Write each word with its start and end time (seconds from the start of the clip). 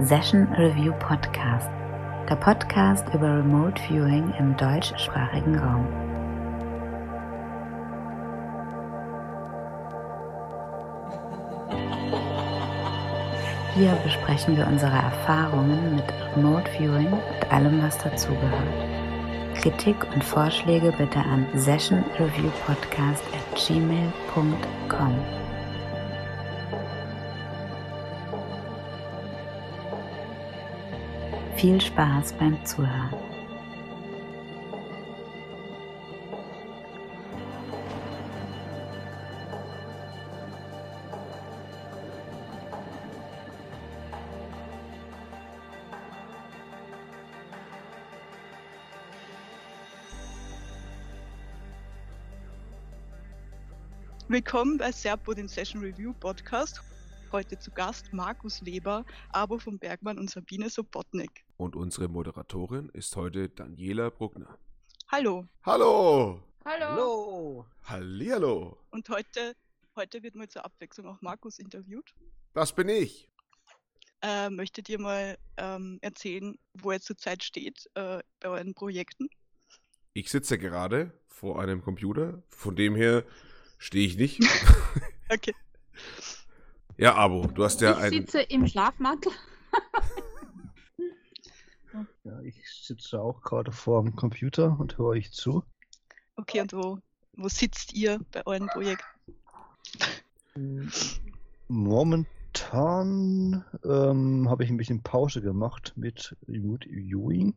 Session 0.00 0.48
Review 0.54 0.94
Podcast, 0.94 1.68
der 2.28 2.36
Podcast 2.36 3.06
über 3.12 3.36
Remote 3.36 3.80
Viewing 3.82 4.32
im 4.38 4.56
deutschsprachigen 4.56 5.58
Raum. 5.58 5.86
Hier 13.74 13.92
besprechen 14.02 14.56
wir 14.56 14.66
unsere 14.66 14.96
Erfahrungen 14.96 15.96
mit 15.96 16.04
Remote 16.34 16.70
Viewing 16.70 17.12
und 17.12 17.52
allem, 17.52 17.82
was 17.82 17.98
dazugehört. 17.98 18.52
Kritik 19.60 19.96
und 20.14 20.24
Vorschläge 20.24 20.90
bitte 20.96 21.18
an 21.18 21.46
sessionreviewpodcast 21.54 23.22
at 23.34 23.56
gmail.com. 23.56 25.14
Viel 31.62 31.80
Spaß 31.80 32.32
beim 32.40 32.58
Zuhören. 32.66 33.14
Willkommen 54.26 54.78
bei 54.78 54.90
Serpo, 54.90 55.32
dem 55.32 55.46
Session 55.46 55.80
Review 55.80 56.12
Podcast. 56.14 56.82
Heute 57.32 57.58
zu 57.58 57.70
Gast 57.70 58.12
Markus 58.12 58.62
Weber, 58.62 59.06
Abo 59.30 59.58
von 59.58 59.78
Bergmann 59.78 60.18
und 60.18 60.28
Sabine 60.28 60.68
Sobotnik. 60.68 61.46
Und 61.56 61.74
unsere 61.76 62.06
Moderatorin 62.06 62.90
ist 62.90 63.16
heute 63.16 63.48
Daniela 63.48 64.10
Bruckner. 64.10 64.58
Hallo. 65.08 65.48
Hallo! 65.64 66.42
Hallo. 66.66 67.64
Hallihallo! 67.84 68.76
Und 68.90 69.08
heute, 69.08 69.56
heute 69.96 70.22
wird 70.22 70.34
mal 70.34 70.46
zur 70.46 70.66
Abwechslung 70.66 71.06
auch 71.06 71.22
Markus 71.22 71.58
interviewt. 71.58 72.14
Das 72.52 72.74
bin 72.74 72.90
ich. 72.90 73.30
Äh, 74.20 74.50
möchtet 74.50 74.90
ihr 74.90 75.00
mal 75.00 75.38
ähm, 75.56 76.00
erzählen, 76.02 76.58
wo 76.74 76.90
er 76.90 77.00
zurzeit 77.00 77.42
steht 77.42 77.88
äh, 77.94 78.18
bei 78.40 78.48
euren 78.50 78.74
Projekten? 78.74 79.30
Ich 80.12 80.30
sitze 80.30 80.58
gerade 80.58 81.18
vor 81.28 81.62
einem 81.62 81.80
Computer, 81.80 82.42
von 82.50 82.76
dem 82.76 82.94
her 82.94 83.24
stehe 83.78 84.06
ich 84.06 84.18
nicht. 84.18 84.38
Okay. 85.30 85.54
ja, 87.02 87.16
Abo, 87.16 87.46
du 87.48 87.64
hast 87.64 87.80
ja 87.80 87.92
ich 87.92 87.98
ein. 87.98 88.10
sitze 88.12 88.42
im 88.42 88.66
Schlafmantel. 88.66 89.32
Ja, 92.24 92.40
ich 92.40 92.56
sitze 92.70 93.20
auch 93.20 93.42
gerade 93.42 93.70
vor 93.70 94.02
dem 94.02 94.16
Computer 94.16 94.78
und 94.78 94.96
höre 94.96 95.08
euch 95.08 95.32
zu. 95.32 95.62
Okay, 96.36 96.62
und 96.62 96.72
wo, 96.72 97.00
wo 97.34 97.48
sitzt 97.48 97.92
ihr 97.92 98.18
bei 98.30 98.46
euren 98.46 98.68
Projekten? 98.68 99.04
Momentan 101.68 103.64
ähm, 103.84 104.48
habe 104.48 104.64
ich 104.64 104.70
ein 104.70 104.78
bisschen 104.78 105.02
Pause 105.02 105.42
gemacht 105.42 105.92
mit 105.96 106.34
Remote 106.48 106.88
Viewing. 106.88 107.56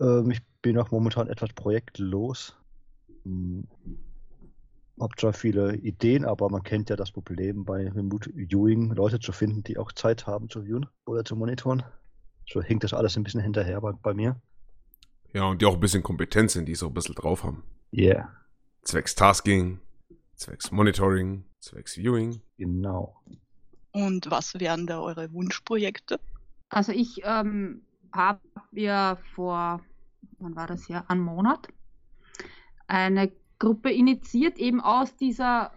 Ähm, 0.00 0.30
ich 0.30 0.40
bin 0.62 0.78
auch 0.78 0.90
momentan 0.90 1.28
etwas 1.28 1.52
projektlos. 1.52 2.56
Hm, 5.00 5.10
Hab 5.10 5.18
zwar 5.18 5.32
viele 5.32 5.76
Ideen, 5.76 6.24
aber 6.24 6.48
man 6.50 6.62
kennt 6.62 6.90
ja 6.90 6.96
das 6.96 7.10
Problem 7.12 7.64
bei 7.64 7.88
Remote 7.90 8.30
Viewing, 8.34 8.92
Leute 8.94 9.18
zu 9.20 9.32
finden, 9.32 9.62
die 9.64 9.78
auch 9.78 9.92
Zeit 9.92 10.26
haben 10.26 10.48
zu 10.48 10.64
viewen 10.64 10.86
oder 11.06 11.24
zu 11.24 11.36
monitoren. 11.36 11.82
So 12.46 12.62
hinkt 12.62 12.84
das 12.84 12.94
alles 12.94 13.16
ein 13.16 13.24
bisschen 13.24 13.40
hinterher 13.40 13.80
bei, 13.80 13.92
bei 13.92 14.14
mir. 14.14 14.40
Ja, 15.32 15.44
und 15.44 15.60
die 15.62 15.66
auch 15.66 15.74
ein 15.74 15.80
bisschen 15.80 16.02
kompetent 16.02 16.50
sind, 16.50 16.66
die 16.66 16.74
so 16.74 16.86
ein 16.88 16.94
bisschen 16.94 17.14
drauf 17.14 17.44
haben. 17.44 17.64
Yeah, 17.92 18.28
Zwecks 18.82 19.14
Tasking, 19.14 19.80
zwecks 20.36 20.70
Monitoring, 20.70 21.44
zwecks 21.60 21.94
Viewing. 21.96 22.42
genau. 22.58 23.16
Und 23.92 24.30
was 24.30 24.54
wären 24.60 24.86
da 24.86 25.00
eure 25.00 25.32
Wunschprojekte? 25.32 26.20
Also 26.68 26.92
ich 26.92 27.20
ähm, 27.24 27.82
habe 28.12 28.40
ja 28.72 29.18
vor, 29.34 29.80
wann 30.38 30.56
war 30.56 30.66
das 30.66 30.88
ja, 30.88 31.04
einen 31.08 31.22
Monat, 31.22 31.68
eine 32.86 33.32
Gruppe 33.60 33.92
initiiert, 33.92 34.58
eben 34.58 34.80
aus 34.80 35.14
dieser 35.14 35.70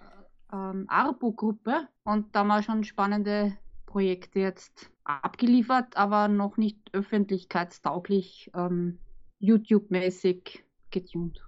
ähm, 0.52 0.86
ARBO-Gruppe. 0.88 1.88
Und 2.04 2.34
da 2.34 2.40
haben 2.40 2.48
wir 2.48 2.64
schon 2.64 2.84
spannende 2.84 3.56
Projekte 3.86 4.40
jetzt 4.40 4.90
abgeliefert, 5.04 5.96
aber 5.98 6.28
noch 6.30 6.58
nicht 6.58 6.78
öffentlichkeitstauglich, 6.94 8.50
ähm, 8.56 8.98
YouTube-mäßig 9.40 10.64
getunt. 10.90 11.46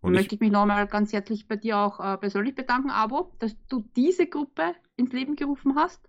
Und 0.00 0.08
Und 0.08 0.12
möchte 0.14 0.34
ich, 0.34 0.40
ich 0.40 0.40
mich 0.40 0.50
nochmal 0.50 0.86
ganz 0.86 1.12
herzlich 1.12 1.46
bei 1.46 1.56
dir 1.56 1.78
auch 1.78 2.00
äh, 2.00 2.16
persönlich 2.16 2.54
bedanken, 2.54 2.90
Abo, 2.90 3.32
dass 3.38 3.54
du 3.68 3.84
diese 3.94 4.26
Gruppe 4.26 4.74
ins 4.96 5.12
Leben 5.12 5.36
gerufen 5.36 5.76
hast, 5.76 6.08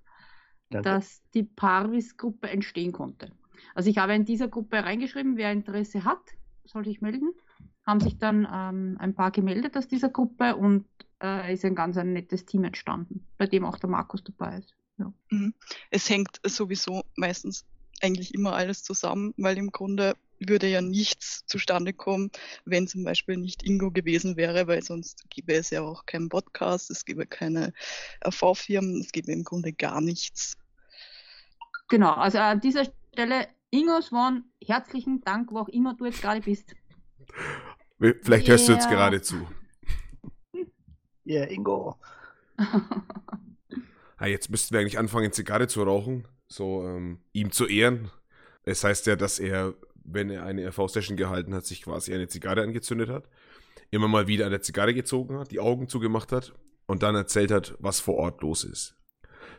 Danke. 0.70 0.90
dass 0.90 1.22
die 1.34 1.44
Parvis-Gruppe 1.44 2.50
entstehen 2.50 2.94
konnte. 2.94 3.32
Also 3.76 3.90
ich 3.90 3.98
habe 3.98 4.14
in 4.14 4.24
dieser 4.24 4.48
Gruppe 4.48 4.84
reingeschrieben, 4.84 5.36
wer 5.36 5.52
Interesse 5.52 6.06
hat, 6.06 6.22
soll 6.64 6.86
sich 6.86 7.02
melden. 7.02 7.34
Haben 7.88 8.02
sich 8.02 8.20
dann 8.20 8.48
ähm, 8.52 8.98
ein 9.00 9.16
paar 9.16 9.32
gemeldet 9.32 9.78
aus 9.78 9.88
dieser 9.88 10.10
Gruppe 10.10 10.56
und 10.56 10.86
äh, 11.24 11.54
ist 11.54 11.66
ein 11.66 11.74
ganz 11.74 11.98
ein 11.98 12.14
nettes 12.14 12.46
Team 12.46 12.66
entstanden, 12.66 13.26
bei 13.38 13.48
dem 13.48 13.66
auch 13.66 13.80
der 13.80 13.90
Markus 13.90 14.24
dabei 14.24 14.58
ist. 14.58 14.76
Ja. 14.98 15.14
Es 15.90 16.10
hängt 16.10 16.40
sowieso 16.44 17.04
meistens 17.16 17.66
eigentlich 18.02 18.34
immer 18.34 18.54
alles 18.54 18.84
zusammen, 18.84 19.34
weil 19.38 19.58
im 19.58 19.72
Grunde 19.72 20.16
würde 20.40 20.68
ja 20.68 20.82
nichts 20.82 21.46
zustande 21.48 21.94
kommen, 21.94 22.32
wenn 22.66 22.88
zum 22.88 23.04
Beispiel 23.04 23.38
nicht 23.38 23.64
Ingo 23.64 23.92
gewesen 23.92 24.38
wäre, 24.38 24.68
weil 24.68 24.84
sonst 24.84 25.30
gäbe 25.30 25.54
es 25.54 25.72
ja 25.72 25.82
auch 25.82 26.06
keinen 26.06 26.30
Podcast, 26.30 26.92
es 26.92 27.06
gäbe 27.06 27.26
keine 27.26 27.74
AV-Firmen, 28.22 29.02
es 29.02 29.12
gäbe 29.12 29.32
im 29.32 29.44
Grunde 29.44 29.74
gar 29.74 30.02
nichts. 30.02 30.58
Genau, 31.90 32.14
also 32.14 32.38
an 32.38 32.60
dieser 32.60 32.86
Stelle, 33.14 33.48
Ingo 33.72 34.02
Swan, 34.02 34.46
herzlichen 34.64 35.22
Dank, 35.22 35.52
wo 35.52 35.60
auch 35.60 35.70
immer 35.70 35.96
du 35.96 36.06
jetzt 36.06 36.22
gerade 36.22 36.42
bist. 36.42 36.76
Vielleicht 38.00 38.48
hörst 38.48 38.68
du 38.68 38.74
jetzt 38.74 38.86
Yeah. 38.86 38.96
gerade 38.96 39.22
zu. 39.22 39.48
Yeah, 41.26 41.50
Ingo. 41.50 41.98
Ah, 44.20 44.26
jetzt 44.26 44.50
müssten 44.50 44.74
wir 44.74 44.80
eigentlich 44.80 44.98
anfangen, 44.98 45.32
Zigarre 45.32 45.68
zu 45.68 45.84
rauchen, 45.84 46.28
so 46.48 46.84
ähm, 46.88 47.20
ihm 47.34 47.52
zu 47.52 47.68
ehren. 47.68 48.10
Es 48.64 48.84
heißt 48.84 49.06
ja, 49.06 49.16
dass 49.16 49.38
er, 49.38 49.76
wenn 50.04 50.32
er 50.32 50.44
eine 50.44 50.68
RV-Session 50.70 51.18
gehalten 51.18 51.54
hat, 51.54 51.68
sich 51.68 51.84
quasi 51.84 52.16
eine 52.16 52.28
Zigarre 52.28 52.64
angezündet 52.64 53.10
hat, 53.10 53.26
immer 53.92 54.08
mal 54.08 54.26
wieder 54.28 54.48
eine 54.48 54.60
Zigarre 54.60 54.96
gezogen 54.96 55.38
hat, 55.38 55.52
die 55.52 55.60
Augen 55.60 55.88
zugemacht 55.88 56.32
hat 56.32 56.56
und 56.88 57.04
dann 57.04 57.14
erzählt 57.14 57.52
hat, 57.52 57.76
was 57.78 58.00
vor 58.00 58.16
Ort 58.16 58.42
los 58.42 58.64
ist. 58.64 58.96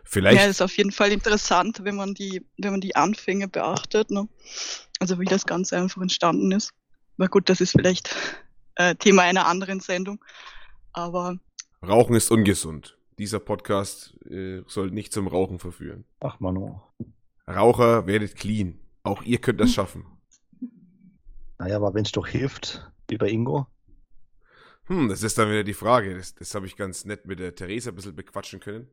Vielleicht, 0.03 0.39
Ja, 0.41 0.47
das 0.47 0.57
ist 0.57 0.63
auf 0.63 0.77
jeden 0.77 0.91
Fall 0.91 1.13
interessant, 1.13 1.85
wenn 1.85 1.95
man 1.95 2.15
die, 2.15 2.45
wenn 2.57 2.73
man 2.73 2.81
die 2.81 2.97
Anfänge 2.97 3.47
beachtet, 3.47 4.11
ne? 4.11 4.27
Also 4.99 5.21
wie 5.21 5.25
das 5.27 5.47
Ganze 5.47 5.77
einfach 5.77 6.03
entstanden 6.03 6.51
ist. 6.51 6.73
Aber 7.19 7.29
gut, 7.29 7.49
das 7.49 7.61
ist 7.61 7.73
vielleicht 7.73 8.15
äh, 8.77 8.95
Thema 8.95 9.23
einer 9.23 9.47
anderen 9.47 9.81
Sendung. 9.81 10.25
Aber 10.93 11.39
Rauchen 11.87 12.15
ist 12.15 12.31
ungesund. 12.31 12.97
Dieser 13.19 13.41
Podcast 13.41 14.17
äh, 14.31 14.63
soll 14.67 14.91
nicht 14.91 15.13
zum 15.13 15.27
Rauchen 15.27 15.59
verführen. 15.59 16.05
Ach, 16.21 16.39
Manu. 16.39 16.81
Raucher, 17.49 18.07
werdet 18.07 18.37
clean. 18.37 18.79
Auch 19.03 19.23
ihr 19.23 19.39
könnt 19.39 19.61
das 19.61 19.73
schaffen. 19.75 20.07
Naja, 21.59 21.77
aber 21.77 21.93
wenn 21.95 22.05
es 22.05 22.13
doch 22.13 22.27
hilft, 22.27 22.89
wie 23.09 23.17
bei 23.17 23.29
Ingo. 23.29 23.67
Hm, 24.85 25.09
das 25.09 25.25
ist 25.25 25.37
dann 25.39 25.51
wieder 25.51 25.65
die 25.65 25.75
Frage. 25.75 26.17
Das, 26.17 26.35
das 26.37 26.55
habe 26.55 26.67
ich 26.67 26.77
ganz 26.77 27.05
nett 27.05 27.27
mit 27.27 27.41
der 27.41 27.55
Theresa 27.55 27.91
ein 27.91 27.97
bisschen 27.97 28.15
bequatschen 28.15 28.61
können. 28.61 28.89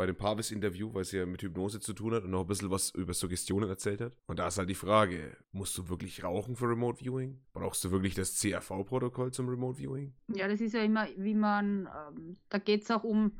Bei 0.00 0.06
dem 0.06 0.16
Pavis-Interview, 0.16 0.94
weil 0.94 1.04
sie 1.04 1.18
ja 1.18 1.26
mit 1.26 1.42
Hypnose 1.42 1.78
zu 1.78 1.92
tun 1.92 2.14
hat 2.14 2.24
und 2.24 2.30
noch 2.30 2.40
ein 2.40 2.46
bisschen 2.46 2.70
was 2.70 2.88
über 2.88 3.12
Suggestionen 3.12 3.68
erzählt 3.68 4.00
hat. 4.00 4.16
Und 4.26 4.38
da 4.38 4.48
ist 4.48 4.56
halt 4.56 4.70
die 4.70 4.74
Frage, 4.74 5.36
musst 5.52 5.76
du 5.76 5.90
wirklich 5.90 6.24
rauchen 6.24 6.56
für 6.56 6.70
Remote 6.70 7.04
Viewing? 7.04 7.38
Brauchst 7.52 7.84
du 7.84 7.90
wirklich 7.90 8.14
das 8.14 8.40
CRV-Protokoll 8.40 9.30
zum 9.30 9.50
Remote 9.50 9.76
Viewing? 9.76 10.14
Ja, 10.28 10.48
das 10.48 10.62
ist 10.62 10.72
ja 10.72 10.82
immer, 10.82 11.06
wie 11.18 11.34
man, 11.34 11.86
ähm, 11.86 12.38
da 12.48 12.56
geht 12.56 12.84
es 12.84 12.90
auch 12.90 13.04
um, 13.04 13.38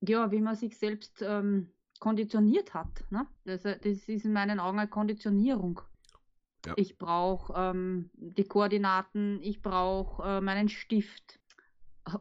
ja, 0.00 0.28
wie 0.32 0.40
man 0.40 0.56
sich 0.56 0.76
selbst 0.76 1.22
ähm, 1.22 1.70
konditioniert 2.00 2.74
hat. 2.74 3.04
Ne? 3.10 3.24
Das, 3.44 3.62
das 3.62 3.78
ist 3.84 4.24
in 4.24 4.32
meinen 4.32 4.58
Augen 4.58 4.80
eine 4.80 4.88
Konditionierung. 4.88 5.80
Ja. 6.66 6.72
Ich 6.74 6.98
brauche 6.98 7.52
ähm, 7.56 8.10
die 8.14 8.42
Koordinaten, 8.42 9.38
ich 9.40 9.62
brauche 9.62 10.20
äh, 10.28 10.40
meinen 10.40 10.68
Stift 10.68 11.37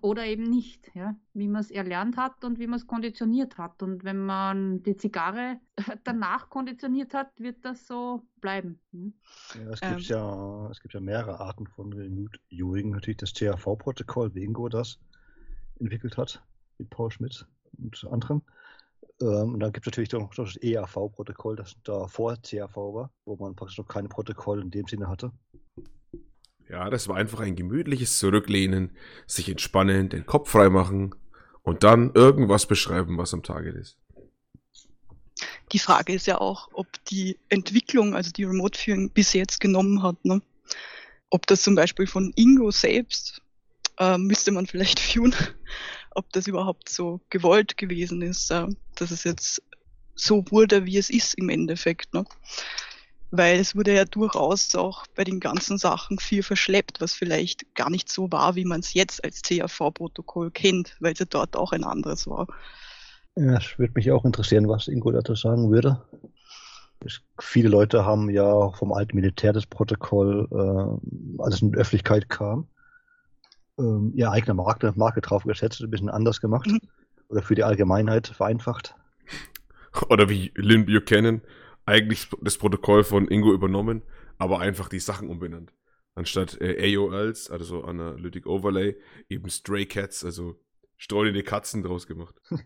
oder 0.01 0.25
eben 0.25 0.43
nicht, 0.43 0.91
ja? 0.95 1.15
wie 1.33 1.47
man 1.47 1.61
es 1.61 1.71
erlernt 1.71 2.17
hat 2.17 2.43
und 2.43 2.59
wie 2.59 2.67
man 2.67 2.79
es 2.79 2.87
konditioniert 2.87 3.57
hat. 3.57 3.81
Und 3.83 4.03
wenn 4.03 4.25
man 4.25 4.83
die 4.83 4.95
Zigarre 4.95 5.59
danach 6.03 6.49
konditioniert 6.49 7.13
hat, 7.13 7.39
wird 7.39 7.63
das 7.63 7.87
so 7.87 8.23
bleiben. 8.41 8.79
Hm? 8.91 9.13
Ja, 9.55 9.69
es, 9.71 9.81
Ähm. 9.81 9.95
gibt 9.97 10.07
ja, 10.09 10.69
es 10.69 10.79
gibt 10.81 10.93
ja 10.93 10.99
mehrere 10.99 11.39
Arten 11.39 11.67
von 11.67 11.93
Remote 11.93 12.39
Viewing. 12.49 12.91
Natürlich 12.91 13.17
das 13.17 13.33
THV-Protokoll, 13.33 14.33
wie 14.35 14.43
Ingo 14.43 14.69
das 14.69 14.99
entwickelt 15.79 16.17
hat, 16.17 16.43
mit 16.77 16.89
Paul 16.89 17.11
Schmidt 17.11 17.45
und 17.77 18.07
anderen. 18.09 18.41
Ähm, 19.21 19.53
und 19.53 19.59
dann 19.59 19.71
gibt 19.71 19.85
es 19.87 19.91
natürlich 19.91 20.11
noch 20.11 20.33
das 20.33 20.57
EAV-Protokoll, 20.61 21.55
das 21.55 21.75
da 21.83 22.07
vor 22.07 22.37
CAV 22.37 22.75
war, 22.75 23.11
wo 23.25 23.35
man 23.35 23.55
praktisch 23.55 23.77
noch 23.77 23.87
keine 23.87 24.09
Protokolle 24.09 24.61
in 24.61 24.71
dem 24.71 24.85
Sinne 24.87 25.07
hatte. 25.07 25.31
Ja, 26.69 26.89
das 26.89 27.07
war 27.07 27.15
einfach 27.15 27.39
ein 27.39 27.55
gemütliches 27.55 28.17
Zurücklehnen, 28.17 28.91
sich 29.25 29.49
entspannen, 29.49 30.09
den 30.09 30.25
Kopf 30.25 30.51
frei 30.51 30.69
machen 30.69 31.15
und 31.63 31.83
dann 31.83 32.11
irgendwas 32.13 32.65
beschreiben, 32.65 33.17
was 33.17 33.33
am 33.33 33.43
Tage 33.43 33.69
ist. 33.69 33.97
Die 35.71 35.79
Frage 35.79 36.13
ist 36.13 36.27
ja 36.27 36.39
auch, 36.39 36.69
ob 36.73 36.87
die 37.05 37.37
Entwicklung, 37.49 38.15
also 38.15 38.31
die 38.31 38.45
Remote-Führung 38.45 39.11
bis 39.11 39.33
jetzt 39.33 39.59
genommen 39.59 40.01
hat. 40.01 40.23
Ne? 40.23 40.41
Ob 41.29 41.45
das 41.47 41.61
zum 41.61 41.75
Beispiel 41.75 42.07
von 42.07 42.31
Ingo 42.35 42.71
selbst, 42.71 43.41
äh, 43.97 44.17
müsste 44.17 44.51
man 44.51 44.65
vielleicht 44.65 44.99
führen, 45.01 45.35
ob 46.11 46.31
das 46.33 46.47
überhaupt 46.47 46.89
so 46.89 47.21
gewollt 47.29 47.77
gewesen 47.77 48.21
ist, 48.21 48.49
äh, 48.51 48.67
dass 48.95 49.11
es 49.11 49.23
jetzt 49.23 49.61
so 50.15 50.43
wurde, 50.49 50.85
wie 50.85 50.97
es 50.97 51.09
ist 51.09 51.35
im 51.35 51.49
Endeffekt. 51.49 52.13
Ne? 52.13 52.25
Weil 53.31 53.59
es 53.59 53.75
wurde 53.75 53.93
ja 53.93 54.05
durchaus 54.05 54.73
auch 54.75 55.05
bei 55.15 55.23
den 55.23 55.39
ganzen 55.39 55.77
Sachen 55.77 56.17
viel 56.17 56.43
verschleppt, 56.43 57.01
was 57.01 57.13
vielleicht 57.13 57.75
gar 57.75 57.89
nicht 57.89 58.09
so 58.09 58.31
war, 58.31 58.55
wie 58.55 58.65
man 58.65 58.79
es 58.79 58.93
jetzt 58.93 59.23
als 59.23 59.41
CAV-Protokoll 59.41 60.51
kennt, 60.51 60.95
weil 60.99 61.13
es 61.13 61.19
ja 61.19 61.25
dort 61.29 61.57
auch 61.57 61.73
ein 61.73 61.83
anderes 61.83 62.27
war. 62.27 62.47
Ja, 63.35 63.57
es 63.57 63.77
würde 63.77 63.93
mich 63.95 64.11
auch 64.11 64.25
interessieren, 64.25 64.67
was 64.67 64.87
Ingo 64.87 65.11
dazu 65.11 65.35
sagen 65.35 65.71
würde. 65.71 66.01
Es, 67.05 67.21
viele 67.39 67.69
Leute 67.69 68.05
haben 68.05 68.29
ja 68.29 68.71
vom 68.71 68.93
alten 68.93 69.15
Militär 69.15 69.53
das 69.53 69.67
Protokoll, 69.67 70.47
äh, 70.51 71.43
als 71.43 71.55
es 71.55 71.61
in 71.61 71.71
die 71.71 71.77
Öffentlichkeit 71.77 72.29
kam, 72.29 72.67
ähm, 73.77 74.11
ihre 74.15 74.31
eigene 74.31 74.55
Marke, 74.55 74.91
Marke 74.95 75.21
drauf 75.21 75.43
gesetzt, 75.43 75.81
ein 75.81 75.91
bisschen 75.91 76.09
anders 76.09 76.41
gemacht. 76.41 76.67
Mhm. 76.67 76.79
Oder 77.29 77.43
für 77.43 77.55
die 77.55 77.63
Allgemeinheit 77.63 78.27
vereinfacht. 78.27 78.95
Oder 80.09 80.29
wie 80.29 80.51
Lynn 80.55 80.85
Buchanan, 80.85 81.41
eigentlich 81.87 82.29
das 82.41 82.57
Protokoll 82.57 83.03
von 83.03 83.27
Ingo 83.27 83.53
übernommen, 83.53 84.03
aber 84.37 84.59
einfach 84.59 84.89
die 84.89 84.99
Sachen 84.99 85.29
umbenannt. 85.29 85.73
Anstatt 86.13 86.59
äh, 86.61 86.95
AOLs, 86.95 87.49
also 87.49 87.83
Analytic 87.83 88.45
Overlay, 88.45 88.97
eben 89.29 89.49
Stray 89.49 89.85
Cats, 89.85 90.23
also 90.23 90.59
streunende 90.97 91.43
Katzen 91.43 91.81
draus 91.81 92.05
gemacht. 92.07 92.35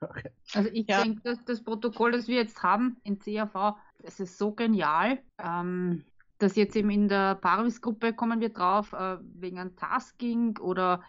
Okay. 0.00 0.30
Also 0.54 0.70
ich 0.72 0.86
ja. 0.86 1.02
denke, 1.02 1.22
dass 1.24 1.44
das 1.44 1.60
Protokoll, 1.60 2.12
das 2.12 2.28
wir 2.28 2.36
jetzt 2.36 2.62
haben 2.62 2.98
in 3.02 3.18
CAV, 3.18 3.74
das 4.00 4.20
ist 4.20 4.38
so 4.38 4.52
genial. 4.52 5.18
Ähm, 5.42 6.04
dass 6.38 6.54
jetzt 6.54 6.76
eben 6.76 6.90
in 6.90 7.08
der 7.08 7.34
Parvis-Gruppe 7.34 8.12
kommen 8.12 8.40
wir 8.40 8.50
drauf, 8.50 8.92
äh, 8.92 9.16
wegen 9.34 9.58
einem 9.58 9.74
Tasking 9.74 10.56
oder 10.58 11.02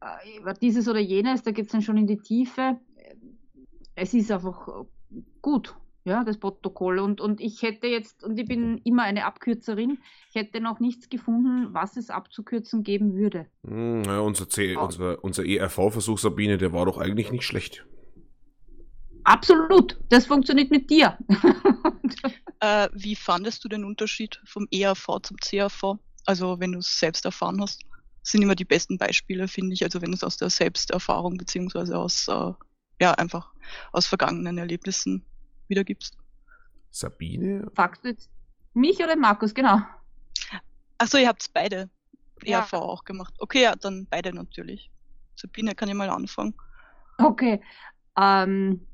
äh, 0.00 0.54
dieses 0.62 0.88
oder 0.88 0.98
jenes, 0.98 1.42
da 1.42 1.50
geht 1.50 1.66
es 1.66 1.72
dann 1.72 1.82
schon 1.82 1.98
in 1.98 2.06
die 2.06 2.16
Tiefe. 2.16 2.80
Es 3.94 4.14
ist 4.14 4.30
einfach 4.30 4.86
gut, 5.42 5.76
ja, 6.04 6.24
das 6.24 6.38
Protokoll. 6.38 6.98
Und, 6.98 7.20
und 7.20 7.40
ich 7.40 7.62
hätte 7.62 7.86
jetzt, 7.86 8.24
und 8.24 8.38
ich 8.38 8.46
bin 8.46 8.78
immer 8.78 9.02
eine 9.02 9.24
Abkürzerin, 9.24 9.98
ich 10.30 10.34
hätte 10.34 10.60
noch 10.60 10.80
nichts 10.80 11.08
gefunden, 11.08 11.72
was 11.72 11.96
es 11.96 12.10
abzukürzen 12.10 12.82
geben 12.82 13.14
würde. 13.14 13.46
Hm, 13.66 14.02
ja, 14.04 14.20
unser, 14.20 14.48
C, 14.48 14.76
unser, 14.76 15.22
unser 15.22 15.44
ERV-Versuch, 15.44 16.18
Sabine, 16.18 16.58
der 16.58 16.72
war 16.72 16.86
doch 16.86 16.98
eigentlich 16.98 17.30
nicht 17.30 17.44
schlecht. 17.44 17.86
Absolut, 19.24 20.00
das 20.08 20.26
funktioniert 20.26 20.70
mit 20.72 20.90
dir. 20.90 21.16
äh, 22.60 22.88
wie 22.92 23.14
fandest 23.14 23.64
du 23.64 23.68
den 23.68 23.84
Unterschied 23.84 24.40
vom 24.44 24.66
ERV 24.72 25.20
zum 25.22 25.36
CAV? 25.36 25.98
Also 26.26 26.58
wenn 26.58 26.72
du 26.72 26.78
es 26.78 26.98
selbst 26.98 27.24
erfahren 27.24 27.60
hast, 27.60 27.82
sind 28.24 28.42
immer 28.42 28.56
die 28.56 28.64
besten 28.64 28.98
Beispiele, 28.98 29.46
finde 29.46 29.74
ich. 29.74 29.84
Also 29.84 30.02
wenn 30.02 30.10
du 30.10 30.16
es 30.16 30.24
aus 30.24 30.36
der 30.36 30.50
Selbsterfahrung 30.50 31.36
beziehungsweise 31.36 31.96
aus 31.96 32.26
äh, 32.28 32.52
ja 33.00 33.12
einfach 33.12 33.52
aus 33.92 34.06
vergangenen 34.06 34.58
Erlebnissen 34.58 35.24
wiedergibst. 35.68 36.16
Sabine? 36.90 37.70
Fragst 37.74 38.04
du 38.04 38.08
jetzt 38.08 38.30
mich 38.74 38.98
oder 38.98 39.16
Markus, 39.16 39.54
genau? 39.54 39.80
Achso, 40.98 41.18
ihr 41.18 41.28
habt 41.28 41.52
beide 41.52 41.90
ERV 42.44 42.72
ja. 42.72 42.78
auch 42.78 43.04
gemacht. 43.04 43.34
Okay, 43.38 43.62
ja, 43.62 43.74
dann 43.74 44.06
beide 44.10 44.34
natürlich. 44.34 44.90
Sabine 45.34 45.74
kann 45.74 45.88
ich 45.88 45.94
mal 45.94 46.10
anfangen. 46.10 46.54
Okay. 47.18 47.60
Ähm, 48.16 48.86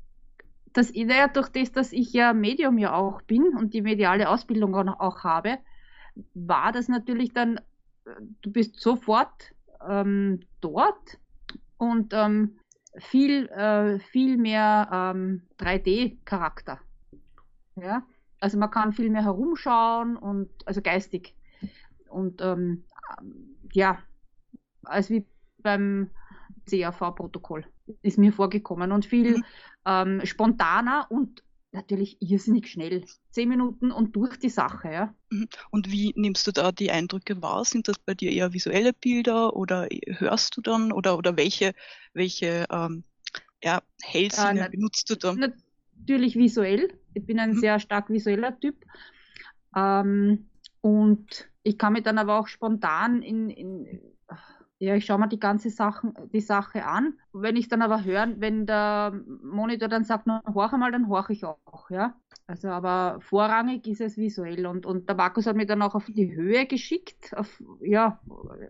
das 0.73 0.89
ist 0.91 1.09
ja 1.09 1.27
durch 1.27 1.49
das, 1.49 1.71
dass 1.71 1.91
ich 1.91 2.13
ja 2.13 2.33
Medium 2.33 2.77
ja 2.77 2.93
auch 2.93 3.21
bin 3.23 3.55
und 3.57 3.73
die 3.73 3.81
mediale 3.81 4.29
Ausbildung 4.29 4.75
auch 4.75 5.23
habe, 5.23 5.57
war 6.33 6.71
das 6.71 6.87
natürlich 6.87 7.33
dann, 7.33 7.57
äh, 8.05 8.11
du 8.41 8.51
bist 8.51 8.79
sofort 8.79 9.53
ähm, 9.87 10.41
dort 10.61 11.19
und 11.77 12.13
ähm, 12.13 12.58
viel, 12.97 13.47
äh, 13.49 13.99
viel 13.99 14.37
mehr 14.37 14.89
ähm, 14.91 15.43
3D-Charakter. 15.59 16.79
Ja? 17.75 18.03
Also 18.39 18.57
man 18.57 18.71
kann 18.71 18.93
viel 18.93 19.09
mehr 19.09 19.23
herumschauen 19.23 20.17
und 20.17 20.49
also 20.65 20.81
geistig. 20.81 21.35
Und 22.09 22.41
ähm, 22.41 22.85
ja, 23.73 23.99
als 24.83 25.09
wie 25.09 25.25
beim 25.61 26.09
CAV-Protokoll 26.69 27.65
ist 28.01 28.17
mir 28.17 28.31
vorgekommen 28.31 28.91
und 28.91 29.05
viel 29.05 29.37
mhm. 29.37 29.43
ähm, 29.85 30.21
spontaner 30.25 31.07
und 31.09 31.43
natürlich 31.71 32.21
irrsinnig 32.21 32.67
schnell. 32.67 33.05
Zehn 33.29 33.49
Minuten 33.49 33.91
und 33.91 34.15
durch 34.15 34.37
die 34.37 34.49
Sache, 34.49 34.91
ja. 34.91 35.15
Mhm. 35.29 35.47
Und 35.71 35.91
wie 35.91 36.13
nimmst 36.15 36.47
du 36.47 36.51
da 36.51 36.71
die 36.71 36.91
Eindrücke 36.91 37.41
wahr? 37.41 37.65
Sind 37.65 37.87
das 37.87 37.99
bei 37.99 38.13
dir 38.13 38.31
eher 38.31 38.53
visuelle 38.53 38.93
Bilder 38.93 39.55
oder 39.55 39.87
hörst 40.07 40.57
du 40.57 40.61
dann 40.61 40.91
oder, 40.91 41.17
oder 41.17 41.37
welche, 41.37 41.73
welche 42.13 42.65
ähm, 42.71 43.03
ja, 43.63 43.81
Hellsinne 44.01 44.67
äh, 44.67 44.69
benutzt 44.69 45.09
du 45.09 45.15
dann? 45.15 45.53
Natürlich 45.99 46.35
visuell. 46.35 46.99
Ich 47.13 47.25
bin 47.25 47.39
ein 47.39 47.51
mhm. 47.51 47.59
sehr 47.59 47.79
stark 47.79 48.09
visueller 48.09 48.59
Typ. 48.59 48.83
Ähm, 49.75 50.49
und 50.81 51.49
ich 51.63 51.77
kann 51.77 51.93
mich 51.93 52.03
dann 52.03 52.17
aber 52.17 52.39
auch 52.39 52.47
spontan 52.47 53.21
in, 53.21 53.49
in 53.49 54.01
ja, 54.79 54.95
ich 54.95 55.05
schaue 55.05 55.19
mir 55.19 55.27
die 55.27 55.39
ganze 55.39 55.69
Sachen, 55.69 56.13
die 56.31 56.39
Sache 56.39 56.85
an. 56.85 57.19
Wenn 57.33 57.57
ich 57.57 57.67
dann 57.67 57.81
aber 57.81 58.05
höre, 58.05 58.33
wenn 58.37 58.65
der 58.65 59.13
Monitor 59.43 59.89
dann 59.89 60.05
sagt, 60.05 60.25
na, 60.25 60.41
horch 60.53 60.71
einmal, 60.71 60.91
dann 60.91 61.09
horche 61.09 61.33
ich 61.33 61.43
auch, 61.43 61.89
ja. 61.89 62.15
Also, 62.47 62.69
aber 62.69 63.19
vorrangig 63.21 63.85
ist 63.87 64.01
es 64.01 64.17
visuell 64.17 64.65
und, 64.65 64.85
und 64.85 65.07
der 65.07 65.15
Markus 65.15 65.45
hat 65.45 65.55
mich 65.55 65.67
dann 65.67 65.83
auch 65.83 65.93
auf 65.93 66.05
die 66.07 66.33
Höhe 66.33 66.65
geschickt, 66.65 67.35
auf, 67.35 67.61
ja, 67.81 68.19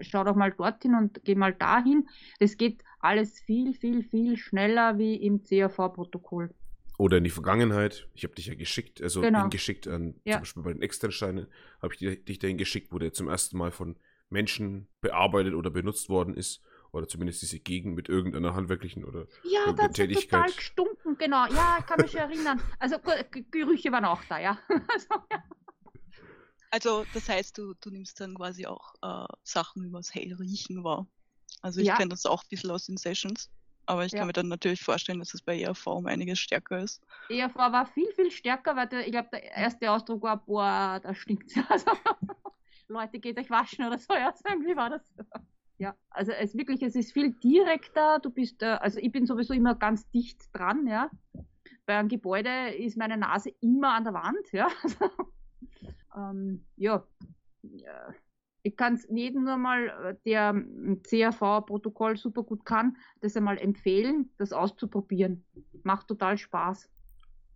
schau 0.02 0.24
doch 0.24 0.36
mal 0.36 0.52
dorthin 0.52 0.96
und 0.96 1.22
geh 1.24 1.36
mal 1.36 1.54
dahin. 1.54 2.10
Das 2.40 2.58
geht 2.58 2.84
alles 3.00 3.40
viel, 3.40 3.74
viel, 3.74 4.04
viel 4.04 4.36
schneller 4.36 4.98
wie 4.98 5.16
im 5.16 5.44
CAV-Protokoll. 5.44 6.50
Oder 6.98 7.20
in 7.20 7.24
die 7.24 7.30
Vergangenheit. 7.30 8.10
Ich 8.16 8.26
habe 8.26 8.36
dich 8.36 8.48
ja 8.48 8.56
geschickt, 8.56 9.02
also 9.02 9.22
genau. 9.22 9.48
geschickt 9.48 9.88
an, 9.88 10.16
ja. 10.26 10.34
zum 10.34 10.42
Beispiel 10.42 10.64
bei 10.64 10.74
den 10.74 10.82
Externsteinen, 10.82 11.48
habe 11.82 11.94
ich 11.94 12.26
dich 12.26 12.40
dahin 12.40 12.58
geschickt, 12.58 12.92
wo 12.92 13.00
der 13.00 13.14
zum 13.14 13.30
ersten 13.30 13.58
Mal 13.58 13.72
von 13.72 13.96
Menschen 14.30 14.88
bearbeitet 15.02 15.54
oder 15.54 15.70
benutzt 15.70 16.10
worden 16.10 16.36
ist. 16.36 16.62
Oder 16.92 17.08
zumindest 17.08 17.44
diese 17.44 17.60
Gegend 17.60 17.96
mit 17.96 18.10
irgendeiner 18.10 18.56
handwerklichen 18.56 19.06
oder 19.06 19.28
ja, 19.44 19.72
das 19.74 19.92
Tätigkeit. 19.92 20.48
total 20.48 20.52
gestunken, 20.52 21.18
genau. 21.20 21.46
Ja, 21.46 21.78
ich 21.80 21.86
kann 21.86 22.02
mich 22.02 22.12
schon 22.12 22.22
erinnern. 22.22 22.60
Also 22.80 22.98
Gerüche 23.52 23.92
waren 23.92 24.06
auch 24.06 24.24
da, 24.28 24.40
ja. 24.40 24.58
also, 24.70 25.08
ja. 25.32 25.44
also 26.72 27.06
das 27.14 27.30
heißt, 27.30 27.56
du, 27.60 27.76
du 27.80 27.92
nimmst 27.92 28.20
dann 28.20 28.34
quasi 28.34 28.66
auch 28.66 28.96
äh, 29.04 29.32
Sachen 29.44 29.86
übers 29.86 30.16
Hellriechen 30.16 30.84
wahr. 30.84 31.06
Also 31.62 31.80
ich 31.80 31.88
ja. 31.88 31.96
kenne 31.96 32.10
das 32.10 32.26
auch 32.26 32.44
ein 32.44 32.50
bisschen 32.50 32.72
aus 32.72 32.88
den 32.88 32.98
Sessions. 32.98 33.52
Aber 33.86 34.06
ich 34.06 34.12
ja. 34.12 34.20
kann 34.20 34.28
mir 34.28 34.34
dann 34.34 34.48
natürlich 34.48 34.84
vorstellen, 34.84 35.18
dass 35.18 35.34
es 35.34 35.42
bei 35.42 35.60
ERV 35.60 35.88
um 35.88 36.06
einiges 36.06 36.40
stärker 36.40 36.80
ist. 36.80 37.02
ERV 37.30 37.56
war 37.56 37.88
viel, 37.88 38.12
viel 38.14 38.30
stärker, 38.30 38.76
weil 38.76 38.88
der, 38.88 39.06
ich 39.06 39.12
glaube, 39.12 39.30
der 39.32 39.44
erste 39.44 39.92
Ausdruck 39.92 40.22
war, 40.22 40.46
boah, 40.46 41.00
da 41.02 41.16
stinkt 41.16 41.56
ja. 41.56 41.66
Also, 41.70 41.88
Leute, 42.90 43.20
geht 43.20 43.38
euch 43.38 43.50
waschen 43.50 43.86
oder 43.86 43.98
so. 43.98 44.14
Ja, 44.14 44.34
irgendwie 44.48 44.76
war 44.76 44.90
das. 44.90 45.02
Ja, 45.78 45.96
also 46.10 46.32
es 46.34 46.56
wirklich, 46.56 46.82
es 46.82 46.96
ist 46.96 47.14
viel 47.14 47.32
direkter. 47.32 48.20
Du 48.20 48.32
bist, 48.32 48.62
äh, 48.62 48.78
also 48.82 49.00
ich 49.00 49.12
bin 49.12 49.26
sowieso 49.26 49.54
immer 49.54 49.76
ganz 49.76 50.10
dicht 50.10 50.50
dran, 50.52 50.88
ja. 50.88 51.10
Bei 51.86 51.98
einem 51.98 52.10
Gebäude 52.10 52.76
ist 52.76 52.98
meine 52.98 53.18
Nase 53.18 53.52
immer 53.62 53.94
an 53.94 54.04
der 54.04 54.14
Wand, 54.14 54.52
ja. 54.52 54.68
ähm, 56.16 56.66
ja. 56.76 57.06
Ich 58.62 58.76
kann 58.76 58.96
es 58.96 59.08
jedem 59.10 59.46
nur 59.46 59.58
mal, 59.58 59.88
äh, 59.88 60.16
der 60.26 60.54
CAV-Protokoll 61.10 62.18
super 62.18 62.44
gut 62.44 62.66
kann, 62.66 62.98
das 63.22 63.38
einmal 63.38 63.58
empfehlen, 63.58 64.32
das 64.38 64.52
auszuprobieren. 64.52 65.46
Macht 65.84 66.08
total 66.10 66.38
Spaß. 66.38 66.90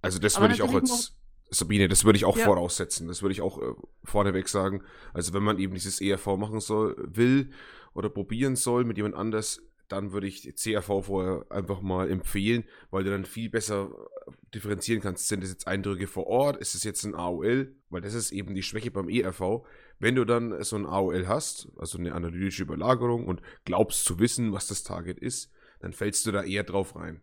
Also 0.02 0.20
das 0.20 0.40
würde 0.40 0.54
ich 0.54 0.62
auch 0.62 0.74
als 0.74 1.16
Sabine, 1.54 1.88
das 1.88 2.04
würde 2.04 2.18
ich 2.18 2.26
auch 2.26 2.38
ja. 2.38 2.46
voraussetzen. 2.46 3.08
Das 3.08 3.22
würde 3.22 3.34
ich 3.34 3.42
auch 3.42 3.62
äh, 3.62 3.74
vorneweg 4.04 4.50
sagen. 4.50 4.84
Also 5.14 5.34
wenn 5.34 5.44
man 5.44 5.60
eben 5.60 5.74
dieses 5.74 6.02
ERV 6.02 6.26
machen 6.38 6.60
soll, 6.60 6.96
will 6.98 7.52
oder 7.94 8.10
probieren 8.10 8.56
soll 8.56 8.84
mit 8.84 8.98
jemand 8.98 9.16
anders, 9.16 9.62
dann 9.88 10.12
würde 10.12 10.28
ich 10.28 10.56
CRV 10.56 11.06
vorher 11.06 11.46
einfach 11.50 11.82
mal 11.82 12.10
empfehlen, 12.10 12.64
weil 12.90 13.04
du 13.04 13.12
dann 13.12 13.26
viel 13.26 13.50
besser 13.50 13.92
äh, 14.28 14.32
differenzieren 14.54 15.02
kannst. 15.02 15.28
Sind 15.28 15.44
das 15.44 15.52
jetzt 15.52 15.68
Eindrücke 15.68 16.08
vor 16.08 16.28
Ort? 16.28 16.58
Ist 16.58 16.74
es 16.74 16.84
jetzt 16.84 17.04
ein 17.04 17.16
AOL? 17.16 17.76
Weil 17.90 18.02
das 18.02 18.14
ist 18.14 18.32
eben 18.32 18.56
die 18.56 18.64
Schwäche 18.64 18.92
beim 18.92 19.10
ERV. 19.10 19.66
Wenn 20.00 20.16
du 20.16 20.26
dann 20.26 20.62
so 20.64 20.76
ein 20.76 20.86
AOL 20.86 21.28
hast, 21.28 21.70
also 21.78 21.98
eine 21.98 22.14
analytische 22.14 22.64
Überlagerung 22.64 23.28
und 23.28 23.42
glaubst 23.66 24.06
zu 24.06 24.20
wissen, 24.20 24.54
was 24.54 24.68
das 24.68 24.84
Target 24.84 25.20
ist, 25.20 25.52
dann 25.80 25.94
fällst 25.94 26.26
du 26.26 26.32
da 26.32 26.44
eher 26.44 26.64
drauf 26.64 26.96
rein. 26.96 27.22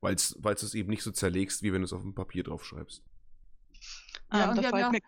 weil 0.00 0.16
du 0.16 0.66
es 0.66 0.74
eben 0.74 0.90
nicht 0.90 1.02
so 1.02 1.10
zerlegst, 1.10 1.62
wie 1.62 1.72
wenn 1.72 1.82
du 1.82 1.86
es 1.86 1.92
auf 1.92 2.02
dem 2.02 2.14
Papier 2.14 2.42
draufschreibst. 2.42 3.02
Ja, 4.32 4.50
ähm, 4.50 4.56
da, 4.62 4.62
fällt 4.62 4.92
mir, 4.92 5.00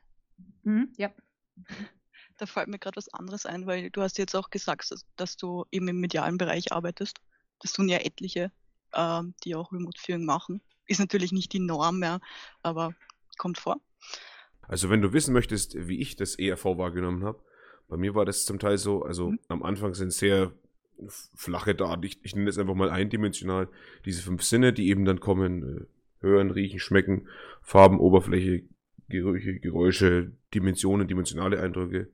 mhm, 0.62 0.92
ja. 0.96 1.10
da 2.38 2.46
fällt 2.46 2.68
mir 2.68 2.78
gerade 2.78 2.96
was 2.96 3.08
anderes 3.08 3.46
ein, 3.46 3.66
weil 3.66 3.90
du 3.90 4.02
hast 4.02 4.18
jetzt 4.18 4.34
auch 4.34 4.50
gesagt, 4.50 4.90
dass, 4.90 5.04
dass, 5.16 5.36
du 5.36 5.64
eben 5.70 5.88
im 5.88 6.00
medialen 6.00 6.38
Bereich 6.38 6.72
arbeitest. 6.72 7.18
Das 7.60 7.72
tun 7.72 7.88
ja 7.88 7.98
etliche, 7.98 8.50
ähm, 8.94 9.34
die 9.44 9.54
auch 9.54 9.72
Remote-Führung 9.72 10.24
machen. 10.24 10.60
Ist 10.86 11.00
natürlich 11.00 11.32
nicht 11.32 11.52
die 11.52 11.60
Norm 11.60 11.98
mehr, 11.98 12.20
aber 12.62 12.94
kommt 13.38 13.58
vor. 13.58 13.80
Also 14.62 14.90
wenn 14.90 15.02
du 15.02 15.12
wissen 15.12 15.32
möchtest, 15.32 15.74
wie 15.76 16.00
ich 16.00 16.16
das 16.16 16.38
ERV 16.38 16.64
wahrgenommen 16.64 17.24
habe, 17.24 17.42
bei 17.88 17.96
mir 17.96 18.14
war 18.14 18.24
das 18.24 18.44
zum 18.44 18.58
Teil 18.58 18.78
so, 18.78 19.02
also 19.02 19.30
mhm. 19.30 19.38
am 19.48 19.62
Anfang 19.62 19.94
sind 19.94 20.12
sehr 20.12 20.52
flache 21.34 21.74
Daten, 21.74 22.02
ich, 22.04 22.24
ich 22.24 22.34
nenne 22.34 22.48
es 22.48 22.58
einfach 22.58 22.74
mal 22.74 22.90
eindimensional, 22.90 23.68
diese 24.04 24.22
fünf 24.22 24.42
Sinne, 24.42 24.72
die 24.72 24.88
eben 24.88 25.04
dann 25.04 25.20
kommen, 25.20 25.62
äh, 25.62 25.86
hören, 26.22 26.50
riechen, 26.50 26.78
schmecken, 26.78 27.28
Farben, 27.60 27.98
Oberfläche, 27.98 28.62
Gerüche, 29.12 29.60
Geräusche, 29.60 30.32
Dimensionen, 30.54 31.06
dimensionale 31.06 31.60
Eindrücke. 31.60 32.10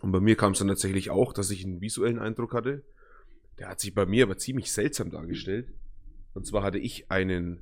Und 0.00 0.12
bei 0.12 0.20
mir 0.20 0.36
kam 0.36 0.52
es 0.52 0.58
dann 0.58 0.68
tatsächlich 0.68 1.10
auch, 1.10 1.32
dass 1.32 1.50
ich 1.50 1.64
einen 1.64 1.80
visuellen 1.80 2.18
Eindruck 2.18 2.54
hatte. 2.54 2.84
Der 3.58 3.68
hat 3.68 3.80
sich 3.80 3.94
bei 3.94 4.06
mir 4.06 4.24
aber 4.24 4.38
ziemlich 4.38 4.70
seltsam 4.70 5.10
dargestellt. 5.10 5.72
Und 6.34 6.46
zwar 6.46 6.62
hatte 6.62 6.78
ich 6.78 7.10
einen 7.10 7.60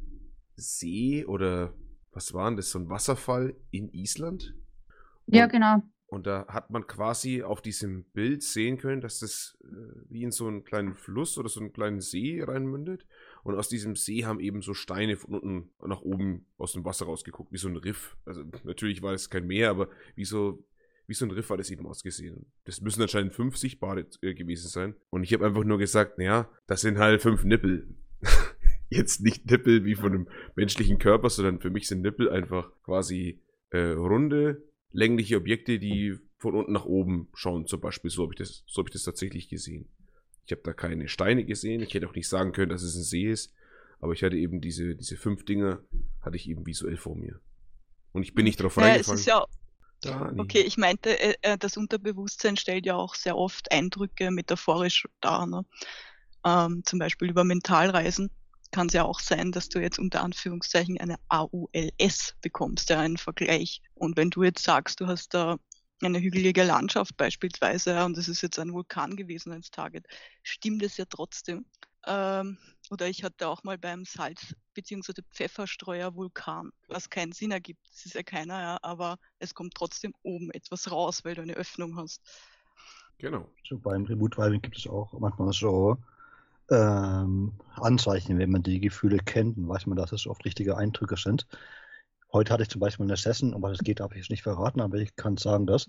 See 0.56 1.25
oder 1.25 1.75
was 2.12 2.35
war 2.35 2.50
denn 2.50 2.56
das, 2.56 2.70
so 2.70 2.78
ein 2.78 2.88
Wasserfall 2.88 3.56
in 3.70 3.88
Island? 3.90 4.54
Und, 5.26 5.37
ja, 5.37 5.47
genau. 5.47 5.82
Und 6.06 6.26
da 6.26 6.47
hat 6.49 6.70
man 6.70 6.87
quasi 6.87 7.42
auf 7.42 7.62
diesem 7.62 8.04
Bild 8.12 8.42
sehen 8.42 8.78
können, 8.78 9.00
dass 9.00 9.20
das 9.20 9.56
äh, 9.62 9.66
wie 10.09 10.25
in 10.25 10.32
so 10.32 10.49
einen 10.49 10.64
kleinen 10.64 10.94
Fluss 10.94 11.38
oder 11.38 11.49
so 11.49 11.61
einen 11.61 11.73
kleinen 11.73 12.00
See 12.00 12.42
reinmündet. 12.42 13.06
Und 13.42 13.54
aus 13.54 13.68
diesem 13.68 13.97
See 13.97 14.25
haben 14.25 14.40
eben 14.40 14.62
so 14.62 14.75
Steine 14.75 15.16
von 15.16 15.35
unten 15.35 15.70
nach 15.87 16.02
oben 16.02 16.47
aus 16.59 16.73
dem 16.73 16.85
Wasser 16.85 17.06
rausgeguckt, 17.06 17.52
wie 17.52 17.59
so 17.59 17.68
ein 17.68 17.76
Riff. 17.76 18.16
Also 18.25 18.44
natürlich 18.64 19.02
war 19.02 19.14
es 19.14 19.30
kein 19.30 19.47
Meer, 19.47 19.70
aber 19.70 19.88
wie 20.14 20.25
so, 20.25 20.64
wie 21.06 21.14
so 21.14 21.25
ein 21.25 21.30
Riff 21.30 21.50
war 21.50 21.56
das 21.56 21.70
eben 21.70 21.87
ausgesehen. 21.87 22.47
Das 22.64 22.80
müssen 22.80 23.02
anscheinend 23.02 23.32
fünf 23.32 23.56
sichtbare 23.56 24.06
äh, 24.23 24.35
gewesen 24.35 24.68
sein. 24.68 24.94
Und 25.11 25.25
ich 25.25 25.32
habe 25.32 25.47
einfach 25.47 25.64
nur 25.64 25.78
gesagt, 25.78 26.18
naja, 26.18 26.50
das 26.66 26.82
sind 26.82 26.99
halt 26.99 27.23
fünf 27.23 27.44
Nippel. 27.44 27.88
Jetzt 28.90 29.20
nicht 29.20 29.50
Nippel 29.50 29.85
wie 29.85 29.94
von 29.94 30.12
einem 30.12 30.28
menschlichen 30.56 30.99
Körper, 30.99 31.30
sondern 31.30 31.61
für 31.61 31.70
mich 31.70 31.87
sind 31.87 32.02
Nippel 32.02 32.28
einfach 32.28 32.70
quasi 32.82 33.40
äh, 33.70 33.92
runde, 33.92 34.62
längliche 34.92 35.37
Objekte, 35.37 35.78
die 35.78 36.18
von 36.38 36.54
unten 36.54 36.73
nach 36.73 36.87
oben 36.87 37.28
schauen. 37.35 37.66
Zum 37.66 37.80
Beispiel 37.80 38.11
so 38.11 38.25
habe 38.25 38.35
ich 38.37 38.62
so 38.66 38.80
habe 38.80 38.88
ich 38.88 38.92
das 38.92 39.04
tatsächlich 39.04 39.49
gesehen. 39.49 39.88
Ich 40.50 40.52
habe 40.52 40.62
da 40.64 40.73
keine 40.73 41.07
Steine 41.07 41.45
gesehen. 41.45 41.80
Ich 41.80 41.95
hätte 41.95 42.09
auch 42.09 42.14
nicht 42.16 42.28
sagen 42.28 42.50
können, 42.50 42.71
dass 42.71 42.83
es 42.83 42.97
ein 42.97 43.04
See 43.04 43.30
ist. 43.30 43.54
Aber 44.00 44.14
ich 44.14 44.25
hatte 44.25 44.37
eben 44.37 44.61
diese, 44.61 44.97
diese 44.97 45.16
fünf 45.16 45.45
Dinge, 45.45 45.78
hatte 46.23 46.35
ich 46.35 46.49
eben 46.49 46.66
visuell 46.66 46.97
vor 46.97 47.14
mir. 47.14 47.38
Und 48.11 48.25
ich 48.25 48.35
bin 48.35 48.47
nicht 48.47 48.59
darauf 48.59 48.75
ja, 48.75 48.83
reingefallen. 48.83 49.23
Ja, 49.23 49.47
da, 50.00 50.35
okay, 50.38 50.62
ich 50.62 50.76
meinte, 50.76 51.16
äh, 51.21 51.35
äh, 51.42 51.57
das 51.57 51.76
Unterbewusstsein 51.76 52.57
stellt 52.57 52.85
ja 52.85 52.97
auch 52.97 53.14
sehr 53.14 53.37
oft 53.37 53.71
Eindrücke 53.71 54.33
metaphorisch 54.33 55.07
dar. 55.21 55.47
Ne? 55.47 55.64
Ähm, 56.45 56.83
zum 56.85 56.99
Beispiel 56.99 57.30
über 57.30 57.45
Mentalreisen 57.45 58.28
kann 58.73 58.88
es 58.88 58.95
ja 58.95 59.04
auch 59.04 59.21
sein, 59.21 59.52
dass 59.52 59.69
du 59.69 59.78
jetzt 59.78 60.00
unter 60.00 60.25
Anführungszeichen 60.25 60.99
eine 60.99 61.14
AULS 61.28 62.35
bekommst, 62.42 62.90
ja, 62.90 62.99
einen 62.99 63.19
Vergleich. 63.19 63.83
Und 63.95 64.16
wenn 64.16 64.30
du 64.30 64.42
jetzt 64.42 64.64
sagst, 64.64 65.00
du 65.00 65.07
hast 65.07 65.33
da 65.33 65.59
eine 66.07 66.21
hügelige 66.21 66.64
Landschaft 66.64 67.16
beispielsweise 67.16 68.04
und 68.04 68.16
es 68.19 68.28
ist 68.28 68.42
jetzt 68.42 68.59
ein 68.59 68.73
Vulkan 68.73 69.16
gewesen 69.16 69.52
als 69.52 69.71
Target, 69.71 70.07
stimmt 70.42 70.83
es 70.83 70.97
ja 70.97 71.04
trotzdem. 71.09 71.66
Ähm, 72.07 72.57
oder 72.90 73.09
ich 73.09 73.25
hatte 73.25 73.49
auch 73.49 73.62
mal 73.62 73.76
beim 73.76 74.04
Salz- 74.04 74.54
bzw. 74.75 75.23
Pfefferstreuer 75.33 76.14
Vulkan, 76.14 76.71
was 76.88 77.11
keinen 77.11 77.33
Sinn 77.33 77.50
ergibt. 77.50 77.87
Es 77.92 78.07
ist 78.07 78.14
ja 78.14 78.23
keiner, 78.23 78.61
ja, 78.61 78.78
aber 78.83 79.19
es 79.38 79.54
kommt 79.54 79.75
trotzdem 79.75 80.14
oben 80.23 80.50
etwas 80.52 80.90
raus, 80.90 81.25
weil 81.25 81.35
du 81.35 81.42
eine 81.42 81.54
Öffnung 81.54 81.97
hast. 81.97 82.23
Genau. 83.19 83.47
So 83.69 83.78
beim 83.78 84.04
Remote 84.07 84.35
Driving 84.35 84.62
gibt 84.62 84.78
es 84.78 84.87
auch 84.87 85.12
manchmal 85.12 85.52
so 85.52 85.99
ähm, 86.71 87.52
Anzeichen, 87.76 88.38
wenn 88.38 88.50
man 88.50 88.62
die 88.62 88.80
Gefühle 88.80 89.19
kennt, 89.19 89.59
dann 89.59 89.69
weiß 89.69 89.87
man, 89.87 89.97
dass 89.97 90.12
es 90.12 90.26
oft 90.26 90.45
richtige 90.45 90.76
Eindrücke 90.76 91.16
sind. 91.16 91.47
Heute 92.32 92.52
hatte 92.52 92.62
ich 92.62 92.68
zum 92.68 92.80
Beispiel 92.80 93.06
eine 93.06 93.16
Session, 93.16 93.54
um 93.54 93.62
was 93.62 93.72
es 93.72 93.84
geht, 93.84 94.00
darf 94.00 94.12
ich 94.12 94.18
jetzt 94.18 94.30
nicht 94.30 94.42
verraten, 94.42 94.80
aber 94.80 94.99
ich 94.99 95.16
kann 95.16 95.37
sagen, 95.37 95.66
dass 95.66 95.88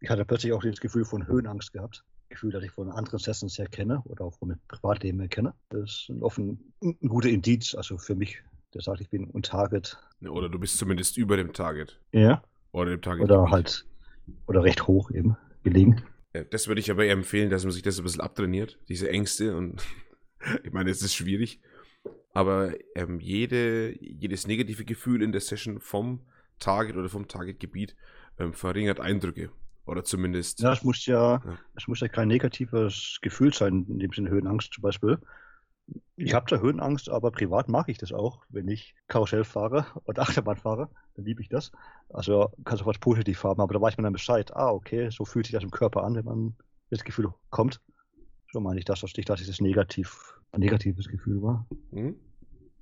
ich 0.00 0.10
hatte 0.10 0.24
plötzlich 0.24 0.52
auch 0.52 0.62
das 0.62 0.80
Gefühl 0.80 1.04
von 1.04 1.26
Höhenangst 1.26 1.72
gehabt. 1.72 2.04
Gefühl, 2.28 2.50
das 2.50 2.64
ich 2.64 2.72
von 2.72 2.90
anderen 2.90 3.18
Sessions 3.18 3.56
her 3.58 3.68
kenne 3.68 4.02
oder 4.06 4.24
auch 4.24 4.34
von 4.34 4.48
meinem 4.48 4.60
Privatleben 4.68 5.20
her 5.20 5.28
kenne. 5.28 5.54
Das 5.70 6.08
ist 6.08 6.10
ein, 6.10 6.58
ein 6.82 7.08
guter 7.08 7.28
Indiz, 7.28 7.74
also 7.74 7.98
für 7.98 8.16
mich, 8.16 8.42
der 8.74 8.82
sagt, 8.82 9.00
ich 9.00 9.10
bin 9.10 9.30
un 9.30 9.42
Target. 9.42 9.96
Oder 10.28 10.48
du 10.48 10.58
bist 10.58 10.76
zumindest 10.76 11.16
über 11.16 11.36
dem 11.36 11.52
Target. 11.52 12.00
Ja. 12.12 12.42
Oder 12.72 12.90
dem 12.90 13.00
Target. 13.02 13.24
Oder 13.24 13.50
halt, 13.50 13.86
oder 14.48 14.64
recht 14.64 14.86
hoch 14.88 15.10
eben 15.12 15.36
gelegen. 15.62 16.02
Das 16.50 16.66
würde 16.66 16.80
ich 16.80 16.90
aber 16.90 17.04
eher 17.04 17.12
empfehlen, 17.12 17.48
dass 17.48 17.62
man 17.62 17.72
sich 17.72 17.82
das 17.82 17.98
ein 17.98 18.02
bisschen 18.02 18.20
abtrainiert, 18.20 18.78
diese 18.88 19.08
Ängste 19.08 19.56
und 19.56 19.82
ich 20.64 20.72
meine, 20.72 20.90
es 20.90 21.00
ist 21.02 21.14
schwierig, 21.14 21.60
aber 22.36 22.74
ähm, 22.94 23.18
jede, 23.18 23.98
jedes 23.98 24.46
negative 24.46 24.84
Gefühl 24.84 25.22
in 25.22 25.32
der 25.32 25.40
Session 25.40 25.80
vom 25.80 26.20
Target 26.58 26.94
oder 26.94 27.08
vom 27.08 27.28
Targetgebiet 27.28 27.96
ähm, 28.38 28.52
verringert 28.52 29.00
Eindrücke. 29.00 29.48
Oder 29.86 30.04
zumindest. 30.04 30.60
Ja, 30.60 30.74
es 30.74 30.84
muss 30.84 31.06
ja, 31.06 31.36
ja, 31.36 31.58
es 31.76 31.88
muss 31.88 32.00
ja 32.00 32.08
kein 32.08 32.28
negatives 32.28 33.20
Gefühl 33.22 33.54
sein, 33.54 33.86
in 33.88 34.00
dem 34.00 34.12
Sinne 34.12 34.28
Höhenangst 34.28 34.70
zum 34.74 34.82
Beispiel. 34.82 35.18
Ich 36.16 36.34
habe 36.34 36.44
zwar 36.46 36.60
Höhenangst, 36.60 37.08
aber 37.08 37.30
privat 37.30 37.70
mag 37.70 37.88
ich 37.88 37.96
das 37.96 38.12
auch, 38.12 38.44
wenn 38.50 38.68
ich 38.68 38.94
Karussell 39.08 39.44
fahre 39.44 39.86
oder 40.04 40.20
Achterbahn 40.20 40.58
fahre, 40.58 40.90
dann 41.14 41.24
liebe 41.24 41.40
ich 41.40 41.48
das. 41.48 41.72
Also 42.10 42.50
kann 42.66 42.76
es 42.76 42.82
auch 42.82 42.86
was 42.86 42.98
positiv 42.98 43.44
haben, 43.44 43.62
aber 43.62 43.72
da 43.72 43.80
weiß 43.80 43.96
man 43.96 44.04
dann 44.04 44.12
Bescheid. 44.12 44.54
Ah, 44.54 44.72
okay, 44.72 45.08
so 45.10 45.24
fühlt 45.24 45.46
sich 45.46 45.54
das 45.54 45.64
im 45.64 45.70
Körper 45.70 46.04
an, 46.04 46.16
wenn 46.16 46.26
man 46.26 46.56
das 46.90 47.02
Gefühl 47.02 47.32
kommt. 47.48 47.80
So 48.52 48.60
meine 48.60 48.78
ich 48.78 48.84
das, 48.84 49.00
dass 49.00 49.16
nicht, 49.16 49.30
dass 49.30 49.40
es 49.40 49.60
negativ, 49.62 50.34
ein 50.52 50.60
negatives 50.60 51.08
Gefühl 51.08 51.40
war. 51.40 51.66
Mhm. 51.92 52.16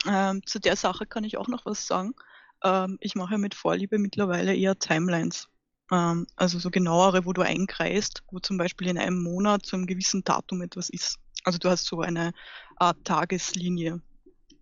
Ähm, 0.07 0.45
zu 0.47 0.61
der 0.61 0.77
Sache 0.77 1.07
kann 1.07 1.25
ich 1.25 1.37
auch 1.37 1.49
noch 1.49 1.65
was 1.67 1.87
sagen. 1.87 2.15
Ähm, 2.63 2.99
ich 3.01 3.15
mache 3.15 3.39
mit 3.39 3.55
Vorliebe 3.55 3.99
mittlerweile 3.99 4.55
eher 4.55 4.79
Timelines. 4.79 5.49
Ähm, 5.91 6.27
also 6.37 6.59
so 6.59 6.71
genauere, 6.71 7.25
wo 7.27 7.33
du 7.33 7.43
einkreist, 7.43 8.23
wo 8.31 8.39
zum 8.39 8.57
Beispiel 8.57 8.89
in 8.89 8.99
einem 8.99 9.23
Monat 9.23 9.67
zu 9.67 9.77
einem 9.77 9.87
gewissen 9.87 10.25
Datum 10.25 10.63
etwas 10.63 10.89
ist. 10.91 11.19
Also 11.45 11.59
du 11.59 11.69
hast 11.69 11.85
so 11.85 12.01
eine 12.01 12.33
Art 12.77 13.05
Tageslinie. 13.05 14.01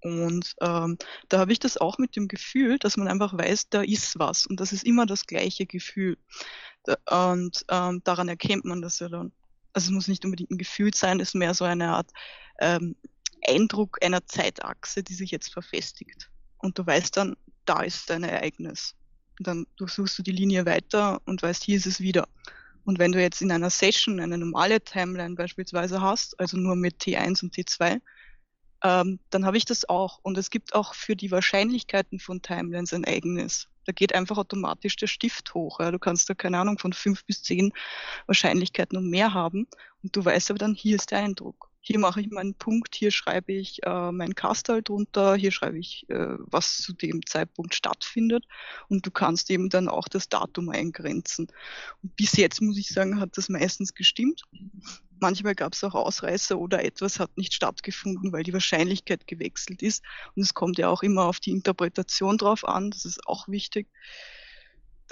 Und 0.03 0.57
ähm, 0.61 0.99
da 1.29 1.39
habe 1.39 1.53
ich 1.53 1.61
das 1.61 1.77
auch 1.77 1.99
mit 1.99 2.17
dem 2.17 2.27
Gefühl, 2.27 2.79
dass 2.79 2.97
man 2.97 3.07
einfach 3.07 3.39
weiß, 3.39 3.69
da 3.69 3.83
ist 3.83 4.19
was. 4.19 4.47
Und 4.47 4.59
das 4.59 4.73
ist 4.73 4.85
immer 4.85 5.07
das 5.07 5.27
gleiche 5.27 5.65
Gefühl. 5.65 6.19
Und 7.09 7.65
ähm, 7.71 8.01
daran 8.03 8.29
erkennt 8.29 8.65
man 8.65 8.83
das 8.83 8.99
ja 8.99 9.09
dann. 9.09 9.33
Also 9.73 9.87
es 9.87 9.91
muss 9.93 10.09
nicht 10.09 10.25
unbedingt 10.25 10.51
ein 10.51 10.59
Gefühl 10.59 10.93
sein, 10.93 11.21
es 11.21 11.29
ist 11.29 11.35
mehr 11.35 11.55
so 11.55 11.65
eine 11.65 11.91
Art 11.91 12.11
ähm, 12.61 12.97
Eindruck 13.47 13.99
einer 14.03 14.27
Zeitachse, 14.27 15.03
die 15.03 15.15
sich 15.15 15.31
jetzt 15.31 15.53
verfestigt. 15.53 16.31
Und 16.59 16.79
du 16.79 16.87
weißt 16.87 17.17
dann, 17.17 17.37
da 17.65 17.83
ist 17.83 18.11
dein 18.11 18.25
Ereignis. 18.25 18.95
Und 19.39 19.47
dann 19.47 19.67
durchsuchst 19.77 20.19
du 20.19 20.23
die 20.23 20.33
Linie 20.33 20.67
weiter 20.67 21.21
und 21.25 21.43
weißt, 21.43 21.65
hier 21.65 21.77
ist 21.77 21.87
es 21.87 22.01
wieder. 22.01 22.29
Und 22.85 22.99
wenn 22.99 23.13
du 23.13 23.21
jetzt 23.21 23.43
in 23.43 23.53
einer 23.53 23.71
Session 23.71 24.21
eine 24.21 24.39
normale 24.39 24.81
Timeline 24.81 25.35
beispielsweise 25.35 26.01
hast, 26.01 26.39
also 26.41 26.57
nur 26.57 26.77
mit 26.77 27.01
T1 27.01 27.43
und 27.43 27.55
T2, 27.55 28.01
ähm, 28.85 29.21
dann 29.31 29.47
habe 29.47 29.57
ich 29.57 29.65
das 29.65 29.89
auch. 29.89 30.19
Und 30.23 30.37
es 30.37 30.51
gibt 30.51 30.75
auch 30.75 30.95
für 30.95 31.15
die 31.15 31.31
Wahrscheinlichkeiten 31.31 32.19
von 32.19 32.43
Timelines 32.43 32.93
ein 32.93 33.05
eigenes. 33.05 33.69
Da 33.85 33.93
geht 33.93 34.15
einfach 34.15 34.39
automatisch 34.39 34.97
der 34.97 35.07
Stift 35.07 35.55
hoch. 35.55 35.81
Ja. 35.81 35.91
Du 35.91 35.99
kannst 35.99 36.29
da, 36.29 36.35
keine 36.35 36.59
Ahnung, 36.59 36.79
von 36.79 36.93
fünf 36.93 37.25
bis 37.25 37.43
zehn 37.43 37.73
Wahrscheinlichkeiten 38.27 38.99
und 38.99 39.09
mehr 39.09 39.35
haben. 39.35 39.69
Und 40.03 40.17
du 40.17 40.25
weißt 40.25 40.51
aber 40.51 40.59
dann, 40.59 40.75
hier 40.75 40.97
ist 40.97 41.11
der 41.11 41.19
Eindruck 41.19 41.72
hier 41.85 41.99
mache 41.99 42.21
ich 42.21 42.31
meinen 42.31 42.55
Punkt, 42.55 42.95
hier 42.95 43.11
schreibe 43.11 43.53
ich 43.53 43.83
äh, 43.85 44.13
mein 44.13 44.37
Kastal 44.37 44.83
drunter, 44.83 45.35
hier 45.35 45.51
schreibe 45.51 45.79
ich, 45.79 46.09
äh, 46.09 46.37
was 46.39 46.79
zu 46.79 46.93
dem 46.93 47.27
Zeitpunkt 47.27 47.75
stattfindet 47.75 48.47
und 48.89 49.05
du 49.05 49.11
kannst 49.11 49.51
eben 49.51 49.69
dann 49.69 49.89
auch 49.89 50.07
das 50.07 50.29
Datum 50.29 50.71
eingrenzen. 50.71 51.49
Und 52.03 52.17
bis 52.17 52.35
jetzt 52.35 52.63
muss 52.63 52.79
ich 52.79 52.89
sagen, 52.89 53.19
hat 53.19 53.37
das 53.37 53.49
meistens 53.49 53.95
gestimmt. 53.95 54.45
Manchmal 55.19 55.57
gab 55.57 55.73
es 55.73 55.83
auch 55.83 55.97
Ausreißer 55.97 56.57
oder 56.57 56.85
etwas 56.85 57.19
hat 57.19 57.37
nicht 57.37 57.53
stattgefunden, 57.53 58.33
weil 58.33 58.45
die 58.45 58.53
Wahrscheinlichkeit 58.53 59.27
gewechselt 59.27 59.83
ist. 59.83 60.05
Und 60.37 60.45
es 60.45 60.55
kommt 60.55 60.79
ja 60.79 60.89
auch 60.89 61.03
immer 61.03 61.25
auf 61.25 61.41
die 61.41 61.51
Interpretation 61.51 62.39
drauf 62.39 62.65
an, 62.65 62.93
das 62.93 63.05
ist 63.05 63.27
auch 63.27 63.49
wichtig 63.49 63.89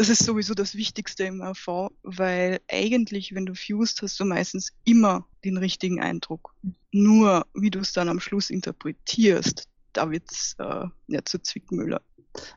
das 0.00 0.08
ist 0.08 0.24
sowieso 0.24 0.54
das 0.54 0.76
Wichtigste 0.76 1.24
im 1.24 1.42
AV, 1.42 1.90
weil 2.02 2.60
eigentlich, 2.70 3.34
wenn 3.34 3.44
du 3.44 3.54
fused, 3.54 4.00
hast 4.00 4.18
du 4.18 4.24
meistens 4.24 4.72
immer 4.84 5.26
den 5.44 5.58
richtigen 5.58 6.00
Eindruck. 6.00 6.54
Nur, 6.90 7.44
wie 7.52 7.68
du 7.68 7.80
es 7.80 7.92
dann 7.92 8.08
am 8.08 8.18
Schluss 8.18 8.48
interpretierst, 8.48 9.68
da 9.92 10.10
wird 10.10 10.22
es 10.30 10.56
äh, 10.58 10.86
ja 11.08 11.20
zu 11.26 11.42
Zwickmüller. 11.42 12.00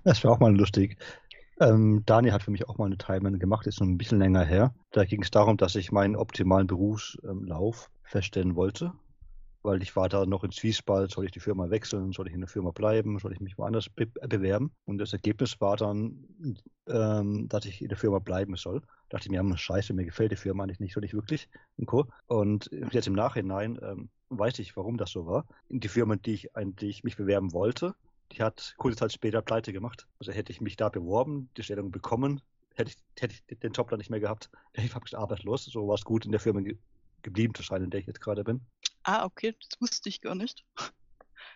Das 0.06 0.24
wäre 0.24 0.32
auch 0.32 0.40
mal 0.40 0.56
lustig. 0.56 0.98
Ähm, 1.60 2.04
Dani 2.06 2.30
hat 2.30 2.44
für 2.44 2.52
mich 2.52 2.70
auch 2.70 2.78
mal 2.78 2.86
eine 2.86 2.98
Timeline 2.98 3.40
gemacht, 3.40 3.68
ist 3.68 3.82
noch 3.82 3.88
ein 3.88 3.98
bisschen 3.98 4.20
länger 4.20 4.46
her. 4.46 4.74
Da 4.94 5.04
ging 5.04 5.22
es 5.22 5.30
darum, 5.30 5.58
dass 5.58 5.76
ich 5.76 5.92
meinen 5.92 6.16
optimalen 6.16 6.68
Berufslauf 6.68 7.90
feststellen 8.04 8.56
wollte. 8.56 8.94
Weil 9.64 9.82
ich 9.82 9.96
war 9.96 10.10
da 10.10 10.26
noch 10.26 10.44
in 10.44 10.52
Zwiespalt, 10.52 11.12
soll 11.12 11.26
ich 11.26 11.32
die 11.32 11.40
Firma 11.40 11.70
wechseln, 11.70 12.12
soll 12.12 12.28
ich 12.28 12.34
in 12.34 12.42
der 12.42 12.50
Firma 12.50 12.72
bleiben, 12.72 13.18
soll 13.20 13.34
ich 13.34 13.40
mich 13.40 13.58
woanders 13.58 13.90
be 13.90 14.06
bewerben. 14.06 14.72
Und 14.86 14.98
das 14.98 15.14
Ergebnis 15.14 15.60
war 15.62 15.78
dann, 15.78 16.28
ähm, 16.88 17.48
dass 17.48 17.66
ich 17.66 17.82
in 17.82 17.88
der 17.88 17.98
Firma 17.98 18.20
bleiben 18.20 18.56
soll. 18.58 18.82
Da 19.10 19.18
dachte 19.18 19.28
ich 19.28 19.42
mir, 19.42 19.58
scheiße, 19.58 19.94
mir 19.94 20.06
gefällt 20.06 20.32
die 20.32 20.38
Firma 20.38 20.64
eigentlich 20.64 20.80
nicht 20.80 20.94
so 20.94 21.00
nicht 21.00 21.14
wirklich 21.14 21.48
und 21.78 21.86
Co. 21.86 22.08
Und 22.28 22.70
jetzt 22.92 23.08
im 23.08 23.14
Nachhinein 23.14 23.80
ähm, 23.82 24.10
weiß 24.30 24.60
ich, 24.60 24.76
warum 24.76 24.98
das 24.98 25.12
so 25.12 25.26
war. 25.26 25.46
Die 25.70 25.88
Firma, 25.88 26.18
die 26.18 26.34
ich 26.34 26.56
eigentlich 26.56 27.04
mich 27.04 27.16
bewerben 27.16 27.54
wollte, 27.54 27.96
die 28.34 28.44
hat 28.44 28.74
kurze 28.78 28.98
Zeit 28.98 29.14
später 29.14 29.42
pleite 29.42 29.72
gemacht. 29.72 30.08
Also 30.20 30.32
hätte 30.32 30.52
ich 30.52 30.62
mich 30.62 30.76
da 30.76 30.90
beworben, 30.90 31.50
die 31.56 31.64
Stellung 31.64 31.92
bekommen, 31.92 32.42
hätte 32.76 32.92
ich, 32.92 32.98
hätte 33.22 33.36
ich 33.36 33.60
den 33.60 33.72
Job 33.72 33.90
dann 33.90 34.00
nicht 34.00 34.10
mehr 34.10 34.20
gehabt, 34.20 34.50
ich 34.74 34.90
faktisch 34.90 35.14
arbeitslos. 35.14 35.66
So 35.66 35.88
war 35.88 35.96
es 35.96 36.04
gut 36.04 36.26
in 36.26 36.32
der 36.32 36.40
Firma 36.40 36.62
ge 36.62 36.78
geblieben 37.22 37.54
zu 37.54 37.64
sein, 37.64 37.82
in 37.82 37.90
der 37.90 38.02
ich 38.02 38.06
jetzt 38.06 38.20
gerade 38.20 38.44
bin. 38.44 38.60
Ah, 39.04 39.26
okay, 39.26 39.56
das 39.60 39.82
wusste 39.82 40.10
ich 40.10 40.22
gar 40.22 40.36
nicht. 40.36 40.66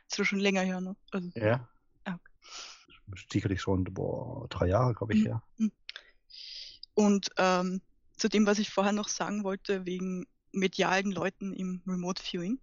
Das 0.10 0.20
war 0.20 0.26
schon 0.26 0.40
länger 0.40 0.62
her, 0.62 0.80
ne? 0.80 0.96
Also, 1.12 1.30
ja. 1.36 1.68
Ah, 2.06 2.14
okay. 2.14 3.22
Sicherlich 3.30 3.62
schon, 3.62 3.84
boah, 3.84 4.48
drei 4.48 4.68
Jahre, 4.68 4.94
glaube 4.94 5.14
ich, 5.14 5.20
mhm. 5.20 5.28
ja. 5.28 5.44
Mhm. 5.58 5.72
Und 6.94 7.30
ähm, 7.38 7.82
zu 8.16 8.30
dem, 8.30 8.46
was 8.46 8.58
ich 8.58 8.70
vorher 8.70 8.94
noch 8.94 9.10
sagen 9.10 9.44
wollte, 9.44 9.86
wegen 9.86 10.26
medialen 10.52 11.12
Leuten 11.12 11.54
im 11.54 11.82
Remote 11.86 12.22
Viewing. 12.24 12.60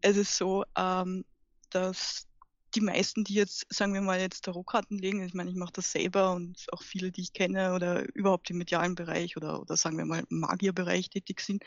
Es 0.00 0.16
ist 0.16 0.36
so, 0.36 0.64
ähm, 0.76 1.24
dass 1.70 2.26
die 2.74 2.80
meisten, 2.80 3.24
die 3.24 3.34
jetzt, 3.34 3.66
sagen 3.68 3.92
wir 3.92 4.00
mal, 4.00 4.20
jetzt 4.20 4.44
Tarotkarten 4.44 4.98
legen, 4.98 5.22
ich 5.22 5.34
meine, 5.34 5.50
ich 5.50 5.56
mache 5.56 5.72
das 5.72 5.90
selber 5.90 6.32
und 6.32 6.66
auch 6.72 6.82
viele, 6.82 7.10
die 7.10 7.22
ich 7.22 7.32
kenne 7.32 7.74
oder 7.74 8.06
überhaupt 8.14 8.48
im 8.50 8.58
medialen 8.58 8.94
Bereich 8.94 9.36
oder, 9.36 9.60
oder 9.60 9.76
sagen 9.76 9.98
wir 9.98 10.04
mal 10.04 10.24
im 10.30 10.40
Magierbereich 10.40 11.10
tätig 11.10 11.40
sind, 11.40 11.64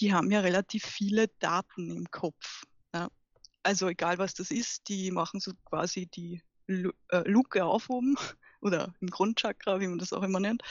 die 0.00 0.12
haben 0.12 0.30
ja 0.30 0.40
relativ 0.40 0.84
viele 0.84 1.28
Daten 1.38 1.90
im 1.90 2.10
Kopf. 2.10 2.64
Ja. 2.94 3.08
Also 3.62 3.88
egal 3.88 4.18
was 4.18 4.34
das 4.34 4.50
ist, 4.50 4.88
die 4.88 5.10
machen 5.10 5.40
so 5.40 5.52
quasi 5.64 6.06
die 6.06 6.42
äh, 6.66 7.28
Luke 7.28 7.64
auf 7.64 7.90
oben 7.90 8.16
oder 8.60 8.94
im 9.00 9.08
Grundchakra, 9.08 9.80
wie 9.80 9.86
man 9.86 9.98
das 9.98 10.12
auch 10.12 10.22
immer 10.22 10.40
nennt. 10.40 10.62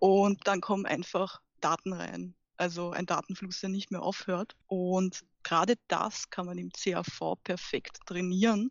Und 0.00 0.46
dann 0.46 0.60
kommen 0.60 0.86
einfach 0.86 1.40
Daten 1.60 1.92
rein. 1.92 2.34
Also 2.58 2.90
ein 2.90 3.06
Datenfluss, 3.06 3.60
der 3.60 3.68
nicht 3.68 3.90
mehr 3.90 4.02
aufhört. 4.02 4.56
Und 4.66 5.24
gerade 5.42 5.74
das 5.88 6.30
kann 6.30 6.46
man 6.46 6.58
im 6.58 6.70
CAV 6.70 7.36
perfekt 7.42 7.98
trainieren. 8.06 8.70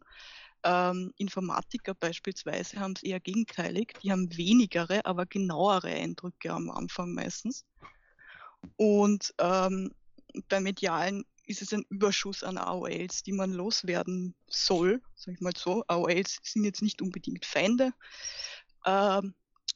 Ähm, 0.63 1.13
Informatiker 1.17 1.93
beispielsweise 1.93 2.79
haben 2.79 2.93
es 2.95 3.03
eher 3.03 3.19
gegenteilig. 3.19 3.93
Die 4.01 4.11
haben 4.11 4.35
wenigere, 4.35 5.05
aber 5.05 5.27
genauere 5.27 5.89
Eindrücke 5.89 6.51
am 6.51 6.71
Anfang 6.71 7.13
meistens. 7.13 7.65
Und 8.77 9.33
ähm, 9.39 9.91
bei 10.49 10.59
Medialen 10.59 11.25
ist 11.47 11.61
es 11.61 11.73
ein 11.73 11.85
Überschuss 11.89 12.43
an 12.43 12.57
AOLs, 12.57 13.23
die 13.23 13.31
man 13.31 13.51
loswerden 13.51 14.35
soll, 14.47 15.01
sag 15.15 15.35
ich 15.35 15.41
mal 15.41 15.53
so. 15.55 15.83
AOLs 15.87 16.39
sind 16.43 16.63
jetzt 16.63 16.81
nicht 16.81 17.01
unbedingt 17.01 17.45
Feinde, 17.45 17.93
ähm, 18.85 19.33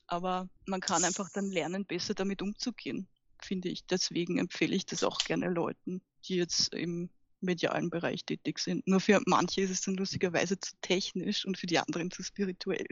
aber 0.07 0.49
man 0.65 0.81
kann 0.81 1.03
einfach 1.03 1.29
dann 1.31 1.51
lernen, 1.51 1.85
besser 1.85 2.13
damit 2.13 2.41
umzugehen, 2.41 3.07
finde 3.41 3.69
ich. 3.69 3.85
Deswegen 3.85 4.39
empfehle 4.39 4.75
ich 4.75 4.85
das 4.85 5.03
auch 5.03 5.19
gerne 5.19 5.49
Leuten, 5.49 6.01
die 6.25 6.35
jetzt 6.35 6.73
im 6.73 7.09
medialen 7.41 7.89
Bereich 7.89 8.25
tätig 8.25 8.59
sind. 8.59 8.85
Nur 8.87 8.99
für 8.99 9.21
manche 9.25 9.61
ist 9.61 9.69
es 9.69 9.81
dann 9.81 9.95
lustigerweise 9.95 10.59
zu 10.59 10.73
technisch 10.81 11.45
und 11.45 11.57
für 11.57 11.67
die 11.67 11.79
anderen 11.79 12.11
zu 12.11 12.23
spirituell. 12.23 12.87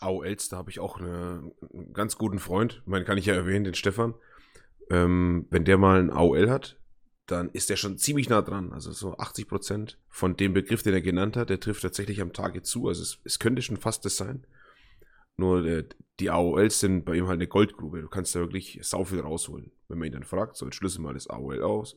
AOLs, 0.00 0.48
da 0.48 0.58
habe 0.58 0.70
ich 0.70 0.78
auch 0.78 0.98
eine, 0.98 1.50
einen 1.72 1.92
ganz 1.92 2.16
guten 2.16 2.38
Freund, 2.38 2.82
meinen 2.86 3.04
kann 3.04 3.18
ich 3.18 3.26
ja 3.26 3.34
erwähnen, 3.34 3.64
den 3.64 3.74
Stefan 3.74 4.14
ähm, 4.90 5.46
wenn 5.50 5.64
der 5.64 5.78
mal 5.78 6.00
ein 6.00 6.10
AOL 6.10 6.50
hat, 6.50 6.78
dann 7.26 7.50
ist 7.50 7.68
der 7.68 7.76
schon 7.76 7.98
ziemlich 7.98 8.28
nah 8.28 8.42
dran. 8.42 8.72
Also 8.72 8.92
so 8.92 9.16
80 9.16 9.48
Prozent 9.48 9.98
von 10.08 10.36
dem 10.36 10.54
Begriff, 10.54 10.82
den 10.82 10.94
er 10.94 11.02
genannt 11.02 11.36
hat, 11.36 11.50
der 11.50 11.60
trifft 11.60 11.82
tatsächlich 11.82 12.20
am 12.20 12.32
Tage 12.32 12.62
zu. 12.62 12.88
Also 12.88 13.02
es, 13.02 13.18
es 13.24 13.38
könnte 13.38 13.62
schon 13.62 13.76
fast 13.76 14.04
das 14.04 14.16
sein. 14.16 14.46
Nur 15.36 15.64
äh, 15.64 15.84
die 16.20 16.30
AOLs 16.30 16.80
sind 16.80 17.04
bei 17.04 17.16
ihm 17.16 17.28
halt 17.28 17.36
eine 17.36 17.46
Goldgrube. 17.46 18.00
Du 18.00 18.08
kannst 18.08 18.34
da 18.34 18.40
wirklich 18.40 18.80
sau 18.82 19.04
viel 19.04 19.20
rausholen. 19.20 19.70
Wenn 19.88 19.98
man 19.98 20.06
ihn 20.06 20.14
dann 20.14 20.24
fragt, 20.24 20.56
so 20.56 20.66
jetzt 20.66 20.98
mal 20.98 21.14
das 21.14 21.28
AOL 21.28 21.62
aus. 21.62 21.96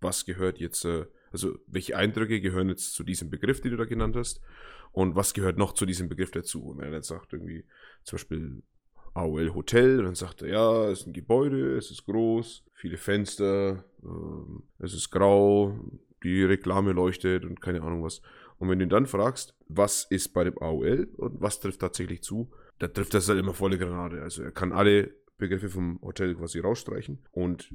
Was 0.00 0.24
gehört 0.24 0.58
jetzt, 0.58 0.84
äh, 0.84 1.06
also 1.32 1.58
welche 1.66 1.96
Eindrücke 1.96 2.40
gehören 2.40 2.68
jetzt 2.68 2.94
zu 2.94 3.02
diesem 3.02 3.30
Begriff, 3.30 3.60
den 3.60 3.72
du 3.72 3.76
da 3.76 3.84
genannt 3.84 4.16
hast? 4.16 4.40
Und 4.92 5.16
was 5.16 5.34
gehört 5.34 5.58
noch 5.58 5.74
zu 5.74 5.86
diesem 5.86 6.08
Begriff 6.08 6.30
dazu? 6.30 6.64
Und 6.64 6.78
wenn 6.78 6.86
er 6.86 6.92
dann 6.92 7.02
sagt, 7.02 7.32
irgendwie, 7.32 7.64
zum 8.04 8.16
Beispiel 8.16 8.62
AOL 9.18 9.54
Hotel. 9.54 9.98
Und 9.98 10.04
dann 10.04 10.14
sagt 10.14 10.42
er, 10.42 10.48
ja, 10.48 10.90
es 10.90 11.00
ist 11.00 11.06
ein 11.08 11.12
Gebäude, 11.12 11.76
es 11.76 11.90
ist 11.90 12.06
groß, 12.06 12.64
viele 12.74 12.96
Fenster, 12.96 13.84
äh, 14.02 14.84
es 14.84 14.94
ist 14.94 15.10
grau, 15.10 15.78
die 16.22 16.44
Reklame 16.44 16.92
leuchtet 16.92 17.44
und 17.44 17.60
keine 17.60 17.82
Ahnung 17.82 18.02
was. 18.02 18.22
Und 18.58 18.68
wenn 18.68 18.78
du 18.78 18.86
ihn 18.86 18.90
dann 18.90 19.06
fragst, 19.06 19.54
was 19.68 20.04
ist 20.04 20.32
bei 20.32 20.44
dem 20.44 20.58
AOL 20.58 21.08
und 21.16 21.40
was 21.40 21.60
trifft 21.60 21.80
tatsächlich 21.80 22.22
zu, 22.22 22.50
da 22.78 22.88
trifft 22.88 23.14
das 23.14 23.28
halt 23.28 23.38
immer 23.38 23.54
volle 23.54 23.78
Granate. 23.78 24.22
Also 24.22 24.42
er 24.42 24.52
kann 24.52 24.72
alle 24.72 25.14
Begriffe 25.36 25.68
vom 25.68 26.00
Hotel 26.02 26.34
quasi 26.34 26.58
rausstreichen 26.58 27.24
und 27.30 27.72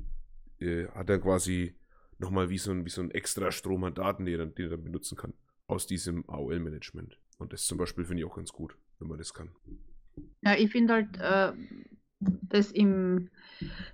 äh, 0.59 0.87
hat 0.87 1.09
dann 1.09 1.21
quasi 1.21 1.75
nochmal 2.19 2.49
wie 2.49 2.57
so 2.57 2.71
ein, 2.71 2.85
wie 2.85 2.89
so 2.89 3.01
ein 3.01 3.11
extra 3.11 3.51
Strom 3.51 3.83
an 3.85 3.93
Daten, 3.93 4.25
den 4.25 4.39
er, 4.39 4.45
den 4.45 4.65
er 4.65 4.71
dann 4.71 4.83
benutzen 4.83 5.17
kann 5.17 5.33
aus 5.67 5.87
diesem 5.87 6.27
AOL-Management. 6.29 7.17
Und 7.37 7.53
das 7.53 7.65
zum 7.65 7.77
Beispiel 7.77 8.05
finde 8.05 8.21
ich 8.21 8.29
auch 8.29 8.35
ganz 8.35 8.51
gut, 8.51 8.77
wenn 8.99 9.07
man 9.07 9.17
das 9.17 9.33
kann. 9.33 9.49
Ja, 10.41 10.55
ich 10.55 10.71
finde 10.71 10.93
halt, 10.93 11.17
äh, 11.19 11.53
das 12.19 12.71
im, 12.71 13.29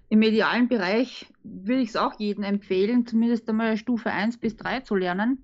im 0.10 0.20
medialen 0.20 0.68
Bereich 0.68 1.32
würde 1.44 1.82
ich 1.82 1.90
es 1.90 1.96
auch 1.96 2.20
jedem 2.20 2.44
empfehlen, 2.44 3.06
zumindest 3.06 3.50
einmal 3.50 3.78
Stufe 3.78 4.12
1 4.12 4.38
bis 4.38 4.56
3 4.56 4.82
zu 4.82 4.96
lernen 4.96 5.44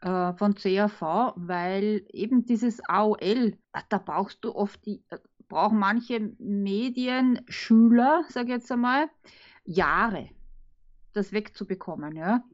äh, 0.00 0.32
von 0.34 0.54
CAV, 0.54 1.34
weil 1.36 2.04
eben 2.12 2.44
dieses 2.44 2.80
AOL, 2.88 3.56
da 3.88 3.98
brauchst 3.98 4.44
du 4.44 4.54
oft 4.54 4.84
die, 4.86 5.02
äh, 5.10 5.18
brauchen 5.48 5.78
manche 5.78 6.34
Medienschüler, 6.38 8.24
sage 8.28 8.48
ich 8.48 8.54
jetzt 8.54 8.72
einmal, 8.72 9.08
Jahre 9.64 10.30
das 11.16 11.32
wegzubekommen. 11.32 12.14
Ja? 12.14 12.44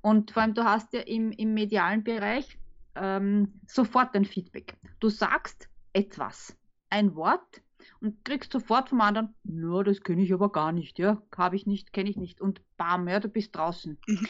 Und 0.00 0.32
vor 0.32 0.42
allem, 0.42 0.54
du 0.54 0.64
hast 0.64 0.92
ja 0.92 1.00
im, 1.00 1.30
im 1.32 1.54
medialen 1.54 2.04
Bereich 2.04 2.58
ähm, 2.94 3.60
sofort 3.66 4.14
ein 4.14 4.24
Feedback. 4.24 4.74
Du 5.00 5.08
sagst 5.08 5.68
etwas 5.92 6.56
ein 6.90 7.14
Wort 7.14 7.62
und 8.00 8.24
kriegst 8.24 8.52
sofort 8.52 8.88
vom 8.88 9.00
anderen, 9.00 9.34
ja, 9.44 9.82
das 9.82 10.00
kenne 10.02 10.22
ich 10.22 10.32
aber 10.32 10.50
gar 10.50 10.72
nicht, 10.72 10.98
ja, 10.98 11.22
habe 11.36 11.56
ich 11.56 11.66
nicht, 11.66 11.92
kenne 11.92 12.10
ich 12.10 12.16
nicht 12.16 12.40
und 12.40 12.60
bam, 12.76 13.08
ja, 13.08 13.20
du 13.20 13.28
bist 13.28 13.56
draußen. 13.56 13.98
Mhm. 14.06 14.28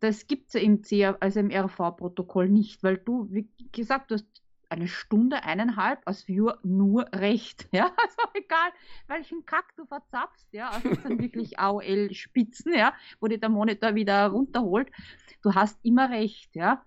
Das 0.00 0.26
gibt 0.26 0.48
es 0.48 0.54
ja 0.54 0.60
im 0.60 0.82
CR, 0.82 1.16
also 1.20 1.40
im 1.40 1.50
RV-Protokoll 1.50 2.48
nicht, 2.48 2.82
weil 2.82 2.98
du, 2.98 3.28
wie 3.30 3.48
gesagt, 3.72 4.10
du 4.10 4.16
hast 4.16 4.26
eine 4.68 4.88
Stunde, 4.88 5.44
eineinhalb 5.44 6.00
als 6.04 6.26
Viewer 6.26 6.58
nur 6.62 7.06
recht. 7.14 7.68
Ja, 7.72 7.92
also 7.96 8.22
egal, 8.34 8.70
welchen 9.06 9.44
Kack 9.46 9.74
du 9.76 9.86
verzapfst, 9.86 10.46
ja, 10.52 10.70
also 10.70 10.90
dann 10.94 11.18
wirklich 11.18 11.58
AOL-Spitzen, 11.58 12.74
ja, 12.74 12.92
wo 13.20 13.28
dir 13.28 13.38
der 13.38 13.48
Monitor 13.48 13.94
wieder 13.94 14.26
runterholt. 14.28 14.90
Du 15.42 15.54
hast 15.54 15.78
immer 15.84 16.10
recht, 16.10 16.54
ja. 16.54 16.84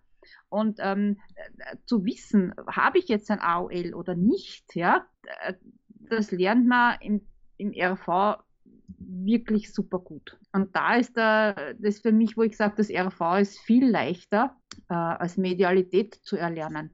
Und 0.49 0.79
ähm, 0.81 1.19
zu 1.85 2.05
wissen, 2.05 2.53
habe 2.67 2.99
ich 2.99 3.07
jetzt 3.07 3.29
ein 3.31 3.41
AOL 3.41 3.93
oder 3.93 4.15
nicht, 4.15 4.75
ja, 4.75 5.05
das 5.87 6.31
lernt 6.31 6.67
man 6.67 6.97
im, 7.01 7.21
im 7.57 7.73
RV 7.75 8.37
wirklich 8.99 9.73
super 9.73 9.99
gut. 9.99 10.37
Und 10.53 10.75
da 10.75 10.95
ist 10.95 11.17
da, 11.17 11.53
das 11.77 11.99
für 11.99 12.11
mich, 12.11 12.37
wo 12.37 12.43
ich 12.43 12.57
sage, 12.57 12.75
das 12.77 12.89
RV 12.89 13.39
ist 13.39 13.59
viel 13.59 13.89
leichter 13.89 14.55
äh, 14.89 14.93
als 14.93 15.37
Medialität 15.37 16.15
zu 16.15 16.37
erlernen. 16.37 16.91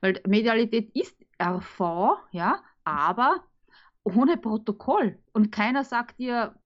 Weil 0.00 0.20
Medialität 0.26 0.90
ist 0.94 1.16
RV, 1.42 2.18
ja, 2.32 2.62
aber 2.84 3.44
ohne 4.04 4.36
Protokoll. 4.36 5.18
Und 5.32 5.50
keiner 5.50 5.84
sagt 5.84 6.18
dir, 6.18 6.54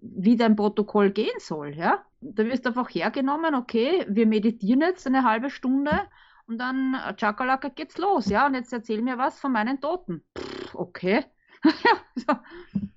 wie 0.00 0.36
dein 0.36 0.56
Protokoll 0.56 1.10
gehen 1.10 1.38
soll, 1.38 1.74
ja. 1.74 2.04
Da 2.20 2.44
wirst 2.44 2.64
du 2.64 2.70
einfach 2.70 2.88
hergenommen, 2.88 3.54
okay, 3.54 4.04
wir 4.08 4.26
meditieren 4.26 4.80
jetzt 4.80 5.06
eine 5.06 5.24
halbe 5.24 5.50
Stunde 5.50 6.00
und 6.46 6.58
dann 6.58 6.94
äh, 6.94 7.14
Chakalaka 7.14 7.68
geht's 7.68 7.98
los, 7.98 8.26
ja. 8.26 8.46
Und 8.46 8.54
jetzt 8.54 8.72
erzähl 8.72 9.02
mir 9.02 9.18
was 9.18 9.38
von 9.38 9.52
meinen 9.52 9.80
Toten. 9.80 10.24
Pff, 10.36 10.74
okay. 10.74 11.24
so. 12.14 12.34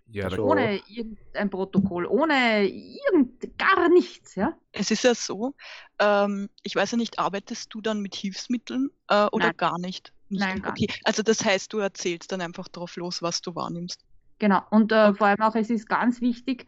Ja, 0.07 0.25
also 0.29 0.43
ohne 0.43 0.81
irgendein 0.87 1.49
Protokoll, 1.49 2.05
ohne 2.05 2.67
irgend, 2.67 3.57
gar 3.57 3.89
nichts, 3.89 4.35
ja. 4.35 4.57
Es 4.71 4.91
ist 4.91 5.03
ja 5.03 5.15
so, 5.15 5.55
ähm, 5.99 6.49
ich 6.63 6.75
weiß 6.75 6.91
ja 6.91 6.97
nicht, 6.97 7.19
arbeitest 7.19 7.73
du 7.73 7.81
dann 7.81 8.01
mit 8.01 8.15
Hilfsmitteln 8.15 8.89
äh, 9.07 9.25
oder 9.31 9.47
Nein. 9.47 9.57
gar 9.57 9.79
nicht? 9.79 10.13
nicht? 10.29 10.39
Nein, 10.39 10.61
gar 10.61 10.71
okay. 10.71 10.87
nicht. 10.89 11.01
Also 11.05 11.23
das 11.23 11.43
heißt, 11.43 11.71
du 11.73 11.79
erzählst 11.79 12.31
dann 12.31 12.41
einfach 12.41 12.67
drauf 12.67 12.95
los, 12.95 13.21
was 13.21 13.41
du 13.41 13.55
wahrnimmst. 13.55 14.01
Genau, 14.41 14.63
und 14.71 14.91
äh, 14.91 15.13
vor 15.13 15.27
allem 15.27 15.39
auch, 15.41 15.53
es 15.55 15.69
ist 15.69 15.87
ganz 15.87 16.19
wichtig, 16.19 16.65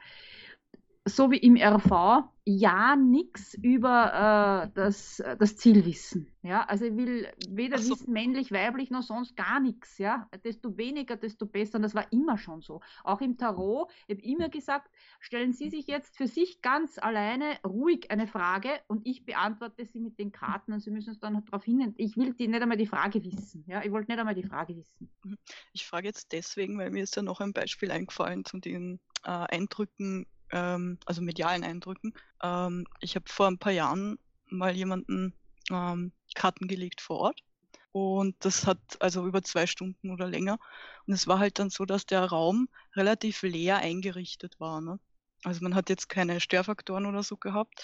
so 1.05 1.31
wie 1.31 1.37
im 1.37 1.57
RV, 1.57 2.23
ja 2.45 2.95
nichts 2.95 3.53
über 3.55 4.67
äh, 4.67 4.71
das, 4.73 5.21
das 5.39 5.57
Ziel 5.57 5.85
wissen. 5.85 6.27
Ja, 6.41 6.65
also 6.65 6.85
ich 6.85 6.95
will 6.95 7.27
weder 7.49 7.77
so. 7.77 7.91
wissen, 7.91 8.11
männlich, 8.11 8.51
weiblich, 8.51 8.89
noch 8.89 9.01
sonst 9.01 9.35
gar 9.35 9.59
nichts. 9.59 9.97
Ja, 9.97 10.29
desto 10.43 10.77
weniger, 10.77 11.15
desto 11.15 11.45
besser. 11.45 11.77
Und 11.77 11.83
das 11.83 11.95
war 11.95 12.11
immer 12.11 12.37
schon 12.37 12.61
so. 12.61 12.81
Auch 13.03 13.21
im 13.21 13.37
Tarot, 13.37 13.89
ich 14.07 14.17
habe 14.17 14.25
immer 14.27 14.49
gesagt, 14.49 14.89
stellen 15.19 15.53
Sie 15.53 15.69
sich 15.69 15.87
jetzt 15.87 16.17
für 16.17 16.27
sich 16.27 16.61
ganz 16.61 16.97
alleine 16.97 17.57
ruhig 17.65 18.11
eine 18.11 18.27
Frage 18.27 18.69
und 18.87 19.05
ich 19.05 19.25
beantworte 19.25 19.85
sie 19.85 19.99
mit 19.99 20.19
den 20.19 20.31
Karten 20.31 20.73
und 20.73 20.81
Sie 20.81 20.91
müssen 20.91 21.11
es 21.11 21.19
dann 21.19 21.43
darauf 21.45 21.63
hin. 21.63 21.93
Ich 21.97 22.17
will 22.17 22.33
die 22.33 22.47
nicht 22.47 22.61
einmal 22.61 22.77
die 22.77 22.87
Frage 22.87 23.23
wissen. 23.23 23.63
Ja, 23.67 23.83
ich 23.83 23.91
wollte 23.91 24.11
nicht 24.11 24.19
einmal 24.19 24.35
die 24.35 24.43
Frage 24.43 24.75
wissen. 24.75 25.09
Mhm. 25.23 25.37
Ich 25.71 25.85
frage 25.85 26.07
jetzt 26.07 26.31
deswegen, 26.31 26.77
weil 26.77 26.91
mir 26.91 27.03
ist 27.03 27.15
ja 27.15 27.21
noch 27.21 27.39
ein 27.39 27.53
Beispiel 27.53 27.91
eingefallen 27.91 28.43
zu 28.43 28.59
den 28.59 28.99
äh, 29.23 29.29
Eindrücken 29.29 30.25
ähm, 30.53 30.99
also 31.05 31.21
medialen 31.21 31.63
Eindrücken. 31.63 32.13
Ähm, 32.41 32.85
ich 33.01 33.15
habe 33.15 33.25
vor 33.27 33.47
ein 33.47 33.57
paar 33.57 33.71
Jahren 33.73 34.17
mal 34.49 34.75
jemanden 34.75 35.33
ähm, 35.71 36.11
Karten 36.35 36.67
gelegt 36.67 37.01
vor 37.01 37.19
Ort. 37.19 37.43
Und 37.91 38.35
das 38.39 38.65
hat 38.65 38.79
also 38.99 39.25
über 39.27 39.43
zwei 39.43 39.67
Stunden 39.67 40.11
oder 40.11 40.27
länger. 40.27 40.57
Und 41.05 41.13
es 41.13 41.27
war 41.27 41.39
halt 41.39 41.59
dann 41.59 41.69
so, 41.69 41.85
dass 41.85 42.05
der 42.05 42.25
Raum 42.25 42.69
relativ 42.95 43.41
leer 43.41 43.77
eingerichtet 43.77 44.59
war. 44.59 44.81
Ne? 44.81 44.99
Also 45.43 45.61
man 45.61 45.75
hat 45.75 45.89
jetzt 45.89 46.09
keine 46.09 46.39
Störfaktoren 46.39 47.05
oder 47.05 47.23
so 47.23 47.35
gehabt. 47.37 47.83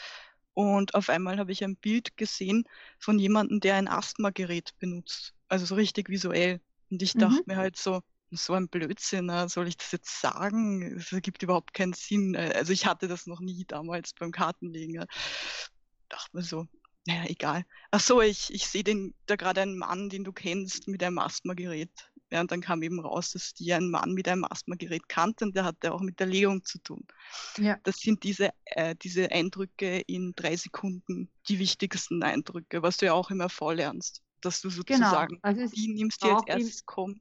Und 0.53 0.95
auf 0.95 1.09
einmal 1.09 1.37
habe 1.37 1.51
ich 1.51 1.63
ein 1.63 1.75
Bild 1.75 2.17
gesehen 2.17 2.65
von 2.97 3.19
jemandem, 3.19 3.59
der 3.59 3.75
ein 3.75 3.87
Asthmagerät 3.87 4.77
benutzt. 4.79 5.33
Also 5.47 5.65
so 5.65 5.75
richtig 5.75 6.09
visuell. 6.09 6.59
Und 6.89 7.01
ich 7.01 7.15
mhm. 7.15 7.19
dachte 7.19 7.43
mir 7.45 7.57
halt 7.57 7.77
so, 7.77 8.01
so 8.31 8.53
ein 8.53 8.67
Blödsinn, 8.67 9.25
ne? 9.25 9.49
soll 9.49 9.67
ich 9.67 9.77
das 9.77 9.91
jetzt 9.91 10.21
sagen? 10.21 10.97
Es 10.97 11.11
ergibt 11.11 11.43
überhaupt 11.43 11.73
keinen 11.73 11.93
Sinn. 11.93 12.35
Äh, 12.35 12.53
also 12.55 12.73
ich 12.73 12.85
hatte 12.85 13.07
das 13.07 13.27
noch 13.27 13.39
nie 13.39 13.65
damals 13.67 14.13
beim 14.13 14.31
Kartenlegen. 14.31 14.95
Ja. 14.95 15.05
Dachte 16.09 16.35
mir 16.35 16.43
so, 16.43 16.67
naja, 17.05 17.23
egal. 17.27 17.65
Ach 17.91 17.99
so, 17.99 18.21
ich, 18.21 18.53
ich 18.53 18.67
sehe 18.67 18.83
da 19.25 19.35
gerade 19.35 19.61
einen 19.61 19.77
Mann, 19.77 20.09
den 20.09 20.23
du 20.23 20.31
kennst, 20.31 20.87
mit 20.87 21.03
einem 21.03 21.17
Asthmagerät. 21.17 21.91
Ja, 22.31 22.41
und 22.41 22.51
dann 22.51 22.61
kam 22.61 22.83
eben 22.83 22.99
raus, 22.99 23.31
dass 23.31 23.55
die 23.55 23.73
einen 23.73 23.89
Mann 23.89 24.13
mit 24.13 24.27
einem 24.27 24.43
Asthmagerät 24.43 25.09
kannte 25.09 25.45
und 25.45 25.55
der 25.55 25.63
hatte 25.63 25.91
auch 25.91 26.01
mit 26.01 26.19
der 26.19 26.27
Legung 26.27 26.63
zu 26.63 26.77
tun. 26.77 27.07
Ja. 27.57 27.77
Das 27.83 27.97
sind 27.97 28.23
diese, 28.23 28.51
äh, 28.65 28.95
diese 29.01 29.31
Eindrücke 29.31 30.01
in 30.01 30.33
drei 30.35 30.55
Sekunden, 30.55 31.31
die 31.47 31.57
wichtigsten 31.57 32.21
Eindrücke, 32.21 32.83
was 32.83 32.97
du 32.97 33.07
ja 33.07 33.13
auch 33.13 33.31
immer 33.31 33.49
vorlernst. 33.49 34.21
Dass 34.41 34.61
du 34.61 34.69
genau. 34.69 34.77
sozusagen, 34.77 35.41
genau. 35.41 35.41
also 35.41 35.75
die 35.75 35.87
nimmst 35.87 36.23
du 36.23 36.29
als 36.29 36.43
erstes 36.45 36.85
kommt 36.85 37.19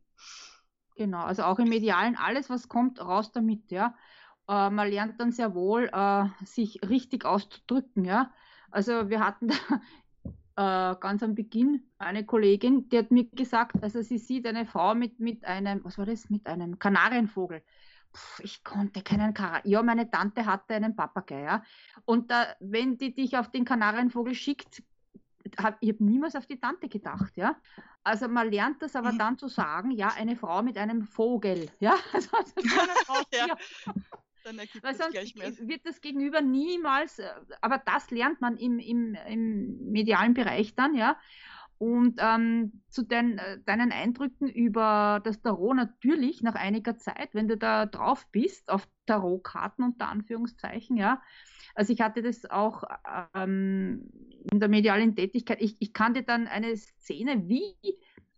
Genau, 0.98 1.22
also 1.22 1.44
auch 1.44 1.60
im 1.60 1.68
Medialen, 1.68 2.16
alles, 2.16 2.50
was 2.50 2.68
kommt, 2.68 3.00
raus 3.00 3.30
damit, 3.30 3.70
ja. 3.70 3.94
Äh, 4.48 4.68
man 4.70 4.88
lernt 4.88 5.20
dann 5.20 5.30
sehr 5.30 5.54
wohl, 5.54 5.88
äh, 5.92 6.24
sich 6.44 6.80
richtig 6.88 7.24
auszudrücken, 7.24 8.04
ja. 8.04 8.32
Also 8.72 9.08
wir 9.08 9.20
hatten 9.24 9.48
da 9.48 9.54
äh, 10.94 10.96
ganz 10.98 11.22
am 11.22 11.36
Beginn 11.36 11.84
eine 11.98 12.26
Kollegin, 12.26 12.88
die 12.88 12.98
hat 12.98 13.12
mir 13.12 13.26
gesagt, 13.30 13.80
also 13.80 14.02
sie 14.02 14.18
sieht 14.18 14.44
eine 14.48 14.66
Frau 14.66 14.96
mit, 14.96 15.20
mit 15.20 15.44
einem, 15.44 15.84
was 15.84 15.98
war 15.98 16.06
das, 16.06 16.30
mit 16.30 16.48
einem 16.48 16.80
Kanarienvogel. 16.80 17.62
Puh, 18.12 18.42
ich 18.42 18.64
konnte 18.64 19.02
keinen 19.02 19.34
Kanarienvogel. 19.34 19.72
Ja, 19.72 19.82
meine 19.84 20.10
Tante 20.10 20.46
hatte 20.46 20.74
einen 20.74 20.96
Papagei, 20.96 21.42
ja. 21.42 21.62
Und 22.06 22.32
da, 22.32 22.56
wenn 22.58 22.98
die 22.98 23.14
dich 23.14 23.36
auf 23.38 23.52
den 23.52 23.64
Kanarienvogel 23.64 24.34
schickt, 24.34 24.82
hab, 25.56 25.76
ich 25.80 25.90
habe 25.90 26.04
niemals 26.04 26.36
auf 26.36 26.46
die 26.46 26.60
Tante 26.60 26.88
gedacht, 26.88 27.36
ja. 27.36 27.56
Also 28.04 28.28
man 28.28 28.50
lernt 28.50 28.82
das 28.82 28.96
aber 28.96 29.12
mhm. 29.12 29.18
dann 29.18 29.38
zu 29.38 29.48
sagen, 29.48 29.90
ja, 29.90 30.08
eine 30.08 30.36
Frau 30.36 30.62
mit 30.62 30.78
einem 30.78 31.02
Vogel, 31.02 31.70
ja. 31.80 31.96
Also, 32.12 32.36
also 32.36 32.52
Frau, 33.06 33.22
ja. 33.34 33.56
Dann 34.44 34.58
ergibt 34.58 34.84
Weil 34.84 34.94
sonst 34.94 35.12
gleich 35.12 35.34
mehr. 35.34 35.52
wird 35.58 35.84
das 35.84 36.00
Gegenüber 36.00 36.40
niemals, 36.40 37.18
äh, 37.18 37.28
aber 37.60 37.78
das 37.78 38.10
lernt 38.10 38.40
man 38.40 38.56
im, 38.56 38.78
im, 38.78 39.14
im 39.28 39.90
medialen 39.90 40.34
Bereich 40.34 40.74
dann, 40.74 40.94
ja. 40.94 41.16
Und 41.78 42.18
ähm, 42.20 42.82
zu 42.88 43.02
den, 43.02 43.38
äh, 43.38 43.60
deinen 43.64 43.92
Eindrücken 43.92 44.48
über 44.48 45.20
das 45.22 45.40
Tarot 45.40 45.76
natürlich 45.76 46.42
nach 46.42 46.56
einiger 46.56 46.98
Zeit, 46.98 47.34
wenn 47.34 47.46
du 47.46 47.56
da 47.56 47.86
drauf 47.86 48.26
bist, 48.32 48.68
auf 48.68 48.88
Tarotkarten 49.06 49.84
unter 49.84 50.08
Anführungszeichen, 50.08 50.96
ja, 50.96 51.22
also 51.78 51.92
ich 51.92 52.00
hatte 52.00 52.22
das 52.22 52.44
auch 52.50 52.82
ähm, 53.34 54.10
in 54.50 54.58
der 54.58 54.68
medialen 54.68 55.14
Tätigkeit. 55.14 55.62
Ich, 55.62 55.76
ich 55.78 55.92
kannte 55.92 56.24
dann 56.24 56.48
eine 56.48 56.76
Szene, 56.76 57.48
wie, 57.48 57.76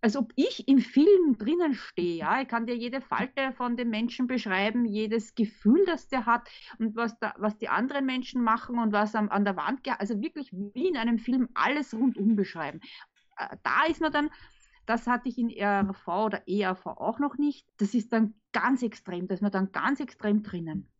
als 0.03 0.15
ob 0.15 0.31
ich 0.37 0.69
im 0.69 0.79
Film 0.79 1.39
drinnen 1.39 1.73
stehe. 1.73 2.17
Ja? 2.17 2.43
Ich 2.43 2.49
kann 2.49 2.67
dir 2.67 2.77
jede 2.77 3.01
Falte 3.01 3.53
von 3.53 3.79
dem 3.79 3.89
Menschen 3.89 4.27
beschreiben, 4.27 4.85
jedes 4.85 5.35
Gefühl, 5.35 5.83
das 5.87 6.07
der 6.09 6.27
hat 6.27 6.51
und 6.79 6.97
was, 6.97 7.19
da, 7.19 7.33
was 7.39 7.57
die 7.57 7.71
anderen 7.71 8.05
Menschen 8.05 8.43
machen 8.43 8.79
und 8.79 8.93
was 8.93 9.15
am, 9.15 9.31
an 9.31 9.47
der 9.47 9.57
Wand, 9.57 9.81
also 9.99 10.21
wirklich 10.21 10.53
wie 10.53 10.89
in 10.89 10.99
einem 10.99 11.19
Film 11.19 11.49
alles 11.55 11.95
rundum 11.95 12.37
beschreiben. 12.37 12.81
Äh, 13.39 13.57
da 13.63 13.87
ist 13.89 14.03
man 14.03 14.13
dann, 14.13 14.29
das 14.85 15.07
hatte 15.07 15.31
ich 15.31 15.39
in 15.39 15.49
RV 15.49 16.07
oder 16.09 16.47
ERV 16.47 16.85
auch 16.85 17.19
noch 17.19 17.39
nicht. 17.39 17.67
Das 17.79 17.95
ist 17.95 18.13
dann 18.13 18.35
ganz 18.53 18.83
extrem, 18.83 19.29
da 19.29 19.35
ist 19.35 19.41
man 19.41 19.51
dann 19.51 19.73
ganz 19.73 19.99
extrem 20.01 20.43
drinnen. 20.43 20.91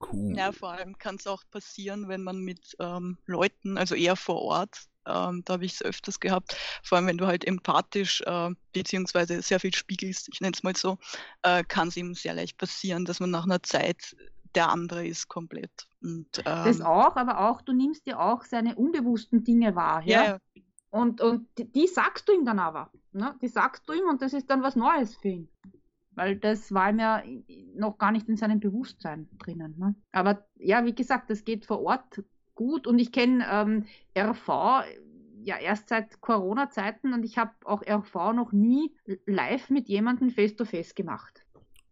Cool. 0.00 0.36
Ja, 0.36 0.52
vor 0.52 0.70
allem 0.70 0.96
kann 0.98 1.16
es 1.16 1.26
auch 1.26 1.42
passieren, 1.50 2.08
wenn 2.08 2.22
man 2.22 2.40
mit 2.40 2.76
ähm, 2.78 3.18
Leuten, 3.26 3.76
also 3.76 3.94
eher 3.94 4.16
vor 4.16 4.40
Ort, 4.42 4.88
ähm, 5.06 5.42
da 5.44 5.54
habe 5.54 5.64
ich 5.64 5.74
es 5.74 5.82
öfters 5.82 6.20
gehabt, 6.20 6.56
vor 6.82 6.96
allem 6.96 7.06
wenn 7.06 7.18
du 7.18 7.26
halt 7.26 7.46
empathisch 7.46 8.22
äh, 8.22 8.50
beziehungsweise 8.72 9.42
sehr 9.42 9.60
viel 9.60 9.74
spiegelst, 9.74 10.28
ich 10.32 10.40
nenne 10.40 10.54
es 10.54 10.62
mal 10.62 10.76
so, 10.76 10.98
äh, 11.42 11.64
kann 11.64 11.88
es 11.88 11.96
ihm 11.96 12.14
sehr 12.14 12.34
leicht 12.34 12.56
passieren, 12.58 13.04
dass 13.04 13.20
man 13.20 13.30
nach 13.30 13.44
einer 13.44 13.62
Zeit 13.62 14.16
der 14.54 14.68
andere 14.68 15.06
ist 15.06 15.28
komplett. 15.28 15.88
Und, 16.02 16.38
ähm, 16.38 16.44
das 16.44 16.80
auch, 16.80 17.16
aber 17.16 17.48
auch, 17.48 17.62
du 17.62 17.72
nimmst 17.72 18.06
dir 18.06 18.20
auch 18.20 18.44
seine 18.44 18.74
unbewussten 18.76 19.44
Dinge 19.44 19.76
wahr. 19.76 20.02
Ja, 20.04 20.24
ja. 20.24 20.38
Und, 20.90 21.20
und 21.20 21.46
die, 21.56 21.70
die 21.70 21.86
sagst 21.86 22.28
du 22.28 22.32
ihm 22.32 22.44
dann 22.44 22.58
aber. 22.58 22.90
Ne? 23.12 23.36
Die 23.40 23.48
sagst 23.48 23.88
du 23.88 23.92
ihm 23.92 24.08
und 24.08 24.22
das 24.22 24.32
ist 24.32 24.50
dann 24.50 24.62
was 24.62 24.74
Neues 24.74 25.14
für 25.16 25.28
ihn 25.28 25.48
weil 26.20 26.36
das 26.36 26.74
war 26.74 26.92
mir 26.92 27.22
noch 27.74 27.96
gar 27.96 28.12
nicht 28.12 28.28
in 28.28 28.36
seinem 28.36 28.60
Bewusstsein 28.60 29.26
drinnen. 29.38 29.74
Ne? 29.78 29.94
Aber 30.12 30.46
ja, 30.58 30.84
wie 30.84 30.94
gesagt, 30.94 31.30
das 31.30 31.46
geht 31.46 31.64
vor 31.64 31.80
Ort 31.80 32.22
gut 32.54 32.86
und 32.86 32.98
ich 32.98 33.10
kenne 33.10 33.46
ähm, 33.50 33.86
RV 34.14 34.84
ja 35.42 35.56
erst 35.56 35.88
seit 35.88 36.20
Corona-Zeiten 36.20 37.14
und 37.14 37.24
ich 37.24 37.38
habe 37.38 37.52
auch 37.64 37.82
RV 37.88 38.34
noch 38.34 38.52
nie 38.52 38.94
live 39.24 39.70
mit 39.70 39.88
jemandem 39.88 40.28
face-to-face 40.28 40.94
gemacht. 40.94 41.46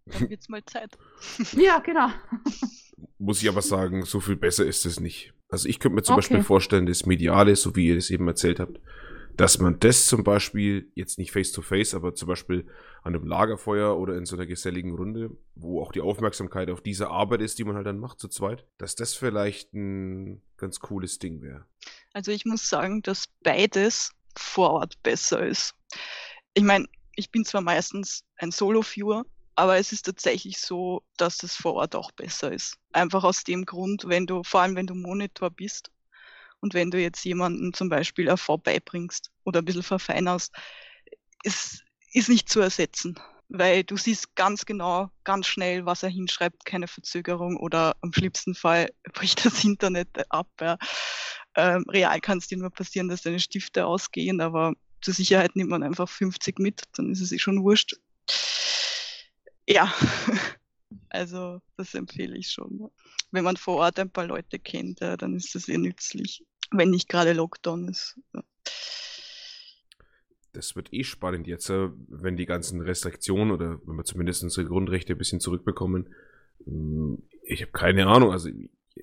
Dann 0.05 0.29
wird's 0.29 0.51
mal 0.51 0.63
Zeit. 0.67 0.99
ja, 1.53 1.79
genau. 1.79 2.09
Muss 3.17 3.43
ich 3.43 3.49
aber 3.49 3.63
sagen, 3.63 4.05
so 4.05 4.21
viel 4.21 4.37
besser 4.37 4.67
ist 4.67 4.85
es 4.85 5.01
nicht. 5.01 5.33
Also 5.49 5.71
ich 5.71 5.79
könnte 5.79 5.95
mir 5.95 6.03
zum 6.03 6.17
okay. 6.17 6.19
Beispiel 6.19 6.43
vorstellen, 6.43 6.85
das 6.85 7.07
Mediale, 7.07 7.57
so 7.57 7.75
wie 7.77 7.87
ihr 7.87 7.97
es 7.97 8.11
eben 8.11 8.29
erzählt 8.29 8.61
habt, 8.61 8.79
dass 9.39 9.61
man 9.61 9.79
das 9.79 10.07
zum 10.07 10.25
Beispiel 10.25 10.91
jetzt 10.97 11.17
nicht 11.17 11.31
face 11.31 11.53
to 11.53 11.63
face, 11.63 11.95
aber 11.95 12.13
zum 12.15 12.27
Beispiel 12.27 12.67
an 13.03 13.15
einem 13.15 13.25
Lagerfeuer 13.25 13.97
oder 13.97 14.17
in 14.17 14.27
so 14.27 14.35
einer 14.35 14.47
geselligen 14.47 14.97
Runde, 14.97 15.31
wo 15.55 15.81
auch 15.81 15.93
die 15.93 16.01
Aufmerksamkeit 16.01 16.71
auf 16.71 16.81
diese 16.81 17.09
Arbeit 17.09 17.41
ist, 17.43 17.59
die 17.59 17.65
man 17.65 17.77
halt 17.77 17.87
dann 17.87 18.01
macht 18.01 18.19
zu 18.19 18.27
zweit, 18.27 18.67
dass 18.79 18.97
das 18.97 19.15
vielleicht 19.15 19.73
ein 19.75 20.43
ganz 20.57 20.81
cooles 20.81 21.21
Ding 21.21 21.41
wäre. 21.41 21.65
Also 22.13 22.33
ich 22.33 22.47
muss 22.47 22.69
sagen, 22.69 23.01
dass 23.03 23.27
beides 23.45 24.11
vor 24.37 24.71
Ort 24.71 25.01
besser 25.05 25.47
ist. 25.47 25.73
Ich 26.55 26.65
meine, 26.65 26.87
ich 27.15 27.31
bin 27.31 27.45
zwar 27.45 27.61
meistens 27.61 28.25
ein 28.39 28.51
Solo-Viewer, 28.51 29.25
aber 29.55 29.79
es 29.79 29.93
ist 29.93 30.07
tatsächlich 30.07 30.59
so, 30.59 31.03
dass 31.17 31.39
das 31.39 31.55
vor 31.55 31.75
Ort 31.75 31.95
auch 31.95 32.11
besser 32.11 32.53
ist. 32.53 32.77
Einfach 32.93 33.23
aus 33.23 33.45
dem 33.45 33.67
Grund, 33.67 34.09
wenn 34.09 34.27
du, 34.27 34.43
vor 34.43 34.63
allem 34.63 34.75
wenn 34.75 34.89
du 34.89 34.97
Monitor 34.97 35.51
bist, 35.51 35.93
und 36.61 36.75
wenn 36.75 36.91
du 36.91 37.01
jetzt 37.01 37.25
jemanden 37.25 37.73
zum 37.73 37.89
Beispiel 37.89 38.29
AV 38.29 38.59
beibringst 38.59 39.31
oder 39.45 39.61
ein 39.61 39.65
bisschen 39.65 39.83
verfeinerst, 39.83 40.53
ist, 41.43 41.85
ist 42.13 42.29
nicht 42.29 42.49
zu 42.49 42.61
ersetzen. 42.61 43.19
Weil 43.51 43.83
du 43.83 43.97
siehst 43.97 44.35
ganz 44.35 44.67
genau, 44.67 45.11
ganz 45.25 45.47
schnell, 45.47 45.87
was 45.87 46.03
er 46.03 46.11
hinschreibt, 46.11 46.67
keine 46.67 46.87
Verzögerung 46.87 47.57
oder 47.57 47.97
am 48.03 48.13
schlimmsten 48.13 48.55
Fall 48.55 48.91
bricht 49.15 49.45
das 49.45 49.65
Internet 49.65 50.09
ab. 50.31 50.51
Ja. 50.61 50.77
Ähm, 51.55 51.85
real 51.89 52.21
kann 52.21 52.39
es 52.39 52.49
dir 52.49 52.59
nur 52.59 52.71
passieren, 52.71 53.09
dass 53.09 53.23
deine 53.23 53.41
Stifte 53.41 53.87
ausgehen, 53.87 54.41
aber 54.41 54.75
zur 55.01 55.15
Sicherheit 55.15 55.57
nimmt 55.57 55.71
man 55.71 55.83
einfach 55.83 56.09
50 56.09 56.59
mit, 56.59 56.83
dann 56.95 57.11
ist 57.11 57.21
es 57.21 57.33
eh 57.33 57.39
schon 57.39 57.63
wurscht. 57.63 57.97
Ja, 59.67 59.93
also 61.11 61.61
das 61.77 61.95
empfehle 61.95 62.37
ich 62.37 62.51
schon. 62.51 62.91
Wenn 63.31 63.45
man 63.45 63.57
vor 63.57 63.77
Ort 63.77 63.99
ein 63.99 64.11
paar 64.11 64.27
Leute 64.27 64.59
kennt, 64.59 65.01
ja, 65.01 65.17
dann 65.17 65.37
ist 65.37 65.55
das 65.55 65.69
eh 65.69 65.79
nützlich 65.79 66.45
wenn 66.71 66.91
nicht 66.91 67.09
gerade 67.09 67.33
Lockdown 67.33 67.89
ist. 67.89 68.21
Das 70.53 70.75
wird 70.77 70.93
eh 70.93 71.05
spannend 71.05 71.47
jetzt, 71.47 71.71
äh, 71.71 71.89
wenn 72.09 72.37
die 72.37 72.47
ganzen 72.47 72.81
Restriktionen 72.81 73.53
oder 73.53 73.81
wenn 73.85 73.97
wir 73.97 74.05
zumindest 74.05 74.43
unsere 74.43 74.67
Grundrechte 74.67 75.15
ein 75.15 75.19
bisschen 75.19 75.41
zurückbekommen. 75.41 76.09
Hm, 76.65 77.23
ich 77.43 77.63
habe 77.63 77.73
keine 77.73 78.07
Ahnung, 78.07 78.33
also 78.33 78.51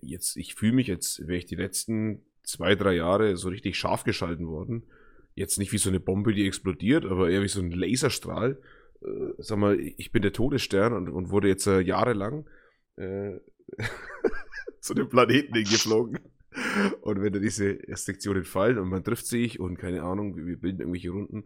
jetzt, 0.02 0.36
ich 0.38 0.56
fühle 0.56 0.74
mich, 0.74 0.88
jetzt 0.88 1.28
wäre 1.28 1.38
ich 1.38 1.46
die 1.46 1.56
letzten 1.56 2.24
zwei, 2.44 2.76
drei 2.76 2.96
Jahre 2.96 3.38
so 3.38 3.50
richtig 3.50 3.78
scharf 3.78 4.04
geschalten 4.04 4.48
worden. 4.48 4.84
Jetzt 5.34 5.58
nicht 5.58 5.72
wie 5.72 5.78
so 5.78 5.90
eine 5.90 6.00
Bombe, 6.00 6.34
die 6.34 6.46
explodiert, 6.46 7.06
aber 7.06 7.30
eher 7.30 7.42
wie 7.42 7.48
so 7.48 7.62
ein 7.62 7.72
Laserstrahl. 7.72 8.62
Äh, 9.02 9.08
sag 9.38 9.58
mal, 9.58 9.80
ich 9.80 10.12
bin 10.12 10.22
der 10.22 10.34
Todesstern 10.34 10.94
und, 10.94 11.10
und 11.10 11.30
wurde 11.30 11.48
jetzt 11.48 11.68
äh, 11.68 11.80
jahrelang 11.80 12.48
äh, 12.98 13.40
zu 14.80 14.94
dem 14.94 15.10
Planeten 15.10 15.56
hingeflogen. 15.56 16.20
Und 17.02 17.22
wenn 17.22 17.34
da 17.34 17.40
diese 17.40 17.80
Restriktionen 17.88 18.46
fallen 18.46 18.78
und 18.78 18.90
man 18.90 19.04
trifft 19.04 19.28
sich 19.28 19.60
und 19.60 19.78
keine 19.78 20.04
Ahnung, 20.04 20.36
wir 20.38 20.58
bilden 20.58 20.80
irgendwelche 20.80 21.12
Runden 21.12 21.46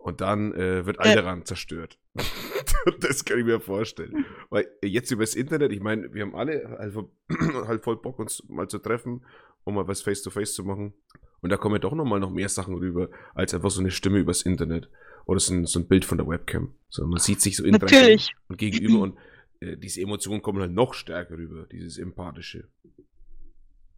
und 0.00 0.20
dann 0.20 0.52
äh, 0.54 0.86
wird 0.86 0.98
Alderan 0.98 1.42
äh. 1.42 1.44
zerstört. 1.44 1.98
das 3.00 3.24
kann 3.24 3.38
ich 3.38 3.44
mir 3.44 3.60
vorstellen. 3.60 4.24
Weil 4.48 4.66
jetzt 4.82 5.10
über 5.10 5.22
das 5.22 5.34
Internet, 5.34 5.72
ich 5.72 5.80
meine, 5.80 6.12
wir 6.12 6.22
haben 6.22 6.34
alle 6.34 6.76
halt, 6.78 6.94
halt 7.68 7.84
voll 7.84 7.96
Bock, 7.96 8.18
uns 8.18 8.42
mal 8.48 8.66
zu 8.68 8.78
treffen, 8.78 9.24
um 9.64 9.74
mal 9.74 9.86
was 9.86 10.02
face-to-face 10.02 10.50
-face 10.50 10.54
zu 10.54 10.64
machen. 10.64 10.94
Und 11.42 11.50
da 11.50 11.56
kommen 11.56 11.80
doch 11.80 11.94
nochmal 11.94 12.20
noch 12.20 12.30
mehr 12.30 12.48
Sachen 12.48 12.74
rüber, 12.74 13.10
als 13.34 13.54
einfach 13.54 13.70
so 13.70 13.80
eine 13.80 13.90
Stimme 13.90 14.18
übers 14.18 14.42
Internet. 14.42 14.90
Oder 15.26 15.40
so 15.40 15.54
ein, 15.54 15.66
so 15.66 15.78
ein 15.78 15.86
Bild 15.86 16.04
von 16.04 16.18
der 16.18 16.26
Webcam. 16.26 16.74
So, 16.88 17.06
man 17.06 17.20
sieht 17.20 17.40
sich 17.40 17.56
so 17.56 17.64
Natürlich. 17.64 18.30
und 18.48 18.56
gegenüber 18.58 19.00
und 19.02 19.18
diese 19.60 20.00
Emotionen 20.00 20.42
kommen 20.42 20.60
halt 20.60 20.72
noch 20.72 20.94
stärker 20.94 21.36
rüber, 21.36 21.66
dieses 21.66 21.98
Empathische. 21.98 22.68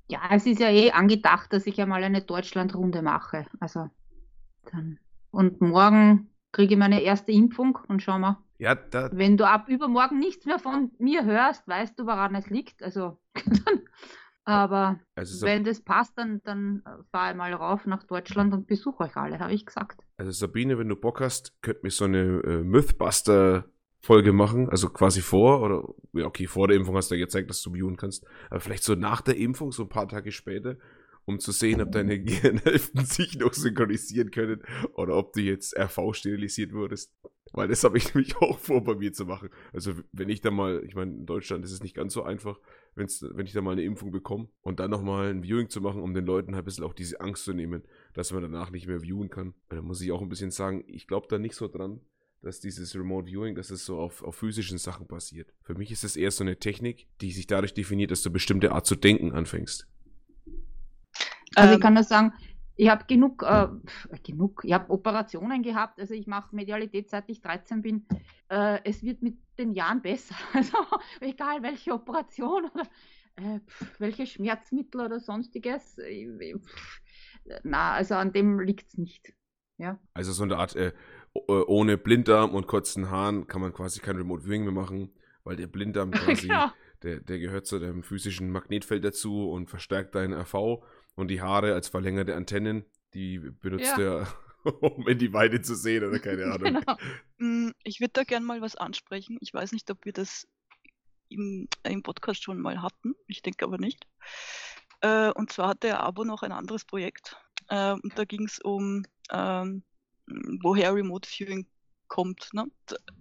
Ja, 0.09 0.20
es 0.31 0.46
ist 0.46 0.61
ja 0.61 0.68
eh 0.68 0.90
angedacht, 0.90 1.53
dass 1.53 1.66
ich 1.66 1.77
ja 1.77 1.87
mal 1.87 2.03
eine 2.03 2.22
Deutschlandrunde 2.22 3.03
mache. 3.03 3.46
Also 3.61 3.88
dann. 4.70 4.98
Und 5.31 5.61
morgen 5.61 6.29
kriege 6.51 6.75
ich 6.75 6.79
meine 6.79 7.01
erste 7.03 7.33
Impfung 7.33 7.79
und 7.88 8.03
schau 8.03 8.18
mal. 8.18 8.38
Ja, 8.59 8.75
da, 8.75 9.11
Wenn 9.12 9.37
du 9.37 9.48
ab 9.48 9.68
übermorgen 9.68 10.18
nichts 10.18 10.44
mehr 10.44 10.59
von 10.59 10.92
mir 10.98 11.25
hörst, 11.25 11.66
weißt 11.66 11.98
du, 11.98 12.07
woran 12.07 12.35
es 12.35 12.51
liegt. 12.51 12.83
Also, 12.83 13.18
aber 14.44 15.01
also 15.14 15.37
so, 15.37 15.46
wenn 15.46 15.64
das 15.64 15.81
passt, 15.81 16.16
dann, 16.18 16.42
dann 16.44 16.83
fahre 17.11 17.33
ich 17.33 17.37
mal 17.37 17.53
rauf 17.55 17.87
nach 17.87 18.05
Deutschland 18.05 18.53
und 18.53 18.66
besuche 18.66 19.05
euch 19.05 19.16
alle, 19.16 19.38
habe 19.38 19.53
ich 19.53 19.66
gesagt. 19.66 20.03
Also 20.16 20.31
Sabine, 20.31 20.79
wenn 20.79 20.88
du 20.88 20.96
Bock 20.96 21.20
hast, 21.20 21.61
könnt 21.62 21.83
mir 21.83 21.90
so 21.90 22.05
eine 22.05 22.42
äh, 22.44 22.62
Mythbuster 22.62 23.64
Folge 24.04 24.32
machen, 24.32 24.68
also 24.68 24.88
quasi 24.88 25.20
vor 25.20 25.62
oder 25.62 25.88
ja 26.12 26.26
okay, 26.26 26.46
vor 26.48 26.66
der 26.66 26.76
Impfung 26.76 26.96
hast 26.96 27.10
du 27.10 27.14
ja 27.14 27.24
gezeigt, 27.24 27.48
dass 27.48 27.62
du 27.62 27.70
muten 27.70 27.96
kannst, 27.96 28.26
aber 28.50 28.60
vielleicht 28.60 28.82
so 28.82 28.96
nach 28.96 29.20
der 29.20 29.36
Impfung, 29.36 29.70
so 29.70 29.84
ein 29.84 29.88
paar 29.88 30.08
Tage 30.08 30.32
später, 30.32 30.76
um 31.24 31.38
zu 31.38 31.52
sehen, 31.52 31.80
ob 31.80 31.92
deine 31.92 32.18
Gehirnhälften 32.22 33.04
sich 33.04 33.38
noch 33.38 33.54
synchronisieren 33.54 34.32
können 34.32 34.62
oder 34.94 35.16
ob 35.16 35.32
du 35.34 35.40
jetzt 35.40 35.78
RV 35.78 36.14
sterilisiert 36.14 36.72
wurdest. 36.72 37.14
Weil 37.52 37.68
das 37.68 37.84
habe 37.84 37.98
ich 37.98 38.12
nämlich 38.14 38.36
auch 38.38 38.58
vor, 38.58 38.82
bei 38.82 38.96
mir 38.96 39.12
zu 39.12 39.24
machen. 39.24 39.50
Also 39.72 39.92
wenn 40.10 40.28
ich 40.28 40.40
da 40.40 40.50
mal, 40.50 40.82
ich 40.84 40.96
meine, 40.96 41.12
in 41.12 41.26
Deutschland 41.26 41.64
ist 41.64 41.72
es 41.72 41.82
nicht 41.82 41.94
ganz 41.94 42.12
so 42.12 42.24
einfach, 42.24 42.58
wenn's, 42.96 43.24
wenn 43.34 43.46
ich 43.46 43.52
da 43.52 43.60
mal 43.60 43.72
eine 43.72 43.84
Impfung 43.84 44.10
bekomme 44.10 44.48
und 44.62 44.80
dann 44.80 44.90
nochmal 44.90 45.28
ein 45.28 45.44
Viewing 45.44 45.68
zu 45.68 45.80
machen, 45.80 46.02
um 46.02 46.14
den 46.14 46.26
Leuten 46.26 46.54
halt 46.54 46.62
ein 46.62 46.64
bisschen 46.64 46.84
auch 46.84 46.94
diese 46.94 47.20
Angst 47.20 47.44
zu 47.44 47.52
nehmen, 47.52 47.84
dass 48.14 48.32
man 48.32 48.42
danach 48.42 48.70
nicht 48.70 48.88
mehr 48.88 49.02
viewen 49.02 49.30
kann. 49.30 49.54
Da 49.68 49.80
muss 49.80 50.00
ich 50.00 50.10
auch 50.10 50.22
ein 50.22 50.28
bisschen 50.28 50.50
sagen, 50.50 50.82
ich 50.86 51.06
glaube 51.06 51.26
da 51.28 51.38
nicht 51.38 51.54
so 51.54 51.68
dran, 51.68 52.00
dass 52.42 52.61
dieses 52.61 52.94
Remote 52.94 53.28
Viewing, 53.28 53.55
dass 53.55 53.70
es 53.70 53.85
so 53.85 53.98
auf, 53.98 54.22
auf 54.22 54.35
physischen 54.35 54.78
Sachen 54.78 55.07
basiert. 55.07 55.55
Für 55.62 55.74
mich 55.74 55.90
ist 55.90 56.05
es 56.05 56.16
eher 56.16 56.31
so 56.31 56.44
eine 56.44 56.59
Technik, 56.59 57.07
die 57.20 57.31
sich 57.31 57.46
dadurch 57.46 57.72
definiert, 57.72 58.11
dass 58.11 58.22
du 58.22 58.31
bestimmte 58.31 58.72
Art 58.72 58.85
zu 58.85 58.96
denken 58.96 59.33
anfängst. 59.33 59.87
Also 61.55 61.70
ähm, 61.70 61.76
ich 61.76 61.81
kann 61.81 61.94
nur 61.94 62.02
sagen, 62.02 62.33
ich 62.74 62.88
habe 62.88 63.05
genug, 63.07 63.44
äh, 63.44 63.68
genug, 64.24 64.62
ich 64.64 64.72
habe 64.72 64.90
Operationen 64.90 65.62
gehabt, 65.62 66.00
also 66.00 66.14
ich 66.14 66.26
mache 66.26 66.55
Medialität 66.55 67.09
seit 67.09 67.28
ich 67.28 67.40
13 67.40 67.83
bin. 67.83 68.07
Äh, 68.48 68.81
es 68.85 69.02
wird 69.02 69.22
mit 69.22 69.37
den 69.59 69.72
Jahren 69.72 70.02
besser. 70.02 70.35
Also 70.52 70.76
egal 71.20 71.62
welche 71.62 71.92
Operation 71.92 72.64
oder 72.64 72.88
äh, 73.37 73.61
welche 73.98 74.26
Schmerzmittel 74.26 75.00
oder 75.00 75.20
sonstiges. 75.20 75.96
Pff, 75.96 77.00
na, 77.62 77.92
also 77.92 78.14
an 78.16 78.33
dem 78.33 78.59
liegt 78.61 78.88
es 78.88 78.98
nicht. 78.98 79.33
Ja. 79.78 79.98
Also 80.14 80.33
so 80.33 80.44
eine 80.44 80.59
Art 80.59 80.76
äh, 80.76 80.88
äh, 80.88 80.92
ohne 81.34 81.96
Blinddarm 81.96 82.54
und 82.54 82.66
kurzen 82.66 83.10
Haaren 83.10 83.46
kann 83.46 83.60
man 83.60 83.72
quasi 83.72 84.00
kein 84.00 84.16
Remote 84.16 84.44
Viewing 84.44 84.64
mehr 84.64 84.72
machen, 84.72 85.12
weil 85.44 85.56
der 85.56 85.66
Blinddarm 85.66 86.10
quasi, 86.12 86.48
genau. 86.48 86.70
der, 87.02 87.20
der 87.20 87.38
gehört 87.38 87.66
zu 87.66 87.78
deinem 87.78 88.02
physischen 88.02 88.50
Magnetfeld 88.50 89.04
dazu 89.04 89.50
und 89.50 89.70
verstärkt 89.70 90.14
deinen 90.14 90.34
RV 90.34 90.82
und 91.14 91.28
die 91.28 91.40
Haare 91.40 91.74
als 91.74 91.88
verlängerte 91.88 92.34
Antennen, 92.34 92.84
die 93.14 93.38
benutzt 93.38 93.96
ja. 93.98 94.20
er, 94.20 94.34
um 94.80 95.08
in 95.08 95.18
die 95.18 95.32
Weide 95.32 95.60
zu 95.62 95.74
sehen 95.74 96.04
oder 96.04 96.18
keine 96.18 96.44
Ahnung. 96.52 96.80
Genau. 96.80 96.96
Mm, 97.38 97.70
ich 97.82 98.00
würde 98.00 98.12
da 98.12 98.24
gerne 98.24 98.46
mal 98.46 98.60
was 98.60 98.76
ansprechen. 98.76 99.38
Ich 99.40 99.52
weiß 99.52 99.72
nicht, 99.72 99.90
ob 99.90 100.04
wir 100.04 100.12
das 100.12 100.46
im, 101.28 101.68
im 101.82 102.02
Podcast 102.02 102.42
schon 102.42 102.60
mal 102.60 102.82
hatten. 102.82 103.14
Ich 103.26 103.42
denke 103.42 103.64
aber 103.64 103.78
nicht. 103.78 104.06
Äh, 105.00 105.30
und 105.32 105.50
zwar 105.50 105.68
hatte 105.68 105.88
er 105.88 106.02
Abo 106.02 106.24
noch 106.24 106.42
ein 106.42 106.52
anderes 106.52 106.84
Projekt. 106.84 107.36
Äh, 107.68 107.92
und 107.92 108.12
da 108.16 108.24
ging 108.24 108.44
es 108.44 108.58
um 108.60 109.04
ähm, 109.30 109.82
woher 110.26 110.94
Remote 110.94 111.28
Viewing 111.28 111.66
kommt. 112.08 112.52
Ne? 112.52 112.66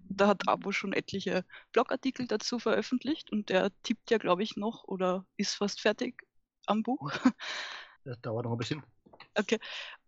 Da, 0.10 0.28
hat 0.28 0.48
Abo 0.48 0.72
schon 0.72 0.94
etliche 0.94 1.46
Blogartikel 1.72 2.28
dazu 2.28 2.60
veröffentlicht 2.60 3.32
und 3.32 3.50
der 3.50 3.72
tippt 3.84 4.12
ja, 4.12 4.18
glaube 4.18 4.44
ich, 4.44 4.58
noch 4.58 4.84
oder 4.84 5.26
ist 5.38 5.56
fast 5.56 5.82
fertig 5.82 6.24
am 6.66 6.84
Buch. 6.84 7.12
Das 8.04 8.20
dauert 8.20 8.46
noch 8.46 8.54
ein 8.54 8.58
bisschen. 8.58 8.84
Okay. 9.36 9.60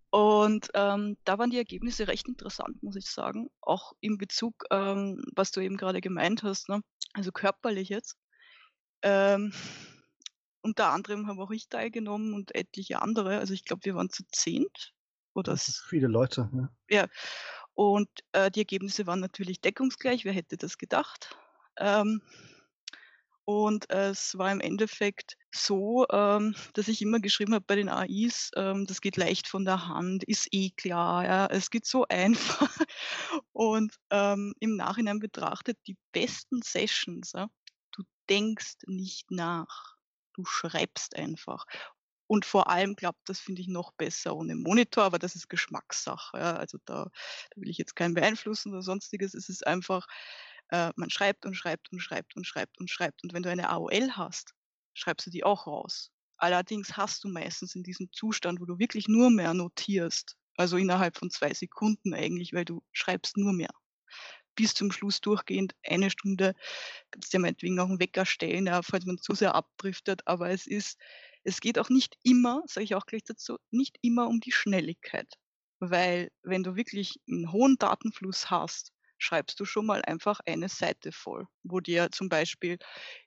Und 0.09 0.69
ähm, 0.73 1.15
da 1.25 1.37
waren 1.37 1.51
die 1.51 1.57
Ergebnisse 1.57 2.07
recht 2.07 2.27
interessant, 2.27 2.81
muss 2.81 2.95
ich 2.95 3.07
sagen. 3.07 3.51
Auch 3.61 3.93
in 3.99 4.17
Bezug, 4.17 4.63
ähm, 4.71 5.23
was 5.35 5.51
du 5.51 5.61
eben 5.61 5.77
gerade 5.77 6.01
gemeint 6.01 6.41
hast, 6.41 6.69
ne? 6.69 6.81
also 7.13 7.31
körperlich 7.31 7.89
jetzt. 7.89 8.17
Ähm, 9.03 9.53
unter 10.63 10.91
anderem 10.91 11.27
habe 11.27 11.43
auch 11.43 11.51
ich 11.51 11.69
teilgenommen 11.69 12.33
und 12.33 12.55
etliche 12.55 13.01
andere. 13.03 13.37
Also 13.37 13.53
ich 13.53 13.63
glaube, 13.63 13.85
wir 13.85 13.93
waren 13.93 14.09
zu 14.09 14.23
zehnt 14.31 14.93
oder 15.33 15.53
das 15.53 15.67
ist 15.67 15.83
viele 15.87 16.07
Leute. 16.07 16.49
Ne? 16.51 16.69
Ja. 16.89 17.07
Und 17.73 18.09
äh, 18.33 18.51
die 18.51 18.59
Ergebnisse 18.59 19.07
waren 19.07 19.19
natürlich 19.19 19.61
deckungsgleich. 19.61 20.25
Wer 20.25 20.33
hätte 20.33 20.57
das 20.57 20.77
gedacht? 20.77 21.35
Ähm, 21.77 22.21
und 23.45 23.89
äh, 23.89 24.09
es 24.09 24.37
war 24.37 24.51
im 24.51 24.61
Endeffekt 24.61 25.37
so, 25.51 26.05
ähm, 26.09 26.55
dass 26.73 26.87
ich 26.87 27.01
immer 27.01 27.19
geschrieben 27.19 27.53
habe 27.53 27.65
bei 27.67 27.75
den 27.75 27.89
AIs, 27.89 28.51
ähm, 28.55 28.85
das 28.85 29.01
geht 29.01 29.17
leicht 29.17 29.47
von 29.47 29.65
der 29.65 29.87
Hand, 29.87 30.23
ist 30.23 30.47
eh 30.51 30.69
klar, 30.69 31.25
ja, 31.25 31.45
es 31.47 31.69
geht 31.69 31.85
so 31.85 32.05
einfach. 32.09 32.77
Und 33.51 33.99
ähm, 34.11 34.53
im 34.59 34.77
Nachhinein 34.77 35.19
betrachtet, 35.19 35.77
die 35.87 35.97
besten 36.13 36.61
Sessions, 36.61 37.33
ja, 37.33 37.49
du 37.91 38.03
denkst 38.29 38.77
nicht 38.87 39.29
nach, 39.29 39.97
du 40.33 40.45
schreibst 40.45 41.17
einfach. 41.17 41.65
Und 42.33 42.45
vor 42.45 42.67
allem 42.67 42.95
klappt 42.95 43.29
das, 43.29 43.39
finde 43.39 43.61
ich, 43.61 43.67
noch 43.67 43.91
besser 43.91 44.35
ohne 44.35 44.55
Monitor, 44.55 45.03
aber 45.03 45.19
das 45.19 45.35
ist 45.35 45.49
Geschmackssache. 45.49 46.35
Ja. 46.35 46.55
Also 46.55 46.79
da, 46.83 47.03
da, 47.03 47.61
will 47.61 47.69
ich 47.69 47.77
jetzt 47.77 47.95
keinen 47.95 48.15
beeinflussen 48.15 48.71
oder 48.71 48.81
sonstiges. 48.81 49.35
Es 49.35 49.49
ist 49.49 49.67
einfach, 49.67 50.07
äh, 50.69 50.91
man 50.95 51.11
schreibt 51.11 51.45
und 51.45 51.53
schreibt 51.53 51.91
und 51.91 51.99
schreibt 51.99 52.35
und 52.35 52.47
schreibt 52.47 52.79
und 52.79 52.89
schreibt. 52.89 53.23
Und 53.23 53.33
wenn 53.33 53.43
du 53.43 53.51
eine 53.51 53.69
AOL 53.69 54.13
hast, 54.17 54.55
schreibst 54.95 55.27
du 55.27 55.29
die 55.29 55.43
auch 55.43 55.67
raus. 55.67 56.09
Allerdings 56.37 56.97
hast 56.97 57.23
du 57.23 57.27
meistens 57.27 57.75
in 57.75 57.83
diesem 57.83 58.11
Zustand, 58.11 58.59
wo 58.59 58.65
du 58.65 58.79
wirklich 58.79 59.07
nur 59.07 59.29
mehr 59.29 59.53
notierst, 59.53 60.35
also 60.57 60.77
innerhalb 60.77 61.15
von 61.15 61.29
zwei 61.29 61.53
Sekunden 61.53 62.15
eigentlich, 62.15 62.51
weil 62.51 62.65
du 62.65 62.81
schreibst 62.93 63.37
nur 63.37 63.53
mehr. 63.53 63.75
Bis 64.55 64.73
zum 64.73 64.91
Schluss 64.91 65.21
durchgehend 65.21 65.75
eine 65.83 66.09
Stunde, 66.09 66.55
kannst 67.11 67.31
du 67.31 67.37
ja 67.37 67.41
meinetwegen 67.41 67.79
auch 67.79 67.89
einen 67.89 67.99
Wecker 67.99 68.25
stellen, 68.25 68.65
ja, 68.65 68.81
falls 68.81 69.05
man 69.05 69.19
zu 69.19 69.35
sehr 69.35 69.53
abdriftet, 69.53 70.23
aber 70.25 70.49
es 70.49 70.65
ist, 70.65 70.97
es 71.43 71.59
geht 71.59 71.79
auch 71.79 71.89
nicht 71.89 72.17
immer, 72.23 72.63
sage 72.67 72.85
ich 72.85 72.95
auch 72.95 73.05
gleich 73.05 73.23
dazu, 73.23 73.57
nicht 73.71 73.97
immer 74.01 74.27
um 74.27 74.39
die 74.39 74.51
Schnelligkeit. 74.51 75.33
Weil 75.79 76.29
wenn 76.43 76.63
du 76.63 76.75
wirklich 76.75 77.19
einen 77.27 77.51
hohen 77.51 77.77
Datenfluss 77.77 78.49
hast, 78.49 78.91
schreibst 79.17 79.59
du 79.59 79.65
schon 79.65 79.85
mal 79.85 80.01
einfach 80.03 80.39
eine 80.45 80.69
Seite 80.69 81.11
voll, 81.11 81.47
wo 81.63 81.79
dir 81.79 82.09
zum 82.11 82.29
Beispiel 82.29 82.77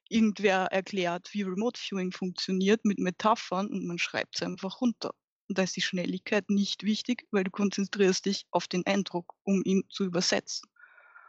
irgendwer 0.08 0.66
erklärt, 0.66 1.28
wie 1.32 1.42
Remote 1.42 1.80
Viewing 1.80 2.12
funktioniert 2.12 2.84
mit 2.84 2.98
Metaphern 2.98 3.68
und 3.68 3.86
man 3.86 3.98
schreibt 3.98 4.36
es 4.36 4.42
einfach 4.42 4.80
runter. 4.80 5.12
Und 5.48 5.58
da 5.58 5.62
ist 5.62 5.76
die 5.76 5.82
Schnelligkeit 5.82 6.50
nicht 6.50 6.82
wichtig, 6.82 7.26
weil 7.30 7.44
du 7.44 7.50
konzentrierst 7.50 8.26
dich 8.26 8.46
auf 8.50 8.66
den 8.68 8.84
Eindruck, 8.86 9.34
um 9.44 9.62
ihn 9.64 9.84
zu 9.90 10.04
übersetzen. 10.04 10.68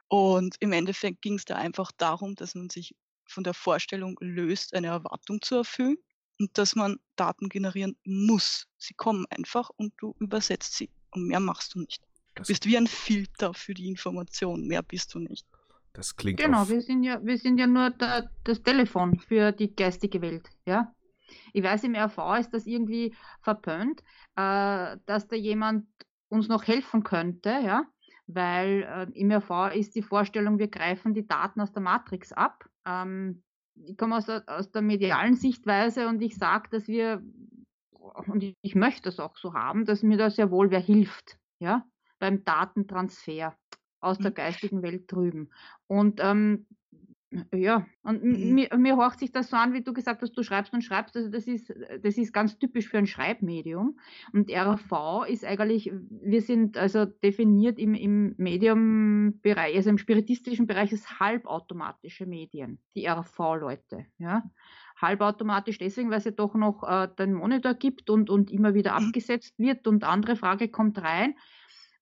Und 0.08 0.56
im 0.60 0.72
Endeffekt 0.72 1.22
ging 1.22 1.36
es 1.36 1.46
da 1.46 1.56
einfach 1.56 1.92
darum, 1.98 2.36
dass 2.36 2.56
man 2.56 2.70
sich 2.70 2.96
von 3.26 3.44
der 3.44 3.54
Vorstellung 3.54 4.18
löst, 4.22 4.74
eine 4.74 4.88
Erwartung 4.88 5.42
zu 5.42 5.56
erfüllen 5.56 5.98
und 6.40 6.58
dass 6.58 6.76
man 6.76 7.00
Daten 7.16 7.50
generieren 7.50 7.98
muss. 8.04 8.68
Sie 8.78 8.94
kommen 8.94 9.26
einfach 9.30 9.70
und 9.76 9.94
du 9.98 10.16
übersetzt 10.20 10.76
sie 10.76 10.90
und 11.12 11.28
mehr 11.28 11.40
machst 11.40 11.76
du 11.76 11.80
nicht. 11.80 12.04
Du 12.36 12.44
bist 12.44 12.66
wie 12.66 12.78
ein 12.78 12.88
Filter 12.88 13.54
für 13.54 13.74
die 13.74 13.88
Information, 13.88 14.68
mehr 14.68 14.84
bist 14.84 15.14
du 15.16 15.20
nicht. 15.20 15.48
Das 15.94 16.16
klingt 16.16 16.40
Genau, 16.40 16.70
wir 16.70 16.82
sind 16.82 17.04
ja, 17.04 17.20
wir 17.26 17.38
sind 17.40 17.58
ja 17.58 17.66
nur 17.66 17.90
der, 17.90 18.30
das 18.44 18.62
Telefon 18.62 19.20
für 19.20 19.52
die 19.52 19.76
geistige 19.76 20.22
Welt, 20.22 20.48
ja. 20.66 20.94
Ich 21.54 21.64
weiß, 21.64 21.84
im 21.84 21.96
RV 21.96 22.40
ist 22.40 22.54
das 22.54 22.68
irgendwie 22.68 23.16
verpönt, 23.42 24.02
äh, 24.36 24.98
dass 25.06 25.28
da 25.28 25.36
jemand 25.36 25.88
uns 26.30 26.48
noch 26.48 26.68
helfen 26.68 27.04
könnte, 27.04 27.50
ja, 27.50 27.84
weil 28.28 28.84
äh, 28.84 29.20
im 29.20 29.32
RV 29.32 29.74
ist 29.74 29.96
die 29.96 30.02
Vorstellung, 30.04 30.60
wir 30.60 30.68
greifen 30.68 31.14
die 31.14 31.28
Daten 31.28 31.62
aus 31.62 31.72
der 31.72 31.82
Matrix 31.82 32.32
ab. 32.32 32.66
Ähm, 32.86 33.44
ich 33.86 33.98
komme 33.98 34.18
aus 34.18 34.26
der, 34.26 34.44
aus 34.48 34.72
der 34.72 34.82
medialen 34.82 35.36
Sichtweise 35.36 36.08
und 36.08 36.22
ich 36.22 36.36
sage, 36.36 36.70
dass 36.72 36.88
wir, 36.88 37.22
und 37.92 38.44
ich, 38.44 38.56
ich 38.62 38.76
möchte 38.76 39.04
das 39.04 39.20
auch 39.20 39.38
so 39.38 39.54
haben, 39.54 39.86
dass 39.86 40.04
mir 40.04 40.18
da 40.18 40.30
sehr 40.30 40.52
wohl 40.52 40.72
wer 40.72 40.80
hilft, 40.80 41.38
ja, 41.60 41.86
beim 42.20 42.44
Datentransfer 42.44 43.56
aus 44.00 44.18
der 44.18 44.32
mhm. 44.32 44.36
geistigen 44.36 44.82
Welt 44.82 45.12
drüben. 45.12 45.50
Und 45.88 46.20
ähm, 46.22 46.68
Ja, 47.54 47.86
und 48.04 48.24
Mhm. 48.32 48.54
mir, 48.54 48.70
mir 48.78 48.98
horcht 48.98 49.20
sich 49.20 49.32
das 49.32 49.50
so 49.50 49.58
an, 49.58 49.74
wie 49.74 49.84
du 49.84 49.94
gesagt 49.94 50.22
hast, 50.22 50.32
du 50.34 50.44
schreibst 50.44 50.74
und 50.74 50.82
schreibst. 50.82 51.16
Also 51.16 51.30
das 51.30 51.46
ist, 51.46 51.72
das 52.02 52.18
ist 52.18 52.34
ganz 52.34 52.58
typisch 52.58 52.88
für 52.88 52.98
ein 52.98 53.06
Schreibmedium. 53.06 54.00
Und 54.34 54.50
RV 54.50 55.24
ist 55.28 55.46
eigentlich, 55.46 55.92
wir 56.10 56.42
sind 56.42 56.78
also 56.78 57.06
definiert 57.06 57.80
im, 57.80 57.94
im 57.94 58.34
Mediumbereich, 58.38 59.76
also 59.76 59.90
im 59.90 59.98
spiritistischen 59.98 60.68
Bereich 60.68 60.92
als 60.92 61.20
halbautomatische 61.20 62.26
Medien, 62.26 62.80
die 62.96 63.06
RV-Leute. 63.08 64.06
Ja? 64.18 64.50
Halbautomatisch 65.00 65.78
deswegen, 65.78 66.10
weil 66.10 66.18
es 66.20 66.26
ja 66.26 66.32
doch 66.32 66.56
noch 66.56 66.84
äh, 66.84 67.08
den 67.20 67.34
Monitor 67.34 67.76
gibt 67.76 68.10
und, 68.10 68.30
und 68.30 68.50
immer 68.52 68.74
wieder 68.74 68.96
Mhm. 68.96 69.14
abgesetzt 69.18 69.60
wird 69.60 69.86
und 69.88 70.04
andere 70.04 70.36
Frage 70.36 70.70
kommt 70.70 71.02
rein. 71.02 71.36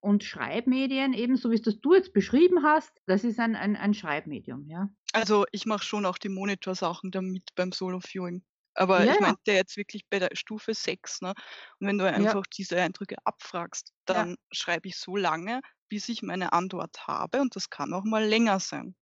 Und 0.05 0.23
Schreibmedien, 0.23 1.13
eben 1.13 1.35
so 1.35 1.51
wie 1.51 1.55
es 1.55 1.61
das 1.63 1.81
du 1.81 1.93
jetzt 1.95 2.13
beschrieben 2.13 2.63
hast, 2.63 3.01
das 3.07 3.23
ist 3.25 3.39
ein, 3.39 3.55
ein, 3.55 3.75
ein 3.75 3.93
Schreibmedium, 3.93 4.67
ja. 4.67 4.89
Also 5.13 5.45
ich 5.51 5.65
mache 5.65 5.83
schon 5.85 6.05
auch 6.05 6.17
die 6.17 6.29
Monitorsachen 6.29 7.11
damit 7.11 7.49
beim 7.55 7.71
Solo-Viewing. 7.71 8.43
Aber 8.75 9.07
Ja, 9.07 9.07
ich 9.07 9.19
ja. 9.21 9.21
meinte 9.21 9.51
jetzt 9.53 9.77
wirklich 9.77 10.05
bei 10.09 10.19
der 10.19 10.29
Stufe 10.33 10.73
6, 10.73 11.21
ne? 11.21 11.33
Und 11.79 11.87
wenn 11.87 11.97
du 11.97 12.11
einfach 12.11 12.43
diese 12.45 12.79
Eindrücke 12.81 13.15
abfragst, 13.23 13.93
Ja. 14.11 14.25
dann 14.25 14.35
schreibe 14.51 14.89
ich 14.89 14.97
so 14.97 15.15
lange, 15.15 15.61
bis 15.89 16.09
ich 16.09 16.21
meine 16.23 16.51
Antwort 16.53 17.07
habe 17.07 17.39
und 17.41 17.55
das 17.55 17.69
kann 17.69 17.93
auch 17.93 18.03
mal 18.03 18.25
länger 18.25 18.59
sein. 18.59 18.95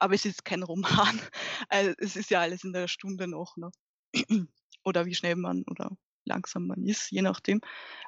Aber 0.00 0.14
es 0.14 0.24
ist 0.26 0.44
kein 0.44 0.62
Roman. 0.64 1.20
Also 1.68 1.94
es 1.98 2.16
ist 2.16 2.30
ja 2.30 2.40
alles 2.42 2.64
in 2.64 2.72
der 2.74 2.88
Stunde 2.88 3.28
noch, 3.28 3.56
ne? 3.56 3.70
Oder 4.84 5.06
wie 5.06 5.14
schnell 5.14 5.36
man 5.36 5.64
oder 5.68 5.90
langsam 6.24 6.66
man 6.66 6.82
ist, 6.84 7.10
je 7.10 7.22
nachdem. 7.22 7.60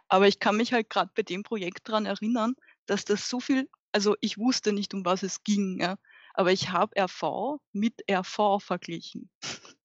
Aber 0.08 0.28
ich 0.28 0.38
kann 0.38 0.56
mich 0.56 0.72
halt 0.72 0.90
gerade 0.90 1.10
bei 1.14 1.22
dem 1.22 1.42
Projekt 1.42 1.88
dran 1.88 2.06
erinnern, 2.06 2.54
dass 2.86 3.04
das 3.04 3.28
so 3.28 3.40
viel, 3.40 3.68
also 3.92 4.16
ich 4.20 4.38
wusste 4.38 4.72
nicht, 4.72 4.94
um 4.94 5.04
was 5.04 5.22
es 5.22 5.42
ging, 5.44 5.80
ja, 5.80 5.96
aber 6.34 6.52
ich 6.52 6.70
habe 6.70 7.00
RV 7.00 7.60
mit 7.72 8.02
RV 8.10 8.60
verglichen. 8.60 9.30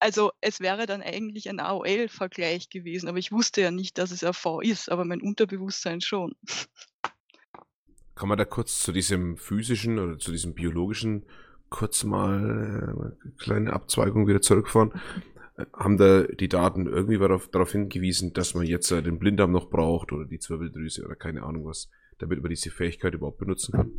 Also 0.00 0.30
es 0.40 0.60
wäre 0.60 0.86
dann 0.86 1.02
eigentlich 1.02 1.48
ein 1.48 1.58
AOL-Vergleich 1.58 2.70
gewesen, 2.70 3.08
aber 3.08 3.18
ich 3.18 3.32
wusste 3.32 3.62
ja 3.62 3.72
nicht, 3.72 3.98
dass 3.98 4.12
es 4.12 4.22
RV 4.22 4.60
ist, 4.62 4.92
aber 4.92 5.04
mein 5.04 5.20
Unterbewusstsein 5.20 6.00
schon. 6.00 6.36
Kann 8.14 8.28
man 8.28 8.38
da 8.38 8.44
kurz 8.44 8.80
zu 8.80 8.92
diesem 8.92 9.36
physischen 9.36 9.98
oder 9.98 10.18
zu 10.18 10.30
diesem 10.30 10.54
biologischen 10.54 11.24
kurz 11.68 12.04
mal 12.04 12.38
äh, 12.38 13.26
eine 13.26 13.34
kleine 13.38 13.72
Abzweigung 13.72 14.28
wieder 14.28 14.40
zurückfahren? 14.40 14.92
Haben 15.72 15.96
da 15.96 16.22
die 16.22 16.48
Daten 16.48 16.86
irgendwie 16.86 17.18
darauf, 17.18 17.48
darauf 17.48 17.72
hingewiesen, 17.72 18.32
dass 18.32 18.54
man 18.54 18.64
jetzt 18.64 18.90
äh, 18.92 19.02
den 19.02 19.18
Blinddarm 19.18 19.50
noch 19.50 19.70
braucht 19.70 20.12
oder 20.12 20.24
die 20.24 20.38
Zwirbeldrüse 20.38 21.04
oder 21.04 21.16
keine 21.16 21.42
Ahnung 21.42 21.64
was, 21.64 21.90
damit 22.18 22.40
man 22.40 22.50
diese 22.50 22.70
Fähigkeit 22.70 23.14
überhaupt 23.14 23.38
benutzen 23.38 23.72
kann? 23.72 23.90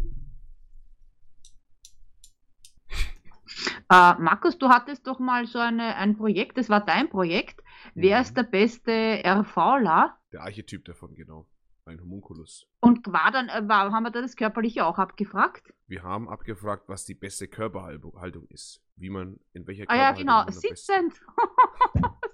Äh, 3.91 4.13
Markus, 4.21 4.57
du 4.57 4.69
hattest 4.69 5.07
doch 5.07 5.19
mal 5.19 5.45
so 5.47 5.59
eine, 5.59 5.95
ein 5.95 6.15
Projekt, 6.15 6.57
das 6.57 6.69
war 6.69 6.85
dein 6.85 7.09
Projekt. 7.09 7.61
Wer 7.95 8.21
ist 8.21 8.31
Mhm. 8.31 8.35
der 8.35 8.43
beste 8.43 9.21
RVler? 9.25 10.17
Der 10.31 10.41
Archetyp 10.43 10.85
davon, 10.85 11.15
genau. 11.15 11.47
Ein 11.85 11.99
Homunculus. 11.99 12.67
Und 12.81 13.07
war 13.07 13.31
dann, 13.31 13.49
äh, 13.49 13.67
war, 13.67 13.91
haben 13.91 14.03
wir 14.03 14.11
da 14.11 14.21
das 14.21 14.35
Körperliche 14.35 14.85
auch 14.85 14.99
abgefragt? 14.99 15.73
Wir 15.89 16.03
haben 16.03 16.29
abgefragt, 16.29 16.83
was 16.87 17.03
die 17.05 17.15
beste 17.15 17.47
Körperhaltung 17.47 18.19
Haltung 18.21 18.47
ist. 18.49 18.79
Wie 18.95 19.09
man, 19.09 19.39
in 19.53 19.65
welcher 19.67 19.85
Ah 19.87 19.95
ja, 19.95 20.13
Körperhaltung 20.13 20.19
genau, 20.21 20.33
man 20.37 20.41
am 20.41 20.53
besten- 20.53 20.67
sitzend. 20.75 21.13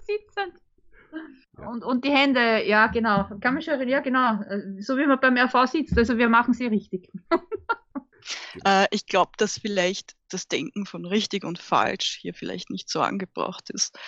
sitzend. 0.06 0.62
Ja. 1.58 1.68
Und, 1.68 1.82
und 1.82 2.04
die 2.04 2.10
Hände, 2.10 2.64
ja 2.66 2.88
genau. 2.88 3.24
Kann 3.40 3.54
man 3.54 3.62
schon, 3.62 3.88
ja 3.88 4.00
genau. 4.00 4.42
Äh, 4.42 4.82
So 4.82 4.98
wie 4.98 5.06
man 5.06 5.18
beim 5.18 5.36
RV 5.38 5.66
sitzt. 5.70 5.96
Also 5.96 6.18
wir 6.18 6.28
machen 6.28 6.52
sie 6.52 6.66
richtig. 6.66 7.10
Äh, 8.64 8.86
ich 8.90 9.06
glaube, 9.06 9.32
dass 9.38 9.58
vielleicht 9.58 10.16
das 10.28 10.48
Denken 10.48 10.84
von 10.84 11.04
richtig 11.06 11.44
und 11.44 11.58
falsch 11.58 12.18
hier 12.20 12.34
vielleicht 12.34 12.70
nicht 12.70 12.88
so 12.90 13.00
angebracht 13.00 13.70
ist. 13.70 13.98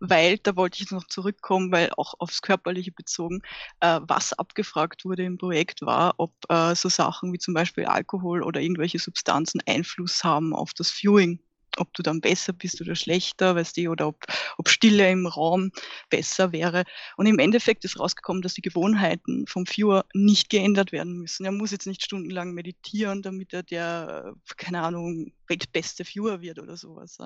Weil, 0.00 0.38
da 0.38 0.54
wollte 0.56 0.76
ich 0.76 0.80
jetzt 0.82 0.92
noch 0.92 1.06
zurückkommen, 1.08 1.72
weil 1.72 1.90
auch 1.96 2.14
aufs 2.18 2.40
Körperliche 2.42 2.92
bezogen, 2.92 3.42
äh, 3.80 4.00
was 4.02 4.32
abgefragt 4.32 5.04
wurde 5.04 5.24
im 5.24 5.38
Projekt 5.38 5.82
war, 5.82 6.14
ob 6.18 6.32
äh, 6.48 6.74
so 6.76 6.88
Sachen 6.88 7.32
wie 7.32 7.38
zum 7.38 7.54
Beispiel 7.54 7.84
Alkohol 7.86 8.42
oder 8.44 8.60
irgendwelche 8.60 8.98
Substanzen 9.00 9.60
Einfluss 9.66 10.22
haben 10.22 10.54
auf 10.54 10.72
das 10.72 10.90
Viewing. 10.90 11.40
Ob 11.78 11.92
du 11.94 12.02
dann 12.02 12.20
besser 12.20 12.52
bist 12.52 12.80
oder 12.80 12.94
schlechter, 12.94 13.54
weißt 13.54 13.76
du, 13.76 13.88
oder 13.90 14.08
ob, 14.08 14.24
ob 14.56 14.68
Stille 14.68 15.10
im 15.10 15.26
Raum 15.26 15.70
besser 16.10 16.52
wäre. 16.52 16.84
Und 17.16 17.26
im 17.26 17.38
Endeffekt 17.38 17.84
ist 17.84 17.98
rausgekommen, 17.98 18.42
dass 18.42 18.54
die 18.54 18.62
Gewohnheiten 18.62 19.46
vom 19.46 19.64
Viewer 19.66 20.04
nicht 20.14 20.50
geändert 20.50 20.92
werden 20.92 21.14
müssen. 21.18 21.44
Er 21.44 21.52
muss 21.52 21.70
jetzt 21.70 21.86
nicht 21.86 22.02
stundenlang 22.04 22.52
meditieren, 22.52 23.22
damit 23.22 23.52
er 23.52 23.62
der, 23.62 24.34
keine 24.56 24.82
Ahnung, 24.82 25.32
weltbeste 25.46 26.04
Viewer 26.04 26.40
wird 26.40 26.58
oder 26.58 26.76
sowas. 26.76 27.18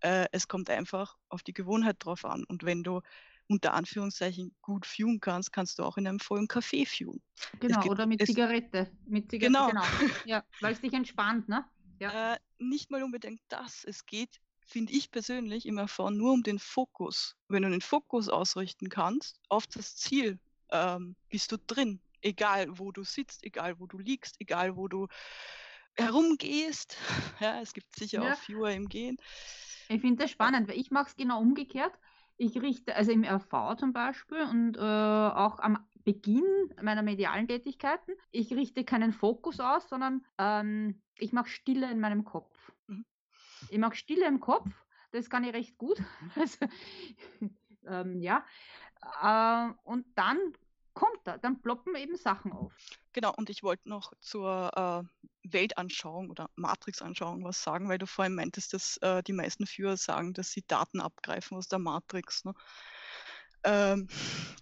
Äh, 0.00 0.26
es 0.32 0.46
kommt 0.48 0.70
einfach 0.70 1.16
auf 1.28 1.42
die 1.42 1.52
Gewohnheit 1.52 1.96
drauf 2.00 2.24
an. 2.24 2.44
Und 2.44 2.64
wenn 2.64 2.82
du 2.82 3.00
unter 3.48 3.74
Anführungszeichen 3.74 4.54
gut 4.62 4.86
viewen 4.86 5.18
kannst, 5.20 5.52
kannst 5.52 5.78
du 5.78 5.82
auch 5.82 5.96
in 5.96 6.06
einem 6.06 6.20
vollen 6.20 6.46
Café 6.46 6.86
viewen. 6.88 7.20
Genau, 7.58 7.80
gibt- 7.80 7.90
oder 7.90 8.06
mit 8.06 8.20
es- 8.20 8.28
Zigarette. 8.28 8.90
Mit 9.06 9.28
Zigarette, 9.30 9.52
Genau. 9.52 9.68
genau. 9.68 10.12
Ja, 10.24 10.44
weil 10.60 10.72
es 10.72 10.80
dich 10.80 10.92
entspannt, 10.92 11.48
ne? 11.48 11.64
Ja. 12.00 12.34
Äh, 12.34 12.38
nicht 12.58 12.90
mal 12.90 13.02
unbedingt 13.02 13.40
das. 13.48 13.84
Es 13.84 14.06
geht, 14.06 14.40
finde 14.66 14.92
ich 14.92 15.10
persönlich, 15.10 15.66
im 15.66 15.78
Erfahren 15.78 16.16
nur 16.16 16.32
um 16.32 16.42
den 16.42 16.58
Fokus. 16.58 17.36
Wenn 17.48 17.62
du 17.62 17.70
den 17.70 17.80
Fokus 17.80 18.28
ausrichten 18.28 18.88
kannst 18.88 19.38
auf 19.48 19.66
das 19.66 19.96
Ziel, 19.96 20.38
ähm, 20.70 21.14
bist 21.28 21.52
du 21.52 21.58
drin. 21.58 22.00
Egal, 22.22 22.78
wo 22.78 22.92
du 22.92 23.04
sitzt, 23.04 23.44
egal, 23.44 23.78
wo 23.78 23.86
du 23.86 23.98
liegst, 23.98 24.36
egal, 24.40 24.76
wo 24.76 24.88
du 24.88 25.06
herumgehst. 25.96 26.96
Ja, 27.40 27.60
es 27.60 27.72
gibt 27.72 27.94
sicher 27.96 28.22
Ja. 28.22 28.32
auch 28.34 28.38
Viewer 28.48 28.70
im 28.70 28.88
Gehen. 28.88 29.16
Ich 29.88 30.00
finde 30.00 30.22
das 30.22 30.30
spannend, 30.30 30.68
weil 30.68 30.78
ich 30.78 30.90
mache 30.90 31.08
es 31.08 31.16
genau 31.16 31.40
umgekehrt. 31.40 31.92
Ich 32.36 32.56
richte, 32.60 32.94
also 32.94 33.12
im 33.12 33.24
RV 33.24 33.76
zum 33.76 33.92
Beispiel 33.92 34.42
und 34.42 34.76
äh, 34.76 34.80
auch 34.80 35.58
am 35.58 35.86
Beginn 36.04 36.44
meiner 36.82 37.02
medialen 37.02 37.48
Tätigkeiten, 37.48 38.12
ich 38.30 38.52
richte 38.52 38.84
keinen 38.84 39.12
Fokus 39.12 39.60
aus, 39.60 39.88
sondern 39.88 40.24
ähm, 40.38 41.02
ich 41.18 41.32
mache 41.32 41.48
Stille 41.48 41.90
in 41.90 42.00
meinem 42.00 42.24
Kopf. 42.24 42.72
Mhm. 42.86 43.04
Ich 43.68 43.78
mache 43.78 43.96
Stille 43.96 44.26
im 44.26 44.40
Kopf, 44.40 44.68
das 45.12 45.28
kann 45.30 45.44
ich 45.44 45.54
recht 45.54 45.78
gut. 45.78 46.02
Also, 46.36 46.66
ähm, 47.86 48.20
ja. 48.20 48.44
Äh, 49.22 49.72
und 49.84 50.06
dann 50.14 50.38
kommt 50.94 51.20
da, 51.24 51.38
dann 51.38 51.62
ploppen 51.62 51.94
eben 51.94 52.16
Sachen 52.16 52.52
auf. 52.52 52.72
Genau, 53.12 53.32
und 53.36 53.50
ich 53.50 53.62
wollte 53.62 53.88
noch 53.88 54.12
zur 54.20 54.70
äh, 54.76 55.28
Weltanschauung 55.50 56.30
oder 56.30 56.50
Matrixanschauung 56.56 57.44
was 57.44 57.62
sagen, 57.62 57.88
weil 57.88 57.98
du 57.98 58.06
vorhin 58.06 58.34
meintest, 58.34 58.74
dass 58.74 58.98
äh, 58.98 59.22
die 59.22 59.32
meisten 59.32 59.66
Führer 59.66 59.96
sagen, 59.96 60.34
dass 60.34 60.50
sie 60.50 60.62
Daten 60.66 61.00
abgreifen 61.00 61.56
aus 61.56 61.68
der 61.68 61.78
Matrix. 61.78 62.44
Ne? 62.44 62.54
Ähm, 63.64 64.08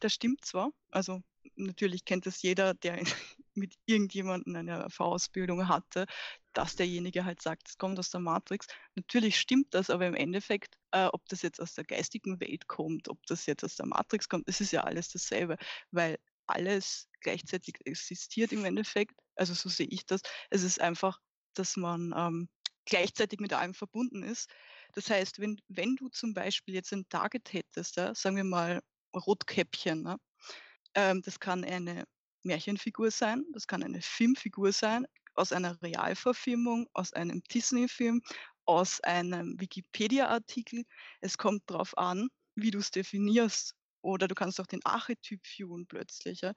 das 0.01 0.15
stimmt 0.15 0.45
zwar, 0.45 0.71
also 0.91 1.23
natürlich 1.57 2.05
kennt 2.05 2.27
das 2.27 2.43
jeder, 2.43 2.75
der 2.75 2.99
mit 3.55 3.75
irgendjemandem 3.87 4.57
eine 4.57 4.91
V-Ausbildung 4.91 5.69
hatte, 5.69 6.07
dass 6.53 6.77
derjenige 6.77 7.25
halt 7.25 7.43
sagt, 7.43 7.69
es 7.69 7.79
kommt 7.79 7.99
aus 7.99 8.11
der 8.11 8.21
Matrix. 8.21 8.67
Natürlich 8.95 9.39
stimmt 9.39 9.75
das, 9.75 9.91
aber 9.91 10.07
im 10.07 10.15
Endeffekt, 10.15 10.77
äh, 10.93 11.07
ob 11.07 11.25
das 11.29 11.43
jetzt 11.43 11.61
aus 11.61 11.75
der 11.75 11.85
geistigen 11.85 12.41
Welt 12.41 12.67
kommt, 12.69 13.09
ob 13.09 13.25
das 13.27 13.47
jetzt 13.47 13.65
aus 13.65 13.77
der 13.77 13.87
Matrix 13.87 14.29
kommt, 14.29 14.49
es 14.49 14.61
ist 14.61 14.73
ja 14.73 14.83
alles 14.83 15.09
dasselbe, 15.11 15.57
weil 15.91 16.19
alles 16.47 17.09
gleichzeitig 17.21 17.77
existiert 17.85 18.53
im 18.53 18.65
Endeffekt. 18.65 19.15
Also 19.37 19.55
so 19.55 19.69
sehe 19.69 19.89
ich 19.89 20.07
das. 20.07 20.23
Es 20.51 20.63
ist 20.63 20.81
einfach, 20.81 21.21
dass 21.55 21.77
man 21.77 22.15
ähm, 22.17 22.49
gleichzeitig 22.87 23.41
mit 23.41 23.53
allem 23.53 23.75
verbunden 23.75 24.23
ist. 24.23 24.49
Das 24.95 25.11
heißt, 25.11 25.39
wenn, 25.41 25.61
wenn 25.69 25.97
du 25.97 26.09
zum 26.09 26.35
Beispiel 26.35 26.75
jetzt 26.75 26.93
ein 26.93 27.09
Target 27.09 27.53
hättest, 27.53 27.97
ja, 27.97 28.15
sagen 28.15 28.37
wir 28.37 28.45
mal 28.45 28.81
Rotkäppchen, 29.15 30.03
ne? 30.03 30.17
ähm, 30.95 31.23
das 31.23 31.41
kann 31.41 31.65
eine 31.65 32.05
Märchenfigur 32.43 33.11
sein, 33.11 33.45
das 33.53 33.67
kann 33.67 33.83
eine 33.83 34.01
Filmfigur 34.03 34.73
sein, 34.73 35.07
aus 35.35 35.53
einer 35.53 35.81
Realverfilmung, 35.83 36.89
aus 36.95 37.13
einem 37.13 37.43
Disney-Film, 37.53 38.23
aus 38.65 39.01
einem 39.01 39.59
Wikipedia-Artikel. 39.61 40.85
Es 41.21 41.39
kommt 41.39 41.63
darauf 41.67 41.97
an, 41.97 42.29
wie 42.57 42.71
du 42.71 42.79
es 42.79 42.91
definierst. 42.91 43.75
Oder 44.03 44.29
du 44.29 44.35
kannst 44.35 44.61
auch 44.61 44.67
den 44.67 44.85
Archetyp 44.85 45.45
viewen 45.47 45.87
plötzlich. 45.87 46.41
Ja. 46.43 46.53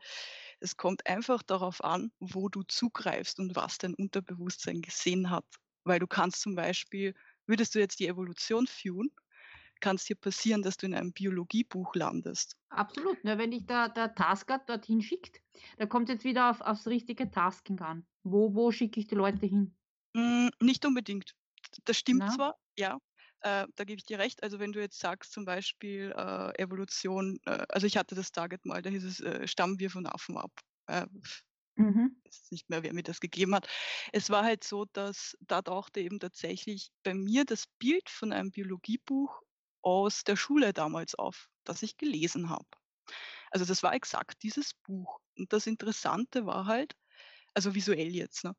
Es 0.60 0.78
kommt 0.78 1.08
einfach 1.08 1.42
darauf 1.44 1.84
an, 1.84 2.12
wo 2.20 2.50
du 2.50 2.64
zugreifst 2.64 3.40
und 3.40 3.56
was 3.56 3.78
dein 3.78 3.96
Unterbewusstsein 3.96 4.82
gesehen 4.82 5.30
hat. 5.30 5.46
Weil 5.84 6.00
du 6.00 6.08
kannst 6.08 6.42
zum 6.42 6.56
Beispiel, 6.56 7.16
würdest 7.48 7.76
du 7.76 7.80
jetzt 7.80 8.00
die 8.00 8.08
Evolution 8.08 8.68
viewen, 8.68 9.12
kann 9.80 9.96
es 9.96 10.06
dir 10.06 10.16
passieren, 10.16 10.62
dass 10.62 10.78
du 10.78 10.86
in 10.86 10.96
einem 10.96 11.14
Biologiebuch 11.14 11.96
landest. 11.96 12.56
Absolut. 12.70 13.24
Ne? 13.24 13.38
Wenn 13.38 13.52
dich 13.52 13.66
der, 13.66 13.90
der 13.90 14.16
Tasker 14.16 14.60
dorthin 14.60 15.02
schickt, 15.02 15.42
da 15.78 15.86
kommt 15.86 16.10
jetzt 16.10 16.24
wieder 16.24 16.50
auf, 16.50 16.62
aufs 16.62 16.88
richtige 16.88 17.30
Tasking 17.30 17.80
an. 17.82 18.06
Wo, 18.24 18.56
wo 18.56 18.72
schicke 18.72 19.00
ich 19.00 19.08
die 19.08 19.16
Leute 19.16 19.46
hin? 19.46 19.76
Mm, 20.16 20.50
nicht 20.62 20.86
unbedingt. 20.86 21.34
Das 21.86 21.98
stimmt 21.98 22.20
Na? 22.20 22.30
zwar, 22.30 22.56
ja, 22.78 22.98
äh, 23.42 23.68
da 23.76 23.84
gebe 23.84 23.98
ich 23.98 24.06
dir 24.06 24.20
recht. 24.20 24.44
Also 24.44 24.60
wenn 24.60 24.72
du 24.72 24.80
jetzt 24.82 25.00
sagst, 25.00 25.32
zum 25.32 25.46
Beispiel 25.46 26.14
äh, 26.16 26.62
Evolution, 26.62 27.40
äh, 27.46 27.66
also 27.70 27.88
ich 27.88 27.98
hatte 27.98 28.16
das 28.16 28.32
Target 28.32 28.66
mal, 28.66 28.82
da 28.82 28.90
hieß 28.90 29.04
es, 29.04 29.20
äh, 29.22 29.48
stammen 29.48 29.80
wir 29.80 29.90
von 29.90 30.06
Affen 30.06 30.38
ab. 30.38 30.52
Mhm. 31.82 32.22
Weiß 32.26 32.52
nicht 32.52 32.70
mehr, 32.70 32.84
wer 32.84 32.94
mir 32.94 33.04
das 33.04 33.20
gegeben 33.20 33.56
hat. 33.56 33.68
Es 34.14 34.30
war 34.30 34.44
halt 34.44 34.64
so, 34.64 34.86
dass 34.86 35.36
da 35.42 35.62
tauchte 35.62 36.00
eben 36.02 36.20
tatsächlich 36.20 36.92
bei 37.04 37.14
mir 37.14 37.46
das 37.46 37.66
Bild 37.80 38.10
von 38.10 38.32
einem 38.34 38.52
Biologiebuch 38.52 39.42
aus 39.82 40.24
der 40.24 40.36
Schule 40.36 40.74
damals 40.74 41.16
auf, 41.16 41.48
das 41.64 41.82
ich 41.84 41.98
gelesen 41.98 42.50
habe. 42.50 42.68
Also 43.52 43.66
das 43.66 43.84
war 43.84 43.94
exakt 43.96 44.44
dieses 44.44 44.74
Buch. 44.76 45.20
Und 45.38 45.54
das 45.54 45.68
Interessante 45.68 46.46
war 46.46 46.66
halt, 46.68 46.96
also 47.56 47.76
visuell 47.76 48.16
jetzt, 48.16 48.44
ne? 48.46 48.56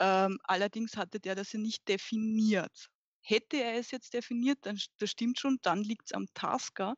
Ähm, 0.00 0.40
allerdings 0.44 0.96
hatte 0.96 1.20
der 1.20 1.34
das 1.36 1.52
ja 1.52 1.60
nicht 1.60 1.88
definiert. 1.88 2.88
Hätte 3.22 3.58
er 3.62 3.78
es 3.78 3.90
jetzt 3.92 4.14
definiert, 4.14 4.58
dann 4.62 4.78
das 4.98 5.10
stimmt 5.10 5.40
schon, 5.40 5.58
dann 5.62 5.82
liegt 5.84 6.06
es 6.08 6.12
am 6.12 6.26
Tasker. 6.34 6.96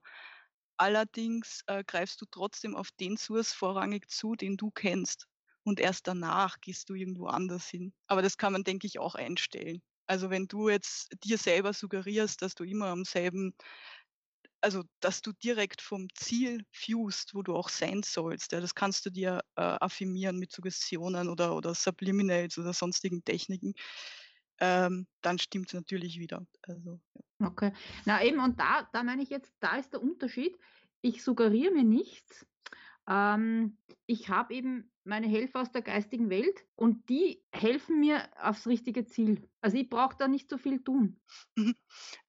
Allerdings 0.79 1.63
äh, 1.67 1.85
greifst 1.87 2.21
du 2.23 2.27
trotzdem 2.31 2.77
auf 2.77 2.91
den 2.93 3.19
Source 3.19 3.53
vorrangig 3.53 4.09
zu, 4.11 4.35
den 4.37 4.57
du 4.57 4.71
kennst. 4.71 5.27
Und 5.67 5.81
erst 5.81 6.07
danach 6.07 6.61
gehst 6.61 6.89
du 6.89 6.95
irgendwo 6.95 7.27
anders 7.27 7.67
hin. 7.67 7.93
Aber 8.07 8.23
das 8.23 8.39
kann 8.39 8.53
man, 8.53 8.63
denke 8.63 8.87
ich, 8.87 9.01
auch 9.01 9.17
einstellen. 9.17 9.83
Also 10.07 10.31
wenn 10.31 10.47
du 10.47 10.69
jetzt 10.69 11.09
dir 11.25 11.39
selber 11.39 11.73
suggerierst, 11.73 12.41
dass 12.41 12.55
du 12.55 12.63
immer 12.63 12.87
am 12.87 13.05
selben 13.05 13.53
also 14.61 14.85
dass 15.01 15.23
du 15.23 15.33
direkt 15.33 15.83
vom 15.83 16.07
Ziel 16.15 16.65
fused, 16.71 17.35
wo 17.35 17.43
du 17.43 17.55
auch 17.55 17.69
sein 17.69 18.03
sollst. 18.05 18.53
Ja, 18.53 18.61
das 18.61 18.75
kannst 18.75 19.05
du 19.07 19.11
dir 19.11 19.41
äh, 19.57 19.61
affirmieren 19.61 20.39
mit 20.39 20.53
Suggestionen 20.53 21.29
oder, 21.29 21.55
oder 21.55 21.75
Subliminals 21.75 22.59
oder 22.59 22.73
sonstigen 22.73 23.25
Techniken. 23.25 23.75
Ähm, 24.61 25.07
dann 25.21 25.39
stimmt 25.39 25.69
es 25.69 25.75
natürlich 25.75 26.19
wieder. 26.19 26.47
Also, 26.63 27.01
ja. 27.15 27.47
Okay. 27.49 27.73
Na 28.07 28.25
eben, 28.25 28.41
und 28.41 28.59
da, 28.59 28.89
da 28.93 29.03
meine 29.03 29.23
ich 29.23 29.31
jetzt, 29.31 29.53
da 29.61 29.77
ist 29.77 29.93
der 29.93 30.03
Unterschied. 30.03 30.57
Ich 31.03 31.23
suggeriere 31.23 31.73
mir 31.73 31.85
nichts, 31.85 32.47
ähm, 33.09 33.77
ich 34.07 34.29
habe 34.29 34.55
eben 34.55 34.91
meine 35.07 35.29
Helfer 35.29 35.61
aus 35.63 35.73
der 35.73 35.83
geistigen 35.83 36.31
Welt 36.31 36.65
und 36.75 37.09
die 37.09 37.45
helfen 37.53 38.01
mir 38.01 38.29
aufs 38.41 38.67
richtige 38.67 39.05
Ziel. 39.07 39.49
Also 39.61 39.77
ich 39.77 39.89
brauche 39.89 40.17
da 40.19 40.29
nicht 40.29 40.51
so 40.51 40.59
viel 40.59 40.83
tun. 40.85 41.21
Mhm. 41.57 41.75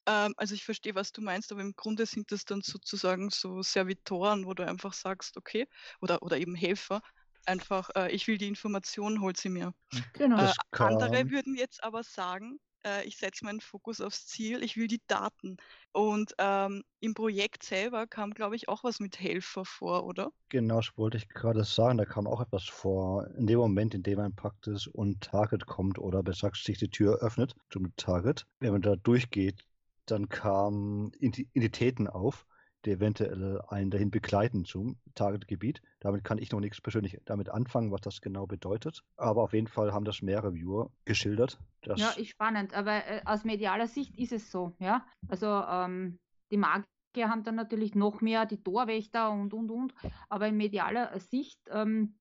Ähm, 0.07 0.33
also 0.37 0.55
ich 0.55 0.63
verstehe, 0.65 0.95
was 0.95 1.11
du 1.11 1.21
meinst, 1.21 1.51
aber 1.51 1.61
im 1.61 1.75
Grunde 1.75 2.05
sind 2.05 2.31
das 2.31 2.45
dann 2.45 2.61
sozusagen 2.61 3.29
so 3.29 3.61
Servitoren, 3.61 4.45
wo 4.45 4.53
du 4.53 4.65
einfach 4.65 4.93
sagst, 4.93 5.37
okay, 5.37 5.67
oder, 6.01 6.21
oder 6.23 6.37
eben 6.37 6.55
Helfer, 6.55 7.01
einfach, 7.45 7.89
äh, 7.95 8.11
ich 8.11 8.27
will 8.27 8.37
die 8.37 8.47
Information, 8.47 9.21
hol 9.21 9.35
sie 9.35 9.49
mir. 9.49 9.73
Genau. 10.13 10.47
Äh, 10.47 10.53
andere 10.79 11.29
würden 11.29 11.55
jetzt 11.55 11.83
aber 11.83 12.03
sagen, 12.03 12.59
äh, 12.85 13.05
ich 13.05 13.17
setze 13.17 13.45
meinen 13.45 13.61
Fokus 13.61 14.01
aufs 14.01 14.27
Ziel, 14.27 14.63
ich 14.63 14.77
will 14.77 14.87
die 14.87 15.01
Daten. 15.07 15.57
Und 15.91 16.33
ähm, 16.37 16.83
im 16.99 17.13
Projekt 17.13 17.63
selber 17.63 18.07
kam, 18.07 18.33
glaube 18.33 18.55
ich, 18.55 18.69
auch 18.69 18.83
was 18.83 18.99
mit 18.99 19.19
Helfer 19.19 19.65
vor, 19.65 20.05
oder? 20.05 20.31
Genau, 20.49 20.77
das 20.77 20.97
wollte 20.97 21.17
ich 21.17 21.29
gerade 21.29 21.63
sagen, 21.63 21.97
da 21.97 22.05
kam 22.05 22.27
auch 22.27 22.41
etwas 22.41 22.65
vor. 22.65 23.27
In 23.37 23.47
dem 23.47 23.59
Moment, 23.59 23.93
in 23.93 24.03
dem 24.03 24.19
ein 24.19 24.35
praktisch 24.35 24.87
und 24.87 25.21
Target 25.21 25.65
kommt 25.65 25.99
oder 25.99 26.23
besser 26.23 26.51
sich 26.53 26.77
die 26.77 26.89
Tür 26.89 27.19
öffnet 27.19 27.55
zum 27.69 27.95
Target, 27.95 28.45
wenn 28.59 28.71
man 28.71 28.81
da 28.81 28.95
durchgeht, 28.95 29.65
dann 30.05 30.29
kamen 30.29 31.11
Entitäten 31.19 32.07
auf 32.07 32.45
die 32.85 32.91
eventuell 32.91 33.61
einen 33.67 33.91
dahin 33.91 34.11
begleiten 34.11 34.65
zum 34.65 34.97
Targetgebiet. 35.15 35.81
Damit 35.99 36.23
kann 36.23 36.37
ich 36.37 36.51
noch 36.51 36.59
nichts 36.59 36.81
persönlich 36.81 37.19
damit 37.25 37.49
anfangen, 37.49 37.91
was 37.91 38.01
das 38.01 38.21
genau 38.21 38.45
bedeutet. 38.45 39.03
Aber 39.17 39.43
auf 39.43 39.53
jeden 39.53 39.67
Fall 39.67 39.93
haben 39.93 40.05
das 40.05 40.21
mehrere 40.21 40.53
Viewer 40.53 40.91
geschildert. 41.05 41.59
ja, 41.83 42.09
ist 42.11 42.29
spannend. 42.29 42.73
Aber 42.73 43.05
äh, 43.05 43.21
aus 43.25 43.43
medialer 43.43 43.87
Sicht 43.87 44.17
ist 44.17 44.31
es 44.31 44.51
so. 44.51 44.73
Ja, 44.79 45.05
also 45.27 45.47
ähm, 45.47 46.19
die 46.51 46.57
Magier 46.57 46.85
haben 47.29 47.43
dann 47.43 47.55
natürlich 47.55 47.95
noch 47.95 48.21
mehr 48.21 48.45
die 48.45 48.61
Torwächter 48.61 49.31
und 49.31 49.53
und 49.53 49.71
und. 49.71 49.93
Aber 50.29 50.47
in 50.47 50.57
medialer 50.57 51.19
Sicht 51.19 51.59
ähm, 51.69 52.15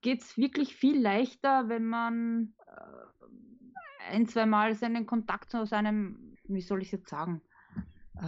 geht 0.00 0.22
es 0.22 0.36
wirklich 0.36 0.74
viel 0.74 1.00
leichter, 1.00 1.68
wenn 1.68 1.86
man 1.86 2.54
äh, 2.66 4.10
ein, 4.10 4.26
zwei 4.26 4.46
Mal 4.46 4.74
seinen 4.74 5.06
Kontakt 5.06 5.50
zu 5.50 5.66
seinem, 5.66 6.36
wie 6.44 6.62
soll 6.62 6.82
ich 6.82 6.92
jetzt 6.92 7.08
sagen, 7.08 7.42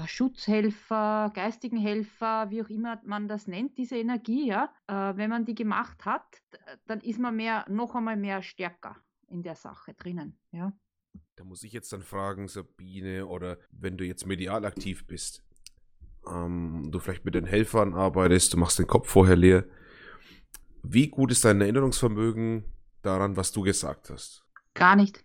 Schutzhelfer, 0.07 1.30
geistigen 1.34 1.76
Helfer, 1.76 2.51
wie 2.51 2.62
auch 2.62 2.68
immer 2.68 3.01
man 3.05 3.28
das 3.28 3.47
nennt, 3.47 3.78
diese 3.78 3.97
Energie, 3.97 4.49
ja, 4.49 4.72
äh, 4.86 5.16
wenn 5.16 5.30
man 5.30 5.45
die 5.45 5.55
gemacht 5.55 6.05
hat, 6.05 6.43
dann 6.86 7.01
ist 7.01 7.18
man 7.18 7.36
mehr, 7.36 7.64
noch 7.68 7.95
einmal 7.95 8.16
mehr 8.16 8.43
stärker 8.43 8.97
in 9.28 9.43
der 9.43 9.55
Sache 9.57 9.95
drinnen, 9.95 10.38
ja. 10.53 10.72
Da 11.36 11.45
muss 11.45 11.64
ich 11.64 11.72
jetzt 11.72 11.93
dann 11.93 12.03
fragen, 12.03 12.49
Sabine, 12.49 13.26
oder 13.26 13.59
wenn 13.70 13.97
du 13.97 14.05
jetzt 14.05 14.26
medial 14.26 14.64
aktiv 14.64 15.07
bist, 15.07 15.43
ähm, 16.26 16.88
du 16.91 16.99
vielleicht 16.99 17.24
mit 17.24 17.34
den 17.34 17.47
Helfern 17.47 17.95
arbeitest, 17.95 18.53
du 18.53 18.59
machst 18.59 18.78
den 18.78 18.86
Kopf 18.86 19.09
vorher 19.09 19.36
leer, 19.36 19.64
wie 20.82 21.09
gut 21.09 21.32
ist 21.32 21.45
dein 21.45 21.61
Erinnerungsvermögen 21.61 22.64
daran, 23.03 23.36
was 23.36 23.53
du 23.53 23.62
gesagt 23.62 24.11
hast? 24.11 24.45
Gar 24.74 24.97
nicht. 24.97 25.24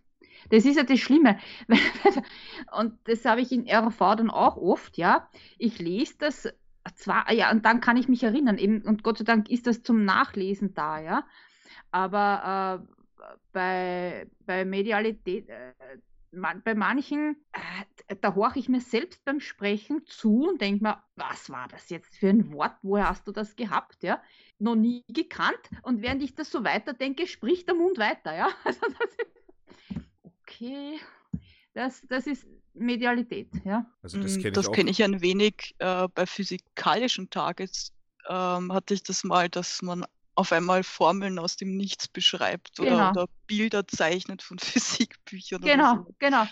Das 0.49 0.65
ist 0.65 0.77
ja 0.77 0.83
das 0.83 0.99
Schlimme. 0.99 1.39
Und 2.77 2.97
das 3.05 3.25
habe 3.25 3.41
ich 3.41 3.51
in 3.51 3.67
RV 3.69 3.97
dann 4.15 4.29
auch 4.29 4.57
oft, 4.57 4.97
ja. 4.97 5.29
Ich 5.57 5.79
lese 5.79 6.15
das 6.19 6.53
zwar, 6.95 7.31
ja, 7.31 7.51
und 7.51 7.65
dann 7.65 7.81
kann 7.81 7.97
ich 7.97 8.07
mich 8.07 8.23
erinnern, 8.23 8.57
eben, 8.59 8.83
und 8.83 9.03
Gott 9.03 9.17
sei 9.17 9.23
Dank 9.23 9.49
ist 9.49 9.65
das 9.65 9.81
zum 9.81 10.05
Nachlesen 10.05 10.75
da, 10.75 10.99
ja. 10.99 11.27
Aber 11.91 12.83
äh, 12.83 13.33
bei, 13.51 14.27
bei 14.45 14.65
Medialität, 14.65 15.49
äh, 15.49 15.73
bei 16.63 16.75
manchen, 16.75 17.37
äh, 18.07 18.15
da 18.19 18.35
horche 18.35 18.59
ich 18.59 18.69
mir 18.69 18.81
selbst 18.81 19.23
beim 19.25 19.39
Sprechen 19.39 20.05
zu 20.05 20.49
und 20.49 20.61
denke 20.61 20.83
mir, 20.83 21.01
was 21.15 21.49
war 21.49 21.67
das 21.69 21.89
jetzt 21.89 22.17
für 22.17 22.29
ein 22.29 22.51
Wort? 22.51 22.75
Woher 22.81 23.09
hast 23.09 23.27
du 23.27 23.31
das 23.31 23.55
gehabt? 23.55 24.03
Ja? 24.03 24.21
Noch 24.59 24.75
nie 24.75 25.03
gekannt. 25.07 25.57
Und 25.81 26.01
während 26.01 26.21
ich 26.21 26.35
das 26.35 26.51
so 26.51 26.63
weiterdenke, 26.63 27.25
spricht 27.25 27.67
der 27.67 27.75
Mund 27.75 27.97
weiter. 27.97 28.35
Ja? 28.35 28.49
Also 28.65 28.81
okay, 30.47 30.99
das, 31.73 32.01
das 32.07 32.27
ist 32.27 32.47
Medialität, 32.73 33.49
ja. 33.63 33.85
Also 34.01 34.21
das 34.21 34.37
mm, 34.37 34.41
kenne 34.41 34.59
ich, 34.59 34.71
kenn 34.71 34.87
ich 34.87 35.03
ein 35.03 35.21
wenig 35.21 35.75
äh, 35.79 36.07
bei 36.13 36.25
physikalischen 36.25 37.29
Tages 37.29 37.91
ähm, 38.27 38.73
hatte 38.73 38.93
ich 38.93 39.03
das 39.03 39.23
mal, 39.23 39.49
dass 39.49 39.81
man 39.81 40.05
auf 40.35 40.51
einmal 40.51 40.83
Formeln 40.83 41.39
aus 41.39 41.55
dem 41.55 41.77
Nichts 41.77 42.07
beschreibt 42.07 42.79
oder, 42.79 42.89
genau. 42.89 43.09
oder 43.11 43.25
Bilder 43.47 43.87
zeichnet 43.87 44.41
von 44.41 44.59
Physikbüchern. 44.59 45.61
Genau, 45.61 45.95
so. 45.95 46.15
genau. 46.19 46.45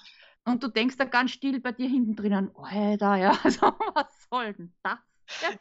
Und 0.46 0.62
du 0.64 0.68
denkst 0.68 0.98
da 0.98 1.06
ganz 1.06 1.32
still 1.32 1.60
bei 1.60 1.72
dir 1.72 1.88
hinten 1.88 2.16
drinnen, 2.16 2.52
oh, 2.54 2.66
da, 2.98 3.16
ja, 3.18 3.38
also, 3.44 3.62
was 3.94 4.08
soll 4.30 4.54
denn 4.54 4.74
das? 4.84 5.00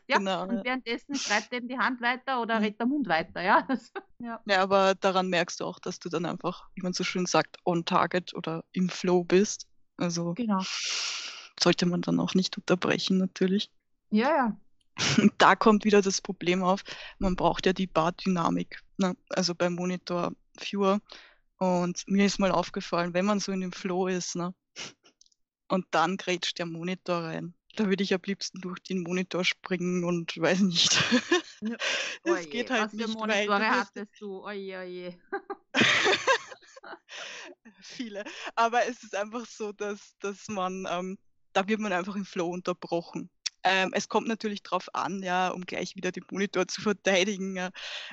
Ja, 0.08 0.18
genau, 0.18 0.42
und 0.42 0.64
währenddessen 0.64 1.14
schreibt 1.14 1.52
eben 1.52 1.68
die 1.68 1.78
Hand 1.78 2.00
weiter 2.00 2.40
oder 2.40 2.56
mhm. 2.56 2.64
redet 2.64 2.80
der 2.80 2.86
Mund 2.86 3.08
weiter, 3.08 3.42
ja. 3.42 3.66
ja. 4.18 4.40
Ja, 4.44 4.62
aber 4.62 4.94
daran 4.94 5.28
merkst 5.28 5.60
du 5.60 5.64
auch, 5.64 5.78
dass 5.78 5.98
du 5.98 6.08
dann 6.08 6.26
einfach, 6.26 6.68
wie 6.74 6.82
man 6.82 6.92
so 6.92 7.04
schön 7.04 7.26
sagt, 7.26 7.58
on 7.64 7.84
target 7.84 8.34
oder 8.34 8.64
im 8.72 8.88
Flow 8.88 9.24
bist. 9.24 9.68
Also 9.96 10.34
genau. 10.34 10.62
sollte 11.60 11.86
man 11.86 12.02
dann 12.02 12.20
auch 12.20 12.34
nicht 12.34 12.56
unterbrechen, 12.56 13.18
natürlich. 13.18 13.70
Ja, 14.10 14.28
ja. 14.28 14.56
Und 15.18 15.32
da 15.38 15.56
kommt 15.56 15.84
wieder 15.84 16.02
das 16.02 16.20
Problem 16.20 16.62
auf, 16.62 16.82
man 17.18 17.36
braucht 17.36 17.66
ja 17.66 17.72
die 17.72 17.86
Bardynamik, 17.86 18.82
ne? 18.98 19.16
also 19.30 19.54
beim 19.54 19.74
Monitor 19.74 20.32
Viewer. 20.58 21.00
Und 21.58 22.02
mir 22.08 22.26
ist 22.26 22.40
mal 22.40 22.50
aufgefallen, 22.50 23.14
wenn 23.14 23.24
man 23.24 23.38
so 23.38 23.52
in 23.52 23.60
dem 23.60 23.72
Flow 23.72 24.08
ist, 24.08 24.34
ne? 24.36 24.52
und 25.68 25.86
dann 25.92 26.16
grätscht 26.16 26.58
der 26.58 26.66
Monitor 26.66 27.22
rein 27.22 27.54
da 27.76 27.88
würde 27.88 28.02
ich 28.02 28.14
am 28.14 28.20
liebsten 28.24 28.60
durch 28.60 28.80
den 28.80 29.02
Monitor 29.02 29.44
springen 29.44 30.04
und 30.04 30.38
weiß 30.38 30.60
nicht. 30.60 30.98
Es 32.24 32.50
geht 32.50 32.70
halt 32.70 32.86
Was 32.86 32.92
nicht. 32.92 33.08
Für 33.08 33.18
Monitore 33.18 33.70
hattest 33.70 34.20
du? 34.20 34.44
Oje, 34.44 34.80
oje. 34.80 35.18
Viele. 37.80 38.24
Aber 38.56 38.84
es 38.86 39.04
ist 39.04 39.14
einfach 39.14 39.46
so, 39.46 39.70
dass, 39.70 40.16
dass 40.18 40.48
man, 40.48 40.88
ähm, 40.90 41.18
da 41.52 41.68
wird 41.68 41.78
man 41.78 41.92
einfach 41.92 42.16
im 42.16 42.24
Flow 42.24 42.48
unterbrochen. 42.48 43.30
Ähm, 43.62 43.92
es 43.94 44.08
kommt 44.08 44.26
natürlich 44.26 44.64
darauf 44.64 44.92
an, 44.92 45.22
ja, 45.22 45.50
um 45.50 45.64
gleich 45.64 45.94
wieder 45.94 46.10
den 46.10 46.24
Monitor 46.32 46.66
zu 46.66 46.80
verteidigen. 46.80 47.54
Ja, 47.54 47.70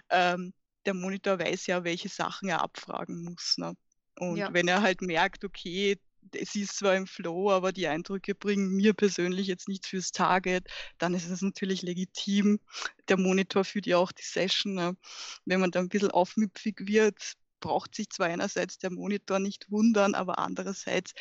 ähm, 0.09 0.53
der 0.85 0.93
Monitor 0.93 1.39
weiß 1.39 1.65
ja, 1.67 1.83
welche 1.83 2.09
Sachen 2.09 2.49
er 2.49 2.61
abfragen 2.61 3.23
muss. 3.23 3.55
Ne? 3.57 3.75
Und 4.19 4.37
ja. 4.37 4.53
wenn 4.53 4.67
er 4.67 4.81
halt 4.81 5.01
merkt, 5.01 5.43
okay, 5.43 5.97
es 6.33 6.55
ist 6.55 6.77
zwar 6.77 6.95
im 6.95 7.07
Flow, 7.07 7.51
aber 7.51 7.71
die 7.71 7.87
Eindrücke 7.87 8.35
bringen 8.35 8.75
mir 8.75 8.93
persönlich 8.93 9.47
jetzt 9.47 9.67
nichts 9.67 9.87
fürs 9.87 10.11
Target, 10.11 10.67
dann 10.97 11.13
ist 11.13 11.29
es 11.29 11.41
natürlich 11.41 11.81
legitim. 11.81 12.59
Der 13.07 13.17
Monitor 13.17 13.63
führt 13.63 13.85
ja 13.85 13.97
auch 13.97 14.11
die 14.11 14.23
Session. 14.23 14.73
Ne? 14.73 14.97
Wenn 15.45 15.59
man 15.59 15.71
da 15.71 15.79
ein 15.79 15.89
bisschen 15.89 16.11
aufmüpfig 16.11 16.81
wird, 16.81 17.33
braucht 17.59 17.95
sich 17.95 18.09
zwar 18.09 18.27
einerseits 18.27 18.77
der 18.77 18.91
Monitor 18.91 19.39
nicht 19.39 19.69
wundern, 19.69 20.15
aber 20.15 20.39
andererseits 20.39 21.13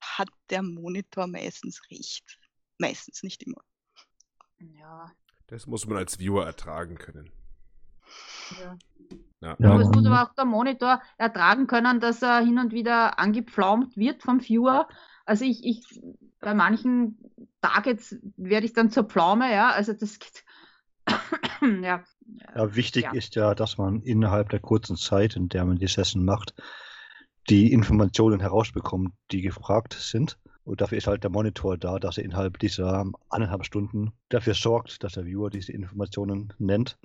hat 0.00 0.28
der 0.50 0.62
Monitor 0.62 1.26
meistens 1.26 1.80
recht. 1.90 2.38
Meistens, 2.78 3.22
nicht 3.22 3.42
immer. 3.42 3.62
Ja. 4.58 5.12
Das 5.48 5.66
muss 5.66 5.86
man 5.86 5.98
als 5.98 6.18
Viewer 6.18 6.46
ertragen 6.46 6.96
können. 6.96 7.30
Ja. 8.58 8.78
Ja. 9.40 9.52
Aber 9.52 9.80
es 9.80 9.88
muss 9.88 10.04
aber 10.04 10.24
auch 10.24 10.34
der 10.34 10.44
Monitor 10.44 11.00
ertragen 11.16 11.66
können, 11.66 12.00
dass 12.00 12.22
er 12.22 12.40
hin 12.40 12.58
und 12.58 12.72
wieder 12.72 13.18
angepflaumt 13.18 13.96
wird 13.96 14.22
vom 14.22 14.40
Viewer. 14.40 14.88
Also 15.24 15.44
ich, 15.44 15.64
ich 15.64 16.00
bei 16.40 16.54
manchen 16.54 17.18
Targets 17.60 18.16
werde 18.36 18.66
ich 18.66 18.72
dann 18.72 18.90
zur 18.90 19.04
Pflaume, 19.04 19.52
ja. 19.52 19.70
Also 19.70 19.92
das 19.92 20.18
geht, 20.18 20.44
ja. 21.82 22.02
Ja, 22.54 22.74
wichtig 22.76 23.04
Ja. 23.04 23.12
ist 23.12 23.34
ja, 23.36 23.54
dass 23.54 23.78
man 23.78 24.02
innerhalb 24.02 24.50
der 24.50 24.60
kurzen 24.60 24.96
Zeit, 24.96 25.36
in 25.36 25.48
der 25.48 25.64
man 25.64 25.76
die 25.76 25.86
Session 25.86 26.24
macht, 26.24 26.54
die 27.48 27.72
Informationen 27.72 28.40
herausbekommt, 28.40 29.12
die 29.30 29.40
gefragt 29.42 29.94
sind. 29.94 30.38
Und 30.64 30.80
dafür 30.82 30.98
ist 30.98 31.06
halt 31.06 31.22
der 31.22 31.30
Monitor 31.30 31.78
da, 31.78 31.98
dass 31.98 32.18
er 32.18 32.24
innerhalb 32.24 32.58
dieser 32.58 33.06
anderthalb 33.30 33.64
Stunden 33.64 34.12
dafür 34.28 34.52
sorgt, 34.54 35.02
dass 35.02 35.14
der 35.14 35.24
Viewer 35.24 35.48
diese 35.48 35.72
Informationen 35.72 36.52
nennt. 36.58 36.98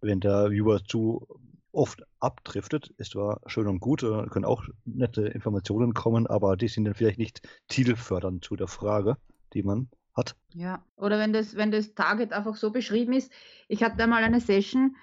Wenn 0.00 0.20
der 0.20 0.50
Viewer 0.50 0.82
zu 0.82 1.26
oft 1.72 2.02
abdriftet, 2.20 2.92
ist 2.98 3.12
zwar 3.12 3.40
schön 3.46 3.66
und 3.66 3.80
gut, 3.80 4.02
äh, 4.02 4.26
können 4.26 4.44
auch 4.44 4.64
nette 4.84 5.22
Informationen 5.22 5.94
kommen, 5.94 6.26
aber 6.26 6.56
die 6.56 6.68
sind 6.68 6.84
dann 6.84 6.94
vielleicht 6.94 7.18
nicht 7.18 7.40
zielfördernd 7.68 8.44
zu 8.44 8.56
der 8.56 8.68
Frage, 8.68 9.16
die 9.54 9.62
man 9.62 9.88
hat. 10.14 10.36
Ja, 10.50 10.84
oder 10.96 11.18
wenn 11.18 11.32
das, 11.32 11.56
wenn 11.56 11.70
das 11.70 11.94
Target 11.94 12.32
einfach 12.32 12.56
so 12.56 12.70
beschrieben 12.70 13.14
ist. 13.14 13.32
Ich 13.68 13.82
hatte 13.82 14.02
einmal 14.02 14.22
eine 14.22 14.40
Session, 14.40 14.96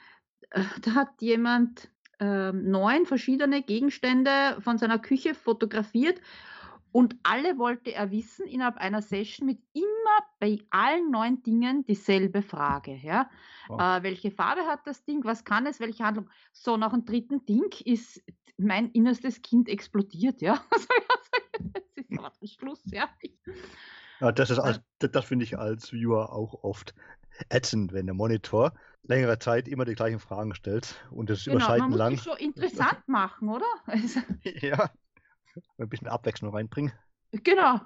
äh, 0.51 0.61
da 0.81 0.95
hat 0.95 1.21
jemand 1.21 1.89
ähm, 2.19 2.69
neun 2.69 3.05
verschiedene 3.05 3.63
Gegenstände 3.63 4.57
von 4.59 4.77
seiner 4.77 4.99
Küche 4.99 5.33
fotografiert 5.33 6.19
und 6.91 7.15
alle 7.23 7.57
wollte 7.57 7.93
er 7.93 8.11
wissen 8.11 8.47
innerhalb 8.47 8.77
einer 8.77 9.01
Session 9.01 9.45
mit 9.45 9.59
immer 9.73 10.25
bei 10.39 10.57
allen 10.69 11.11
neun 11.11 11.43
Dingen 11.43 11.85
dieselbe 11.85 12.41
Frage. 12.41 12.95
Ja? 12.95 13.29
Wow. 13.67 13.79
Äh, 13.81 14.03
welche 14.03 14.31
Farbe 14.31 14.61
hat 14.61 14.85
das 14.85 15.03
Ding? 15.05 15.23
Was 15.23 15.43
kann 15.43 15.65
es? 15.65 15.79
Welche 15.79 16.03
Handlung? 16.03 16.29
So, 16.51 16.77
nach 16.77 16.91
dem 16.91 17.05
dritten 17.05 17.45
Ding 17.45 17.71
ist 17.85 18.23
mein 18.57 18.91
innerstes 18.91 19.41
Kind 19.41 19.69
explodiert. 19.69 20.41
Ja, 20.41 20.63
also, 20.71 20.87
das 21.59 21.83
ist 21.95 22.17
aber 22.17 22.31
der 22.41 22.47
Schluss. 22.47 22.83
Ja. 22.91 23.09
Ja, 24.19 24.31
das 24.31 24.49
ist 24.49 24.59
als, 24.59 24.81
das, 24.99 25.11
das 25.11 25.25
finde 25.25 25.45
ich 25.45 25.57
als 25.57 25.93
Viewer 25.93 26.33
auch 26.33 26.63
oft 26.63 26.93
ätzend, 27.49 27.93
wenn 27.93 28.05
der 28.05 28.15
Monitor 28.15 28.73
längere 29.03 29.39
Zeit 29.39 29.67
immer 29.67 29.85
die 29.85 29.95
gleichen 29.95 30.19
Fragen 30.19 30.53
stellt 30.53 30.95
und 31.09 31.29
das 31.29 31.45
Genau, 31.45 31.59
man 31.59 31.67
Seiten 31.67 31.89
muss 31.89 31.97
lang. 31.97 32.13
es 32.13 32.23
so 32.23 32.35
interessant 32.35 33.01
machen, 33.07 33.49
oder? 33.49 33.65
Also, 33.85 34.19
ja, 34.43 34.89
ein 35.77 35.89
bisschen 35.89 36.07
Abwechslung 36.07 36.53
reinbringen. 36.53 36.93
genau. 37.31 37.79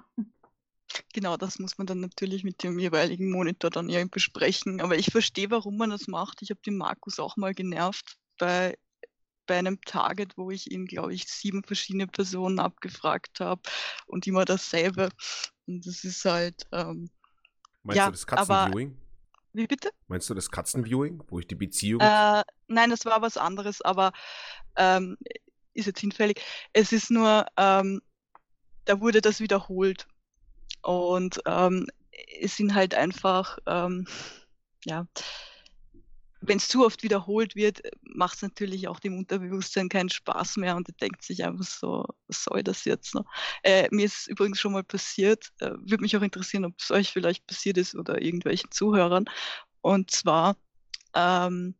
Genau, 1.12 1.36
das 1.36 1.58
muss 1.58 1.76
man 1.78 1.86
dann 1.86 2.00
natürlich 2.00 2.44
mit 2.44 2.62
dem 2.62 2.78
jeweiligen 2.78 3.30
Monitor 3.30 3.70
dann 3.70 3.88
ja 3.88 4.04
besprechen. 4.04 4.80
Aber 4.80 4.96
ich 4.96 5.06
verstehe, 5.10 5.50
warum 5.50 5.76
man 5.76 5.90
das 5.90 6.06
macht. 6.06 6.42
Ich 6.42 6.50
habe 6.50 6.60
den 6.64 6.76
Markus 6.76 7.18
auch 7.18 7.36
mal 7.36 7.54
genervt 7.54 8.16
bei, 8.38 8.78
bei 9.46 9.58
einem 9.58 9.80
Target, 9.80 10.36
wo 10.36 10.50
ich 10.50 10.70
ihn, 10.70 10.86
glaube 10.86 11.12
ich, 11.14 11.24
sieben 11.26 11.64
verschiedene 11.64 12.06
Personen 12.06 12.58
abgefragt 12.60 13.40
habe 13.40 13.62
und 14.06 14.26
immer 14.26 14.44
dasselbe. 14.44 15.08
Und 15.66 15.86
das 15.86 16.04
ist 16.04 16.24
halt, 16.24 16.66
ähm, 16.70 17.10
Meinst 17.82 17.98
Ja, 17.98 18.06
du 18.06 18.12
das 18.12 18.28
aber- 18.28 18.36
Katzenviewing? 18.36 18.96
wie 19.52 19.66
bitte? 19.66 19.90
Meinst 20.06 20.28
du 20.30 20.34
das 20.34 20.50
Katzenviewing, 20.50 21.22
wo 21.28 21.38
ich 21.40 21.46
die 21.46 21.54
Beziehung. 21.54 22.00
Äh, 22.02 22.42
nein, 22.68 22.90
das 22.90 23.04
war 23.04 23.20
was 23.22 23.36
anderes, 23.36 23.80
aber 23.82 24.12
ähm, 24.76 25.16
ist 25.74 25.86
jetzt 25.86 26.00
hinfällig. 26.00 26.40
Es 26.72 26.92
ist 26.92 27.10
nur, 27.10 27.46
ähm, 27.56 28.00
da 28.84 29.00
wurde 29.00 29.20
das 29.20 29.40
wiederholt. 29.40 30.06
Und 30.82 31.40
ähm, 31.46 31.86
es 32.40 32.56
sind 32.56 32.74
halt 32.74 32.94
einfach, 32.94 33.58
ähm, 33.66 34.06
ja, 34.84 35.06
wenn 36.46 36.58
es 36.58 36.68
zu 36.68 36.84
oft 36.84 37.02
wiederholt 37.02 37.56
wird, 37.56 37.80
macht 38.02 38.36
es 38.36 38.42
natürlich 38.42 38.88
auch 38.88 39.00
dem 39.00 39.16
Unterbewusstsein 39.16 39.88
keinen 39.88 40.10
Spaß 40.10 40.58
mehr 40.58 40.76
und 40.76 40.88
denkt 41.00 41.22
sich 41.22 41.44
einfach 41.44 41.64
so, 41.64 42.04
was 42.28 42.44
soll 42.44 42.62
das 42.62 42.84
jetzt? 42.84 43.14
Ne? 43.14 43.24
Äh, 43.62 43.88
mir 43.90 44.04
ist 44.04 44.26
übrigens 44.26 44.60
schon 44.60 44.72
mal 44.72 44.84
passiert, 44.84 45.52
äh, 45.60 45.70
würde 45.70 46.02
mich 46.02 46.16
auch 46.16 46.22
interessieren, 46.22 46.66
ob 46.66 46.74
es 46.78 46.90
euch 46.90 47.10
vielleicht 47.10 47.46
passiert 47.46 47.78
ist 47.78 47.94
oder 47.94 48.20
irgendwelchen 48.20 48.70
Zuhörern. 48.70 49.24
Und 49.80 50.10
zwar, 50.10 50.56
ähm, 51.14 51.74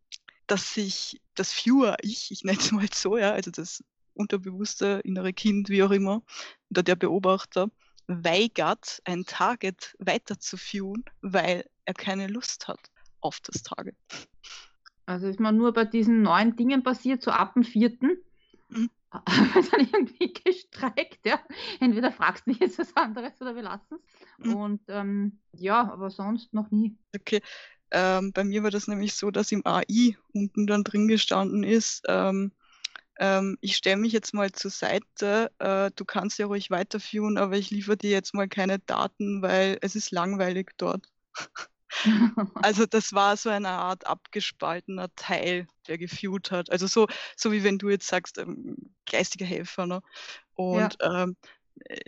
dass 0.46 0.72
sich 0.74 1.20
das 1.34 1.52
Viewer, 1.52 1.96
ich, 2.02 2.30
ich 2.30 2.44
nenne 2.44 2.58
es 2.58 2.72
mal 2.72 2.86
so, 2.92 3.16
ja, 3.16 3.32
also 3.32 3.50
das 3.50 3.84
unterbewusste 4.14 5.00
innere 5.04 5.32
Kind, 5.32 5.68
wie 5.68 5.82
auch 5.82 5.90
immer, 5.90 6.22
oder 6.70 6.82
der 6.82 6.96
Beobachter, 6.96 7.68
weigert, 8.06 9.00
ein 9.04 9.24
Target 9.24 9.96
weiterzuführen, 9.98 11.04
weil 11.22 11.64
er 11.84 11.94
keine 11.94 12.26
Lust 12.26 12.68
hat 12.68 12.80
auf 13.20 13.40
das 13.40 13.62
Target. 13.62 13.96
Also 15.06 15.26
ist 15.26 15.40
man 15.40 15.56
nur 15.56 15.72
bei 15.72 15.84
diesen 15.84 16.22
neuen 16.22 16.56
Dingen 16.56 16.82
passiert, 16.82 17.22
so 17.22 17.30
ab 17.30 17.54
dem 17.54 17.64
vierten. 17.64 18.18
Mhm. 18.68 18.90
Wird 19.54 19.72
dann 19.72 19.80
irgendwie 19.80 20.32
gestreikt, 20.32 21.24
ja. 21.24 21.40
Entweder 21.78 22.10
fragst 22.10 22.46
du 22.46 22.50
dich 22.50 22.60
jetzt 22.60 22.78
was 22.78 22.96
anderes 22.96 23.40
oder 23.40 23.54
wir 23.54 23.62
lassen 23.62 23.96
es. 23.96 24.46
Mhm. 24.46 24.56
Und 24.56 24.82
ähm, 24.88 25.40
ja, 25.52 25.92
aber 25.92 26.10
sonst 26.10 26.52
noch 26.52 26.70
nie. 26.70 26.96
Okay. 27.14 27.40
Ähm, 27.90 28.32
bei 28.32 28.44
mir 28.44 28.62
war 28.62 28.70
das 28.70 28.88
nämlich 28.88 29.14
so, 29.14 29.30
dass 29.30 29.52
im 29.52 29.62
AI 29.64 30.16
unten 30.32 30.66
dann 30.66 30.84
drin 30.84 31.08
gestanden 31.08 31.62
ist, 31.62 32.02
ähm, 32.08 32.52
ähm, 33.18 33.56
ich 33.60 33.76
stelle 33.76 33.96
mich 33.96 34.12
jetzt 34.12 34.34
mal 34.34 34.50
zur 34.52 34.70
Seite, 34.70 35.52
äh, 35.58 35.90
du 35.94 36.04
kannst 36.04 36.38
ja 36.38 36.46
ruhig 36.46 36.70
weiterführen, 36.70 37.38
aber 37.38 37.56
ich 37.56 37.70
liefere 37.70 37.96
dir 37.96 38.10
jetzt 38.10 38.34
mal 38.34 38.48
keine 38.48 38.80
Daten, 38.80 39.40
weil 39.42 39.78
es 39.82 39.94
ist 39.94 40.10
langweilig 40.10 40.72
dort. 40.76 41.06
Also 42.62 42.86
das 42.86 43.12
war 43.12 43.36
so 43.36 43.50
eine 43.50 43.68
Art 43.68 44.06
abgespaltener 44.06 45.14
Teil, 45.14 45.68
der 45.86 45.96
gefühlt 45.96 46.50
hat. 46.50 46.70
Also 46.70 46.86
so, 46.86 47.06
so 47.36 47.52
wie 47.52 47.62
wenn 47.62 47.78
du 47.78 47.88
jetzt 47.88 48.08
sagst, 48.08 48.38
ähm, 48.38 48.94
geistiger 49.10 49.44
Helfer. 49.46 49.86
Ne? 49.86 50.00
Und 50.54 50.96
ähm, 51.02 51.36
äh, 51.84 52.00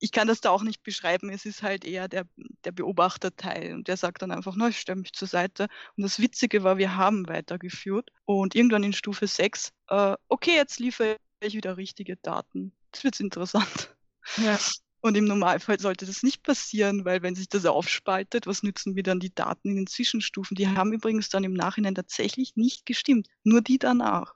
ich 0.00 0.12
kann 0.12 0.28
das 0.28 0.40
da 0.40 0.50
auch 0.50 0.62
nicht 0.62 0.82
beschreiben. 0.82 1.30
Es 1.30 1.44
ist 1.44 1.62
halt 1.62 1.84
eher 1.84 2.08
der, 2.08 2.26
der 2.64 2.72
Beobachterteil. 2.72 3.74
Und 3.74 3.88
der 3.88 3.96
sagt 3.96 4.22
dann 4.22 4.30
einfach, 4.30 4.54
na, 4.56 4.68
ich 4.68 4.78
stelle 4.78 5.00
mich 5.00 5.12
zur 5.12 5.28
Seite. 5.28 5.68
Und 5.96 6.02
das 6.02 6.20
Witzige 6.20 6.62
war, 6.62 6.78
wir 6.78 6.96
haben 6.96 7.28
weitergeführt. 7.28 8.10
Und 8.24 8.54
irgendwann 8.54 8.84
in 8.84 8.92
Stufe 8.92 9.26
6, 9.26 9.72
äh, 9.88 10.16
okay, 10.28 10.54
jetzt 10.54 10.78
liefere 10.78 11.16
ich 11.40 11.54
wieder 11.54 11.76
richtige 11.76 12.16
Daten. 12.16 12.72
Das 12.92 13.04
wird 13.04 13.18
interessant. 13.20 13.94
ja. 14.36 14.58
Und 15.00 15.16
im 15.16 15.26
Normalfall 15.26 15.78
sollte 15.78 16.06
das 16.06 16.24
nicht 16.24 16.42
passieren, 16.42 17.04
weil 17.04 17.22
wenn 17.22 17.36
sich 17.36 17.48
das 17.48 17.64
aufspaltet, 17.66 18.48
was 18.48 18.64
nützen 18.64 18.94
mir 18.94 19.04
dann 19.04 19.20
die 19.20 19.32
Daten 19.32 19.68
in 19.68 19.76
den 19.76 19.86
Zwischenstufen? 19.86 20.56
Die 20.56 20.66
haben 20.66 20.92
übrigens 20.92 21.28
dann 21.28 21.44
im 21.44 21.54
Nachhinein 21.54 21.94
tatsächlich 21.94 22.56
nicht 22.56 22.84
gestimmt, 22.84 23.28
nur 23.44 23.60
die 23.60 23.78
danach. 23.78 24.34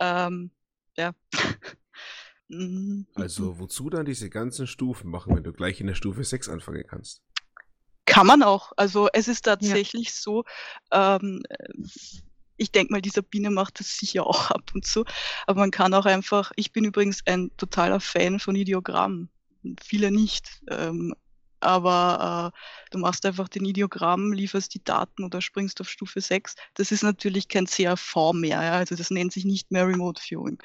Ähm, 0.00 0.50
ja. 0.96 1.14
Mm, 2.50 3.02
Also, 3.14 3.60
wozu 3.60 3.90
dann 3.90 4.04
diese 4.04 4.28
ganzen 4.28 4.66
Stufen 4.66 5.08
machen, 5.08 5.36
wenn 5.36 5.44
du 5.44 5.52
gleich 5.52 5.80
in 5.80 5.86
der 5.86 5.94
Stufe 5.94 6.24
6 6.24 6.48
anfangen 6.48 6.84
kannst? 6.86 7.22
Kann 8.06 8.26
man 8.26 8.42
auch. 8.42 8.72
Also 8.76 9.08
es 9.12 9.28
ist 9.28 9.42
tatsächlich 9.42 10.12
so, 10.12 10.44
ähm, 10.90 11.42
ich 12.56 12.72
denke 12.72 12.92
mal, 12.92 13.00
dieser 13.00 13.22
Biene 13.22 13.50
macht 13.50 13.78
das 13.78 13.96
sicher 13.96 14.26
auch 14.26 14.50
ab 14.50 14.72
und 14.74 14.84
zu, 14.84 15.04
aber 15.46 15.60
man 15.60 15.70
kann 15.70 15.94
auch 15.94 16.06
einfach, 16.06 16.50
ich 16.56 16.72
bin 16.72 16.84
übrigens 16.84 17.20
ein 17.26 17.52
totaler 17.56 18.00
Fan 18.00 18.40
von 18.40 18.56
Ideogrammen. 18.56 19.30
Viele 19.80 20.10
nicht. 20.10 20.60
Ähm, 20.68 21.14
aber 21.60 22.52
äh, 22.54 22.88
du 22.90 22.98
machst 22.98 23.24
einfach 23.26 23.48
den 23.48 23.64
Ideogramm, 23.66 24.32
lieferst 24.32 24.74
die 24.74 24.82
Daten 24.82 25.22
oder 25.24 25.40
springst 25.40 25.80
auf 25.80 25.88
Stufe 25.88 26.20
6. 26.20 26.56
Das 26.74 26.90
ist 26.90 27.02
natürlich 27.02 27.48
kein 27.48 27.66
CRV 27.66 28.32
mehr, 28.32 28.62
ja? 28.62 28.72
also 28.72 28.96
das 28.96 29.10
nennt 29.10 29.32
sich 29.32 29.44
nicht 29.44 29.70
mehr 29.70 29.86
Remote 29.86 30.20
Viewing. 30.20 30.58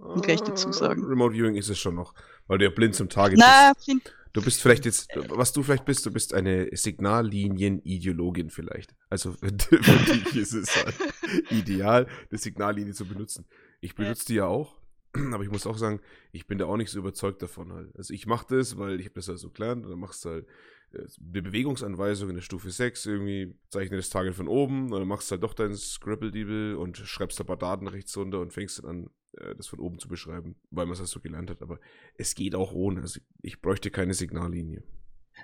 Und 0.00 0.22
gleich 0.22 0.40
dazu 0.40 0.72
sagen. 0.72 1.02
Äh, 1.02 1.06
Remote 1.06 1.34
Viewing 1.34 1.56
ist 1.56 1.68
es 1.68 1.78
schon 1.78 1.94
noch, 1.94 2.14
weil 2.46 2.58
du 2.58 2.64
ja 2.64 2.70
blind 2.70 2.94
zum 2.94 3.08
Target 3.08 3.38
Na, 3.38 3.72
bist. 3.74 4.12
Du 4.32 4.42
bist 4.42 4.62
vielleicht 4.62 4.84
jetzt, 4.84 5.08
was 5.28 5.52
du 5.52 5.62
vielleicht 5.62 5.84
bist, 5.84 6.06
du 6.06 6.12
bist 6.12 6.34
eine 6.34 6.68
Signallinien-Ideologin 6.72 8.50
vielleicht. 8.50 8.94
Also 9.08 9.32
für, 9.40 9.50
dich 9.50 10.36
ist 10.36 10.54
es 10.54 10.76
halt 10.76 10.94
ideal, 11.50 12.06
eine 12.30 12.38
Signallinie 12.38 12.92
zu 12.94 13.06
benutzen. 13.06 13.46
Ich 13.80 13.94
benutze 13.94 14.26
die 14.26 14.34
ja 14.34 14.46
auch, 14.46 14.76
aber 15.32 15.42
ich 15.42 15.50
muss 15.50 15.66
auch 15.66 15.78
sagen, 15.78 16.00
ich 16.30 16.46
bin 16.46 16.58
da 16.58 16.66
auch 16.66 16.76
nicht 16.76 16.90
so 16.90 17.00
überzeugt 17.00 17.42
davon 17.42 17.72
halt. 17.72 17.94
Also 17.96 18.14
ich 18.14 18.26
mache 18.26 18.46
das, 18.56 18.78
weil 18.78 19.00
ich 19.00 19.06
habe 19.06 19.14
das 19.14 19.28
halt 19.28 19.38
so 19.38 19.50
gelernt 19.50 19.84
und 19.84 19.90
dann 19.90 20.00
machst 20.00 20.24
du 20.24 20.30
halt 20.30 20.46
äh, 20.46 20.50
eine 20.92 21.42
Bewegungsanweisung 21.42 22.30
in 22.30 22.36
der 22.36 22.42
Stufe 22.42 22.70
6, 22.70 23.06
irgendwie 23.06 23.54
zeichne 23.68 23.96
das 23.96 24.10
Target 24.10 24.34
von 24.34 24.48
oben 24.48 24.92
und 24.92 24.98
dann 24.98 25.08
machst 25.08 25.30
du 25.30 25.32
halt 25.32 25.42
doch 25.42 25.54
dein 25.54 25.74
Scribble-Deeble 25.74 26.76
und 26.78 26.96
schreibst 26.96 27.40
ein 27.40 27.46
paar 27.46 27.56
Daten 27.56 27.86
rechts 27.86 28.16
runter 28.16 28.40
und 28.40 28.52
fängst 28.52 28.78
dann 28.78 28.90
an, 28.90 29.10
äh, 29.38 29.54
das 29.54 29.68
von 29.68 29.78
oben 29.78 29.98
zu 29.98 30.08
beschreiben, 30.08 30.56
weil 30.70 30.86
man 30.86 30.94
es 30.94 30.98
halt 30.98 31.08
so 31.08 31.20
gelernt 31.20 31.50
hat. 31.50 31.62
Aber 31.62 31.78
es 32.16 32.34
geht 32.34 32.54
auch 32.54 32.72
ohne. 32.72 33.02
Also 33.02 33.20
ich 33.42 33.60
bräuchte 33.60 33.90
keine 33.90 34.14
Signallinie. 34.14 34.82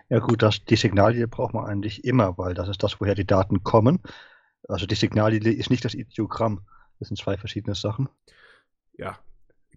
Ja 0.09 0.19
gut, 0.19 0.43
das, 0.43 0.65
die 0.65 0.77
Signallinie 0.77 1.29
braucht 1.29 1.55
man 1.55 1.65
eigentlich 1.65 2.05
immer, 2.05 2.37
weil 2.39 2.55
das 2.55 2.69
ist 2.69 2.83
das, 2.83 3.01
woher 3.01 3.15
die 3.15 3.27
Daten 3.27 3.63
kommen. 3.63 4.01
Also 4.69 4.87
die 4.87 4.95
Signallinie 4.95 5.53
ist 5.53 5.71
nicht 5.71 5.85
das 5.85 5.95
Ideogramm. 5.95 6.67
Das 6.99 7.09
sind 7.09 7.17
zwei 7.19 7.37
verschiedene 7.37 7.75
Sachen. 7.75 8.09
Ja, 8.99 9.19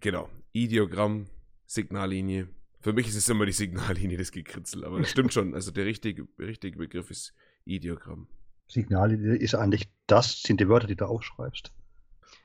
genau. 0.00 0.28
Ideogramm, 0.52 1.26
Signallinie. 1.66 2.48
Für 2.80 2.92
mich 2.92 3.08
ist 3.08 3.16
es 3.16 3.28
immer 3.28 3.46
die 3.46 3.52
Signallinie 3.52 4.16
des 4.16 4.32
Gekritzel, 4.32 4.84
aber 4.84 5.00
das 5.00 5.10
stimmt 5.10 5.34
schon. 5.34 5.54
Also 5.54 5.70
der 5.70 5.84
richtige, 5.84 6.26
richtige 6.38 6.78
Begriff 6.78 7.10
ist 7.10 7.34
Ideogramm. 7.64 8.26
Signallinie 8.68 9.36
ist 9.36 9.54
eigentlich 9.54 9.88
das, 10.06 10.42
sind 10.42 10.60
die 10.60 10.68
Wörter, 10.68 10.86
die 10.86 10.96
du 10.96 11.04
aufschreibst. 11.04 11.72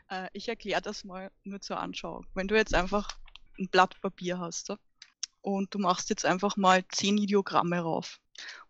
Äh, 0.10 0.28
ich 0.34 0.50
erkläre 0.50 0.82
das 0.82 1.04
mal 1.04 1.32
nur 1.44 1.62
zur 1.62 1.80
Anschauung. 1.80 2.26
Wenn 2.34 2.48
du 2.48 2.56
jetzt 2.56 2.74
einfach 2.74 3.08
ein 3.58 3.70
Blatt 3.70 4.00
Papier 4.02 4.40
hast 4.40 4.74
und 5.42 5.74
du 5.74 5.80
machst 5.80 6.10
jetzt 6.10 6.26
einfach 6.26 6.58
mal 6.58 6.84
zehn 6.90 7.18
Ideogramme 7.18 7.80
rauf, 7.80 8.20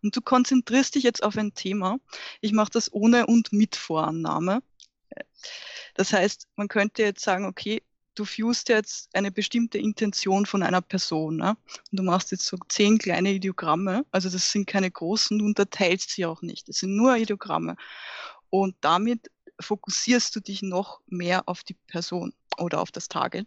Und 0.02 0.14
du 0.14 0.20
konzentrierst 0.20 0.94
dich 0.94 1.02
jetzt 1.02 1.22
auf 1.22 1.36
ein 1.36 1.54
Thema. 1.54 1.98
Ich 2.40 2.52
mache 2.52 2.70
das 2.70 2.92
ohne 2.92 3.26
und 3.26 3.52
mit 3.52 3.74
Vorannahme. 3.76 4.62
Das 5.94 6.12
heißt, 6.12 6.46
man 6.56 6.68
könnte 6.68 7.02
jetzt 7.02 7.24
sagen, 7.24 7.46
okay, 7.46 7.82
du 8.16 8.24
führst 8.24 8.68
jetzt 8.68 9.14
eine 9.14 9.30
bestimmte 9.30 9.78
Intention 9.78 10.46
von 10.46 10.62
einer 10.62 10.80
Person. 10.80 11.36
Ne? 11.36 11.56
Und 11.90 12.00
du 12.00 12.02
machst 12.02 12.32
jetzt 12.32 12.46
so 12.46 12.56
zehn 12.68 12.98
kleine 12.98 13.30
Ideogramme. 13.30 14.04
Also 14.10 14.28
das 14.28 14.50
sind 14.50 14.66
keine 14.66 14.90
großen, 14.90 15.38
du 15.38 15.44
unterteilst 15.44 16.10
sie 16.10 16.26
auch 16.26 16.42
nicht. 16.42 16.68
Das 16.68 16.78
sind 16.78 16.96
nur 16.96 17.16
Ideogramme. 17.16 17.76
Und 18.50 18.74
damit 18.80 19.30
fokussierst 19.60 20.34
du 20.34 20.40
dich 20.40 20.62
noch 20.62 21.00
mehr 21.06 21.48
auf 21.48 21.62
die 21.62 21.76
Person 21.86 22.32
oder 22.58 22.80
auf 22.80 22.90
das 22.90 23.08
Target. 23.08 23.46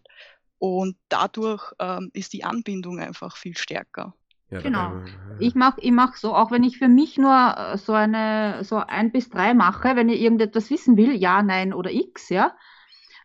Und 0.58 0.96
dadurch 1.08 1.72
ähm, 1.78 2.10
ist 2.12 2.32
die 2.32 2.44
Anbindung 2.44 3.00
einfach 3.00 3.36
viel 3.36 3.56
stärker. 3.56 4.14
Ja, 4.50 4.60
genau. 4.60 4.92
Ich 5.38 5.54
mache 5.54 5.80
ich 5.80 5.92
mach 5.92 6.16
so, 6.16 6.34
auch 6.34 6.50
wenn 6.50 6.64
ich 6.64 6.76
für 6.76 6.88
mich 6.88 7.16
nur 7.16 7.54
äh, 7.56 7.78
so 7.78 7.92
eine 7.92 8.64
so 8.64 8.76
ein 8.76 9.12
bis 9.12 9.30
drei 9.30 9.54
mache, 9.54 9.94
wenn 9.94 10.08
ich 10.08 10.20
irgendetwas 10.20 10.70
wissen 10.70 10.96
will, 10.96 11.14
ja, 11.14 11.42
nein 11.42 11.72
oder 11.72 11.92
x, 11.92 12.28
ja, 12.30 12.56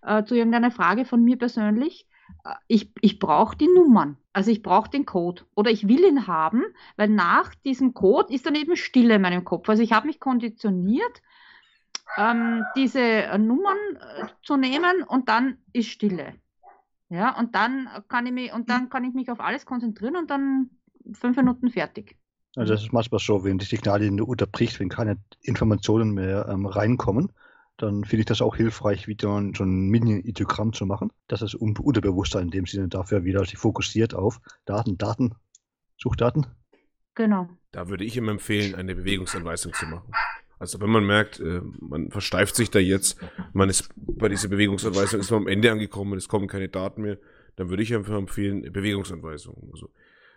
äh, 0.05 0.23
zu 0.23 0.35
irgendeiner 0.35 0.71
Frage 0.71 1.05
von 1.05 1.23
mir 1.23 1.37
persönlich. 1.37 2.07
Äh, 2.43 2.53
ich, 2.67 2.91
ich 3.01 3.19
brauche 3.19 3.57
die 3.57 3.67
Nummern, 3.67 4.17
also 4.33 4.51
ich 4.51 4.61
brauche 4.61 4.89
den 4.89 5.05
Code 5.05 5.43
oder 5.55 5.71
ich 5.71 5.87
will 5.87 6.03
ihn 6.03 6.27
haben, 6.27 6.63
weil 6.97 7.09
nach 7.09 7.55
diesem 7.55 7.93
Code 7.93 8.33
ist 8.33 8.45
dann 8.45 8.55
eben 8.55 8.75
Stille 8.75 9.15
in 9.15 9.21
meinem 9.21 9.43
Kopf. 9.43 9.69
Also 9.69 9.83
ich 9.83 9.93
habe 9.93 10.07
mich 10.07 10.19
konditioniert, 10.19 11.21
ähm, 12.17 12.63
diese 12.75 13.01
äh, 13.01 13.37
Nummern 13.37 13.77
äh, 13.95 14.25
zu 14.43 14.57
nehmen 14.57 15.03
und 15.07 15.29
dann 15.29 15.57
ist 15.73 15.89
Stille. 15.89 16.35
Ja, 17.09 17.37
und 17.37 17.53
dann 17.55 17.87
kann 18.07 18.25
ich 18.25 18.33
mich, 18.33 18.53
und 18.53 18.69
dann 18.69 18.89
kann 18.89 19.03
ich 19.03 19.13
mich 19.13 19.29
auf 19.29 19.39
alles 19.39 19.65
konzentrieren 19.65 20.15
und 20.15 20.29
dann 20.29 20.71
fünf 21.13 21.37
Minuten 21.37 21.69
fertig. 21.69 22.17
Also 22.55 22.73
das 22.73 22.83
ist 22.83 22.93
manchmal 22.93 23.19
so, 23.19 23.43
wenn 23.43 23.57
die 23.57 23.65
Signallinie 23.65 24.23
unterbricht, 24.23 24.79
wenn 24.79 24.89
keine 24.89 25.17
Informationen 25.41 26.11
mehr 26.11 26.47
ähm, 26.49 26.65
reinkommen, 26.65 27.31
dann 27.77 28.05
finde 28.05 28.21
ich 28.21 28.25
das 28.25 28.41
auch 28.41 28.55
hilfreich, 28.55 29.07
wieder 29.07 29.41
so 29.55 29.63
ein 29.63 29.89
Mini-Ideogramm 29.89 30.73
zu 30.73 30.85
machen. 30.85 31.11
Das 31.27 31.41
ist 31.41 31.55
Unterbewusstsein 31.55 32.43
in 32.43 32.51
dem 32.51 32.65
Sinne 32.65 32.87
dafür 32.87 33.23
wieder 33.23 33.43
sich 33.45 33.57
fokussiert 33.57 34.13
auf 34.13 34.39
Daten, 34.65 34.97
Daten, 34.97 35.35
Suchdaten. 35.97 36.47
Genau. 37.15 37.49
Da 37.71 37.89
würde 37.89 38.05
ich 38.05 38.15
ihm 38.17 38.29
empfehlen, 38.29 38.75
eine 38.75 38.95
Bewegungsanweisung 38.95 39.73
zu 39.73 39.85
machen. 39.87 40.11
Also 40.57 40.79
wenn 40.79 40.89
man 40.89 41.05
merkt, 41.05 41.39
äh, 41.39 41.61
man 41.79 42.11
versteift 42.11 42.55
sich 42.55 42.71
da 42.71 42.79
jetzt, 42.79 43.19
man 43.53 43.69
ist 43.69 43.89
bei 43.95 44.29
dieser 44.29 44.47
Bewegungsanweisung 44.47 45.19
ist 45.19 45.31
man 45.31 45.41
am 45.41 45.47
Ende 45.47 45.71
angekommen, 45.71 46.17
es 46.17 46.29
kommen 46.29 46.47
keine 46.47 46.69
Daten 46.69 47.01
mehr, 47.01 47.17
dann 47.57 47.69
würde 47.69 47.83
ich 47.83 47.93
einfach 47.93 48.15
empfehlen, 48.15 48.61
Bewegungsanweisung. 48.71 49.69
Also 49.73 49.89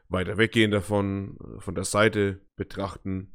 weiter 0.08 0.36
weggehen 0.36 0.70
davon, 0.70 1.36
äh, 1.40 1.60
von 1.60 1.74
der 1.74 1.84
Seite 1.84 2.40
betrachten, 2.56 3.32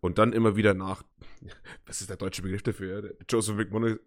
und 0.00 0.18
dann 0.18 0.32
immer 0.32 0.56
wieder 0.56 0.74
nach, 0.74 1.02
was 1.86 2.00
ist 2.00 2.10
der 2.10 2.16
deutsche 2.16 2.42
Begriff 2.42 2.62
dafür? 2.62 3.16
Joseph 3.28 3.56
McMonagall, 3.56 4.00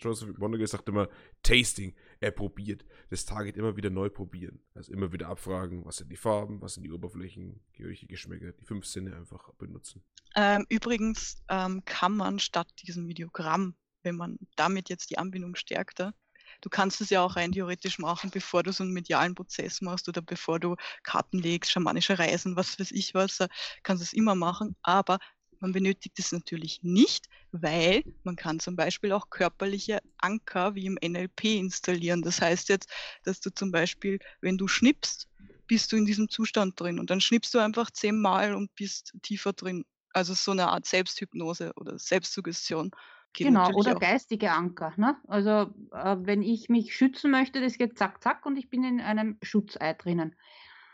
Joseph 0.00 0.28
McMonagall 0.28 0.66
sagt 0.66 0.88
immer 0.88 1.08
Tasting. 1.42 1.94
Er 2.20 2.30
probiert. 2.30 2.84
Das 3.10 3.24
Target 3.24 3.56
immer 3.56 3.76
wieder 3.76 3.90
neu 3.90 4.10
probieren. 4.10 4.60
Also 4.74 4.92
immer 4.92 5.12
wieder 5.12 5.28
abfragen, 5.28 5.84
was 5.84 5.96
sind 5.96 6.10
die 6.10 6.16
Farben, 6.16 6.60
was 6.60 6.74
sind 6.74 6.84
die 6.84 6.92
Oberflächen, 6.92 7.60
Gerüche, 7.72 8.06
Geschmäcker, 8.06 8.52
die 8.52 8.64
fünf 8.64 8.86
Sinne 8.86 9.16
einfach 9.16 9.52
benutzen. 9.54 10.02
Ähm, 10.34 10.66
übrigens 10.68 11.42
ähm, 11.48 11.84
kann 11.84 12.16
man 12.16 12.38
statt 12.38 12.68
diesem 12.82 13.08
Videogramm, 13.08 13.74
wenn 14.02 14.16
man 14.16 14.38
damit 14.56 14.88
jetzt 14.88 15.10
die 15.10 15.18
Anbindung 15.18 15.54
stärkte, 15.54 16.14
Du 16.60 16.68
kannst 16.70 17.00
es 17.00 17.10
ja 17.10 17.22
auch 17.22 17.36
rein 17.36 17.52
theoretisch 17.52 17.98
machen, 17.98 18.30
bevor 18.30 18.62
du 18.62 18.72
so 18.72 18.82
einen 18.84 18.92
medialen 18.92 19.34
Prozess 19.34 19.80
machst 19.80 20.08
oder 20.08 20.22
bevor 20.22 20.58
du 20.60 20.76
Karten 21.02 21.38
legst, 21.38 21.70
schamanische 21.72 22.18
Reisen, 22.18 22.56
was 22.56 22.78
weiß 22.78 22.90
ich 22.92 23.14
was, 23.14 23.38
kannst 23.82 24.02
du 24.02 24.04
es 24.04 24.12
immer 24.12 24.34
machen. 24.34 24.76
Aber 24.82 25.18
man 25.60 25.72
benötigt 25.72 26.18
es 26.18 26.32
natürlich 26.32 26.80
nicht, 26.82 27.26
weil 27.52 28.04
man 28.22 28.36
kann 28.36 28.60
zum 28.60 28.76
Beispiel 28.76 29.12
auch 29.12 29.30
körperliche 29.30 30.00
Anker 30.18 30.74
wie 30.74 30.86
im 30.86 30.98
NLP 31.00 31.56
installieren. 31.58 32.22
Das 32.22 32.40
heißt 32.40 32.68
jetzt, 32.68 32.90
dass 33.24 33.40
du 33.40 33.50
zum 33.50 33.70
Beispiel, 33.72 34.18
wenn 34.40 34.58
du 34.58 34.68
schnippst, 34.68 35.26
bist 35.66 35.92
du 35.92 35.96
in 35.96 36.06
diesem 36.06 36.28
Zustand 36.28 36.80
drin 36.80 36.98
und 36.98 37.10
dann 37.10 37.20
schnippst 37.20 37.54
du 37.54 37.58
einfach 37.58 37.90
zehnmal 37.90 38.54
und 38.54 38.74
bist 38.74 39.12
tiefer 39.22 39.52
drin. 39.52 39.84
Also 40.12 40.34
so 40.34 40.52
eine 40.52 40.68
Art 40.68 40.86
Selbsthypnose 40.86 41.72
oder 41.76 41.98
Selbstsuggestion. 41.98 42.90
Geht 43.32 43.48
genau, 43.48 43.70
oder 43.72 43.94
geistige 43.94 44.52
Anker. 44.52 44.92
Ne? 44.96 45.16
Also 45.26 45.72
äh, 45.92 46.16
wenn 46.20 46.42
ich 46.42 46.68
mich 46.68 46.94
schützen 46.96 47.30
möchte, 47.30 47.60
das 47.60 47.78
geht 47.78 47.98
zack, 47.98 48.22
zack 48.22 48.46
und 48.46 48.56
ich 48.56 48.70
bin 48.70 48.84
in 48.84 49.00
einem 49.00 49.38
Schutzei 49.42 49.92
drinnen. 49.94 50.34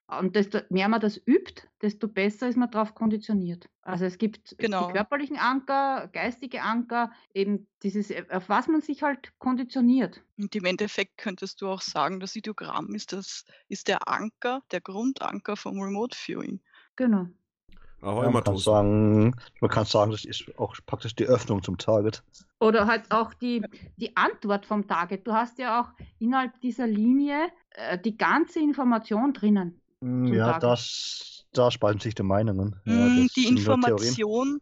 Und 0.06 0.36
desto 0.36 0.60
mehr 0.68 0.88
man 0.88 1.00
das 1.00 1.16
übt, 1.26 1.66
desto 1.80 2.08
besser 2.08 2.48
ist 2.48 2.58
man 2.58 2.70
darauf 2.70 2.94
konditioniert. 2.94 3.70
Also 3.80 4.04
es 4.04 4.18
gibt 4.18 4.54
genau. 4.58 4.86
die 4.86 4.92
körperlichen 4.92 5.38
Anker, 5.38 6.10
geistige 6.12 6.60
Anker, 6.60 7.10
eben 7.32 7.66
dieses, 7.82 8.10
äh, 8.10 8.24
auf 8.30 8.50
was 8.50 8.68
man 8.68 8.82
sich 8.82 9.02
halt 9.02 9.32
konditioniert. 9.38 10.22
Und 10.36 10.54
im 10.54 10.66
Endeffekt 10.66 11.16
könntest 11.16 11.62
du 11.62 11.68
auch 11.68 11.80
sagen, 11.80 12.20
das 12.20 12.36
Ideogramm 12.36 12.94
ist, 12.94 13.14
das, 13.14 13.44
ist 13.68 13.88
der 13.88 14.06
Anker, 14.06 14.62
der 14.72 14.82
Grundanker 14.82 15.56
vom 15.56 15.80
Remote 15.80 16.16
Viewing. 16.16 16.60
Genau. 16.96 17.26
Ja, 18.04 18.30
man, 18.30 18.44
kann 18.44 18.56
sagen, 18.58 19.34
man 19.60 19.70
kann 19.70 19.86
sagen, 19.86 20.10
das 20.10 20.24
ist 20.24 20.44
auch 20.58 20.74
praktisch 20.84 21.14
die 21.14 21.24
Öffnung 21.24 21.62
zum 21.62 21.78
Target. 21.78 22.22
Oder 22.60 22.86
halt 22.86 23.10
auch 23.10 23.32
die, 23.34 23.64
die 23.96 24.16
Antwort 24.16 24.66
vom 24.66 24.86
Target. 24.86 25.26
Du 25.26 25.32
hast 25.32 25.58
ja 25.58 25.80
auch 25.80 25.88
innerhalb 26.18 26.60
dieser 26.60 26.86
Linie 26.86 27.48
äh, 27.70 27.98
die 27.98 28.16
ganze 28.16 28.60
Information 28.60 29.32
drinnen. 29.32 29.80
Hm, 30.02 30.26
ja, 30.26 30.46
Target. 30.52 30.62
das, 30.62 31.46
da 31.52 31.70
spalten 31.70 32.00
sich 32.00 32.14
die 32.14 32.22
Meinungen. 32.22 32.76
Ja, 32.84 32.92
hm, 32.92 33.28
die 33.34 33.48
Information, 33.48 34.60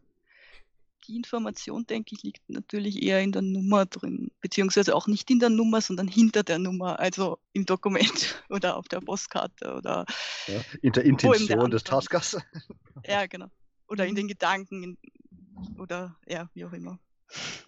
die 1.07 1.15
Information, 1.15 1.85
denke 1.85 2.15
ich, 2.15 2.23
liegt 2.23 2.49
natürlich 2.49 3.01
eher 3.03 3.21
in 3.21 3.31
der 3.31 3.41
Nummer 3.41 3.85
drin, 3.85 4.31
beziehungsweise 4.41 4.95
auch 4.95 5.07
nicht 5.07 5.29
in 5.29 5.39
der 5.39 5.49
Nummer, 5.49 5.81
sondern 5.81 6.07
hinter 6.07 6.43
der 6.43 6.59
Nummer, 6.59 6.99
also 6.99 7.39
im 7.53 7.65
Dokument 7.65 8.43
oder 8.49 8.77
auf 8.77 8.87
der 8.87 9.01
Postkarte 9.01 9.73
oder 9.75 10.05
ja, 10.47 10.61
in 10.81 10.93
der 10.93 11.05
Intention 11.05 11.71
des 11.71 11.83
Taskers. 11.83 12.37
Ja, 13.05 13.25
genau. 13.29 13.47
Oder 13.87 14.07
in 14.07 14.15
den 14.15 14.27
Gedanken 14.27 14.83
in, 14.83 14.97
oder 15.77 16.17
ja, 16.27 16.49
wie 16.53 16.65
auch 16.65 16.73
immer. 16.73 16.99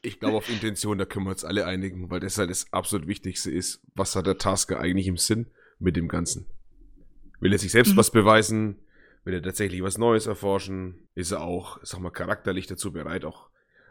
Ich 0.01 0.19
glaube, 0.19 0.37
auf 0.37 0.49
Intention, 0.49 0.97
da 0.97 1.05
können 1.05 1.25
wir 1.25 1.31
uns 1.31 1.43
alle 1.43 1.65
einigen, 1.65 2.09
weil 2.11 2.19
das 2.19 2.37
halt 2.37 2.49
das 2.49 2.71
absolut 2.71 3.07
Wichtigste 3.07 3.51
ist. 3.51 3.81
Was 3.95 4.15
hat 4.15 4.27
der 4.27 4.37
Tasker 4.37 4.79
eigentlich 4.79 5.07
im 5.07 5.17
Sinn 5.17 5.47
mit 5.79 5.95
dem 5.95 6.07
Ganzen? 6.07 6.45
Will 7.39 7.51
er 7.51 7.59
sich 7.59 7.71
selbst 7.71 7.93
mhm. 7.93 7.97
was 7.97 8.11
beweisen? 8.11 8.79
Will 9.25 9.33
er 9.33 9.41
tatsächlich 9.41 9.81
was 9.81 9.97
Neues 9.97 10.27
erforschen? 10.27 11.07
Ist 11.15 11.31
er 11.31 11.41
auch, 11.41 11.79
sag 11.81 11.99
mal, 11.99 12.11
charakterlich 12.11 12.67
dazu 12.67 12.93
bereit, 12.93 13.25
auch 13.25 13.49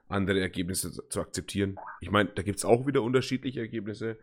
andere 0.09 0.41
Ergebnisse 0.41 0.93
zu 1.09 1.21
akzeptieren? 1.21 1.77
Ich 2.01 2.13
meine, 2.13 2.31
da 2.31 2.43
gibt 2.43 2.59
es 2.59 2.65
auch 2.65 2.87
wieder 2.87 3.03
unterschiedliche 3.03 3.59
Ergebnisse. 3.59 4.17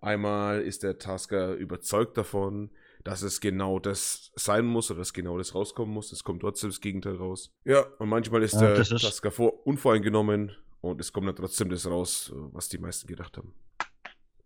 Einmal 0.00 0.62
ist 0.62 0.84
der 0.84 0.98
Tasker 0.98 1.54
überzeugt 1.54 2.16
davon, 2.16 2.70
dass 3.02 3.22
es 3.22 3.40
genau 3.40 3.80
das 3.80 4.30
sein 4.36 4.64
muss 4.64 4.92
oder 4.92 4.98
dass 5.00 5.12
genau 5.12 5.38
das 5.38 5.56
rauskommen 5.56 5.92
muss. 5.92 6.12
Es 6.12 6.22
kommt 6.22 6.42
trotzdem 6.42 6.70
das 6.70 6.80
Gegenteil 6.80 7.16
raus. 7.16 7.52
Ja, 7.64 7.84
und 7.98 8.08
manchmal 8.08 8.44
ist 8.44 8.54
ja, 8.54 8.60
der 8.60 8.78
ist 8.78 8.90
Tasker 8.90 9.32
vor, 9.32 9.66
unvoreingenommen 9.66 10.52
und 10.80 11.00
es 11.00 11.12
kommt 11.12 11.26
dann 11.26 11.36
trotzdem 11.36 11.68
das 11.68 11.86
raus, 11.86 12.32
was 12.52 12.68
die 12.68 12.78
meisten 12.78 13.08
gedacht 13.08 13.36
haben. 13.36 13.54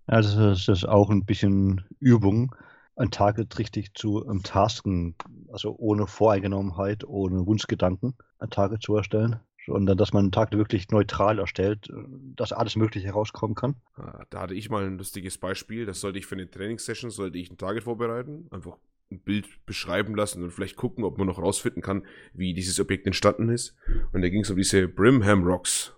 Ja, 0.09 0.23
das 0.23 0.35
ist, 0.35 0.69
das 0.69 0.79
ist 0.79 0.89
auch 0.89 1.11
ein 1.11 1.27
bisschen 1.27 1.85
Übung 2.01 2.55
ein 2.99 3.11
Target 3.11 3.59
richtig 3.59 3.95
zu 3.95 4.27
ähm, 4.29 4.43
tasken, 4.43 5.15
also 5.53 5.75
ohne 5.79 6.07
Voreingenommenheit, 6.07 7.05
ohne 7.05 7.47
Wunschgedanken, 7.47 8.15
ein 8.39 8.51
Target 8.51 8.83
zu 8.83 8.97
erstellen. 8.97 9.41
Sondern 9.67 9.99
dass 9.99 10.15
man 10.15 10.27
ein 10.27 10.33
Target 10.33 10.59
wirklich 10.59 10.91
neutral 10.91 11.39
erstellt, 11.39 11.91
äh, 11.91 11.93
dass 12.37 12.53
alles 12.53 12.77
Mögliche 12.77 13.07
herauskommen 13.07 13.55
kann. 13.55 13.77
Ah, 13.95 14.25
da 14.31 14.41
hatte 14.41 14.55
ich 14.55 14.71
mal 14.71 14.85
ein 14.85 14.99
lustiges 14.99 15.39
Beispiel. 15.39 15.87
Das 15.87 16.01
sollte 16.01 16.19
ich 16.19 16.27
für 16.27 16.35
eine 16.35 16.51
Trainingssession, 16.51 17.11
sollte 17.11 17.39
ich 17.39 17.51
ein 17.51 17.59
Target 17.59 17.85
vorbereiten, 17.85 18.49
einfach 18.51 18.77
ein 19.11 19.21
Bild 19.21 19.47
beschreiben 19.65 20.15
lassen 20.15 20.43
und 20.43 20.51
vielleicht 20.51 20.77
gucken, 20.77 21.05
ob 21.05 21.19
man 21.19 21.27
noch 21.27 21.39
rausfinden 21.39 21.83
kann, 21.83 22.05
wie 22.35 22.53
dieses 22.53 22.79
Objekt 22.81 23.07
entstanden 23.07 23.49
ist. 23.49 23.75
Und 24.13 24.23
da 24.23 24.29
ging 24.29 24.43
es 24.43 24.51
um 24.51 24.57
diese 24.57 24.87
Brimham 24.87 25.45
Rocks. 25.45 25.95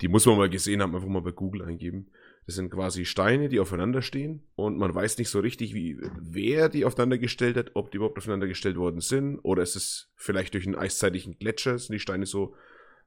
Die 0.00 0.08
muss 0.08 0.26
man 0.26 0.36
mal 0.36 0.48
gesehen 0.48 0.80
haben, 0.80 0.94
einfach 0.94 1.08
mal 1.08 1.22
bei 1.22 1.32
Google 1.32 1.62
eingeben. 1.62 2.08
Das 2.48 2.54
sind 2.54 2.70
quasi 2.70 3.04
Steine, 3.04 3.50
die 3.50 3.60
aufeinander 3.60 4.00
stehen 4.00 4.40
und 4.56 4.78
man 4.78 4.94
weiß 4.94 5.18
nicht 5.18 5.28
so 5.28 5.38
richtig, 5.38 5.74
wie, 5.74 5.98
wer 6.18 6.70
die 6.70 6.86
aufeinander 6.86 7.18
gestellt 7.18 7.58
hat, 7.58 7.72
ob 7.74 7.90
die 7.90 7.98
überhaupt 7.98 8.16
aufeinander 8.16 8.46
gestellt 8.46 8.78
worden 8.78 9.02
sind 9.02 9.38
oder 9.40 9.62
ist 9.62 9.76
es 9.76 10.10
vielleicht 10.14 10.54
durch 10.54 10.64
einen 10.64 10.74
eiszeitlichen 10.74 11.38
Gletscher, 11.38 11.78
sind 11.78 11.92
die 11.92 12.00
Steine 12.00 12.24
so 12.24 12.54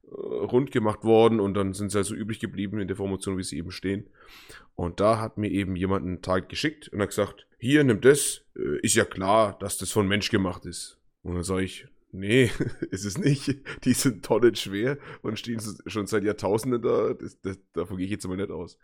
äh, 0.03 0.09
rund 0.11 0.71
gemacht 0.71 1.03
worden 1.03 1.39
und 1.39 1.55
dann 1.55 1.73
sind 1.73 1.91
sie 1.91 1.97
also 1.97 2.13
übrig 2.13 2.39
geblieben 2.39 2.79
in 2.79 2.87
der 2.87 2.97
Formation, 2.97 3.35
wie 3.39 3.43
sie 3.43 3.57
eben 3.57 3.71
stehen. 3.71 4.11
Und 4.75 4.99
da 4.99 5.19
hat 5.19 5.39
mir 5.39 5.49
eben 5.49 5.75
jemand 5.75 6.05
einen 6.05 6.21
Tag 6.21 6.47
geschickt 6.47 6.89
und 6.89 7.01
hat 7.01 7.09
gesagt, 7.09 7.47
hier, 7.57 7.83
nimm 7.83 7.99
das, 7.99 8.43
äh, 8.55 8.79
ist 8.83 8.93
ja 8.93 9.05
klar, 9.05 9.57
dass 9.57 9.79
das 9.79 9.91
von 9.91 10.07
Mensch 10.07 10.29
gemacht 10.29 10.67
ist. 10.67 10.99
Und 11.23 11.33
dann 11.33 11.43
sage 11.43 11.63
ich, 11.63 11.87
Nee, 12.13 12.51
ist 12.91 13.05
es 13.05 13.17
nicht. 13.17 13.55
Die 13.85 13.93
sind 13.93 14.23
tonnenschwer 14.23 14.97
und 15.21 15.39
stehen 15.39 15.61
schon 15.87 16.07
seit 16.07 16.25
Jahrtausenden 16.25 16.81
da. 16.81 17.13
Das, 17.13 17.39
das, 17.39 17.57
davon 17.71 17.95
gehe 17.95 18.05
ich 18.05 18.11
jetzt 18.11 18.27
mal 18.27 18.35
nicht 18.35 18.51
aus 18.51 18.77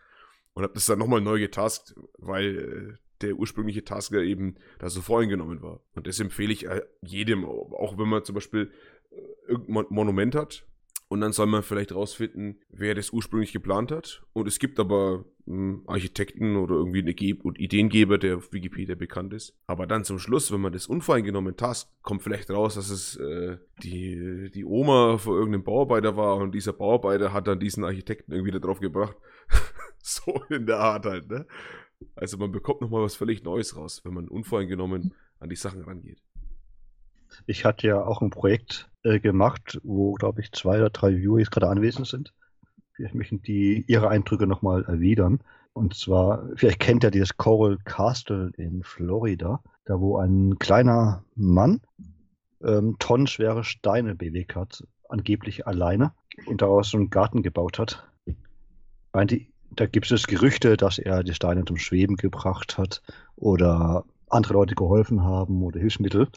und 0.58 0.64
habe 0.64 0.74
das 0.74 0.86
dann 0.86 0.98
nochmal 0.98 1.20
neu 1.20 1.38
getaskt, 1.38 1.94
weil 2.18 2.56
äh, 2.58 2.96
der 3.20 3.36
ursprüngliche 3.36 3.84
Task 3.84 4.12
ja 4.12 4.20
eben 4.20 4.56
da 4.80 4.90
so 4.90 5.00
voreingenommen 5.00 5.62
war. 5.62 5.80
Und 5.94 6.08
das 6.08 6.18
empfehle 6.18 6.52
ich 6.52 6.66
äh, 6.66 6.82
jedem, 7.00 7.44
auch 7.44 7.96
wenn 7.96 8.08
man 8.08 8.24
zum 8.24 8.34
Beispiel 8.34 8.72
äh, 9.12 9.52
irgendein 9.52 9.86
Monument 9.90 10.34
hat, 10.34 10.66
und 11.08 11.22
dann 11.22 11.32
soll 11.32 11.46
man 11.46 11.62
vielleicht 11.62 11.94
rausfinden, 11.94 12.60
wer 12.68 12.94
das 12.94 13.10
ursprünglich 13.10 13.52
geplant 13.52 13.90
hat. 13.90 14.22
Und 14.34 14.46
es 14.46 14.58
gibt 14.58 14.78
aber 14.78 15.24
hm, 15.46 15.82
Architekten 15.86 16.56
oder 16.56 16.74
irgendwie 16.74 16.98
einen 16.98 17.16
Ge 17.16 17.34
Ideengeber, 17.56 18.18
der 18.18 18.36
auf 18.36 18.52
Wikipedia 18.52 18.94
bekannt 18.94 19.32
ist. 19.32 19.56
Aber 19.66 19.86
dann 19.86 20.04
zum 20.04 20.18
Schluss, 20.18 20.52
wenn 20.52 20.60
man 20.60 20.74
das 20.74 20.86
unvoreingenommen 20.86 21.56
taskt, 21.56 21.90
kommt 22.02 22.22
vielleicht 22.22 22.50
raus, 22.50 22.74
dass 22.74 22.90
es 22.90 23.16
äh, 23.16 23.56
die, 23.82 24.50
die 24.50 24.66
Oma 24.66 25.16
von 25.16 25.34
irgendeinem 25.34 25.64
Bauarbeiter 25.64 26.16
war 26.16 26.36
und 26.36 26.54
dieser 26.54 26.74
Bauarbeiter 26.74 27.32
hat 27.32 27.46
dann 27.46 27.58
diesen 27.58 27.84
Architekten 27.84 28.32
irgendwie 28.32 28.52
da 28.52 28.58
drauf 28.58 28.80
gebracht. 28.80 29.16
so 30.02 30.42
in 30.48 30.66
der 30.66 30.78
Art 30.78 31.06
halt, 31.06 31.28
ne? 31.28 31.46
Also 32.14 32.36
man 32.36 32.52
bekommt 32.52 32.80
nochmal 32.80 33.02
was 33.02 33.16
völlig 33.16 33.42
Neues 33.42 33.76
raus, 33.76 34.02
wenn 34.04 34.14
man 34.14 34.28
unvoreingenommen 34.28 35.14
an 35.40 35.48
die 35.48 35.56
Sachen 35.56 35.82
rangeht. 35.82 36.22
Ich 37.46 37.64
hatte 37.64 37.86
ja 37.86 38.04
auch 38.04 38.22
ein 38.22 38.30
Projekt 38.30 38.90
äh, 39.02 39.20
gemacht, 39.20 39.80
wo, 39.82 40.14
glaube 40.14 40.40
ich, 40.40 40.52
zwei 40.52 40.78
oder 40.78 40.90
drei 40.90 41.10
jetzt 41.10 41.50
gerade 41.50 41.68
anwesend 41.68 42.06
sind. 42.06 42.32
Vielleicht 42.92 43.14
möchten 43.14 43.42
die 43.42 43.84
ihre 43.86 44.08
Eindrücke 44.08 44.46
nochmal 44.46 44.84
erwidern. 44.84 45.40
Und 45.72 45.94
zwar, 45.94 46.48
vielleicht 46.56 46.80
kennt 46.80 47.04
ihr 47.04 47.10
dieses 47.10 47.36
Coral 47.36 47.78
Castle 47.84 48.50
in 48.56 48.82
Florida, 48.82 49.62
da 49.84 50.00
wo 50.00 50.18
ein 50.18 50.58
kleiner 50.58 51.24
Mann 51.36 51.80
ähm, 52.62 52.96
tonnenschwere 52.98 53.62
Steine 53.62 54.14
bewegt 54.16 54.56
hat, 54.56 54.84
angeblich 55.08 55.66
alleine, 55.66 56.12
und 56.46 56.62
daraus 56.62 56.90
so 56.90 56.98
einen 56.98 57.10
Garten 57.10 57.42
gebaut 57.42 57.78
hat. 57.78 58.08
Meinte, 59.12 59.40
da 59.70 59.86
gibt 59.86 60.10
es 60.10 60.26
Gerüchte, 60.26 60.76
dass 60.76 60.98
er 60.98 61.22
die 61.22 61.34
Steine 61.34 61.64
zum 61.64 61.76
Schweben 61.76 62.16
gebracht 62.16 62.78
hat 62.78 63.02
oder 63.36 64.04
andere 64.28 64.54
Leute 64.54 64.74
geholfen 64.74 65.22
haben 65.22 65.62
oder 65.62 65.80
Hilfsmittel 65.80 66.28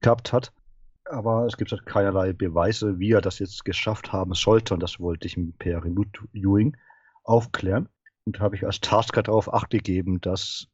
gehabt 0.00 0.32
hat. 0.32 0.52
Aber 1.08 1.46
es 1.46 1.56
gibt 1.56 1.70
halt 1.70 1.86
keinerlei 1.86 2.32
Beweise, 2.32 2.98
wie 2.98 3.12
er 3.12 3.20
das 3.20 3.38
jetzt 3.38 3.64
geschafft 3.64 4.12
haben 4.12 4.34
sollte. 4.34 4.74
Und 4.74 4.82
das 4.82 4.98
wollte 4.98 5.26
ich 5.26 5.38
per 5.58 5.84
Remote 5.84 6.20
Viewing 6.32 6.76
aufklären. 7.22 7.88
Und 8.24 8.40
habe 8.40 8.56
ich 8.56 8.66
als 8.66 8.80
Tasker 8.80 9.22
darauf 9.22 9.52
Acht 9.52 9.70
gegeben, 9.70 10.20
dass 10.20 10.66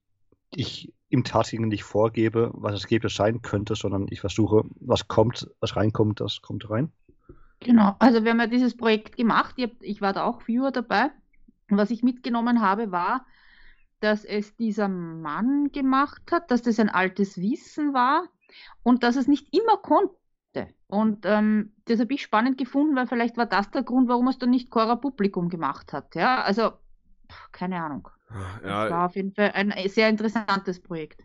ich 0.54 0.92
im 1.10 1.24
Tasking 1.24 1.68
nicht 1.68 1.84
vorgebe, 1.84 2.50
was 2.54 2.72
das 2.72 2.84
Ergebnis 2.84 3.14
sein 3.14 3.42
könnte, 3.42 3.74
sondern 3.74 4.06
ich 4.08 4.20
versuche, 4.20 4.64
was 4.80 5.08
kommt, 5.08 5.50
was 5.60 5.76
reinkommt, 5.76 6.20
das 6.20 6.40
kommt 6.40 6.70
rein. 6.70 6.90
Genau, 7.60 7.94
also 7.98 8.24
wir 8.24 8.30
haben 8.30 8.40
ja 8.40 8.46
dieses 8.46 8.74
Projekt 8.76 9.16
gemacht. 9.16 9.56
Ich 9.80 10.00
war 10.00 10.14
da 10.14 10.24
auch 10.24 10.48
Viewer 10.48 10.72
dabei. 10.72 11.10
Und 11.72 11.78
was 11.78 11.90
ich 11.90 12.02
mitgenommen 12.02 12.60
habe, 12.60 12.92
war, 12.92 13.24
dass 14.00 14.26
es 14.26 14.54
dieser 14.56 14.88
Mann 14.88 15.72
gemacht 15.72 16.20
hat, 16.30 16.50
dass 16.50 16.60
das 16.60 16.78
ein 16.78 16.90
altes 16.90 17.40
Wissen 17.40 17.94
war 17.94 18.28
und 18.82 19.02
dass 19.02 19.16
es 19.16 19.26
nicht 19.26 19.56
immer 19.56 19.78
konnte. 19.78 20.12
Und 20.86 21.24
ähm, 21.24 21.72
das 21.86 21.98
habe 21.98 22.12
ich 22.12 22.20
spannend 22.20 22.58
gefunden, 22.58 22.94
weil 22.94 23.06
vielleicht 23.06 23.38
war 23.38 23.46
das 23.46 23.70
der 23.70 23.84
Grund, 23.84 24.06
warum 24.10 24.28
es 24.28 24.36
dann 24.36 24.50
nicht 24.50 24.68
Cora 24.68 24.96
Publikum 24.96 25.48
gemacht 25.48 25.94
hat. 25.94 26.14
Ja, 26.14 26.42
also 26.42 26.72
keine 27.52 27.82
Ahnung. 27.82 28.06
Ja, 28.62 28.82
das 28.82 28.90
war 28.92 29.06
auf 29.06 29.16
jeden 29.16 29.32
Fall 29.32 29.52
ein 29.52 29.72
sehr 29.88 30.10
interessantes 30.10 30.78
Projekt. 30.78 31.24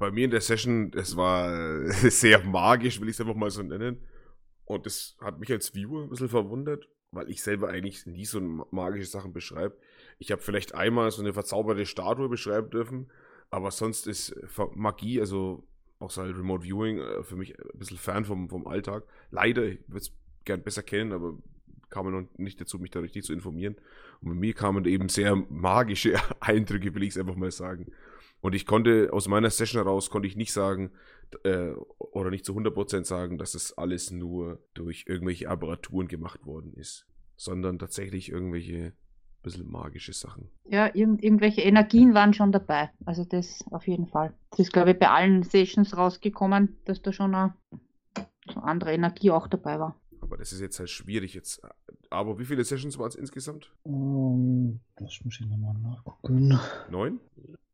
Bei 0.00 0.10
mir 0.10 0.24
in 0.24 0.32
der 0.32 0.40
Session, 0.40 0.90
es 0.96 1.16
war 1.16 1.86
sehr 1.92 2.42
magisch, 2.42 3.00
will 3.00 3.08
ich 3.08 3.14
es 3.14 3.20
einfach 3.20 3.36
mal 3.36 3.50
so 3.50 3.62
nennen. 3.62 4.04
Und 4.64 4.84
das 4.84 5.16
hat 5.20 5.38
mich 5.38 5.52
als 5.52 5.72
Viewer 5.72 6.02
ein 6.02 6.08
bisschen 6.08 6.28
verwundert, 6.28 6.88
weil 7.10 7.30
ich 7.30 7.42
selber 7.42 7.68
eigentlich 7.68 8.06
nie 8.06 8.24
so 8.24 8.40
magische 8.40 9.06
Sachen 9.06 9.32
beschreibe. 9.32 9.76
Ich 10.18 10.32
habe 10.32 10.42
vielleicht 10.42 10.74
einmal 10.74 11.10
so 11.10 11.22
eine 11.22 11.32
verzauberte 11.32 11.86
Statue 11.86 12.28
beschreiben 12.28 12.70
dürfen, 12.70 13.10
aber 13.50 13.70
sonst 13.70 14.06
ist 14.06 14.36
Magie, 14.74 15.20
also 15.20 15.64
auch 15.98 16.10
so 16.10 16.22
halt 16.22 16.36
Remote 16.36 16.64
Viewing 16.64 16.98
äh, 16.98 17.22
für 17.22 17.36
mich 17.36 17.58
ein 17.58 17.78
bisschen 17.78 17.98
fern 17.98 18.24
vom, 18.24 18.48
vom 18.48 18.66
Alltag. 18.66 19.04
Leider, 19.30 19.64
ich 19.64 19.78
würde 19.86 20.00
es 20.00 20.12
gern 20.44 20.62
besser 20.62 20.82
kennen, 20.82 21.12
aber 21.12 21.38
kam 21.88 22.10
noch 22.10 22.28
nicht 22.36 22.60
dazu, 22.60 22.78
mich 22.78 22.90
da 22.90 23.00
richtig 23.00 23.24
zu 23.24 23.32
informieren. 23.32 23.76
Und 24.20 24.28
bei 24.28 24.34
mir 24.34 24.54
kamen 24.54 24.84
eben 24.84 25.08
sehr 25.08 25.36
magische 25.36 26.14
Eindrücke, 26.40 26.94
will 26.94 27.02
ich 27.02 27.10
es 27.10 27.18
einfach 27.18 27.36
mal 27.36 27.50
sagen. 27.50 27.86
Und 28.40 28.54
ich 28.54 28.66
konnte 28.66 29.12
aus 29.12 29.28
meiner 29.28 29.50
Session 29.50 29.82
heraus, 29.82 30.10
konnte 30.10 30.28
ich 30.28 30.36
nicht 30.36 30.52
sagen, 30.52 30.92
äh, 31.44 31.72
oder 31.98 32.30
nicht 32.30 32.44
zu 32.44 32.54
100% 32.54 33.04
sagen, 33.04 33.38
dass 33.38 33.54
es 33.54 33.76
alles 33.76 34.10
nur 34.10 34.62
durch 34.74 35.04
irgendwelche 35.08 35.48
Apparaturen 35.48 36.08
gemacht 36.08 36.46
worden 36.46 36.72
ist, 36.74 37.06
sondern 37.36 37.78
tatsächlich 37.78 38.30
irgendwelche 38.30 38.92
bisschen 39.46 39.70
magische 39.70 40.12
Sachen. 40.12 40.50
Ja, 40.64 40.92
irgend, 40.92 41.22
irgendwelche 41.22 41.62
Energien 41.62 42.14
waren 42.14 42.34
schon 42.34 42.50
dabei. 42.50 42.90
Also 43.04 43.24
das 43.24 43.64
auf 43.70 43.86
jeden 43.86 44.08
Fall. 44.08 44.34
Das 44.50 44.58
ist, 44.60 44.72
glaube 44.72 44.90
ich, 44.90 44.98
bei 44.98 45.08
allen 45.08 45.44
Sessions 45.44 45.96
rausgekommen, 45.96 46.76
dass 46.84 47.00
da 47.00 47.12
schon 47.12 47.34
eine 47.34 47.54
so 48.52 48.60
andere 48.60 48.92
Energie 48.92 49.30
auch 49.30 49.46
dabei 49.46 49.78
war. 49.78 50.00
Aber 50.20 50.36
das 50.36 50.52
ist 50.52 50.60
jetzt 50.60 50.80
halt 50.80 50.90
schwierig 50.90 51.34
jetzt. 51.34 51.62
Aber 52.10 52.38
wie 52.38 52.44
viele 52.44 52.64
Sessions 52.64 52.98
waren 52.98 53.08
es 53.08 53.14
insgesamt? 53.14 53.72
Um, 53.84 54.80
das 54.96 55.20
muss 55.24 55.38
ich 55.40 55.46
nochmal 55.46 55.74
nachgucken. 55.74 56.58
Neun? 56.90 57.20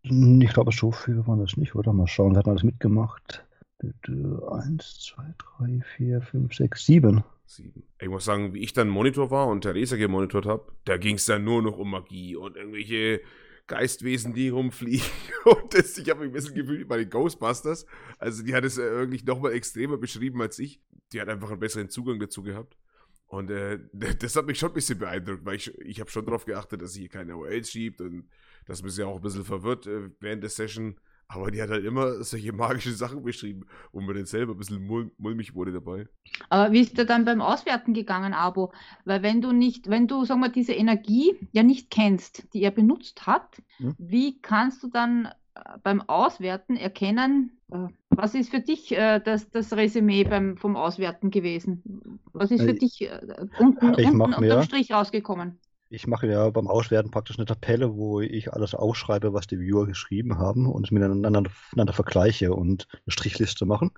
Ich 0.03 0.53
glaube, 0.53 0.73
so 0.73 0.91
viele 0.91 1.27
waren 1.27 1.39
das 1.39 1.57
nicht, 1.57 1.75
oder? 1.75 1.93
Mal 1.93 2.09
schauen, 2.09 2.33
wer 2.33 2.41
hat 2.41 2.49
alles 2.49 2.65
mitgemacht? 2.65 3.45
Eins, 3.81 5.01
zwei, 5.01 5.35
drei, 5.39 5.81
vier, 5.97 6.23
fünf, 6.23 6.55
sechs, 6.55 6.87
sieben. 6.87 7.25
Sieben. 7.47 7.83
Ich 8.01 8.09
muss 8.09 8.25
sagen, 8.25 8.55
wie 8.55 8.63
ich 8.63 8.73
dann 8.73 8.89
Monitor 8.89 9.31
war 9.31 9.49
und 9.49 9.63
Theresa 9.63 9.97
gemonitort 9.97 10.47
habe, 10.47 10.73
da 10.85 10.97
ging 10.97 11.17
es 11.17 11.27
dann 11.27 11.45
nur 11.45 11.63
noch 11.63 11.79
um 11.79 11.91
Magie 11.91 12.37
und 12.37 12.57
irgendwelche 12.57 13.21
Geistwesen, 13.67 14.35
die 14.35 14.49
rumfliegen. 14.49 15.07
Und 15.45 15.73
das, 15.73 15.97
ich 15.97 16.11
habe 16.11 16.21
mich 16.21 16.31
ein 16.31 16.33
bisschen 16.33 16.55
gefühlt 16.55 16.89
bei 16.89 16.99
den 16.99 17.09
Ghostbusters. 17.09 17.87
Also 18.19 18.43
die 18.43 18.55
hat 18.55 18.65
es 18.65 18.77
wirklich 18.77 19.25
nochmal 19.25 19.53
extremer 19.53 19.99
beschrieben 19.99 20.43
als 20.43 20.59
ich. 20.59 20.81
Die 21.13 21.21
hat 21.21 21.29
einfach 21.29 21.51
einen 21.51 21.61
besseren 21.61 21.89
Zugang 21.89 22.19
dazu 22.19 22.43
gehabt. 22.43 22.77
Und 23.29 23.51
äh, 23.51 23.79
das 24.19 24.37
hat 24.37 24.47
mich 24.47 24.59
schon 24.59 24.71
ein 24.71 24.75
bisschen 24.75 24.99
beeindruckt, 24.99 25.45
weil 25.45 25.57
ich, 25.57 25.79
ich 25.79 26.01
habe 26.01 26.11
schon 26.11 26.27
darauf 26.27 26.45
geachtet, 26.45 26.83
dass 26.83 26.93
sie 26.93 27.01
hier 27.01 27.09
keine 27.09 27.37
OLs 27.37 27.71
schiebt 27.71 28.01
und 28.01 28.29
dass 28.67 28.83
man 28.83 28.91
sie 28.91 29.05
auch 29.05 29.17
ein 29.17 29.23
bisschen 29.23 29.45
verwirrt 29.45 29.87
äh, 29.87 30.11
während 30.21 30.43
der 30.43 30.51
Session. 30.51 30.97
Aber 31.29 31.51
die 31.51 31.63
hat 31.63 31.71
halt 31.71 31.85
immer 31.85 32.23
solche 32.23 32.53
magischen 32.53 32.95
Sachen 32.95 33.23
beschrieben, 33.23 33.65
wo 33.93 34.01
mir 34.01 34.15
dann 34.15 34.27
selber 34.27 34.53
ein 34.53 34.59
bisschen 34.59 34.87
mul 34.87 35.11
mulmig 35.17 35.55
wurde 35.55 35.73
dabei. 35.73 36.07
Aber 36.51 36.73
wie 36.73 36.81
ist 36.81 36.99
dir 36.99 37.07
dann 37.07 37.25
beim 37.25 37.41
Auswerten 37.41 37.95
gegangen, 37.95 38.35
Abo? 38.35 38.73
Weil 39.05 39.23
wenn 39.23 39.41
du 39.41 39.53
nicht, 39.53 39.89
wenn 39.89 40.07
du, 40.07 40.25
sagen 40.25 40.41
wir, 40.41 40.51
diese 40.51 40.75
Energie 40.75 41.35
ja 41.53 41.63
nicht 41.63 41.91
kennst, 41.91 42.53
die 42.53 42.63
er 42.63 42.71
benutzt 42.71 43.27
hat, 43.27 43.63
hm? 43.79 43.95
wie 43.99 44.41
kannst 44.43 44.83
du 44.83 44.89
dann 44.89 45.27
äh, 45.55 45.79
beim 45.83 46.03
Auswerten 46.03 46.77
erkennen, 46.77 47.59
äh, 47.71 47.89
was 48.11 48.35
ist 48.35 48.51
für 48.51 48.61
dich 48.61 48.93
äh, 48.93 49.21
das, 49.21 49.49
das 49.51 49.73
Resümee 49.73 50.25
beim, 50.25 50.59
vom 50.59 50.77
Auswerten 50.77 51.31
gewesen? 51.31 52.21
Was 52.33 52.51
ist 52.51 52.63
für 52.63 52.73
ich, 52.73 52.79
dich 52.79 53.03
äh, 53.03 53.21
unten, 53.59 53.95
unten 53.95 54.21
unterm 54.21 54.63
Strich 54.65 54.93
rausgekommen? 54.93 55.59
Ich 55.93 56.07
mache 56.07 56.27
ja 56.27 56.49
beim 56.49 56.69
Auswerten 56.69 57.11
praktisch 57.11 57.39
eine 57.39 57.45
Tabelle, 57.45 57.95
wo 57.97 58.21
ich 58.21 58.53
alles 58.53 58.75
aufschreibe, 58.75 59.35
was 59.35 59.47
die 59.47 59.61
Viewer 59.61 59.87
geschrieben 59.87 60.39
haben 60.39 60.67
und 60.67 60.87
es 60.87 60.91
miteinander, 60.91 61.43
miteinander 61.43 61.93
vergleiche 61.93 62.55
und 62.55 62.89
eine 62.93 63.13
Strichliste 63.13 63.67
machen, 63.67 63.91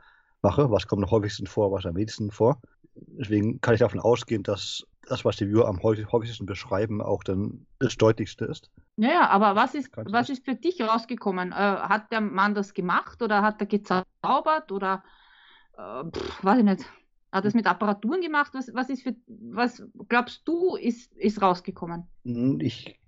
mache, 0.42 0.70
was 0.70 0.88
kommt 0.88 1.05
am 1.05 1.11
häufigsten 1.11 1.47
vor, 1.47 1.70
was 1.70 1.86
am 1.86 1.95
wenigsten 1.95 2.32
vor. 2.32 2.61
Deswegen 2.97 3.61
kann 3.61 3.74
ich 3.74 3.80
davon 3.80 4.01
ausgehen, 4.01 4.42
dass 4.42 4.84
das, 5.07 5.24
was 5.24 5.36
die 5.36 5.49
Viewer 5.49 5.68
am 5.68 5.82
häufigsten 5.82 6.47
beschreiben, 6.47 7.01
auch 7.01 7.22
dann 7.22 7.66
das 7.78 7.97
deutlichste 7.97 8.45
ist. 8.47 8.70
Ja, 8.97 9.28
aber 9.28 9.55
was 9.55 9.74
ist, 9.74 9.90
was 9.97 10.30
ist 10.30 10.45
für 10.45 10.55
dich 10.57 10.80
rausgekommen? 10.80 11.53
Äh, 11.53 11.55
hat 11.55 12.11
der 12.11 12.20
Mann 12.20 12.55
das 12.55 12.74
gemacht 12.74 13.22
oder 13.22 13.42
hat 13.42 13.61
er 13.61 13.66
gezaubert 13.66 14.72
oder 14.72 15.05
äh, 15.76 16.05
pff, 16.11 16.45
weiß 16.45 16.59
ich 16.59 16.64
nicht. 16.64 16.84
Hat 17.35 17.45
das 17.45 17.55
mit 17.55 17.66
Apparaturen 17.66 18.20
gemacht? 18.20 18.53
Was, 18.55 18.72
was 18.74 18.89
ist 18.89 19.03
für, 19.03 19.16
was 19.26 19.82
glaubst 20.09 20.47
du, 20.47 20.76
ist, 20.76 21.12
ist 21.14 21.43
rausgekommen? 21.43 22.05
Ich 22.61 23.01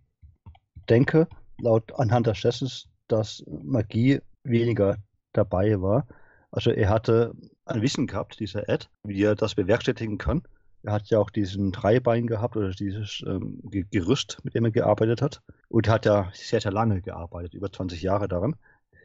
denke, 0.88 1.28
laut 1.60 1.92
anhand 1.96 2.26
des 2.26 2.40
Sessions, 2.40 2.88
dass 3.06 3.44
Magie 3.46 4.18
weniger 4.42 4.96
dabei 5.32 5.80
war. 5.80 6.08
Also 6.50 6.72
er 6.72 6.88
hatte 6.88 7.36
ein 7.66 7.82
Wissen 7.82 8.08
gehabt, 8.08 8.40
dieser 8.40 8.68
Ed, 8.68 8.90
wie 9.04 9.22
er 9.22 9.36
das 9.36 9.54
bewerkstelligen 9.54 10.18
kann. 10.18 10.42
Er 10.82 10.94
hat 10.94 11.06
ja 11.06 11.20
auch 11.20 11.30
diesen 11.30 11.70
Dreibein 11.70 12.26
gehabt 12.26 12.56
oder 12.56 12.70
dieses 12.70 13.22
ähm, 13.28 13.60
Gerüst, 13.62 14.40
mit 14.42 14.56
dem 14.56 14.64
er 14.64 14.72
gearbeitet 14.72 15.22
hat. 15.22 15.40
Und 15.68 15.88
hat 15.88 16.04
ja 16.04 16.32
sehr, 16.34 16.60
sehr 16.60 16.72
lange 16.72 17.00
gearbeitet, 17.00 17.54
über 17.54 17.70
20 17.70 18.02
Jahre 18.02 18.26
daran. 18.26 18.56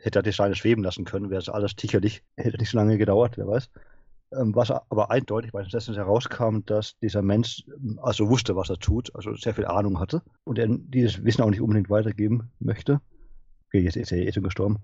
Hätte 0.01 0.17
er 0.17 0.23
die 0.23 0.33
Steine 0.33 0.55
schweben 0.55 0.83
lassen 0.83 1.05
können, 1.05 1.29
wäre 1.29 1.41
es 1.41 1.49
alles 1.49 1.75
sicherlich, 1.79 2.23
hätte 2.37 2.57
nicht 2.57 2.71
so 2.71 2.77
lange 2.79 2.97
gedauert, 2.97 3.37
wer 3.37 3.47
weiß. 3.47 3.69
Ähm, 4.33 4.55
was 4.55 4.71
aber 4.71 5.11
eindeutig 5.11 5.51
bei 5.51 5.61
den 5.61 5.69
Sessions 5.69 5.97
herauskam, 5.97 6.59
dass 6.65 6.97
dieser 6.99 7.21
Mensch 7.21 7.65
ähm, 7.67 7.99
also 8.01 8.29
wusste, 8.29 8.55
was 8.55 8.69
er 8.69 8.77
tut, 8.77 9.13
also 9.13 9.35
sehr 9.35 9.53
viel 9.53 9.65
Ahnung 9.65 9.99
hatte 9.99 10.21
und 10.45 10.57
er 10.57 10.67
dieses 10.69 11.23
Wissen 11.25 11.41
auch 11.41 11.49
nicht 11.49 11.59
unbedingt 11.59 11.89
weitergeben 11.89 12.49
möchte. 12.59 13.01
Okay, 13.67 13.81
jetzt 13.81 13.97
ist 13.97 14.11
er 14.11 14.19
eh 14.19 14.31
schon 14.31 14.43
gestorben. 14.43 14.79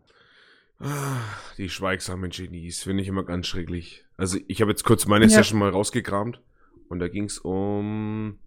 Ah, 0.80 1.22
die 1.58 1.70
schweigsamen 1.70 2.30
Genies 2.30 2.84
finde 2.84 3.04
ich 3.04 3.08
immer 3.08 3.24
ganz 3.24 3.48
schrecklich. 3.48 4.06
Also 4.18 4.38
ich 4.48 4.62
habe 4.62 4.72
jetzt 4.72 4.84
kurz 4.84 5.08
meine 5.08 5.26
ja. 5.26 5.30
Session 5.30 5.60
mal 5.60 5.70
rausgekramt 5.70 6.41
und 6.89 7.00
da 7.00 7.08
ging 7.08 7.26
es 7.26 7.39
um 7.39 8.39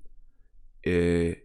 äh, 0.83 1.37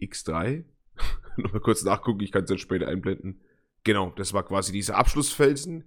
X3. 0.00 0.64
Nochmal 1.36 1.60
kurz 1.60 1.84
nachgucken, 1.84 2.20
ich 2.20 2.32
kann 2.32 2.44
es 2.44 2.48
dann 2.48 2.58
später 2.58 2.88
einblenden. 2.88 3.40
Genau, 3.84 4.10
das 4.16 4.32
war 4.32 4.44
quasi 4.44 4.72
dieser 4.72 4.96
Abschlussfelsen, 4.96 5.84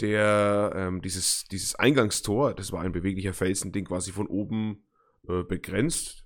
der 0.00 0.72
ähm, 0.74 1.02
dieses, 1.02 1.44
dieses 1.44 1.74
Eingangstor, 1.74 2.54
das 2.54 2.72
war 2.72 2.82
ein 2.82 2.92
beweglicher 2.92 3.34
Felsen, 3.34 3.72
den 3.72 3.84
quasi 3.84 4.12
von 4.12 4.26
oben 4.26 4.84
äh, 5.28 5.42
begrenzt. 5.42 6.24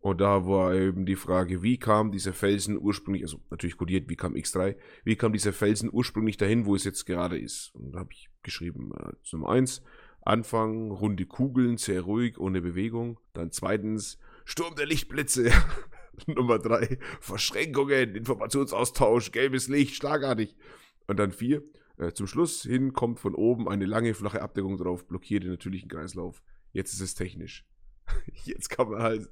Und 0.00 0.20
da 0.20 0.46
war 0.46 0.74
eben 0.74 1.06
die 1.06 1.16
Frage, 1.16 1.62
wie 1.62 1.78
kam 1.78 2.12
dieser 2.12 2.34
Felsen 2.34 2.78
ursprünglich, 2.78 3.22
also 3.22 3.40
natürlich 3.50 3.78
kodiert, 3.78 4.10
wie 4.10 4.16
kam 4.16 4.34
X3, 4.34 4.76
wie 5.02 5.16
kam 5.16 5.32
dieser 5.32 5.54
Felsen 5.54 5.88
ursprünglich 5.90 6.36
dahin, 6.36 6.66
wo 6.66 6.74
es 6.74 6.84
jetzt 6.84 7.06
gerade 7.06 7.38
ist? 7.38 7.74
Und 7.74 7.92
da 7.92 8.00
habe 8.00 8.10
ich 8.12 8.28
geschrieben, 8.42 8.92
äh, 8.98 9.12
Nummer 9.32 9.48
1, 9.48 9.82
Anfang, 10.20 10.90
runde 10.90 11.24
Kugeln, 11.24 11.78
sehr 11.78 12.02
ruhig, 12.02 12.38
ohne 12.38 12.60
Bewegung. 12.60 13.18
Dann 13.32 13.50
zweitens, 13.50 14.18
Sturm 14.44 14.74
der 14.74 14.86
Lichtblitze. 14.86 15.50
Nummer 16.26 16.58
3, 16.58 16.98
Verschränkungen, 17.20 18.14
Informationsaustausch, 18.14 19.32
gelbes 19.32 19.68
Licht, 19.68 19.96
schlagartig. 19.96 20.54
Und 21.06 21.18
dann 21.18 21.32
4, 21.32 21.58
äh, 21.58 21.62
zum 22.12 22.26
Schluss 22.26 22.62
hin 22.62 22.92
kommt 22.92 23.20
von 23.20 23.34
oben 23.34 23.68
eine 23.68 23.86
lange, 23.86 24.14
flache 24.14 24.42
Abdeckung 24.42 24.76
drauf, 24.76 25.06
blockiert 25.06 25.44
den 25.44 25.50
natürlichen 25.50 25.88
Kreislauf. 25.88 26.42
Jetzt 26.72 26.92
ist 26.92 27.00
es 27.00 27.14
technisch. 27.14 27.64
Jetzt 28.44 28.68
kann 28.68 28.88
man 28.90 29.02
halt 29.02 29.28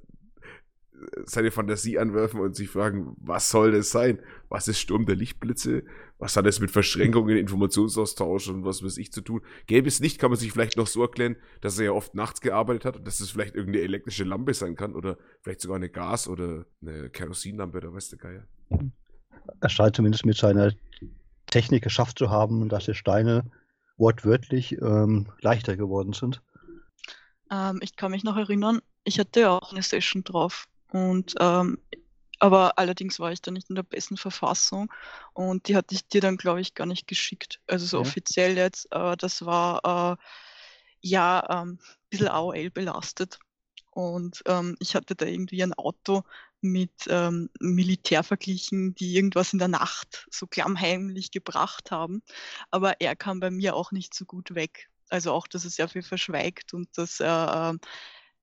seine 1.25 1.51
Fantasie 1.51 1.97
anwerfen 1.97 2.39
und 2.39 2.55
sich 2.55 2.69
fragen, 2.69 3.15
was 3.19 3.49
soll 3.49 3.71
das 3.71 3.89
sein? 3.89 4.19
Was 4.49 4.67
ist 4.67 4.79
Sturm 4.79 5.05
der 5.05 5.15
Lichtblitze? 5.15 5.83
Was 6.17 6.37
hat 6.37 6.45
es 6.45 6.59
mit 6.59 6.71
Verschränkungen, 6.71 7.37
Informationsaustausch 7.37 8.49
und 8.49 8.63
was 8.63 8.83
weiß 8.83 8.97
ich 8.97 9.11
zu 9.11 9.21
tun? 9.21 9.41
Gelbes 9.67 9.99
Licht 9.99 10.19
kann 10.19 10.29
man 10.29 10.39
sich 10.39 10.51
vielleicht 10.51 10.77
noch 10.77 10.87
so 10.87 11.01
erklären, 11.01 11.35
dass 11.61 11.77
er 11.79 11.85
ja 11.85 11.91
oft 11.91 12.15
nachts 12.15 12.41
gearbeitet 12.41 12.85
hat 12.85 12.97
und 12.97 13.07
dass 13.07 13.19
es 13.19 13.31
vielleicht 13.31 13.55
irgendeine 13.55 13.83
elektrische 13.83 14.23
Lampe 14.23 14.53
sein 14.53 14.75
kann 14.75 14.95
oder 14.95 15.17
vielleicht 15.41 15.61
sogar 15.61 15.77
eine 15.77 15.89
Gas- 15.89 16.27
oder 16.27 16.65
eine 16.81 17.09
Kerosinlampe 17.09 17.77
oder 17.77 17.93
was 17.93 18.09
der 18.09 18.19
Geier. 18.19 18.47
Er 19.59 19.69
scheint 19.69 19.95
zumindest 19.95 20.25
mit 20.25 20.37
seiner 20.37 20.73
Technik 21.53 21.83
geschafft 21.83 22.17
zu 22.17 22.31
haben, 22.31 22.67
dass 22.67 22.85
die 22.85 22.95
Steine 22.95 23.45
wortwörtlich 23.97 24.73
ähm, 24.81 25.31
leichter 25.39 25.77
geworden 25.77 26.13
sind. 26.13 26.41
Ähm, 27.51 27.79
ich 27.83 27.95
kann 27.95 28.11
mich 28.11 28.23
noch 28.23 28.37
erinnern, 28.37 28.81
ich 29.03 29.19
hatte 29.19 29.41
ja 29.41 29.51
auch 29.51 29.71
eine 29.71 29.83
Session 29.83 30.23
drauf 30.23 30.65
und 30.91 31.35
ähm, 31.39 31.77
aber 32.39 32.77
allerdings 32.77 33.19
war 33.19 33.31
ich 33.31 33.41
da 33.41 33.51
nicht 33.51 33.69
in 33.69 33.75
der 33.75 33.83
besten 33.83 34.17
Verfassung 34.17 34.91
und 35.33 35.67
die 35.67 35.75
hatte 35.75 35.95
ich 35.95 36.07
dir 36.07 36.21
dann, 36.21 36.37
glaube 36.37 36.59
ich, 36.59 36.73
gar 36.73 36.87
nicht 36.87 37.07
geschickt. 37.07 37.61
Also 37.67 37.85
so 37.85 37.97
Ja. 37.97 38.01
offiziell 38.01 38.57
jetzt, 38.57 38.87
äh, 38.91 39.15
das 39.15 39.45
war 39.45 40.17
äh, 40.17 40.23
ja 41.01 41.45
ähm, 41.49 41.79
ein 41.79 42.09
bisschen 42.09 42.27
AOL 42.29 42.71
belastet. 42.71 43.39
Und 43.91 44.41
ähm, 44.47 44.75
ich 44.79 44.95
hatte 44.95 45.15
da 45.15 45.25
irgendwie 45.25 45.61
ein 45.63 45.73
Auto 45.73 46.23
mit 46.63 46.91
ähm, 47.07 47.49
Militär 47.59 48.23
verglichen, 48.23 48.95
die 48.95 49.15
irgendwas 49.15 49.53
in 49.53 49.59
der 49.59 49.67
Nacht 49.67 50.27
so 50.31 50.47
klammheimlich 50.47 51.31
gebracht 51.31 51.91
haben. 51.91 52.23
Aber 52.71 53.01
er 53.01 53.15
kam 53.15 53.39
bei 53.39 53.51
mir 53.51 53.75
auch 53.75 53.91
nicht 53.91 54.13
so 54.13 54.25
gut 54.25 54.55
weg. 54.55 54.89
Also 55.09 55.31
auch, 55.31 55.47
dass 55.47 55.63
er 55.63 55.69
sehr 55.69 55.87
viel 55.87 56.03
verschweigt 56.03 56.73
und 56.73 56.89
dass 56.97 57.19
er 57.19 57.77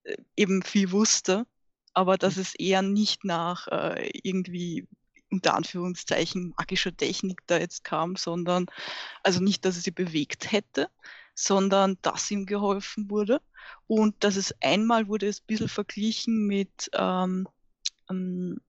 äh, 0.05 0.17
eben 0.37 0.63
viel 0.63 0.93
wusste, 0.93 1.47
aber 1.95 2.17
dass 2.17 2.37
es 2.37 2.55
eher 2.55 2.83
nicht 2.83 3.25
nach 3.25 3.67
äh, 3.69 4.11
irgendwie 4.23 4.87
unter 5.31 5.55
Anführungszeichen 5.55 6.55
magischer 6.57 6.97
Technik 6.97 7.41
da 7.47 7.59
jetzt 7.59 7.85
kam, 7.85 8.17
sondern 8.17 8.67
also 9.23 9.41
nicht, 9.41 9.65
dass 9.65 9.77
er 9.77 9.83
sie 9.83 9.91
bewegt 9.91 10.53
hätte, 10.53 10.89
sondern 11.35 11.99
dass 12.03 12.31
ihm 12.31 12.47
geholfen 12.47 13.11
wurde 13.11 13.41
und 13.87 14.23
dass 14.25 14.37
es 14.37 14.55
einmal 14.61 15.09
wurde 15.09 15.29
es 15.29 15.41
ein 15.41 15.47
bisschen 15.47 15.69
verglichen 15.69 16.47
mit 16.47 16.91
ähm, 16.95 17.49
ähm, 18.11 18.61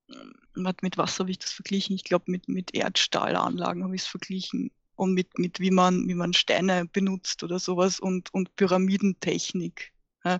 mit, 0.56 0.84
mit 0.84 0.98
was 0.98 1.20
habe 1.20 1.32
ich 1.32 1.40
das 1.40 1.52
verglichen? 1.52 1.96
Ich 1.96 2.04
glaube 2.04 2.26
mit, 2.28 2.48
mit 2.48 2.74
Erdstahlanlagen 2.74 3.84
habe 3.84 3.96
ich 3.96 4.04
es 4.04 4.08
verglichen 4.08 4.72
und 4.96 5.14
mit, 5.14 5.40
mit 5.40 5.60
wie 5.60 5.72
man 5.72 6.08
wie 6.08 6.14
man 6.14 6.34
Steine 6.34 6.86
benutzt 6.86 7.44
oder 7.44 7.60
sowas 7.60 8.00
und, 8.00 8.34
und 8.34 8.56
Pyramidentechnik. 8.56 9.94
Ja. 10.24 10.40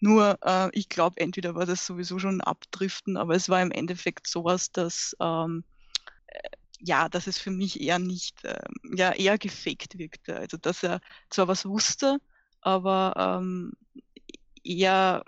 Nur 0.00 0.38
äh, 0.42 0.70
ich 0.72 0.88
glaube, 0.88 1.20
entweder 1.20 1.54
war 1.54 1.66
das 1.66 1.86
sowieso 1.86 2.18
schon 2.18 2.40
Abdriften, 2.40 3.16
aber 3.16 3.34
es 3.34 3.48
war 3.48 3.60
im 3.60 3.70
Endeffekt 3.70 4.26
sowas, 4.26 4.72
dass 4.72 5.14
ähm, 5.20 5.64
äh, 6.26 6.38
ja, 6.80 7.08
dass 7.10 7.26
es 7.26 7.38
für 7.38 7.50
mich 7.50 7.80
eher 7.80 7.98
nicht, 7.98 8.38
ähm, 8.44 8.96
ja, 8.96 9.12
eher 9.12 9.36
gefaked 9.38 9.98
wirkte. 9.98 10.36
Also 10.36 10.56
dass 10.56 10.82
er 10.82 11.00
zwar 11.28 11.48
was 11.48 11.66
wusste, 11.66 12.18
aber 12.62 13.14
ähm, 13.16 13.72
eher 14.64 15.22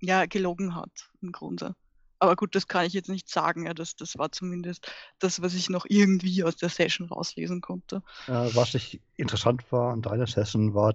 ja, 0.00 0.26
gelogen 0.26 0.74
hat 0.74 1.10
im 1.20 1.32
Grunde. 1.32 1.74
Aber 2.18 2.36
gut, 2.36 2.54
das 2.54 2.66
kann 2.66 2.86
ich 2.86 2.92
jetzt 2.92 3.08
nicht 3.08 3.28
sagen. 3.28 3.66
Ja, 3.66 3.74
das, 3.74 3.96
das 3.96 4.16
war 4.18 4.32
zumindest 4.32 4.90
das, 5.18 5.42
was 5.42 5.54
ich 5.54 5.68
noch 5.68 5.86
irgendwie 5.88 6.44
aus 6.44 6.56
der 6.56 6.68
Session 6.68 7.08
rauslesen 7.08 7.60
konnte. 7.60 8.02
Äh, 8.26 8.32
was 8.54 8.74
ich 8.74 9.00
interessant 9.16 9.70
war 9.70 9.92
an 9.92 10.02
deiner 10.02 10.26
Session 10.26 10.74
war 10.74 10.94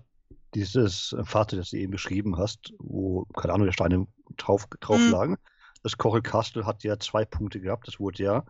dieses 0.54 1.14
äh, 1.14 1.24
Fahrzeug, 1.24 1.60
das 1.60 1.70
du 1.70 1.78
eben 1.78 1.92
beschrieben 1.92 2.38
hast, 2.38 2.74
wo, 2.80 3.26
keine 3.36 3.54
Ahnung, 3.54 3.68
der 3.68 3.74
Steine 3.74 4.08
drauf, 4.38 4.68
drauf 4.80 5.00
Mhm. 5.00 5.12
lagen. 5.12 5.38
Das 5.84 5.98
Coral 5.98 6.22
Castle 6.22 6.66
hat 6.66 6.84
ja 6.84 7.00
zwei 7.00 7.26
Punkte 7.26 7.60
gehabt. 7.60 7.88
Das 7.88 8.00
wurde 8.00 8.24
ja 8.24 8.46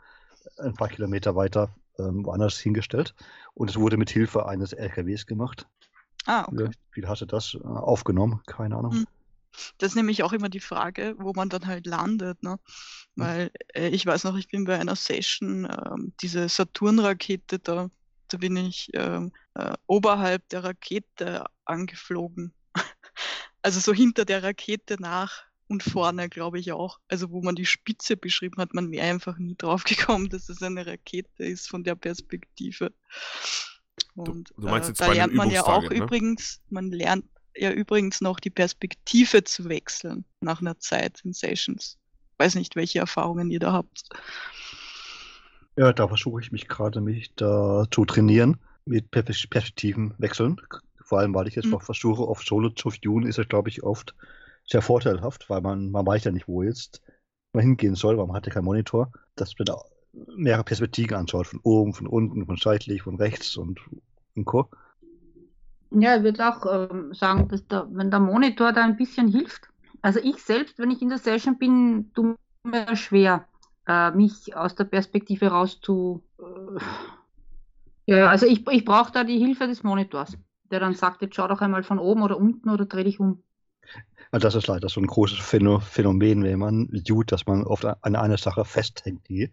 ein 0.57 0.73
paar 0.73 0.89
Kilometer 0.89 1.35
weiter 1.35 1.75
ähm, 1.99 2.25
woanders 2.25 2.57
hingestellt. 2.59 3.13
Und 3.53 3.69
es 3.69 3.77
wurde 3.77 3.97
mit 3.97 4.09
Hilfe 4.09 4.45
eines 4.47 4.73
LKWs 4.73 5.25
gemacht. 5.25 5.67
Ah, 6.25 6.45
okay. 6.47 6.69
Wie, 6.93 7.05
hast 7.05 7.21
du 7.21 7.25
das 7.25 7.55
äh, 7.55 7.65
aufgenommen? 7.65 8.41
Keine 8.45 8.75
Ahnung. 8.75 8.93
Mhm. 8.93 9.07
Das 9.77 9.91
ist 9.91 9.95
nämlich 9.95 10.23
auch 10.23 10.33
immer 10.33 10.49
die 10.49 10.59
Frage, 10.59 11.15
wo 11.17 11.33
man 11.33 11.49
dann 11.49 11.67
halt 11.67 11.85
landet. 11.85 12.41
Ne? 12.43 12.59
Mhm. 13.15 13.21
Weil 13.21 13.51
äh, 13.73 13.89
ich 13.89 14.05
weiß 14.05 14.23
noch, 14.23 14.35
ich 14.37 14.47
bin 14.47 14.65
bei 14.65 14.79
einer 14.79 14.95
Session, 14.95 15.65
ähm, 15.65 16.13
diese 16.21 16.47
Saturn-Rakete, 16.49 17.59
da, 17.59 17.89
da 18.27 18.37
bin 18.37 18.57
ich 18.57 18.89
ähm, 18.93 19.31
äh, 19.55 19.73
oberhalb 19.87 20.47
der 20.49 20.63
Rakete 20.63 21.45
angeflogen. 21.65 22.53
also 23.61 23.79
so 23.79 23.93
hinter 23.93 24.25
der 24.25 24.43
Rakete 24.43 24.97
nach 24.99 25.43
und 25.67 25.83
vorne, 25.83 26.29
glaube 26.29 26.59
ich 26.59 26.71
auch. 26.71 26.99
Also 27.07 27.31
wo 27.31 27.41
man 27.41 27.55
die 27.55 27.65
Spitze 27.65 28.17
beschrieben 28.17 28.57
hat, 28.57 28.73
man 28.73 28.91
wäre 28.91 29.07
einfach 29.07 29.37
nie 29.37 29.55
drauf 29.55 29.83
gekommen, 29.83 30.29
dass 30.29 30.49
es 30.49 30.61
eine 30.61 30.85
Rakete 30.85 31.43
ist 31.43 31.67
von 31.67 31.83
der 31.83 31.95
Perspektive. 31.95 32.93
Und 34.15 34.53
du 34.57 34.67
meinst 34.67 34.89
äh, 34.89 34.91
jetzt 34.91 35.01
da 35.01 35.07
bei 35.07 35.11
einem 35.11 35.17
lernt 35.17 35.33
man 35.35 35.49
ja 35.49 35.65
auch 35.65 35.89
ne? 35.89 35.95
übrigens, 35.95 36.61
man 36.69 36.91
lernt 36.91 37.25
ja 37.55 37.71
übrigens 37.71 38.21
noch 38.21 38.39
die 38.39 38.49
Perspektive 38.49 39.43
zu 39.43 39.69
wechseln 39.69 40.25
nach 40.41 40.61
einer 40.61 40.79
Zeit 40.79 41.21
in 41.23 41.33
Sessions. 41.33 41.97
Weiß 42.37 42.55
nicht, 42.55 42.75
welche 42.75 42.99
Erfahrungen 42.99 43.51
ihr 43.51 43.59
da 43.59 43.73
habt. 43.73 44.03
Ja, 45.77 45.93
da 45.93 46.07
versuche 46.07 46.41
ich 46.41 46.51
mich 46.51 46.67
gerade, 46.67 47.01
mich 47.01 47.33
da 47.35 47.85
zu 47.91 48.05
trainieren 48.05 48.59
mit 48.85 49.09
Per- 49.11 49.23
Perspektiven 49.23 50.13
wechseln. 50.17 50.59
Vor 51.03 51.19
allem, 51.19 51.33
weil 51.33 51.47
ich 51.47 51.55
jetzt 51.55 51.65
Mhm. 51.65 51.71
noch 51.71 51.83
versuche, 51.83 52.23
auf 52.23 52.41
Solo 52.43 52.69
zu 52.69 52.89
viewen, 52.89 53.25
ist 53.25 53.39
es, 53.39 53.47
glaube 53.47 53.69
ich, 53.69 53.83
oft 53.83 54.15
sehr 54.65 54.81
vorteilhaft, 54.81 55.49
weil 55.49 55.61
man, 55.61 55.91
man 55.91 56.05
weiß 56.05 56.23
ja 56.25 56.31
nicht, 56.31 56.47
wo 56.47 56.63
jetzt 56.63 57.01
man 57.53 57.63
hingehen 57.63 57.95
soll, 57.95 58.17
weil 58.17 58.27
man 58.27 58.35
hat 58.35 58.47
ja 58.47 58.53
keinen 58.53 58.65
Monitor, 58.65 59.11
dass 59.35 59.57
man 59.57 59.65
da 59.65 59.77
mehrere 60.35 60.63
Perspektiven 60.63 61.15
anschaut, 61.15 61.47
von 61.47 61.59
oben, 61.63 61.93
von 61.93 62.07
unten, 62.07 62.45
von 62.45 62.57
seitlich, 62.57 63.01
von 63.01 63.15
rechts 63.15 63.57
und, 63.57 63.79
und 64.35 64.45
Co. 64.45 64.69
Ja, 65.91 66.15
ich 66.17 66.23
würde 66.23 66.47
auch 66.47 66.89
ähm, 66.91 67.13
sagen, 67.13 67.47
dass 67.49 67.67
der, 67.67 67.87
wenn 67.91 68.11
der 68.11 68.19
Monitor 68.19 68.71
da 68.71 68.83
ein 68.83 68.95
bisschen 68.95 69.27
hilft. 69.27 69.67
Also 70.01 70.19
ich 70.23 70.37
selbst, 70.43 70.79
wenn 70.79 70.91
ich 70.91 71.01
in 71.01 71.09
der 71.09 71.17
Session 71.17 71.57
bin, 71.57 72.11
tue 72.13 72.35
mir 72.63 72.95
schwer, 72.95 73.47
äh, 73.87 74.11
mich 74.11 74.55
aus 74.55 74.75
der 74.75 74.85
Perspektive 74.85 75.47
raus 75.47 75.79
zu. 75.81 76.23
Äh, 76.39 76.79
ja, 78.05 78.27
also 78.29 78.45
ich, 78.45 78.67
ich 78.69 78.85
brauche 78.85 79.11
da 79.11 79.23
die 79.23 79.37
Hilfe 79.39 79.67
des 79.67 79.83
Monitors, 79.83 80.37
der 80.71 80.79
dann 80.79 80.95
sagt, 80.95 81.21
jetzt 81.21 81.35
schau 81.35 81.47
doch 81.47 81.61
einmal 81.61 81.83
von 81.83 81.99
oben 81.99 82.23
oder 82.23 82.37
unten 82.37 82.69
oder 82.69 82.85
dreh 82.85 83.03
dich 83.03 83.19
um. 83.19 83.43
Also 84.31 84.47
das 84.47 84.55
ist 84.55 84.67
leider 84.67 84.87
so 84.89 85.01
ein 85.01 85.07
großes 85.07 85.39
Phäno- 85.39 85.79
Phänomen, 85.81 86.43
wenn 86.43 86.59
man 86.59 86.89
viewt, 86.91 87.31
dass 87.31 87.45
man 87.45 87.63
oft 87.65 87.85
an 87.85 88.15
einer 88.15 88.37
Sache 88.37 88.65
festhängt, 88.65 89.27
die 89.27 89.51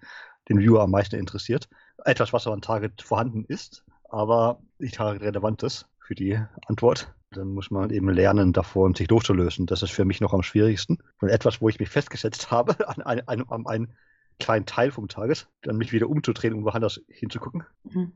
den 0.48 0.60
Viewer 0.60 0.82
am 0.82 0.90
meisten 0.90 1.16
interessiert. 1.16 1.68
Etwas, 2.04 2.32
was 2.32 2.46
an 2.46 2.60
Target 2.62 3.02
vorhanden 3.02 3.44
ist, 3.44 3.84
aber 4.08 4.60
nicht 4.78 4.94
Target 4.94 5.22
relevant 5.22 5.62
ist 5.62 5.86
für 6.08 6.14
die 6.14 6.40
Antwort. 6.66 7.14
Dann 7.32 7.48
muss 7.48 7.70
man 7.70 7.90
eben 7.90 8.08
lernen, 8.08 8.54
davon 8.54 8.94
sich 8.94 9.10
loszulösen. 9.10 9.66
Das 9.66 9.82
ist 9.82 9.90
für 9.90 10.06
mich 10.06 10.22
noch 10.22 10.32
am 10.32 10.42
schwierigsten. 10.42 10.96
Und 11.20 11.28
etwas, 11.28 11.60
wo 11.60 11.68
ich 11.68 11.78
mich 11.78 11.90
festgesetzt 11.90 12.50
habe, 12.50 12.88
an, 12.88 13.02
ein, 13.02 13.28
ein, 13.28 13.46
an 13.48 13.66
einen 13.66 13.94
kleinen 14.40 14.64
Teil 14.64 14.90
vom 14.90 15.08
Target, 15.08 15.48
dann 15.60 15.76
mich 15.76 15.92
wieder 15.92 16.08
umzudrehen 16.08 16.54
und 16.54 16.64
woanders 16.64 17.02
hinzugucken. 17.08 17.64
Mhm. 17.84 18.12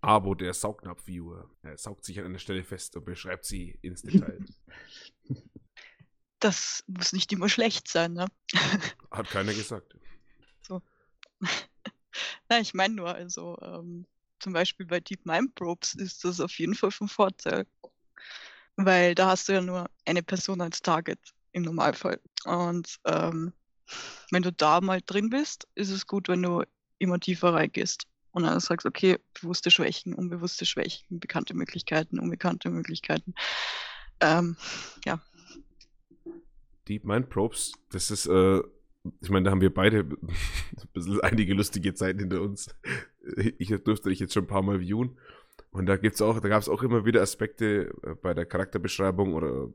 Abo, 0.00 0.36
der 0.36 0.54
Saugnapf-Viewer. 0.54 1.50
Er 1.62 1.76
saugt 1.76 2.04
sich 2.04 2.20
an 2.20 2.26
einer 2.26 2.38
Stelle 2.38 2.62
fest 2.62 2.96
und 2.96 3.04
beschreibt 3.04 3.44
sie 3.44 3.78
ins 3.82 4.02
Detail. 4.02 4.38
Das 6.40 6.84
muss 6.86 7.14
nicht 7.14 7.32
immer 7.32 7.48
schlecht 7.48 7.88
sein, 7.88 8.12
ne? 8.12 8.26
Hat 9.10 9.30
keiner 9.30 9.54
gesagt. 9.54 9.96
Na, 12.50 12.60
ich 12.60 12.74
meine 12.74 12.92
nur, 12.92 13.14
also 13.14 13.56
ähm, 13.62 14.04
zum 14.40 14.52
Beispiel 14.52 14.86
bei 14.86 15.00
Deep 15.00 15.24
Mind 15.26 15.54
Probes 15.54 15.94
ist 15.94 16.24
das 16.24 16.40
auf 16.40 16.58
jeden 16.58 16.74
Fall 16.74 16.90
von 16.90 17.08
Vorteil. 17.08 17.66
Weil 18.76 19.14
da 19.14 19.28
hast 19.28 19.48
du 19.48 19.52
ja 19.52 19.60
nur 19.60 19.88
eine 20.04 20.22
Person 20.22 20.60
als 20.60 20.82
Target 20.82 21.20
im 21.52 21.62
Normalfall. 21.62 22.20
Und 22.44 22.98
ähm, 23.04 23.52
wenn 24.30 24.42
du 24.42 24.52
da 24.52 24.80
mal 24.80 25.00
drin 25.04 25.30
bist, 25.30 25.68
ist 25.74 25.90
es 25.90 26.06
gut, 26.06 26.28
wenn 26.28 26.42
du 26.42 26.64
immer 26.98 27.20
tiefer 27.20 27.54
reingehst. 27.54 28.06
und 28.32 28.42
dann 28.42 28.58
sagst, 28.58 28.84
okay, 28.84 29.18
bewusste 29.40 29.70
Schwächen, 29.70 30.12
unbewusste 30.12 30.66
Schwächen, 30.66 31.20
bekannte 31.20 31.54
Möglichkeiten, 31.54 32.18
unbekannte 32.18 32.68
Möglichkeiten. 32.70 33.34
Ähm, 34.20 34.56
ja. 35.04 35.20
Deep 36.88 37.04
Mind 37.04 37.30
Probes, 37.30 37.72
das 37.90 38.10
ist, 38.10 38.26
äh, 38.26 38.60
ich 39.20 39.30
meine, 39.30 39.44
da 39.44 39.50
haben 39.50 39.60
wir 39.60 39.72
beide 39.72 40.08
einige 41.22 41.54
lustige 41.54 41.94
Zeiten 41.94 42.18
hinter 42.18 42.42
uns. 42.42 42.68
Ich 43.58 43.68
durfte 43.84 44.08
dich 44.08 44.20
jetzt 44.20 44.34
schon 44.34 44.44
ein 44.44 44.48
paar 44.48 44.62
Mal 44.62 44.80
viewen. 44.80 45.18
Und 45.70 45.86
da 45.86 45.96
gibt's 45.96 46.22
auch, 46.22 46.40
da 46.40 46.48
gab 46.48 46.62
es 46.62 46.68
auch 46.68 46.82
immer 46.82 47.04
wieder 47.04 47.22
Aspekte 47.22 47.92
äh, 48.02 48.14
bei 48.14 48.34
der 48.34 48.46
Charakterbeschreibung 48.46 49.34
oder 49.34 49.68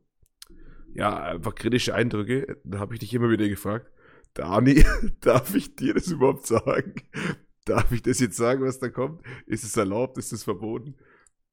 ja, 0.94 1.16
einfach 1.16 1.56
kritische 1.56 1.94
Eindrücke. 1.94 2.58
Da 2.64 2.80
habe 2.80 2.94
ich 2.94 3.00
dich 3.00 3.14
immer 3.14 3.30
wieder 3.30 3.48
gefragt, 3.48 3.92
Dani, 4.34 4.84
darf 5.22 5.54
ich 5.56 5.76
dir 5.76 5.94
das 5.94 6.08
überhaupt 6.08 6.48
sagen? 6.48 6.96
Darf 7.66 7.92
ich 7.92 8.02
das 8.02 8.20
jetzt 8.20 8.38
sagen, 8.38 8.64
was 8.64 8.80
da 8.80 8.90
kommt? 8.90 9.22
Ist 9.46 9.64
es 9.64 9.78
erlaubt? 9.78 10.18
Ist 10.18 10.34
es 10.34 10.44
verboten? 10.44 10.96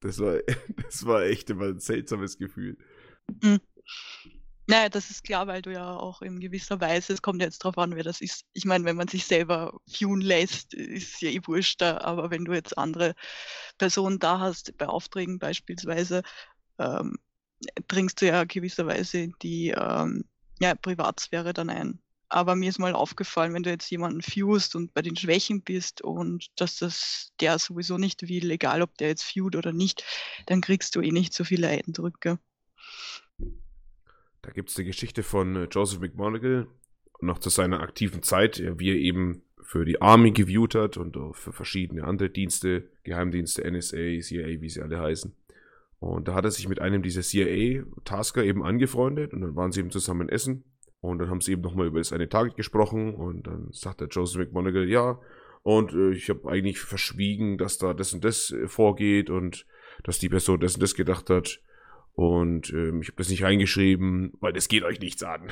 Das 0.00 0.18
war, 0.18 0.38
das 0.82 1.04
war 1.04 1.24
echt 1.24 1.50
immer 1.50 1.66
ein 1.66 1.78
seltsames 1.80 2.38
Gefühl. 2.38 2.78
Mhm. 3.42 3.58
Naja, 4.68 4.88
das 4.88 5.10
ist 5.10 5.22
klar, 5.22 5.46
weil 5.46 5.62
du 5.62 5.72
ja 5.72 5.94
auch 5.96 6.22
in 6.22 6.40
gewisser 6.40 6.80
Weise, 6.80 7.12
es 7.12 7.22
kommt 7.22 7.40
jetzt 7.40 7.58
drauf 7.58 7.78
an, 7.78 7.94
wer 7.94 8.02
das 8.02 8.20
ist. 8.20 8.44
Ich 8.52 8.64
meine, 8.64 8.84
wenn 8.84 8.96
man 8.96 9.06
sich 9.06 9.24
selber 9.24 9.78
viewen 9.86 10.20
lässt, 10.20 10.74
ist 10.74 11.20
ja 11.22 11.30
eh 11.30 11.40
wurscht 11.46 11.82
aber 11.82 12.30
wenn 12.30 12.44
du 12.44 12.52
jetzt 12.52 12.76
andere 12.76 13.14
Personen 13.78 14.18
da 14.18 14.40
hast, 14.40 14.76
bei 14.76 14.88
Aufträgen 14.88 15.38
beispielsweise, 15.38 16.22
ähm, 16.78 17.16
dringst 17.88 18.20
du 18.22 18.26
ja 18.26 18.44
gewisserweise 18.44 19.28
die 19.42 19.70
ähm, 19.70 20.24
ja, 20.60 20.74
Privatsphäre 20.74 21.52
dann 21.54 21.70
ein. 21.70 22.00
Aber 22.28 22.56
mir 22.56 22.68
ist 22.70 22.78
mal 22.80 22.94
aufgefallen, 22.94 23.54
wenn 23.54 23.62
du 23.62 23.70
jetzt 23.70 23.90
jemanden 23.90 24.22
viewst 24.22 24.74
und 24.76 24.92
bei 24.94 25.02
den 25.02 25.16
Schwächen 25.16 25.62
bist 25.62 26.02
und 26.02 26.48
dass 26.56 26.78
das 26.78 27.30
der 27.40 27.58
sowieso 27.60 27.98
nicht 27.98 28.28
will, 28.28 28.50
egal 28.50 28.82
ob 28.82 28.96
der 28.98 29.08
jetzt 29.08 29.22
viewt 29.24 29.54
oder 29.56 29.72
nicht, 29.72 30.04
dann 30.46 30.60
kriegst 30.60 30.96
du 30.96 31.00
eh 31.02 31.12
nicht 31.12 31.34
so 31.34 31.44
viele 31.44 31.68
Eindrücke. 31.68 32.40
Da 34.46 34.52
gibt 34.52 34.68
es 34.68 34.76
die 34.76 34.84
Geschichte 34.84 35.24
von 35.24 35.56
äh, 35.56 35.68
Joseph 35.68 35.98
McMonagall, 35.98 36.68
noch 37.20 37.40
zu 37.40 37.50
seiner 37.50 37.80
aktiven 37.80 38.22
Zeit, 38.22 38.62
wie 38.78 38.90
er 38.90 38.96
eben 38.96 39.42
für 39.60 39.84
die 39.84 40.00
Army 40.00 40.30
geviewt 40.30 40.76
hat 40.76 40.96
und 40.96 41.16
auch 41.16 41.34
für 41.34 41.52
verschiedene 41.52 42.04
andere 42.04 42.30
Dienste, 42.30 42.84
Geheimdienste, 43.02 43.68
NSA, 43.68 44.20
CIA, 44.20 44.60
wie 44.60 44.68
sie 44.68 44.82
alle 44.82 45.00
heißen. 45.00 45.34
Und 45.98 46.28
da 46.28 46.34
hat 46.34 46.44
er 46.44 46.52
sich 46.52 46.68
mit 46.68 46.80
einem 46.80 47.02
dieser 47.02 47.22
CIA-Tasker 47.22 48.44
eben 48.44 48.62
angefreundet 48.62 49.32
und 49.32 49.40
dann 49.40 49.56
waren 49.56 49.72
sie 49.72 49.80
eben 49.80 49.90
zusammen 49.90 50.28
essen. 50.28 50.62
Und 51.00 51.18
dann 51.18 51.28
haben 51.28 51.40
sie 51.40 51.52
eben 51.52 51.62
nochmal 51.62 51.88
über 51.88 51.98
das 51.98 52.12
eine 52.12 52.28
Target 52.28 52.56
gesprochen 52.56 53.14
und 53.14 53.48
dann 53.48 53.68
sagt 53.72 54.00
der 54.00 54.08
Joseph 54.08 54.38
McMonagall, 54.38 54.88
ja, 54.88 55.18
und 55.64 55.92
äh, 55.92 56.12
ich 56.12 56.30
habe 56.30 56.48
eigentlich 56.48 56.78
verschwiegen, 56.78 57.58
dass 57.58 57.78
da 57.78 57.94
das 57.94 58.12
und 58.12 58.24
das 58.24 58.52
äh, 58.52 58.68
vorgeht 58.68 59.28
und 59.28 59.66
dass 60.04 60.20
die 60.20 60.28
Person 60.28 60.60
das 60.60 60.74
und 60.74 60.82
das 60.82 60.94
gedacht 60.94 61.30
hat. 61.30 61.60
Und 62.16 62.72
ähm, 62.72 63.02
ich 63.02 63.08
habe 63.08 63.18
das 63.18 63.28
nicht 63.28 63.42
reingeschrieben, 63.42 64.32
weil 64.40 64.54
das 64.54 64.68
geht 64.68 64.82
euch 64.84 65.00
nichts 65.00 65.22
an. 65.22 65.48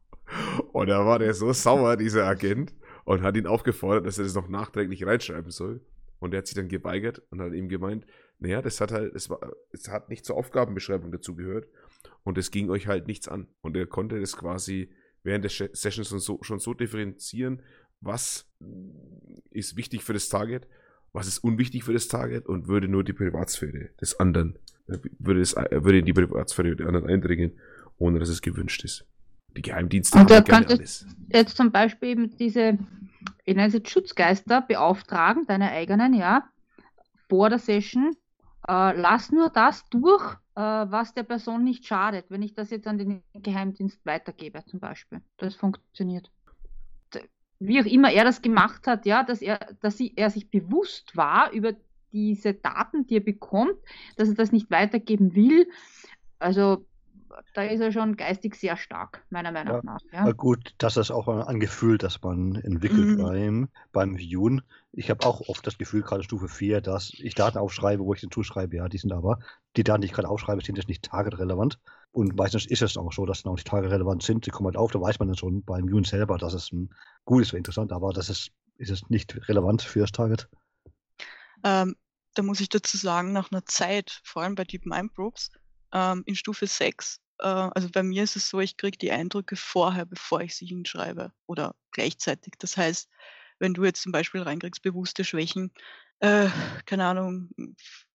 und 0.72 0.88
da 0.88 1.06
war 1.06 1.18
der 1.18 1.32
so 1.32 1.52
sauer, 1.52 1.96
dieser 1.96 2.26
Agent, 2.26 2.74
und 3.04 3.22
hat 3.22 3.36
ihn 3.36 3.46
aufgefordert, 3.46 4.06
dass 4.06 4.18
er 4.18 4.24
das 4.24 4.34
noch 4.34 4.48
nachträglich 4.48 5.06
reinschreiben 5.06 5.50
soll. 5.50 5.80
Und 6.18 6.34
er 6.34 6.38
hat 6.38 6.46
sich 6.46 6.56
dann 6.56 6.68
geweigert 6.68 7.22
und 7.30 7.40
hat 7.40 7.54
ihm 7.54 7.68
gemeint, 7.68 8.06
naja, 8.38 8.60
das 8.60 8.82
hat 8.82 8.92
halt, 8.92 9.14
es, 9.14 9.30
war, 9.30 9.40
es 9.72 9.88
hat 9.88 10.10
nicht 10.10 10.26
zur 10.26 10.36
Aufgabenbeschreibung 10.36 11.10
dazu 11.10 11.34
gehört. 11.34 11.68
Und 12.22 12.36
es 12.36 12.50
ging 12.50 12.68
euch 12.68 12.86
halt 12.86 13.06
nichts 13.06 13.26
an. 13.26 13.48
Und 13.62 13.74
er 13.74 13.86
konnte 13.86 14.20
das 14.20 14.36
quasi 14.36 14.90
während 15.22 15.44
der 15.44 15.50
Sessions 15.50 16.08
schon 16.08 16.20
so, 16.20 16.38
schon 16.42 16.58
so 16.58 16.74
differenzieren, 16.74 17.62
was 18.02 18.46
ist 19.50 19.76
wichtig 19.76 20.04
für 20.04 20.12
das 20.12 20.28
Target, 20.28 20.68
was 21.14 21.28
ist 21.28 21.38
unwichtig 21.38 21.84
für 21.84 21.94
das 21.94 22.08
Target 22.08 22.44
und 22.44 22.68
würde 22.68 22.88
nur 22.88 23.04
die 23.04 23.14
Privatsphäre 23.14 23.88
des 24.00 24.20
anderen 24.20 24.58
würde, 24.86 25.40
es, 25.40 25.54
würde 25.56 25.98
in 25.98 26.04
die 26.04 26.12
Privatsphäre 26.12 26.76
der 26.76 26.86
anderen 26.86 27.08
eindringen, 27.08 27.58
ohne 27.98 28.18
dass 28.18 28.28
es 28.28 28.42
gewünscht 28.42 28.84
ist. 28.84 29.06
Die 29.56 29.62
Geheimdienste 29.62 30.18
und 30.18 30.30
haben 30.30 30.44
gerne 30.44 30.66
alles. 30.66 31.06
Jetzt 31.28 31.56
zum 31.56 31.70
Beispiel 31.70 32.08
eben 32.10 32.36
diese, 32.36 32.78
ich 33.44 33.54
nenne 33.54 33.68
es 33.68 33.74
jetzt 33.74 33.90
Schutzgeister, 33.90 34.62
beauftragen, 34.62 35.46
deine 35.46 35.70
eigenen, 35.70 36.12
ja, 36.14 36.44
vor 37.28 37.50
der 37.50 37.58
Session, 37.58 38.16
äh, 38.68 38.98
lass 38.98 39.30
nur 39.30 39.50
das 39.50 39.88
durch, 39.90 40.34
äh, 40.56 40.60
was 40.60 41.14
der 41.14 41.22
Person 41.22 41.64
nicht 41.64 41.86
schadet, 41.86 42.26
wenn 42.28 42.42
ich 42.42 42.54
das 42.54 42.70
jetzt 42.70 42.86
an 42.86 42.98
den 42.98 43.22
Geheimdienst 43.34 44.04
weitergebe, 44.04 44.64
zum 44.66 44.80
Beispiel. 44.80 45.20
Das 45.36 45.54
funktioniert. 45.54 46.30
Wie 47.60 47.80
auch 47.80 47.86
immer 47.86 48.10
er 48.10 48.24
das 48.24 48.42
gemacht 48.42 48.86
hat, 48.86 49.06
ja, 49.06 49.22
dass 49.22 49.40
er, 49.40 49.58
dass 49.80 49.96
sie, 49.96 50.12
er 50.16 50.30
sich 50.30 50.50
bewusst 50.50 51.16
war 51.16 51.52
über 51.52 51.72
diese 52.14 52.54
Daten, 52.54 53.06
die 53.06 53.16
er 53.16 53.20
bekommt, 53.20 53.76
dass 54.16 54.28
er 54.28 54.34
das 54.34 54.52
nicht 54.52 54.70
weitergeben 54.70 55.34
will. 55.34 55.68
Also 56.38 56.86
da 57.54 57.62
ist 57.62 57.80
er 57.80 57.92
schon 57.92 58.16
geistig 58.16 58.54
sehr 58.54 58.76
stark, 58.76 59.24
meiner 59.30 59.52
Meinung 59.52 59.76
ja, 59.76 59.80
nach. 59.82 60.00
Ja. 60.12 60.30
Gut, 60.32 60.74
das 60.78 60.96
ist 60.96 61.10
auch 61.10 61.28
ein 61.28 61.60
Gefühl, 61.60 61.98
das 61.98 62.22
man 62.22 62.56
entwickelt 62.56 63.18
mhm. 63.18 63.22
beim, 63.22 63.68
beim 63.92 64.16
Viewen. 64.16 64.62
Ich 64.92 65.10
habe 65.10 65.26
auch 65.26 65.48
oft 65.48 65.66
das 65.66 65.78
Gefühl, 65.78 66.02
gerade 66.02 66.22
Stufe 66.22 66.48
4, 66.48 66.80
dass 66.80 67.12
ich 67.14 67.34
Daten 67.34 67.58
aufschreibe, 67.58 68.04
wo 68.04 68.14
ich 68.14 68.20
den 68.20 68.30
zuschreibe, 68.30 68.76
ja, 68.76 68.88
die 68.88 68.98
sind 68.98 69.12
aber, 69.12 69.40
die 69.76 69.84
Daten, 69.84 70.02
die 70.02 70.06
ich 70.06 70.12
gerade 70.12 70.28
aufschreibe, 70.28 70.62
sind 70.64 70.78
jetzt 70.78 70.88
nicht 70.88 71.04
targetrelevant. 71.04 71.78
Und 72.12 72.36
meistens 72.36 72.66
ist 72.66 72.82
es 72.82 72.96
auch 72.96 73.12
so, 73.12 73.26
dass 73.26 73.40
sie 73.40 73.48
auch 73.48 73.56
nicht 73.56 73.66
targetrelevant 73.66 74.22
sind. 74.22 74.44
Sie 74.44 74.52
kommen 74.52 74.66
halt 74.66 74.76
auf, 74.76 74.92
da 74.92 75.00
weiß 75.00 75.18
man 75.18 75.28
dann 75.28 75.36
schon 75.36 75.64
beim 75.64 75.88
Viewen 75.88 76.04
selber, 76.04 76.38
dass 76.38 76.54
es 76.54 76.70
ein 76.72 76.90
gutes 77.24 77.50
oder 77.50 77.58
interessant, 77.58 77.92
aber 77.92 78.12
das 78.12 78.28
ist, 78.28 78.52
ist 78.76 78.90
es 78.90 79.10
nicht 79.10 79.48
relevant 79.48 79.82
für 79.82 80.00
das 80.00 80.12
Target. 80.12 80.48
Ähm, 81.64 81.96
da 82.34 82.42
muss 82.42 82.60
ich 82.60 82.68
dazu 82.68 82.96
sagen, 82.96 83.32
nach 83.32 83.50
einer 83.50 83.64
Zeit, 83.66 84.20
vor 84.24 84.42
allem 84.42 84.54
bei 84.54 84.64
Deep 84.64 84.86
Mind 84.86 85.14
Probes, 85.14 85.50
ähm, 85.92 86.22
in 86.26 86.36
Stufe 86.36 86.66
6, 86.66 87.20
äh, 87.38 87.46
also 87.46 87.88
bei 87.90 88.02
mir 88.02 88.24
ist 88.24 88.36
es 88.36 88.48
so, 88.48 88.60
ich 88.60 88.76
kriege 88.76 88.98
die 88.98 89.12
Eindrücke 89.12 89.56
vorher, 89.56 90.04
bevor 90.04 90.40
ich 90.40 90.56
sie 90.56 90.66
hinschreibe 90.66 91.32
oder 91.46 91.74
gleichzeitig. 91.92 92.54
Das 92.58 92.76
heißt, 92.76 93.08
wenn 93.58 93.74
du 93.74 93.84
jetzt 93.84 94.02
zum 94.02 94.12
Beispiel 94.12 94.42
reinkriegst, 94.42 94.82
bewusste 94.82 95.24
Schwächen, 95.24 95.72
äh, 96.20 96.48
keine 96.86 97.06
Ahnung, 97.06 97.50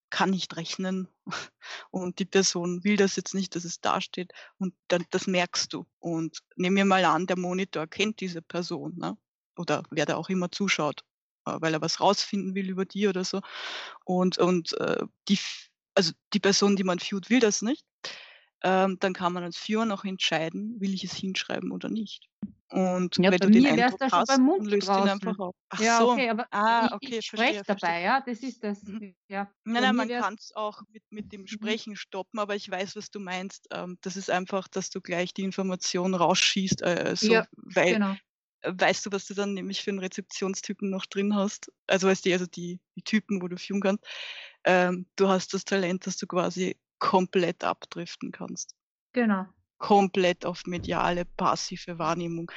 kann 0.10 0.32
nicht 0.32 0.56
rechnen 0.58 1.08
und 1.92 2.20
die 2.20 2.26
Person 2.26 2.84
will 2.84 2.98
das 2.98 3.16
jetzt 3.16 3.34
nicht, 3.36 3.56
dass 3.56 3.64
es 3.64 3.80
dasteht 3.82 4.34
und 4.58 4.74
dann, 4.88 5.06
das 5.12 5.28
merkst 5.28 5.72
du. 5.74 5.86
Und 6.00 6.40
nehmen 6.56 6.76
wir 6.78 6.86
mal 6.86 7.06
an, 7.06 7.28
der 7.28 7.38
Monitor 7.38 7.88
kennt 7.88 8.20
diese 8.20 8.42
Person 8.42 8.98
ne? 8.98 9.18
oder 9.58 9.84
wer 9.92 10.06
da 10.06 10.16
auch 10.16 10.30
immer 10.30 10.52
zuschaut 10.52 11.04
weil 11.60 11.74
er 11.74 11.82
was 11.82 12.00
rausfinden 12.00 12.56
will 12.56 12.70
über 12.70 12.86
die 12.86 13.08
oder 13.08 13.24
so. 13.24 13.42
Und, 14.06 14.38
und 14.38 14.80
äh, 14.80 15.04
die, 15.28 15.40
also 15.96 16.14
die 16.34 16.40
Person, 16.40 16.76
die 16.76 16.84
man 16.84 17.00
führt, 17.00 17.30
will 17.30 17.40
das 17.40 17.62
nicht. 17.62 17.86
Ähm, 18.62 18.98
dann 19.00 19.14
kann 19.14 19.32
man 19.32 19.44
als 19.44 19.58
Viewer 19.58 19.86
noch 19.86 20.04
entscheiden, 20.04 20.80
will 20.82 20.94
ich 20.94 21.06
es 21.06 21.14
hinschreiben 21.14 21.72
oder 21.72 21.90
nicht. 21.90 22.28
Und 22.72 23.18
ja, 23.18 23.32
wenn 23.32 23.40
du 23.40 23.50
den 23.50 23.66
Eindruck 23.66 24.00
da 24.00 24.12
hast, 24.12 24.38
Mund 24.38 24.68
löst 24.68 24.90
ihn 24.90 25.10
einfach 25.10 25.40
auf. 25.40 25.56
Ach 25.70 25.80
ja, 25.80 25.98
so. 26.00 26.12
okay, 26.12 26.30
aber 26.30 26.46
ah, 26.52 26.94
okay, 26.94 27.08
ich, 27.08 27.18
ich 27.18 27.26
spreche 27.26 27.64
dabei, 27.66 28.02
ja, 28.02 28.22
das 28.22 28.40
ist 28.40 28.64
das. 28.64 28.84
Mhm. 28.84 29.16
Ja. 29.28 29.50
Nein, 29.64 29.84
nein, 29.84 29.96
man 29.96 30.08
kann 30.08 30.36
es 30.36 30.56
auch 30.56 30.82
mit, 30.92 31.04
mit 31.10 31.32
dem 31.32 31.42
mhm. 31.42 31.48
Sprechen 31.48 31.92
mhm. 31.92 31.96
stoppen, 31.96 32.40
aber 32.40 32.56
ich 32.56 32.70
weiß, 32.70 32.96
was 32.96 33.10
du 33.10 33.20
meinst. 33.20 33.68
Ähm, 33.72 33.98
das 34.02 34.18
ist 34.18 34.30
einfach, 34.30 34.68
dass 34.68 34.92
du 34.92 35.02
gleich 35.02 35.34
die 35.34 35.44
Information 35.44 36.14
rausschießt, 36.14 36.84
äh, 36.84 37.16
so, 37.16 37.34
ja, 37.34 37.48
weil 37.54 37.94
genau 37.94 38.16
weißt 38.64 39.06
du, 39.06 39.12
was 39.12 39.26
du 39.26 39.34
dann 39.34 39.54
nämlich 39.54 39.82
für 39.82 39.92
einen 39.92 40.00
Rezeptionstypen 40.00 40.90
noch 40.90 41.06
drin 41.06 41.36
hast? 41.36 41.72
Also 41.88 42.08
weißt 42.08 42.26
du, 42.26 42.32
also 42.34 42.46
die, 42.46 42.80
die 42.96 43.04
Typen, 43.04 43.42
wo 43.42 43.48
du 43.48 43.58
führen 43.58 43.82
kannst. 43.82 44.06
Ähm, 44.64 45.06
du 45.16 45.28
hast 45.30 45.54
das 45.54 45.66
Talent, 45.66 46.06
dass 46.08 46.18
du 46.18 46.28
quasi 46.28 46.78
komplett 47.00 47.64
abdriften 47.64 48.32
kannst. 48.32 48.76
Genau. 49.14 49.46
Komplett 49.78 50.46
auf 50.46 50.66
mediale, 50.66 51.26
passive 51.26 51.98
Wahrnehmung. 51.98 52.52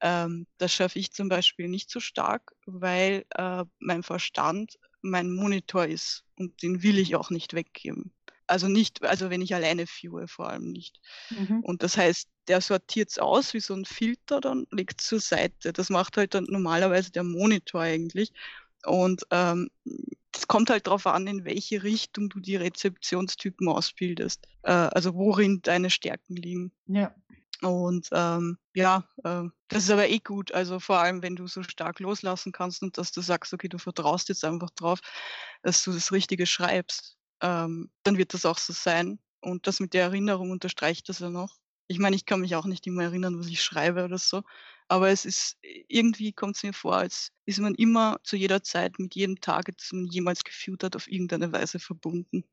Ähm, 0.00 0.46
das 0.58 0.74
schaffe 0.74 0.98
ich 0.98 1.12
zum 1.12 1.28
Beispiel 1.28 1.68
nicht 1.68 1.90
so 1.90 2.00
stark, 2.00 2.52
weil 2.66 3.24
äh, 3.30 3.64
mein 3.78 4.02
Verstand 4.02 4.78
mein 5.02 5.30
Monitor 5.30 5.86
ist 5.86 6.24
und 6.36 6.62
den 6.62 6.82
will 6.82 6.98
ich 6.98 7.16
auch 7.16 7.30
nicht 7.30 7.54
weggeben. 7.54 8.12
Also 8.46 8.68
nicht, 8.68 9.02
also 9.02 9.30
wenn 9.30 9.42
ich 9.42 9.54
alleine 9.54 9.86
viewe, 9.86 10.28
vor 10.28 10.48
allem 10.48 10.70
nicht. 10.70 11.00
Mhm. 11.30 11.60
Und 11.60 11.82
das 11.82 11.96
heißt, 11.96 12.28
der 12.48 12.60
sortiert 12.60 13.10
es 13.10 13.18
aus 13.18 13.54
wie 13.54 13.60
so 13.60 13.74
ein 13.74 13.84
Filter, 13.84 14.40
dann 14.40 14.66
legt 14.70 15.00
es 15.00 15.08
zur 15.08 15.20
Seite. 15.20 15.72
Das 15.72 15.90
macht 15.90 16.16
halt 16.16 16.34
dann 16.34 16.44
normalerweise 16.48 17.10
der 17.10 17.24
Monitor 17.24 17.82
eigentlich. 17.82 18.32
Und 18.84 19.24
ähm, 19.30 19.68
es 20.32 20.46
kommt 20.46 20.70
halt 20.70 20.86
darauf 20.86 21.06
an, 21.06 21.26
in 21.26 21.44
welche 21.44 21.82
Richtung 21.82 22.28
du 22.28 22.40
die 22.40 22.56
Rezeptionstypen 22.56 23.68
ausbildest. 23.68 24.46
Äh, 24.62 24.72
also 24.72 25.14
worin 25.14 25.60
deine 25.62 25.90
Stärken 25.90 26.36
liegen. 26.36 26.72
Ja. 26.86 27.14
Und 27.62 28.08
ähm, 28.12 28.58
ja, 28.74 29.08
äh, 29.24 29.44
das 29.68 29.84
ist 29.84 29.90
aber 29.90 30.08
eh 30.08 30.18
gut. 30.18 30.52
Also 30.52 30.78
vor 30.78 30.98
allem, 30.98 31.22
wenn 31.22 31.36
du 31.36 31.46
so 31.46 31.62
stark 31.62 32.00
loslassen 32.00 32.52
kannst 32.52 32.82
und 32.82 32.98
dass 32.98 33.12
du 33.12 33.22
sagst, 33.22 33.52
okay, 33.54 33.68
du 33.68 33.78
vertraust 33.78 34.28
jetzt 34.28 34.44
einfach 34.44 34.70
drauf, 34.70 35.00
dass 35.62 35.82
du 35.82 35.92
das 35.92 36.12
Richtige 36.12 36.46
schreibst 36.46 37.15
ähm, 37.40 37.90
dann 38.02 38.18
wird 38.18 38.34
das 38.34 38.46
auch 38.46 38.58
so 38.58 38.72
sein. 38.72 39.18
Und 39.40 39.66
das 39.66 39.80
mit 39.80 39.94
der 39.94 40.04
Erinnerung 40.04 40.50
unterstreicht 40.50 41.08
das 41.08 41.20
ja 41.20 41.30
noch. 41.30 41.58
Ich 41.88 41.98
meine, 41.98 42.16
ich 42.16 42.26
kann 42.26 42.40
mich 42.40 42.56
auch 42.56 42.66
nicht 42.66 42.86
immer 42.86 43.04
erinnern, 43.04 43.38
was 43.38 43.46
ich 43.46 43.62
schreibe 43.62 44.04
oder 44.04 44.18
so. 44.18 44.42
Aber 44.88 45.08
es 45.10 45.24
ist, 45.24 45.56
irgendwie 45.62 46.32
kommt 46.32 46.56
es 46.56 46.62
mir 46.62 46.72
vor, 46.72 46.96
als 46.96 47.32
ist 47.44 47.58
man 47.60 47.74
immer 47.74 48.18
zu 48.22 48.36
jeder 48.36 48.62
Zeit 48.62 48.98
mit 48.98 49.14
jedem 49.14 49.40
Target, 49.40 49.80
das 49.80 49.92
man 49.92 50.06
jemals 50.06 50.44
geführt 50.44 50.82
hat, 50.84 50.96
auf 50.96 51.10
irgendeine 51.10 51.52
Weise 51.52 51.78
verbunden. 51.78 52.44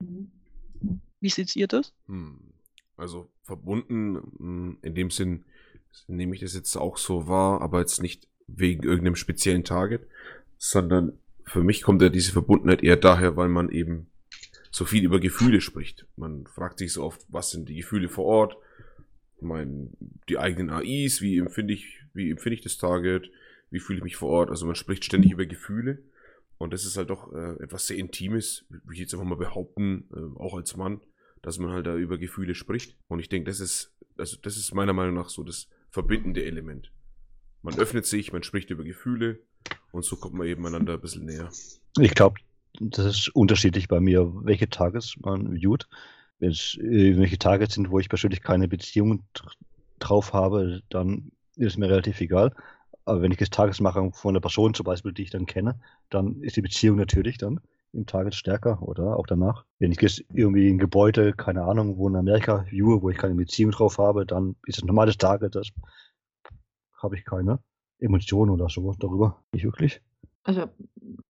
Mhm. 0.00 0.30
Wie 1.20 1.28
seht 1.28 1.54
ihr 1.54 1.68
das? 1.68 1.92
Hm. 2.06 2.52
Also 2.96 3.30
verbunden, 3.42 4.16
hm, 4.38 4.78
in 4.82 4.94
dem 4.94 5.10
Sinn 5.10 5.44
nehme 6.06 6.34
ich 6.34 6.40
das 6.40 6.54
jetzt 6.54 6.76
auch 6.76 6.96
so 6.96 7.28
wahr, 7.28 7.60
aber 7.60 7.80
jetzt 7.80 8.02
nicht 8.02 8.28
wegen 8.46 8.82
irgendeinem 8.82 9.16
speziellen 9.16 9.64
Target, 9.64 10.06
sondern 10.58 11.18
für 11.44 11.62
mich 11.62 11.82
kommt 11.82 12.02
ja 12.02 12.08
diese 12.08 12.32
Verbundenheit 12.32 12.82
eher 12.82 12.96
daher, 12.96 13.36
weil 13.36 13.48
man 13.48 13.70
eben 13.70 14.08
so 14.70 14.84
viel 14.84 15.04
über 15.04 15.20
Gefühle 15.20 15.60
spricht. 15.60 16.06
Man 16.16 16.46
fragt 16.46 16.78
sich 16.78 16.92
so 16.92 17.04
oft, 17.04 17.20
was 17.28 17.50
sind 17.50 17.68
die 17.68 17.76
Gefühle 17.76 18.08
vor 18.08 18.24
Ort? 18.24 18.56
Mein, 19.40 19.90
die 20.28 20.38
eigenen 20.38 20.70
AIs, 20.70 21.20
wie 21.20 21.38
empfinde 21.38 21.74
ich, 21.74 22.00
wie 22.14 22.30
empfinde 22.30 22.54
ich 22.54 22.62
das 22.62 22.78
Target? 22.78 23.30
Wie 23.70 23.80
fühle 23.80 23.98
ich 23.98 24.04
mich 24.04 24.16
vor 24.16 24.30
Ort? 24.30 24.50
Also 24.50 24.66
man 24.66 24.74
spricht 24.74 25.04
ständig 25.04 25.32
über 25.32 25.46
Gefühle. 25.46 26.02
Und 26.58 26.72
das 26.72 26.84
ist 26.84 26.96
halt 26.96 27.10
doch 27.10 27.32
äh, 27.32 27.62
etwas 27.62 27.86
sehr 27.86 27.96
Intimes, 27.96 28.64
würde 28.68 28.94
ich 28.94 29.00
jetzt 29.00 29.12
einfach 29.12 29.26
mal 29.26 29.36
behaupten, 29.36 30.04
äh, 30.14 30.38
auch 30.38 30.54
als 30.54 30.76
Mann, 30.76 31.00
dass 31.42 31.58
man 31.58 31.70
halt 31.70 31.86
da 31.86 31.96
über 31.96 32.18
Gefühle 32.18 32.54
spricht. 32.54 32.96
Und 33.08 33.18
ich 33.18 33.28
denke, 33.28 33.50
das 33.50 33.60
ist, 33.60 33.92
also 34.16 34.36
das 34.40 34.56
ist 34.56 34.72
meiner 34.72 34.92
Meinung 34.92 35.14
nach 35.14 35.28
so 35.28 35.42
das 35.42 35.68
verbindende 35.90 36.44
Element. 36.44 36.92
Man 37.62 37.76
öffnet 37.78 38.06
sich, 38.06 38.32
man 38.32 38.42
spricht 38.42 38.70
über 38.70 38.84
Gefühle 38.84 39.40
und 39.92 40.04
so 40.04 40.16
kommt 40.16 40.34
man 40.34 40.46
eben 40.46 40.66
einander 40.66 40.94
ein 40.94 41.00
bisschen 41.00 41.26
näher. 41.26 41.50
Ich 41.98 42.14
glaube, 42.14 42.36
das 42.80 43.06
ist 43.06 43.28
unterschiedlich 43.34 43.88
bei 43.88 44.00
mir, 44.00 44.30
welche 44.44 44.68
Tages 44.68 45.16
man 45.20 45.52
viewt. 45.52 45.88
Wenn 46.38 46.50
es 46.50 46.76
äh, 46.78 47.16
welche 47.16 47.38
Targets 47.38 47.74
sind, 47.74 47.90
wo 47.90 47.98
ich 47.98 48.08
persönlich 48.08 48.42
keine 48.42 48.68
Beziehung 48.68 49.22
drauf 49.98 50.32
habe, 50.32 50.82
dann 50.88 51.30
ist 51.56 51.72
es 51.72 51.76
mir 51.76 51.88
relativ 51.88 52.20
egal. 52.20 52.54
Aber 53.04 53.22
wenn 53.22 53.32
ich 53.32 53.38
das 53.38 53.50
Tages 53.50 53.80
mache 53.80 54.10
von 54.12 54.32
einer 54.32 54.40
Person 54.40 54.74
zum 54.74 54.84
Beispiel, 54.84 55.12
die 55.12 55.22
ich 55.22 55.30
dann 55.30 55.46
kenne, 55.46 55.80
dann 56.08 56.40
ist 56.40 56.56
die 56.56 56.62
Beziehung 56.62 56.96
natürlich 56.96 57.36
dann 57.38 57.60
im 57.92 58.06
Target 58.06 58.34
stärker 58.34 58.80
oder 58.82 59.16
auch 59.16 59.26
danach. 59.26 59.64
Wenn 59.78 59.92
ich 59.92 60.00
jetzt 60.00 60.24
irgendwie 60.32 60.70
ein 60.70 60.78
Gebäude, 60.78 61.32
keine 61.34 61.62
Ahnung, 61.64 61.98
wo 61.98 62.08
in 62.08 62.16
Amerika 62.16 62.64
viewe, 62.70 63.02
wo 63.02 63.10
ich 63.10 63.18
keine 63.18 63.34
Beziehung 63.34 63.72
drauf 63.72 63.98
habe, 63.98 64.24
dann 64.24 64.56
ist 64.66 64.82
ein 64.82 64.86
normales 64.86 65.18
Target, 65.18 65.54
das 65.54 65.68
habe 66.96 67.16
ich 67.16 67.24
keine 67.24 67.58
Emotionen 68.02 68.50
oder 68.50 68.68
so 68.68 68.92
darüber. 68.98 69.42
Nicht 69.52 69.64
wirklich. 69.64 70.00
Also, 70.44 70.68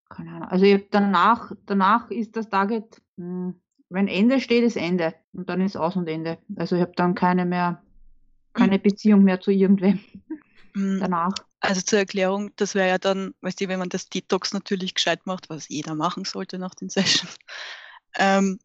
keine 0.08 0.30
Ahnung. 0.30 0.48
Also 0.48 0.66
danach, 0.90 1.52
danach 1.66 2.10
ist 2.10 2.36
das 2.36 2.48
Target, 2.48 3.02
hm, 3.16 3.54
wenn 3.90 4.08
Ende 4.08 4.40
steht, 4.40 4.64
ist 4.64 4.76
Ende. 4.76 5.14
Und 5.32 5.48
dann 5.48 5.60
ist 5.60 5.76
Aus 5.76 5.96
und 5.96 6.08
Ende. 6.08 6.38
Also 6.56 6.76
ich 6.76 6.82
habe 6.82 6.92
dann 6.96 7.14
keine 7.14 7.44
mehr, 7.44 7.82
keine 8.54 8.78
Beziehung 8.78 9.22
mehr 9.22 9.40
zu 9.40 9.50
irgendwem 9.50 10.00
Hm, 10.74 11.00
danach. 11.00 11.34
Also 11.60 11.80
zur 11.82 11.98
Erklärung, 12.00 12.50
das 12.56 12.74
wäre 12.74 12.88
ja 12.88 12.98
dann, 12.98 13.34
weißt 13.40 13.60
du, 13.60 13.68
wenn 13.68 13.78
man 13.78 13.88
das 13.88 14.08
Detox 14.08 14.52
natürlich 14.52 14.94
gescheit 14.94 15.26
macht, 15.26 15.50
was 15.50 15.68
jeder 15.68 15.94
machen 15.94 16.24
sollte 16.24 16.58
nach 16.58 16.74
den 16.74 16.88
Sessions, 16.88 17.36
ähm, 18.18 18.58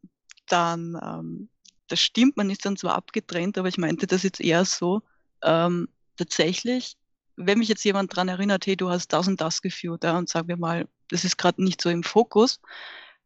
dann, 0.48 0.98
ähm, 1.04 1.50
das 1.88 2.00
stimmt, 2.00 2.38
man 2.38 2.50
ist 2.50 2.66
dann 2.66 2.78
zwar 2.78 2.96
abgetrennt, 2.96 3.58
aber 3.58 3.68
ich 3.68 3.78
meinte 3.78 4.08
das 4.08 4.24
jetzt 4.24 4.40
eher 4.40 4.66
so, 4.66 5.02
ähm, 5.44 5.90
tatsächlich, 6.16 6.98
wenn 7.38 7.60
mich 7.60 7.70
jetzt 7.70 7.86
jemand 7.86 8.16
dran 8.16 8.28
erinnert, 8.28 8.66
hey, 8.66 8.76
du 8.76 8.90
hast 8.90 9.10
das 9.14 9.28
und 9.28 9.40
das 9.40 9.62
geführt, 9.62 10.04
ja, 10.04 10.18
und 10.18 10.28
sagen 10.28 10.48
wir 10.48 10.58
mal, 10.58 10.88
das 11.10 11.24
ist 11.24 11.38
gerade 11.38 11.64
nicht 11.64 11.82
so 11.82 11.90
im 11.90 12.04
Fokus, 12.04 12.60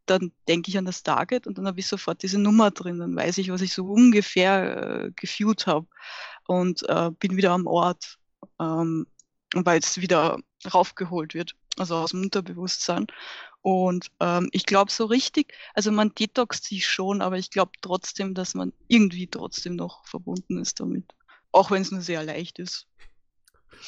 dann 0.06 0.32
denke 0.48 0.70
ich 0.70 0.78
an 0.78 0.84
das 0.84 1.02
Target 1.02 1.46
und 1.46 1.58
dann 1.58 1.66
habe 1.66 1.80
ich 1.80 1.86
sofort 1.86 2.22
diese 2.22 2.38
Nummer 2.38 2.70
drin, 2.70 2.98
dann 2.98 3.16
weiß 3.16 3.38
ich, 3.38 3.50
was 3.50 3.62
ich 3.62 3.72
so 3.72 3.86
ungefähr 3.86 5.04
äh, 5.06 5.10
gefühlt 5.16 5.66
habe 5.66 5.86
und 6.46 6.88
äh, 6.88 7.10
bin 7.18 7.36
wieder 7.36 7.52
am 7.52 7.66
Ort, 7.66 8.18
ähm, 8.60 9.06
weil 9.54 9.80
es 9.80 10.00
wieder 10.00 10.38
raufgeholt 10.72 11.34
wird, 11.34 11.54
also 11.78 11.96
aus 11.96 12.10
dem 12.10 12.22
Unterbewusstsein. 12.22 13.06
Und 13.62 14.08
ähm, 14.20 14.48
ich 14.52 14.66
glaube 14.66 14.90
so 14.90 15.04
richtig, 15.06 15.54
also 15.74 15.92
man 15.92 16.14
detoxt 16.14 16.64
sich 16.64 16.86
schon, 16.86 17.22
aber 17.22 17.38
ich 17.38 17.50
glaube 17.50 17.72
trotzdem, 17.80 18.34
dass 18.34 18.54
man 18.54 18.72
irgendwie 18.88 19.28
trotzdem 19.28 19.76
noch 19.76 20.04
verbunden 20.06 20.58
ist 20.58 20.80
damit. 20.80 21.14
Auch 21.52 21.70
wenn 21.70 21.82
es 21.82 21.92
nur 21.92 22.00
sehr 22.00 22.24
leicht 22.24 22.58
ist. 22.58 22.88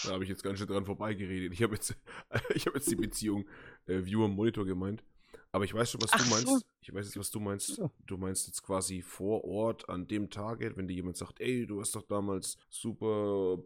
Da 0.03 0.11
habe 0.11 0.25
ich 0.25 0.31
jetzt 0.31 0.43
ganz 0.43 0.59
schön 0.59 0.69
dran 0.69 0.85
vorbeigeredet. 0.85 1.53
Ich 1.53 1.63
habe 1.63 1.75
jetzt, 1.75 1.97
ich 2.55 2.67
hab 2.67 2.75
jetzt 2.75 2.91
die 2.91 2.97
Beziehung 2.97 3.47
äh, 3.87 4.05
Viewer 4.05 4.29
Monitor 4.29 4.65
gemeint. 4.65 5.05
Aber 5.53 5.65
ich 5.65 5.73
weiß 5.73 5.93
schon, 5.93 6.03
was 6.03 6.11
Ach 6.13 6.21
du 6.21 6.31
meinst. 6.31 6.49
so. 6.49 6.61
Ich 6.81 6.93
weiß 6.93 7.07
jetzt, 7.07 7.17
was 7.17 7.31
du 7.31 7.39
meinst. 7.39 7.81
Du 8.07 8.17
meinst 8.17 8.49
jetzt 8.49 8.65
quasi 8.65 9.03
vor 9.03 9.45
Ort 9.45 9.89
an 9.89 10.09
dem 10.09 10.29
Target, 10.29 10.77
wenn 10.77 10.89
dir 10.89 10.95
jemand 10.95 11.17
sagt, 11.17 11.41
ey, 11.41 11.65
du 11.65 11.81
hast 11.81 11.95
doch 11.95 12.03
damals 12.03 12.59
super 12.71 13.59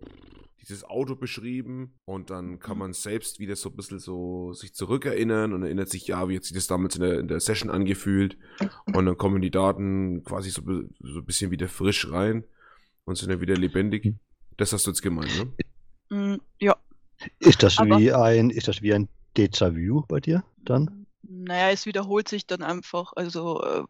dieses 0.61 0.85
Auto 0.85 1.16
beschrieben 1.16 1.95
und 2.05 2.29
dann 2.29 2.59
kann 2.59 2.76
man 2.76 2.93
selbst 2.93 3.39
wieder 3.39 3.57
so 3.57 3.70
ein 3.70 3.76
bisschen 3.76 4.01
so 4.01 4.53
sich 4.53 4.74
zurückerinnern 4.74 5.55
und 5.55 5.62
erinnert 5.62 5.89
sich, 5.89 6.07
ja, 6.07 6.29
wie 6.29 6.37
hat 6.37 6.45
sich 6.45 6.53
das 6.53 6.66
damals 6.66 6.97
in 6.97 7.03
der, 7.03 7.20
in 7.20 7.29
der 7.29 7.41
Session 7.41 7.70
angefühlt 7.70 8.37
und 8.93 9.07
dann 9.07 9.16
kommen 9.16 9.41
die 9.41 9.51
Daten 9.51 10.24
quasi 10.24 10.51
so, 10.51 10.61
so 11.01 11.18
ein 11.20 11.24
bisschen 11.24 11.51
wieder 11.51 11.68
frisch 11.68 12.11
rein 12.11 12.45
und 13.05 13.16
sind 13.16 13.31
dann 13.31 13.41
wieder 13.41 13.57
lebendig. 13.57 14.14
Das 14.59 14.74
hast 14.74 14.87
du 14.87 14.91
jetzt 14.91 15.01
gemeint, 15.01 15.35
ne? 15.39 15.53
Mm, 16.11 16.37
ja, 16.61 16.77
Ist 17.41 17.63
das 17.63 17.79
Aber- 17.79 17.99
wie 17.99 18.13
ein, 18.13 18.51
ist 18.51 18.69
das 18.69 18.81
wie 18.83 18.95
ein 18.95 19.09
Déjà-vu 19.37 20.05
bei 20.09 20.21
dir 20.21 20.45
dann? 20.65 21.07
naja, 21.23 21.71
es 21.71 21.85
wiederholt 21.85 22.29
sich 22.29 22.47
dann 22.47 22.63
einfach. 22.63 23.13
Also 23.17 23.63
äh, 23.63 23.85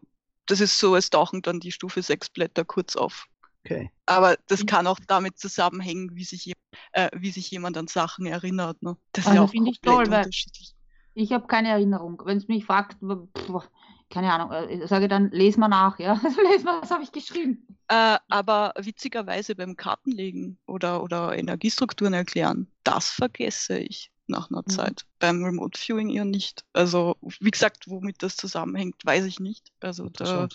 das 0.47 0.59
ist 0.61 0.79
so, 0.79 0.95
es 0.95 1.09
tauchen 1.09 1.41
dann 1.41 1.59
die 1.59 1.71
Stufe 1.71 2.01
6 2.01 2.29
Blätter 2.29 2.65
kurz 2.65 2.95
auf. 2.95 3.27
Okay. 3.63 3.91
Aber 4.07 4.35
das 4.47 4.61
Mhm. 4.63 4.65
kann 4.65 4.87
auch 4.87 4.99
damit 5.07 5.37
zusammenhängen, 5.37 6.15
wie 6.15 6.23
sich, 6.23 6.53
äh, 6.93 7.09
wie 7.15 7.29
sich 7.31 7.51
jemand 7.51 7.77
an 7.77 7.87
Sachen 7.87 8.25
erinnert. 8.25 8.81
Ne? 8.81 8.97
Das 9.13 9.25
ist 9.25 9.27
Also 9.29 9.37
ja 9.41 9.45
auch 9.45 9.51
finde 9.51 9.71
ich 9.71 9.81
komplett 9.81 10.05
toll, 10.05 10.11
weil- 10.11 10.19
unterschiedlich. 10.25 10.73
Ich 11.13 11.31
habe 11.33 11.47
keine 11.47 11.69
Erinnerung. 11.69 12.21
Wenn 12.25 12.37
es 12.37 12.47
mich 12.47 12.65
fragt, 12.65 12.97
pff, 12.99 13.69
keine 14.09 14.33
Ahnung, 14.33 14.51
äh, 14.51 14.87
sage 14.87 15.07
dann, 15.07 15.31
les 15.31 15.57
mal 15.57 15.67
nach, 15.67 15.99
ja. 15.99 16.13
Also 16.23 16.41
les 16.41 16.63
mal, 16.63 16.81
was 16.81 16.91
habe 16.91 17.03
ich 17.03 17.11
geschrieben? 17.11 17.65
Äh, 17.87 18.17
aber 18.29 18.73
witzigerweise 18.77 19.55
beim 19.55 19.75
Kartenlegen 19.75 20.59
oder, 20.65 21.03
oder 21.03 21.37
Energiestrukturen 21.37 22.13
erklären, 22.13 22.67
das 22.83 23.09
vergesse 23.09 23.79
ich 23.79 24.11
nach 24.27 24.49
einer 24.51 24.61
Mhm. 24.65 24.71
Zeit. 24.71 25.05
Beim 25.19 25.43
Remote 25.43 25.79
Viewing 25.79 26.09
eher 26.09 26.25
nicht. 26.25 26.63
Also, 26.73 27.15
wie 27.39 27.51
gesagt, 27.51 27.87
womit 27.87 28.21
das 28.21 28.35
zusammenhängt, 28.35 29.03
weiß 29.03 29.25
ich 29.25 29.39
nicht. 29.39 29.71
Also 29.79 30.09
da 30.09 30.47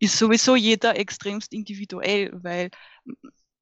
ist 0.00 0.18
sowieso 0.18 0.56
jeder 0.56 0.96
extremst 0.96 1.52
individuell, 1.52 2.30
weil 2.42 2.70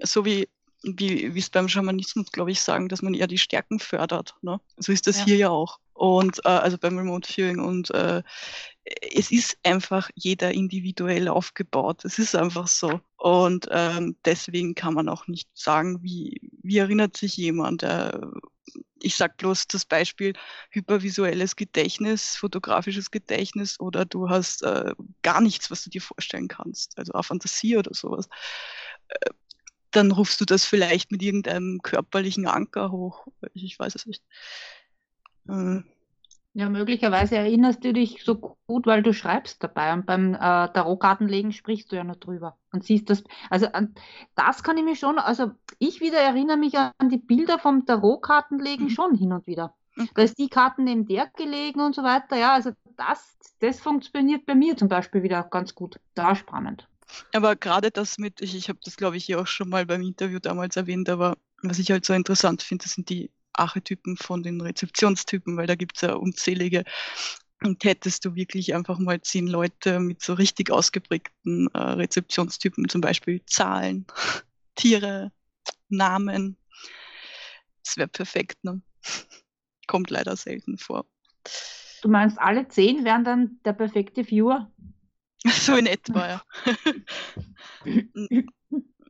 so 0.03 0.25
wie 0.25 0.49
wie 0.83 1.35
wie 1.35 1.39
es 1.39 1.51
beim 1.51 1.69
Schamanismus, 1.69 2.31
glaube 2.31 2.51
ich, 2.51 2.61
sagen, 2.61 2.89
dass 2.89 3.03
man 3.03 3.14
eher 3.14 3.27
die 3.27 3.39
Stärken 3.39 3.79
fördert. 3.79 4.35
Ne? 4.43 4.61
So 4.77 4.93
ist 4.93 5.07
das 5.07 5.19
Ja. 5.19 5.25
hier 5.25 5.37
ja 5.37 5.51
auch. 5.51 5.79
Und 5.97 6.40
äh, 6.44 6.49
also 6.49 6.76
beim 6.76 6.99
Remote 6.99 7.26
Viewing 7.26 7.59
und 7.59 7.90
äh, 7.92 8.22
es 8.84 9.30
ist 9.30 9.57
einfach 9.64 10.11
jeder 10.14 10.53
individuell 10.53 11.28
aufgebaut. 11.28 12.05
Es 12.05 12.18
ist 12.18 12.36
einfach 12.36 12.68
so. 12.68 13.01
Und 13.16 13.66
ähm, 13.70 14.16
deswegen 14.24 14.74
kann 14.74 14.92
man 14.92 15.09
auch 15.09 15.26
nicht 15.26 15.49
sagen, 15.55 16.03
wie, 16.03 16.53
wie 16.62 16.78
erinnert 16.78 17.16
sich 17.16 17.36
jemand. 17.38 17.82
Äh, 17.82 18.12
ich 19.01 19.16
sag 19.16 19.38
bloß 19.38 19.68
das 19.68 19.86
Beispiel 19.86 20.34
hypervisuelles 20.70 21.57
Gedächtnis, 21.57 22.36
fotografisches 22.36 23.11
Gedächtnis 23.11 23.80
oder 23.80 24.05
du 24.05 24.28
hast 24.28 24.62
äh, 24.62 24.92
gar 25.22 25.40
nichts, 25.40 25.70
was 25.70 25.82
du 25.82 25.90
dir 25.90 26.03
vorstellen 26.03 26.49
kannst, 26.49 26.99
also 26.99 27.14
auch 27.14 27.24
Fantasie 27.24 27.76
oder 27.78 27.94
sowas. 27.94 28.28
Äh, 29.09 29.30
dann 29.92 30.12
rufst 30.12 30.40
du 30.42 30.44
das 30.44 30.66
vielleicht 30.66 31.11
mit 31.11 31.22
irgendeinem 31.22 31.80
körperlichen 31.82 32.47
Anker 32.47 32.90
hoch. 32.90 33.28
Ich 33.55 33.78
weiß 33.78 33.94
es 33.94 34.05
nicht. 34.05 34.22
Äh, 35.49 35.82
Ja, 36.55 36.70
möglicherweise 36.70 37.36
erinnerst 37.36 37.84
du 37.84 37.92
dich 37.92 38.24
so 38.24 38.57
gut, 38.66 38.86
weil 38.86 39.03
du 39.03 39.12
schreibst 39.12 39.62
dabei. 39.62 39.92
Und 39.92 40.07
beim 40.07 40.33
äh, 40.34 40.38
Tarotkartenlegen 40.38 41.53
sprichst 41.53 41.92
du 41.92 41.96
ja 41.96 42.04
nur 42.04 42.16
drüber 42.16 42.57
und 42.72 42.83
siehst 42.83 43.11
das. 43.11 43.25
Also 43.50 43.66
an 43.72 43.95
das 44.37 44.62
kann 44.62 44.79
ich 44.79 44.84
mir 44.84 44.96
schon, 44.96 45.18
also 45.18 45.50
ich 45.79 46.00
wieder 46.00 46.18
erinnere 46.18 46.57
mich 46.57 46.76
an 46.79 47.11
die 47.11 47.18
Bilder 47.18 47.58
vom 47.58 47.84
Tarotkartenlegen 47.84 48.87
Mhm. 48.87 48.91
schon 48.91 49.14
hin 49.14 49.33
und 49.33 49.46
wieder. 49.46 49.75
Mhm. 49.96 50.08
Da 50.14 50.22
ist 50.22 50.38
die 50.38 50.49
Karten 50.49 50.84
neben 50.84 51.07
der 51.07 51.26
gelegen 51.37 51.80
und 51.80 51.95
so 51.95 52.03
weiter. 52.03 52.37
Ja, 52.38 52.54
also 52.54 52.71
das, 52.96 53.37
das 53.61 53.80
funktioniert 53.80 54.46
bei 54.46 54.54
mir 54.54 54.76
zum 54.79 54.88
Beispiel 54.88 55.22
wieder 55.22 55.42
ganz 55.42 55.75
gut. 55.75 56.00
Da 56.14 56.34
spannend. 56.34 56.88
Aber 57.33 57.57
gerade 57.57 57.91
das 57.91 58.18
mit, 58.18 58.41
ich, 58.41 58.54
ich 58.57 58.68
habe 58.68 58.79
das 58.84 58.96
glaube 58.96 59.16
ich 59.16 59.25
hier 59.25 59.41
auch 59.41 59.46
schon 59.46 59.68
mal 59.68 59.87
beim 59.87 60.03
Interview 60.03 60.38
damals 60.41 60.76
erwähnt, 60.76 61.08
aber 61.08 61.37
was 61.62 61.79
ich 61.79 61.91
halt 61.91 62.04
so 62.04 62.12
interessant 62.14 62.62
finde, 62.62 62.84
das 62.84 62.95
sind 62.95 63.08
die 63.11 63.30
Archetypen 63.58 64.16
von 64.16 64.42
den 64.42 64.61
Rezeptionstypen, 64.61 65.57
weil 65.57 65.66
da 65.66 65.74
gibt 65.74 65.96
es 65.96 66.03
ja 66.03 66.14
unzählige. 66.14 66.84
Und 67.62 67.83
hättest 67.84 68.24
du 68.24 68.34
wirklich 68.34 68.74
einfach 68.74 68.99
mal 68.99 69.20
zehn 69.22 69.46
Leute 69.46 69.99
mit 69.99 70.22
so 70.22 70.34
richtig 70.34 70.70
ausgeprägten 70.70 71.68
äh, 71.72 71.78
Rezeptionstypen, 71.78 72.88
zum 72.88 73.00
Beispiel 73.00 73.42
Zahlen, 73.46 74.07
Tiere, 74.74 75.33
Namen, 75.88 76.58
das 77.87 77.96
wäre 77.96 78.08
perfekt, 78.08 78.62
ne? 78.64 78.83
Kommt 79.87 80.11
leider 80.11 80.37
selten 80.37 80.76
vor. 80.76 81.07
Du 82.03 82.08
meinst, 82.08 82.38
alle 82.38 82.68
zehn 82.68 83.04
wären 83.04 83.24
dann 83.24 83.61
der 83.64 83.72
perfekte 83.72 84.28
Viewer? 84.28 84.70
So 85.49 85.76
in 85.76 85.87
etwa, 85.87 86.28
ja. 86.28 86.42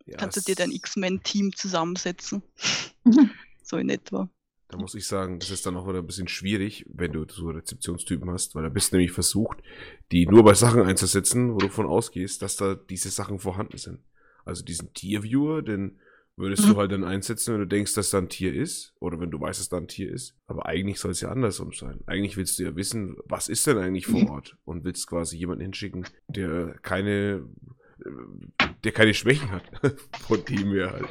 Ja, 0.04 0.18
Kannst 0.18 0.36
du 0.36 0.40
dir 0.42 0.54
dein 0.54 0.70
X-Men-Team 0.70 1.56
zusammensetzen? 1.56 2.42
So 3.62 3.78
in 3.78 3.88
etwa. 3.88 4.28
Da 4.68 4.76
muss 4.78 4.94
ich 4.96 5.06
sagen, 5.06 5.38
das 5.38 5.50
ist 5.50 5.64
dann 5.64 5.76
auch 5.76 5.86
wieder 5.88 5.98
ein 5.98 6.06
bisschen 6.06 6.26
schwierig, 6.28 6.84
wenn 6.88 7.12
du 7.12 7.24
so 7.28 7.50
Rezeptionstypen 7.50 8.28
hast, 8.30 8.54
weil 8.54 8.64
da 8.64 8.68
bist 8.68 8.92
du 8.92 8.96
nämlich 8.96 9.12
versucht, 9.12 9.58
die 10.10 10.26
nur 10.26 10.42
bei 10.44 10.54
Sachen 10.54 10.82
einzusetzen, 10.82 11.54
wo 11.54 11.58
du 11.58 11.68
von 11.68 11.86
ausgehst, 11.86 12.42
dass 12.42 12.56
da 12.56 12.74
diese 12.74 13.10
Sachen 13.10 13.38
vorhanden 13.38 13.78
sind. 13.78 14.00
Also 14.44 14.64
diesen 14.64 14.92
Tierviewer, 14.92 15.62
den 15.62 16.00
würdest 16.36 16.64
Mhm. 16.66 16.70
du 16.72 16.76
halt 16.78 16.92
dann 16.92 17.04
einsetzen, 17.04 17.54
wenn 17.54 17.60
du 17.60 17.66
denkst, 17.66 17.94
dass 17.94 18.10
da 18.10 18.18
ein 18.18 18.28
Tier 18.28 18.52
ist, 18.52 18.92
oder 18.98 19.18
wenn 19.20 19.30
du 19.30 19.40
weißt, 19.40 19.58
dass 19.60 19.68
da 19.68 19.76
ein 19.78 19.88
Tier 19.88 20.12
ist. 20.12 20.34
Aber 20.46 20.66
eigentlich 20.66 20.98
soll 20.98 21.12
es 21.12 21.20
ja 21.20 21.30
andersrum 21.30 21.72
sein. 21.72 22.00
Eigentlich 22.06 22.36
willst 22.36 22.58
du 22.58 22.64
ja 22.64 22.74
wissen, 22.76 23.16
was 23.24 23.48
ist 23.48 23.66
denn 23.66 23.78
eigentlich 23.78 24.06
vor 24.06 24.28
Ort? 24.30 24.56
Und 24.64 24.84
willst 24.84 25.06
quasi 25.06 25.36
jemanden 25.38 25.62
hinschicken, 25.62 26.06
der 26.28 26.74
keine, 26.82 27.46
der 28.84 28.92
keine 28.92 29.14
Schwächen 29.14 29.50
hat. 29.50 29.62
Von 30.26 30.44
dem 30.44 30.72
her 30.72 30.90
halt. 30.92 31.08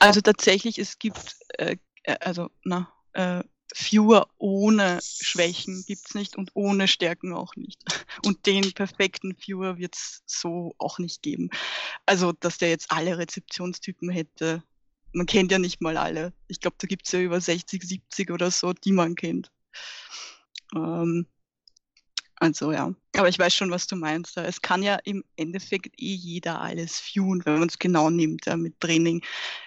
Also 0.00 0.20
tatsächlich, 0.20 0.78
es 0.78 0.98
gibt, 0.98 1.36
äh, 1.58 1.76
also, 2.20 2.50
na, 2.64 2.92
äh, 3.12 3.42
Viewer 3.74 4.28
ohne 4.38 5.00
Schwächen 5.02 5.84
gibt's 5.86 6.14
nicht 6.14 6.36
und 6.36 6.50
ohne 6.54 6.86
Stärken 6.86 7.32
auch 7.32 7.56
nicht. 7.56 7.80
Und 8.24 8.46
den 8.46 8.72
perfekten 8.72 9.36
Viewer 9.36 9.78
wird's 9.78 10.22
so 10.26 10.74
auch 10.78 10.98
nicht 10.98 11.22
geben. 11.22 11.50
Also, 12.06 12.32
dass 12.32 12.58
der 12.58 12.68
jetzt 12.68 12.90
alle 12.90 13.18
Rezeptionstypen 13.18 14.10
hätte. 14.10 14.62
Man 15.12 15.26
kennt 15.26 15.50
ja 15.50 15.58
nicht 15.58 15.80
mal 15.80 15.96
alle. 15.96 16.32
Ich 16.46 16.60
glaube, 16.60 16.76
da 16.78 16.86
gibt's 16.86 17.12
ja 17.12 17.20
über 17.20 17.40
60, 17.40 17.82
70 17.82 18.30
oder 18.30 18.50
so, 18.50 18.72
die 18.72 18.92
man 18.92 19.16
kennt. 19.16 19.50
Ähm, 20.74 21.26
also 22.36 22.72
ja, 22.72 22.92
aber 23.16 23.28
ich 23.28 23.38
weiß 23.38 23.54
schon, 23.54 23.70
was 23.70 23.86
du 23.86 23.96
meinst. 23.96 24.36
Es 24.36 24.60
kann 24.60 24.82
ja 24.82 24.96
im 25.04 25.24
Endeffekt 25.36 25.94
eh 26.00 26.14
jeder 26.14 26.60
alles 26.60 26.98
viewen, 26.98 27.44
wenn 27.44 27.60
man 27.60 27.68
es 27.68 27.78
genau 27.78 28.10
nimmt, 28.10 28.46
ja, 28.46 28.56
mit 28.56 28.78
Training. 28.80 29.22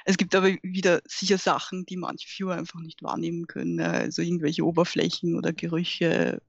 Es 0.06 0.18
gibt 0.18 0.36
aber 0.36 0.50
wieder 0.64 1.02
sicher 1.06 1.38
Sachen, 1.38 1.86
die 1.86 1.98
manche 1.98 2.28
Viewer 2.28 2.56
einfach 2.56 2.80
nicht 2.80 3.04
wahrnehmen 3.04 3.48
können. 3.48 3.80
Also 3.80 4.22
irgendwelche 4.22 4.66
Oberflächen 4.66 5.36
oder 5.36 5.54
Gerüche. 5.54 6.42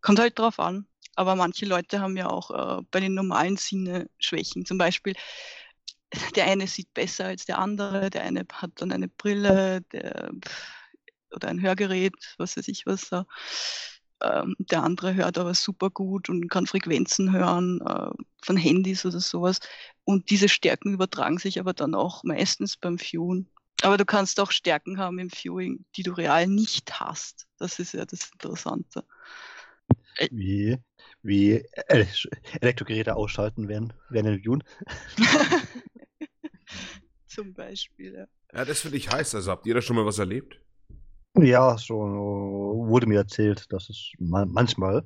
Kommt 0.00 0.18
halt 0.18 0.38
drauf 0.38 0.58
an. 0.58 0.86
Aber 1.14 1.34
manche 1.34 1.64
Leute 1.64 2.00
haben 2.00 2.16
ja 2.16 2.28
auch 2.28 2.50
äh, 2.50 2.82
bei 2.90 3.00
den 3.00 3.14
normalen 3.14 3.56
Sinne 3.56 4.08
Schwächen. 4.18 4.66
Zum 4.66 4.76
Beispiel, 4.78 5.14
der 6.34 6.46
eine 6.46 6.66
sieht 6.66 6.92
besser 6.92 7.26
als 7.26 7.46
der 7.46 7.58
andere, 7.58 8.10
der 8.10 8.22
eine 8.22 8.46
hat 8.52 8.72
dann 8.76 8.92
eine 8.92 9.08
Brille, 9.08 9.80
der, 9.92 10.30
oder 11.34 11.48
ein 11.48 11.60
Hörgerät, 11.60 12.14
was 12.38 12.56
weiß 12.56 12.68
ich 12.68 12.86
was 12.86 13.08
da. 13.08 13.26
Ähm, 14.22 14.56
der 14.58 14.82
andere 14.82 15.14
hört 15.14 15.36
aber 15.38 15.54
super 15.54 15.90
gut 15.90 16.28
und 16.28 16.48
kann 16.48 16.66
Frequenzen 16.66 17.32
hören 17.32 17.80
äh, 17.86 18.10
von 18.42 18.56
Handys 18.56 19.04
oder 19.04 19.20
sowas. 19.20 19.60
Und 20.04 20.30
diese 20.30 20.48
Stärken 20.48 20.94
übertragen 20.94 21.38
sich 21.38 21.60
aber 21.60 21.74
dann 21.74 21.94
auch 21.94 22.24
meistens 22.24 22.76
beim 22.76 22.98
Viewen. 22.98 23.50
Aber 23.82 23.98
du 23.98 24.06
kannst 24.06 24.40
auch 24.40 24.52
Stärken 24.52 24.98
haben 24.98 25.18
im 25.18 25.30
Viewing, 25.30 25.84
die 25.96 26.02
du 26.02 26.12
real 26.12 26.46
nicht 26.46 26.98
hast. 26.98 27.46
Das 27.58 27.78
ist 27.78 27.92
ja 27.92 28.06
das 28.06 28.30
Interessante. 28.32 29.04
Wie, 30.30 30.78
wie 31.22 31.62
Ele 31.88 32.08
Elektrogeräte 32.60 33.16
ausschalten 33.16 33.68
während, 33.68 33.94
während 34.08 34.28
dem 34.28 34.42
Viewen. 34.42 34.64
Zum 37.26 37.52
Beispiel. 37.52 38.14
Ja. 38.14 38.26
Ja, 38.58 38.64
das 38.64 38.80
finde 38.80 38.96
ich 38.96 39.10
heiß. 39.10 39.34
Also 39.34 39.50
habt 39.50 39.66
ihr 39.66 39.74
da 39.74 39.82
schon 39.82 39.96
mal 39.96 40.06
was 40.06 40.18
erlebt? 40.18 40.58
Ja, 41.38 41.76
so 41.76 41.96
wurde 41.96 43.06
mir 43.06 43.18
erzählt, 43.18 43.70
dass 43.72 43.90
es 43.90 44.12
ma 44.18 44.46
manchmal 44.46 45.04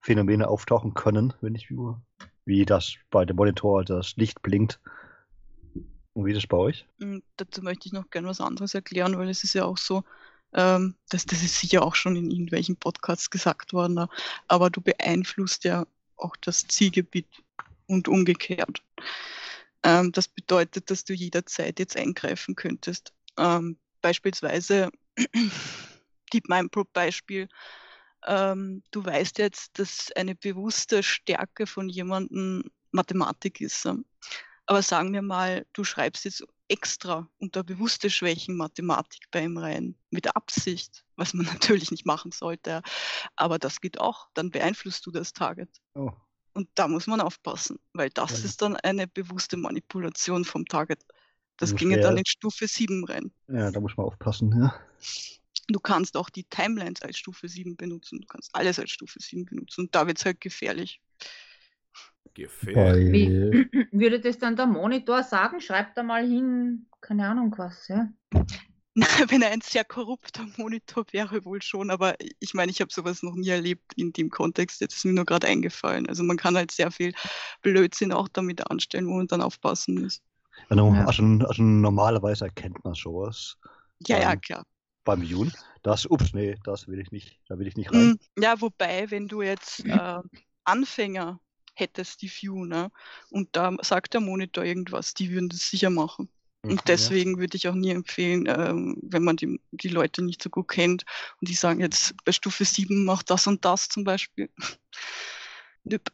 Phänomene 0.00 0.48
auftauchen 0.48 0.94
können, 0.94 1.32
wenn 1.40 1.54
ich 1.54 1.68
viewe. 1.68 2.00
Wie 2.44 2.64
das 2.64 2.94
bei 3.10 3.24
dem 3.24 3.36
Monitor 3.36 3.84
das 3.84 4.16
Licht 4.16 4.42
blinkt. 4.42 4.80
Und 6.12 6.26
wie 6.26 6.32
das 6.32 6.46
bei 6.46 6.56
euch? 6.56 6.86
Und 7.00 7.22
dazu 7.36 7.62
möchte 7.62 7.86
ich 7.86 7.92
noch 7.92 8.10
gerne 8.10 8.28
was 8.28 8.40
anderes 8.40 8.74
erklären, 8.74 9.16
weil 9.16 9.28
es 9.28 9.44
ist 9.44 9.54
ja 9.54 9.64
auch 9.64 9.78
so, 9.78 10.02
ähm, 10.54 10.96
das, 11.08 11.26
das 11.26 11.42
ist 11.42 11.60
sicher 11.60 11.82
auch 11.82 11.94
schon 11.94 12.16
in 12.16 12.30
irgendwelchen 12.30 12.76
Podcasts 12.76 13.30
gesagt 13.30 13.72
worden, 13.72 13.96
ja, 13.96 14.08
aber 14.48 14.70
du 14.70 14.80
beeinflusst 14.80 15.64
ja 15.64 15.86
auch 16.16 16.34
das 16.36 16.66
Zielgebiet 16.66 17.28
und 17.86 18.08
umgekehrt. 18.08 18.82
Ähm, 19.82 20.10
das 20.12 20.26
bedeutet, 20.26 20.90
dass 20.90 21.04
du 21.04 21.14
jederzeit 21.14 21.78
jetzt 21.78 21.96
eingreifen 21.96 22.56
könntest. 22.56 23.12
Ähm, 23.38 23.76
beispielsweise, 24.02 24.90
gib 26.30 26.48
mein 26.48 26.68
Beispiel, 26.92 27.48
ähm, 28.26 28.82
du 28.90 29.04
weißt 29.04 29.38
jetzt, 29.38 29.78
dass 29.78 30.12
eine 30.12 30.34
bewusste 30.34 31.02
Stärke 31.02 31.66
von 31.66 31.88
jemandem 31.88 32.64
Mathematik 32.92 33.60
ist. 33.60 33.88
Aber 34.66 34.82
sagen 34.82 35.12
wir 35.12 35.22
mal, 35.22 35.66
du 35.72 35.84
schreibst 35.84 36.24
jetzt 36.24 36.44
extra 36.68 37.28
unter 37.38 37.64
bewusste 37.64 38.08
Schwächen 38.10 38.56
Mathematik 38.56 39.30
bei 39.32 39.42
ihm 39.42 39.58
rein, 39.58 39.96
mit 40.10 40.36
Absicht, 40.36 41.04
was 41.16 41.34
man 41.34 41.46
natürlich 41.62 41.90
nicht 41.90 42.06
machen 42.06 42.30
sollte. 42.30 42.82
Aber 43.36 43.58
das 43.58 43.80
geht 43.80 43.98
auch, 44.00 44.28
dann 44.34 44.50
beeinflusst 44.50 45.04
du 45.06 45.10
das 45.10 45.32
Target. 45.32 45.80
Oh, 45.94 46.12
Und 46.52 46.68
da 46.74 46.86
muss 46.88 47.06
man 47.06 47.20
aufpassen, 47.20 47.78
weil 47.92 48.10
das 48.10 48.38
Ja. 48.38 48.44
ist 48.44 48.62
dann 48.62 48.76
eine 48.76 49.08
bewusste 49.08 49.56
Manipulation 49.56 50.44
vom 50.44 50.64
Target. 50.66 51.04
Das 51.60 51.76
ginge 51.76 52.00
dann 52.00 52.16
in 52.16 52.26
Stufe 52.26 52.66
7 52.66 53.04
rein. 53.04 53.30
ja, 53.48 53.70
da 53.70 53.80
muss 53.80 53.96
man 53.96 54.06
aufpassen, 54.06 54.52
ja. 54.58 54.74
Du 55.68 55.78
kannst 55.78 56.16
auch 56.16 56.30
die 56.30 56.44
Timelines 56.44 57.02
als 57.02 57.18
Stufe 57.18 57.48
7 57.48 57.76
benutzen. 57.76 58.20
Du 58.20 58.26
kannst 58.26 58.50
alles 58.54 58.78
als 58.78 58.90
Stufe 58.90 59.20
7 59.20 59.44
benutzen. 59.44 59.82
Und 59.82 59.94
da 59.94 60.06
wird 60.06 60.18
es 60.18 60.24
halt 60.24 60.40
gefährlich. 60.40 61.00
Gefährlich. 62.34 63.70
Bei, 63.72 63.88
Würde 63.92 64.20
das 64.20 64.38
dann 64.38 64.56
der 64.56 64.66
Monitor 64.66 65.22
sagen? 65.22 65.60
Schreibt 65.60 65.96
da 65.96 66.02
mal 66.02 66.26
hin, 66.26 66.86
keine 67.00 67.28
Ahnung 67.28 67.54
was, 67.56 67.88
ja? 67.88 68.08
Wenn 69.28 69.42
er 69.42 69.50
ein 69.50 69.60
sehr 69.60 69.84
korrupter 69.84 70.46
Monitor 70.56 71.04
wäre, 71.12 71.44
wohl 71.44 71.62
schon. 71.62 71.90
Aber 71.90 72.16
ich 72.40 72.54
meine, 72.54 72.72
ich 72.72 72.80
habe 72.80 72.92
sowas 72.92 73.22
noch 73.22 73.34
nie 73.34 73.48
erlebt 73.48 73.92
in 73.96 74.12
dem 74.12 74.30
Kontext. 74.30 74.80
Jetzt 74.80 74.96
ist 74.96 75.04
mir 75.04 75.12
nur 75.12 75.24
gerade 75.24 75.46
eingefallen. 75.46 76.08
Also 76.08 76.24
man 76.24 76.36
kann 76.36 76.56
halt 76.56 76.72
sehr 76.72 76.90
viel 76.90 77.12
Blödsinn 77.62 78.12
auch 78.12 78.28
damit 78.28 78.68
anstellen, 78.70 79.06
wo 79.06 79.16
man 79.16 79.28
dann 79.28 79.42
aufpassen 79.42 80.02
muss. 80.02 80.20
Also, 80.68 80.86
Ja. 80.92 81.04
also, 81.06 81.22
also 81.46 81.62
normalerweise 81.62 82.46
erkennt 82.46 82.84
man 82.84 82.94
sowas 82.94 83.56
Ja, 84.06 84.18
ja, 84.18 84.32
Ähm, 84.32 84.40
klar. 84.40 84.64
beim 85.04 85.22
Viewen. 85.22 85.52
Das, 85.82 86.06
ups, 86.06 86.34
nee, 86.34 86.56
das 86.64 86.88
will 86.88 87.00
ich 87.00 87.10
nicht, 87.10 87.38
da 87.48 87.58
will 87.58 87.66
ich 87.66 87.76
nicht 87.76 87.92
rein. 87.92 88.16
Mm, 88.36 88.42
Ja, 88.42 88.60
wobei, 88.60 89.10
wenn 89.10 89.28
du 89.28 89.42
jetzt 89.42 89.84
äh, 89.86 90.18
Anfänger 90.64 91.40
hättest, 91.74 92.20
die 92.22 92.30
View, 92.30 92.64
ne, 92.66 92.90
und 93.30 93.48
da 93.56 93.74
sagt 93.82 94.12
der 94.14 94.20
Monitor 94.20 94.64
irgendwas, 94.64 95.14
die 95.14 95.30
würden 95.30 95.48
das 95.48 95.70
sicher 95.70 95.90
machen. 95.90 96.28
Mhm, 96.64 96.72
Und 96.72 96.82
deswegen 96.88 97.38
würde 97.38 97.56
ich 97.56 97.68
auch 97.68 97.74
nie 97.74 97.90
empfehlen, 97.90 98.46
ähm, 98.46 98.96
wenn 99.02 99.24
man 99.24 99.36
die, 99.36 99.60
die 99.70 99.88
Leute 99.88 100.22
nicht 100.22 100.42
so 100.42 100.50
gut 100.50 100.68
kennt 100.68 101.04
und 101.40 101.48
die 101.48 101.54
sagen 101.54 101.80
jetzt 101.80 102.14
bei 102.24 102.32
Stufe 102.32 102.64
7 102.64 103.04
macht 103.04 103.30
das 103.30 103.46
und 103.46 103.64
das 103.64 103.88
zum 103.88 104.04
Beispiel. 104.04 104.50
Nüpp. 105.84 106.10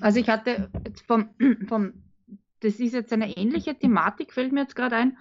Also 0.00 0.20
ich 0.20 0.28
hatte 0.28 0.68
jetzt 0.84 1.02
vom, 1.06 1.30
vom, 1.68 1.92
das 2.60 2.80
ist 2.80 2.94
jetzt 2.94 3.12
eine 3.12 3.36
ähnliche 3.36 3.74
Thematik, 3.78 4.32
fällt 4.32 4.52
mir 4.52 4.62
jetzt 4.62 4.76
gerade 4.76 4.96
ein. 4.96 5.18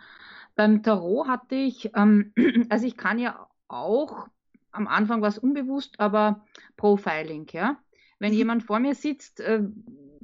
Beim 0.55 0.83
Tarot 0.83 1.27
hatte 1.27 1.55
ich, 1.55 1.91
ähm, 1.95 2.33
also 2.69 2.85
ich 2.85 2.97
kann 2.97 3.19
ja 3.19 3.47
auch 3.67 4.27
am 4.71 4.87
Anfang 4.87 5.21
was 5.21 5.37
unbewusst, 5.37 5.99
aber 5.99 6.45
Profiling, 6.77 7.47
ja. 7.51 7.79
Wenn 8.19 8.33
Mhm. 8.33 8.37
jemand 8.37 8.63
vor 8.63 8.79
mir 8.79 8.95
sitzt, 8.95 9.39
äh, 9.39 9.63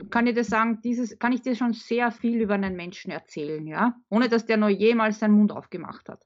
kann 0.10 0.28
ich 0.28 0.36
dir 0.36 0.44
sagen, 0.44 0.82
dieses, 0.84 1.18
kann 1.20 1.32
ich 1.32 1.42
dir 1.42 1.56
schon 1.56 1.74
sehr 1.74 2.12
viel 2.12 2.42
über 2.42 2.56
einen 2.56 2.76
Menschen 2.76 3.12
erzählen, 3.12 3.66
ja, 3.66 3.96
ohne 4.10 4.28
dass 4.30 4.46
der 4.46 4.58
noch 4.58 4.70
jemals 4.70 5.20
seinen 5.20 5.36
Mund 5.36 5.52
aufgemacht 5.52 6.10
hat. 6.10 6.24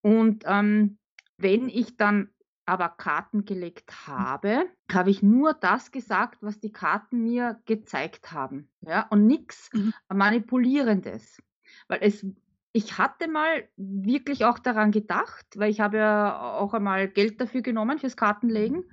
Und 0.00 0.44
ähm, 0.46 0.98
wenn 1.36 1.68
ich 1.68 1.96
dann 1.96 2.30
aber 2.68 2.90
Karten 2.90 3.46
gelegt 3.46 4.06
habe, 4.06 4.66
habe 4.92 5.10
ich 5.10 5.22
nur 5.22 5.54
das 5.54 5.90
gesagt, 5.90 6.42
was 6.42 6.60
die 6.60 6.70
Karten 6.70 7.22
mir 7.22 7.60
gezeigt 7.64 8.30
haben. 8.32 8.68
Ja, 8.82 9.06
und 9.08 9.26
nichts 9.26 9.70
Mhm. 9.72 9.94
Manipulierendes. 10.12 11.42
Weil 11.88 12.00
es, 12.02 12.26
ich 12.72 12.98
hatte 12.98 13.26
mal 13.26 13.66
wirklich 13.76 14.44
auch 14.44 14.58
daran 14.58 14.90
gedacht, 14.90 15.46
weil 15.56 15.70
ich 15.70 15.80
habe 15.80 15.96
ja 15.96 16.58
auch 16.58 16.74
einmal 16.74 17.08
Geld 17.08 17.40
dafür 17.40 17.62
genommen 17.62 17.98
fürs 17.98 18.16
Kartenlegen. 18.16 18.84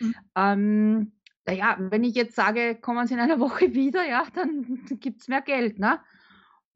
Mhm. 0.00 0.14
Ähm, 0.34 1.12
naja, 1.46 1.76
wenn 1.78 2.02
ich 2.02 2.16
jetzt 2.16 2.34
sage, 2.34 2.76
kommen 2.80 3.06
Sie 3.06 3.14
in 3.14 3.20
einer 3.20 3.38
Woche 3.40 3.74
wieder, 3.74 4.04
ja, 4.08 4.26
dann 4.34 4.84
gibt 5.00 5.20
es 5.20 5.28
mehr 5.28 5.42
Geld. 5.42 5.78
Ne? 5.78 6.00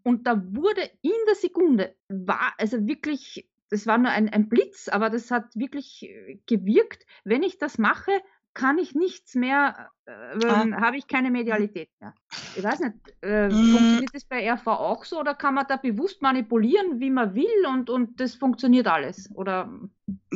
Und 0.05 0.27
da 0.27 0.41
wurde 0.55 0.83
in 1.03 1.13
der 1.27 1.35
Sekunde, 1.35 1.97
war 2.09 2.55
also 2.59 2.87
wirklich, 2.87 3.51
das 3.71 3.87
war 3.87 3.99
nur 3.99 4.11
ein, 4.11 4.29
ein 4.29 4.49
Blitz, 4.49 4.89
aber 4.89 5.11
das 5.11 5.31
hat 5.31 5.55
wirklich 5.57 6.03
äh, 6.05 6.39
gewirkt. 6.47 7.05
Wenn 7.25 7.43
ich 7.43 7.59
das 7.59 7.79
mache, 7.79 8.13
kann 8.53 8.79
ich 8.79 8.95
nichts 8.95 9.35
mehr, 9.35 9.91
äh, 10.07 10.13
Ah. 10.13 10.63
ähm, 10.63 10.77
habe 10.77 10.97
ich 10.97 11.07
keine 11.09 11.31
Medialität 11.31 11.91
mehr. 12.01 12.15
Ich 12.57 12.63
weiß 12.63 12.81
nicht, 12.81 12.95
äh, 13.23 13.49
Mm. 13.49 13.73
funktioniert 13.73 14.15
das 14.15 14.25
bei 14.25 14.49
RV 14.49 14.67
auch 14.69 15.05
so 15.05 15.19
oder 15.19 15.35
kann 15.35 15.55
man 15.55 15.67
da 15.69 15.77
bewusst 15.77 16.23
manipulieren, 16.23 17.01
wie 17.01 17.11
man 17.11 17.35
will 17.35 17.67
und, 17.69 17.91
und 17.91 18.21
das 18.21 18.37
funktioniert 18.37 18.87
alles? 18.87 19.29
Oder 19.35 19.73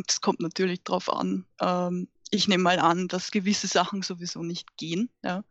Es 0.09 0.21
kommt 0.21 0.41
natürlich 0.41 0.83
drauf 0.83 1.13
an. 1.13 1.45
Ähm, 1.61 2.09
ich 2.31 2.49
nehme 2.49 2.65
mal 2.65 2.81
an, 2.81 3.07
dass 3.07 3.31
gewisse 3.31 3.69
Sachen 3.69 4.03
sowieso 4.03 4.43
nicht 4.43 4.77
gehen. 4.77 5.11
Ja. 5.23 5.45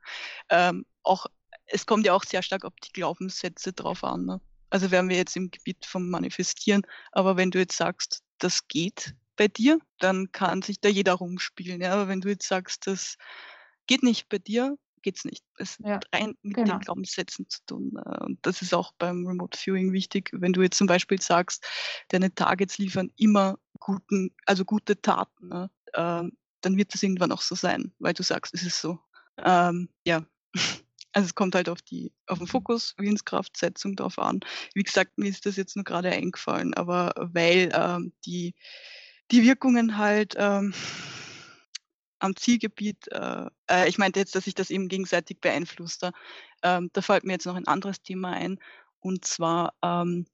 Ähm, 0.49 0.85
auch 1.03 1.27
es 1.67 1.85
kommt 1.85 2.05
ja 2.05 2.13
auch 2.13 2.23
sehr 2.23 2.41
stark 2.41 2.65
auf 2.65 2.73
die 2.83 2.91
Glaubenssätze 2.91 3.71
drauf 3.73 4.03
an. 4.03 4.25
Ne? 4.25 4.41
Also 4.69 4.91
wären 4.91 5.09
wir 5.09 5.17
jetzt 5.17 5.35
im 5.35 5.49
Gebiet 5.51 5.85
vom 5.85 6.09
Manifestieren, 6.09 6.83
aber 7.11 7.37
wenn 7.37 7.51
du 7.51 7.59
jetzt 7.59 7.77
sagst, 7.77 8.23
das 8.39 8.67
geht 8.67 9.15
bei 9.37 9.47
dir, 9.47 9.79
dann 9.99 10.31
kann 10.31 10.61
sich 10.61 10.81
da 10.81 10.89
jeder 10.89 11.13
rumspielen. 11.13 11.81
Ja? 11.81 11.93
Aber 11.93 12.07
wenn 12.07 12.21
du 12.21 12.29
jetzt 12.29 12.47
sagst, 12.47 12.87
das 12.87 13.17
geht 13.87 14.03
nicht 14.03 14.29
bei 14.29 14.39
dir, 14.39 14.77
geht's 15.01 15.25
nicht. 15.25 15.43
Es 15.57 15.77
Ja, 15.79 15.95
hat 15.95 16.07
rein 16.13 16.35
mit 16.41 16.55
genau. 16.55 16.73
den 16.75 16.79
Glaubenssätzen 16.81 17.47
zu 17.47 17.59
tun. 17.65 17.93
äh, 18.03 18.23
Und 18.25 18.39
das 18.45 18.61
ist 18.61 18.73
auch 18.73 18.91
beim 18.97 19.25
Remote 19.25 19.57
Viewing 19.57 19.93
wichtig. 19.93 20.31
Wenn 20.33 20.53
du 20.53 20.61
jetzt 20.61 20.77
zum 20.77 20.87
Beispiel 20.87 21.21
sagst, 21.21 21.65
deine 22.09 22.33
Targets 22.33 22.77
liefern 22.77 23.11
immer 23.15 23.57
guten, 23.79 24.35
also 24.45 24.65
gute 24.65 25.01
Taten, 25.01 25.47
ne? 25.47 25.71
ähm, 25.93 26.33
dann 26.61 26.75
wird 26.75 26.93
das 26.93 27.03
irgendwann 27.03 27.31
auch 27.31 27.41
so 27.41 27.55
sein, 27.55 27.93
weil 27.99 28.13
du 28.13 28.23
sagst, 28.23 28.53
es 28.53 28.63
ist 28.63 28.81
so. 28.81 28.99
Ähm, 29.37 29.89
ja. 30.05 30.25
Also 31.17 31.25
es 31.29 31.33
kommt 31.33 31.55
halt 31.55 31.67
auf 31.67 31.81
die, 31.81 32.13
auf 32.27 32.37
den 32.37 32.45
Fokus, 32.45 32.93
Willenskraftsetzung 32.99 33.95
drauf 33.95 34.19
an. 34.19 34.41
Wie 34.75 34.83
gesagt, 34.83 35.17
mir 35.17 35.27
ist 35.27 35.47
das 35.47 35.55
jetzt 35.55 35.75
nur 35.75 35.83
gerade 35.83 36.11
eingefallen, 36.11 36.75
aber 36.75 37.11
weil 37.17 37.71
ähm, 37.73 38.13
die, 38.23 38.53
die 39.31 39.41
Wirkungen 39.41 39.97
halt 39.97 40.35
ähm, 40.37 40.75
am 42.19 42.35
Zielgebiet, 42.35 43.07
äh, 43.07 43.47
äh, 43.67 43.89
ich 43.89 43.97
meinte 43.97 44.19
jetzt, 44.19 44.35
dass 44.35 44.43
sich 44.43 44.53
das 44.53 44.69
eben 44.69 44.89
gegenseitig 44.89 45.41
beeinflusst. 45.41 46.03
Da, 46.03 46.11
ähm, 46.61 46.91
da 46.93 47.01
fällt 47.01 47.23
mir 47.23 47.33
jetzt 47.33 47.47
noch 47.47 47.55
ein 47.55 47.67
anderes 47.67 48.03
Thema 48.03 48.33
ein, 48.33 48.59
und 48.99 49.25
zwar 49.25 49.73
ähm, 49.81 50.27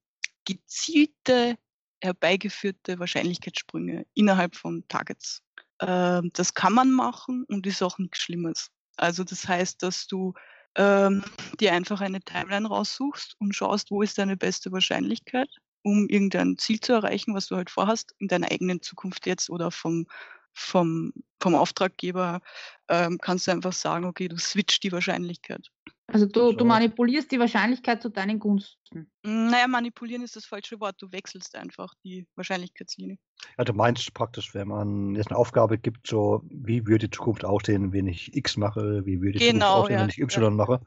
gezielte, 0.43 1.57
herbeigeführte 2.01 2.99
Wahrscheinlichkeitssprünge 2.99 4.05
innerhalb 4.15 4.57
von 4.57 4.85
Targets. 4.89 5.43
Ähm, 5.79 6.29
das 6.33 6.53
kann 6.53 6.73
man 6.73 6.91
machen 6.91 7.45
und 7.45 7.65
ist 7.67 7.81
auch 7.81 7.99
nichts 7.99 8.17
Schlimmes. 8.17 8.69
Also 8.97 9.23
das 9.23 9.47
heißt, 9.47 9.81
dass 9.81 10.07
du 10.07 10.33
ähm, 10.75 11.23
dir 11.59 11.73
einfach 11.73 12.01
eine 12.01 12.21
Timeline 12.21 12.67
raussuchst 12.67 13.35
und 13.39 13.53
schaust, 13.53 13.91
wo 13.91 14.01
ist 14.01 14.17
deine 14.17 14.37
beste 14.37 14.71
Wahrscheinlichkeit, 14.71 15.49
um 15.83 16.07
irgendein 16.07 16.57
Ziel 16.57 16.79
zu 16.79 16.93
erreichen, 16.93 17.35
was 17.35 17.47
du 17.47 17.55
halt 17.55 17.69
vorhast, 17.69 18.13
in 18.19 18.27
deiner 18.27 18.51
eigenen 18.51 18.81
Zukunft 18.81 19.25
jetzt 19.27 19.49
oder 19.49 19.71
vom, 19.71 20.07
vom, 20.53 21.13
vom 21.39 21.55
Auftraggeber, 21.55 22.41
ähm, 22.89 23.17
kannst 23.21 23.47
du 23.47 23.51
einfach 23.51 23.73
sagen, 23.73 24.05
okay, 24.05 24.27
du 24.27 24.37
switcht 24.37 24.83
die 24.83 24.91
Wahrscheinlichkeit. 24.91 25.69
Also 26.13 26.27
du, 26.27 26.51
du 26.51 26.63
manipulierst 26.63 27.31
die 27.31 27.39
Wahrscheinlichkeit 27.39 28.01
zu 28.01 28.09
deinen 28.09 28.37
Gunsten. 28.37 29.11
Naja, 29.23 29.67
manipulieren 29.67 30.21
ist 30.21 30.35
das 30.35 30.45
falsche 30.45 30.79
Wort. 30.79 30.95
Du 30.99 31.11
wechselst 31.11 31.55
einfach 31.55 31.91
die 32.03 32.27
Wahrscheinlichkeitslinie. 32.35 33.17
Ja, 33.57 33.63
du 33.63 33.73
meinst 33.73 34.13
praktisch, 34.13 34.53
wenn 34.53 34.67
man 34.67 35.15
jetzt 35.15 35.31
eine 35.31 35.39
Aufgabe 35.39 35.79
gibt, 35.79 36.05
so 36.05 36.43
wie 36.49 36.85
würde 36.85 37.09
die 37.09 37.17
Zukunft 37.17 37.43
aussehen, 37.43 37.93
wenn 37.93 38.05
ich 38.05 38.35
X 38.35 38.57
mache, 38.57 39.03
wie 39.05 39.21
würde 39.21 39.39
die 39.39 39.45
Genau, 39.45 39.53
Zukunft 39.53 39.83
aussehen, 39.85 39.95
ja, 39.95 40.01
wenn 40.01 40.09
ich 40.09 40.19
Y 40.19 40.55
mache. 40.55 40.81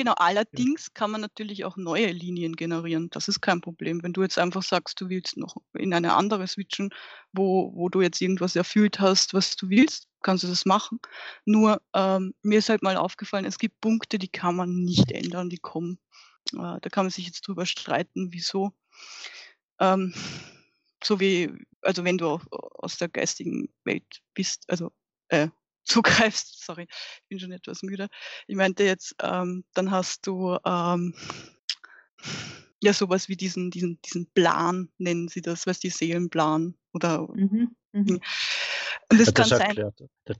Genau, 0.00 0.14
allerdings 0.16 0.94
kann 0.94 1.10
man 1.10 1.20
natürlich 1.20 1.66
auch 1.66 1.76
neue 1.76 2.06
Linien 2.06 2.56
generieren. 2.56 3.10
Das 3.10 3.28
ist 3.28 3.42
kein 3.42 3.60
Problem. 3.60 4.02
Wenn 4.02 4.14
du 4.14 4.22
jetzt 4.22 4.38
einfach 4.38 4.62
sagst, 4.62 4.98
du 4.98 5.10
willst 5.10 5.36
noch 5.36 5.56
in 5.74 5.92
eine 5.92 6.14
andere 6.14 6.46
switchen, 6.46 6.88
wo, 7.34 7.70
wo 7.74 7.90
du 7.90 8.00
jetzt 8.00 8.18
irgendwas 8.22 8.56
erfüllt 8.56 8.98
hast, 8.98 9.34
was 9.34 9.56
du 9.56 9.68
willst, 9.68 10.08
kannst 10.22 10.42
du 10.42 10.48
das 10.48 10.64
machen. 10.64 11.00
Nur 11.44 11.82
ähm, 11.94 12.32
mir 12.40 12.60
ist 12.60 12.70
halt 12.70 12.82
mal 12.82 12.96
aufgefallen, 12.96 13.44
es 13.44 13.58
gibt 13.58 13.78
Punkte, 13.82 14.18
die 14.18 14.28
kann 14.28 14.56
man 14.56 14.70
nicht 14.70 15.12
ändern, 15.12 15.50
die 15.50 15.58
kommen. 15.58 15.98
Äh, 16.54 16.80
da 16.80 16.88
kann 16.90 17.04
man 17.04 17.10
sich 17.10 17.26
jetzt 17.26 17.46
drüber 17.46 17.66
streiten, 17.66 18.32
wieso. 18.32 18.72
Ähm, 19.80 20.14
so 21.04 21.20
wie, 21.20 21.52
also 21.82 22.04
wenn 22.04 22.16
du 22.16 22.40
aus 22.50 22.96
der 22.96 23.10
geistigen 23.10 23.68
Welt 23.84 24.22
bist, 24.32 24.64
also 24.66 24.92
äh, 25.28 25.48
zugreifst, 25.84 26.62
sorry, 26.64 26.86
ich 26.90 27.28
bin 27.28 27.40
schon 27.40 27.52
etwas 27.52 27.82
müde. 27.82 28.08
Ich 28.46 28.56
meinte 28.56 28.84
jetzt, 28.84 29.14
ähm, 29.22 29.64
dann 29.74 29.90
hast 29.90 30.26
du 30.26 30.56
ähm, 30.64 31.14
ja 32.82 32.92
sowas 32.92 33.28
wie 33.28 33.36
diesen, 33.36 33.70
diesen, 33.70 34.00
diesen 34.02 34.30
Plan, 34.32 34.88
nennen 34.98 35.28
sie 35.28 35.42
das, 35.42 35.66
was 35.66 35.80
die 35.80 35.90
Seelenplan 35.90 36.74
oder 36.92 37.28
Mhm. 37.34 37.76
Mhm. 37.92 38.20
und 39.10 39.20
es 39.20 39.26
Ja, 39.26 39.32
kann 39.32 39.48
das, 39.50 39.58
sein, 39.58 39.68
erklärt, 39.68 40.02
das, 40.24 40.36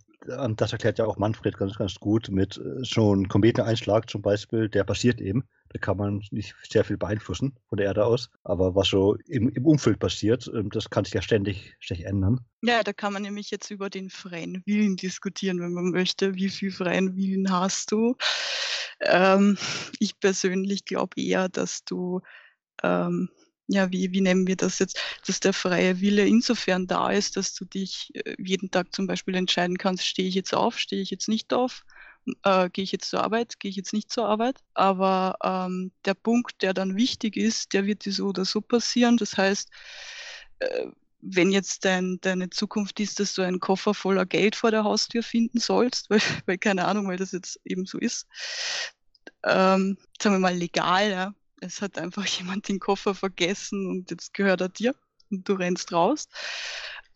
das 0.57 0.73
erklärt 0.73 0.99
ja 0.99 1.07
auch 1.07 1.19
Manfred 1.19 1.57
ganz, 1.57 1.77
ganz 1.77 1.95
gut 1.97 2.29
mit 2.31 2.59
äh, 2.59 2.85
schon 2.85 3.29
Kometeneinschlag 3.29 4.09
zum 4.09 4.23
Beispiel, 4.23 4.69
der 4.69 4.85
passiert 4.85 5.21
eben. 5.21 5.49
Da 5.73 5.79
kann 5.79 5.97
man 5.97 6.23
nicht 6.31 6.55
sehr 6.69 6.85
viel 6.85 6.97
beeinflussen 6.97 7.57
von 7.69 7.79
der 7.79 7.87
Erde 7.87 8.05
aus. 8.05 8.29
Aber 8.43 8.75
was 8.75 8.89
so 8.89 9.15
im, 9.27 9.49
im 9.51 9.65
Umfeld 9.65 9.99
passiert, 10.01 10.51
ähm, 10.53 10.69
das 10.71 10.91
kann 10.91 11.05
sich 11.05 11.15
ja 11.15 11.23
ständig, 11.23 11.77
ständig 11.79 12.07
ändern. 12.07 12.41
ja, 12.63 12.83
da 12.83 12.93
kann 12.93 13.13
man 13.13 13.23
nämlich 13.23 13.51
jetzt 13.51 13.71
über 13.71 13.89
den 13.89 14.11
freien 14.11 14.63
Willen 14.67 14.97
diskutieren, 14.97 15.61
wenn 15.61 15.73
man 15.73 15.91
möchte. 15.91 16.35
Wie 16.35 16.49
viel 16.49 16.73
freien 16.73 17.17
Willen 17.17 17.51
hast 17.51 17.93
du? 17.93 18.17
Ähm, 19.01 19.57
ich 20.01 20.19
persönlich 20.19 20.85
glaube 20.85 21.21
eher, 21.21 21.49
dass 21.49 21.85
du 21.85 22.21
ähm, 22.83 23.31
ja, 23.73 23.93
wie, 23.93 24.11
wie 24.13 24.21
nennen 24.21 24.49
wir 24.49 24.57
das 24.57 24.81
jetzt, 24.81 24.99
dass 25.27 25.39
der 25.39 25.53
freie 25.53 26.01
Wille 26.01 26.27
insofern 26.27 26.89
da 26.89 27.11
ist, 27.13 27.37
dass 27.37 27.55
du 27.55 27.65
dich 27.65 28.11
äh, 28.15 28.35
jeden 28.39 28.73
Tag 28.73 28.93
zum 28.93 29.07
Beispiel 29.07 29.37
entscheiden 29.37 29.79
kannst, 29.79 30.05
stehe 30.05 30.29
ich 30.29 30.35
jetzt 30.35 30.53
auf, 30.53 30.77
stehe 30.77 31.01
ich 31.01 31.11
jetzt 31.11 31.29
nicht 31.29 31.53
auf, 31.53 31.85
äh, 32.45 32.71
gehe 32.71 32.85
ich 32.85 32.93
jetzt 32.93 33.11
zur 33.11 33.23
Arbeit, 33.23 33.61
gehe 33.61 33.71
ich 33.71 33.77
jetzt 33.77 33.93
nicht 33.93 34.11
zur 34.11 34.27
Arbeit. 34.27 34.61
Aber 34.75 35.37
ähm, 35.43 35.93
der 36.05 36.15
Punkt, 36.15 36.63
der 36.63 36.75
dann 36.75 36.97
wichtig 36.97 37.37
ist, 37.37 37.73
der 37.73 37.87
wird 37.87 38.05
dir 38.05 38.13
so 38.13 38.29
oder 38.29 38.45
so 38.45 38.61
passieren. 38.61 39.17
Das 39.17 39.37
heißt, 39.37 39.69
äh, 40.61 40.87
wenn 41.23 41.51
jetzt 41.51 41.85
dein, 41.85 42.19
deine 42.21 42.51
Zukunft 42.51 42.99
ist, 43.01 43.21
dass 43.21 43.35
du 43.35 43.43
einen 43.43 43.61
Koffer 43.61 43.95
voller 43.95 44.27
Geld 44.27 44.57
vor 44.57 44.71
der 44.71 44.85
Haustür 44.85 45.23
finden 45.23 45.59
sollst, 45.59 46.11
weil, 46.11 46.21
weil 46.47 46.59
keine 46.59 46.87
Ahnung, 46.87 47.09
weil 47.09 47.19
das 47.19 47.33
jetzt 47.33 47.61
eben 47.65 47.87
so 47.87 47.99
ist, 47.99 48.27
ähm, 49.45 49.97
sagen 50.21 50.35
wir 50.37 50.41
mal 50.41 50.57
legal, 50.57 51.11
ja, 51.11 51.35
es 51.61 51.83
hat 51.83 51.99
einfach 51.99 52.27
jemand 52.39 52.69
den 52.69 52.81
Koffer 52.81 53.15
vergessen 53.15 53.87
und 53.87 54.11
jetzt 54.11 54.35
gehört 54.35 54.61
er 54.61 54.69
dir 54.69 54.95
und 55.31 55.49
du 55.49 55.55
rennst 55.55 55.93
raus. 55.93 56.29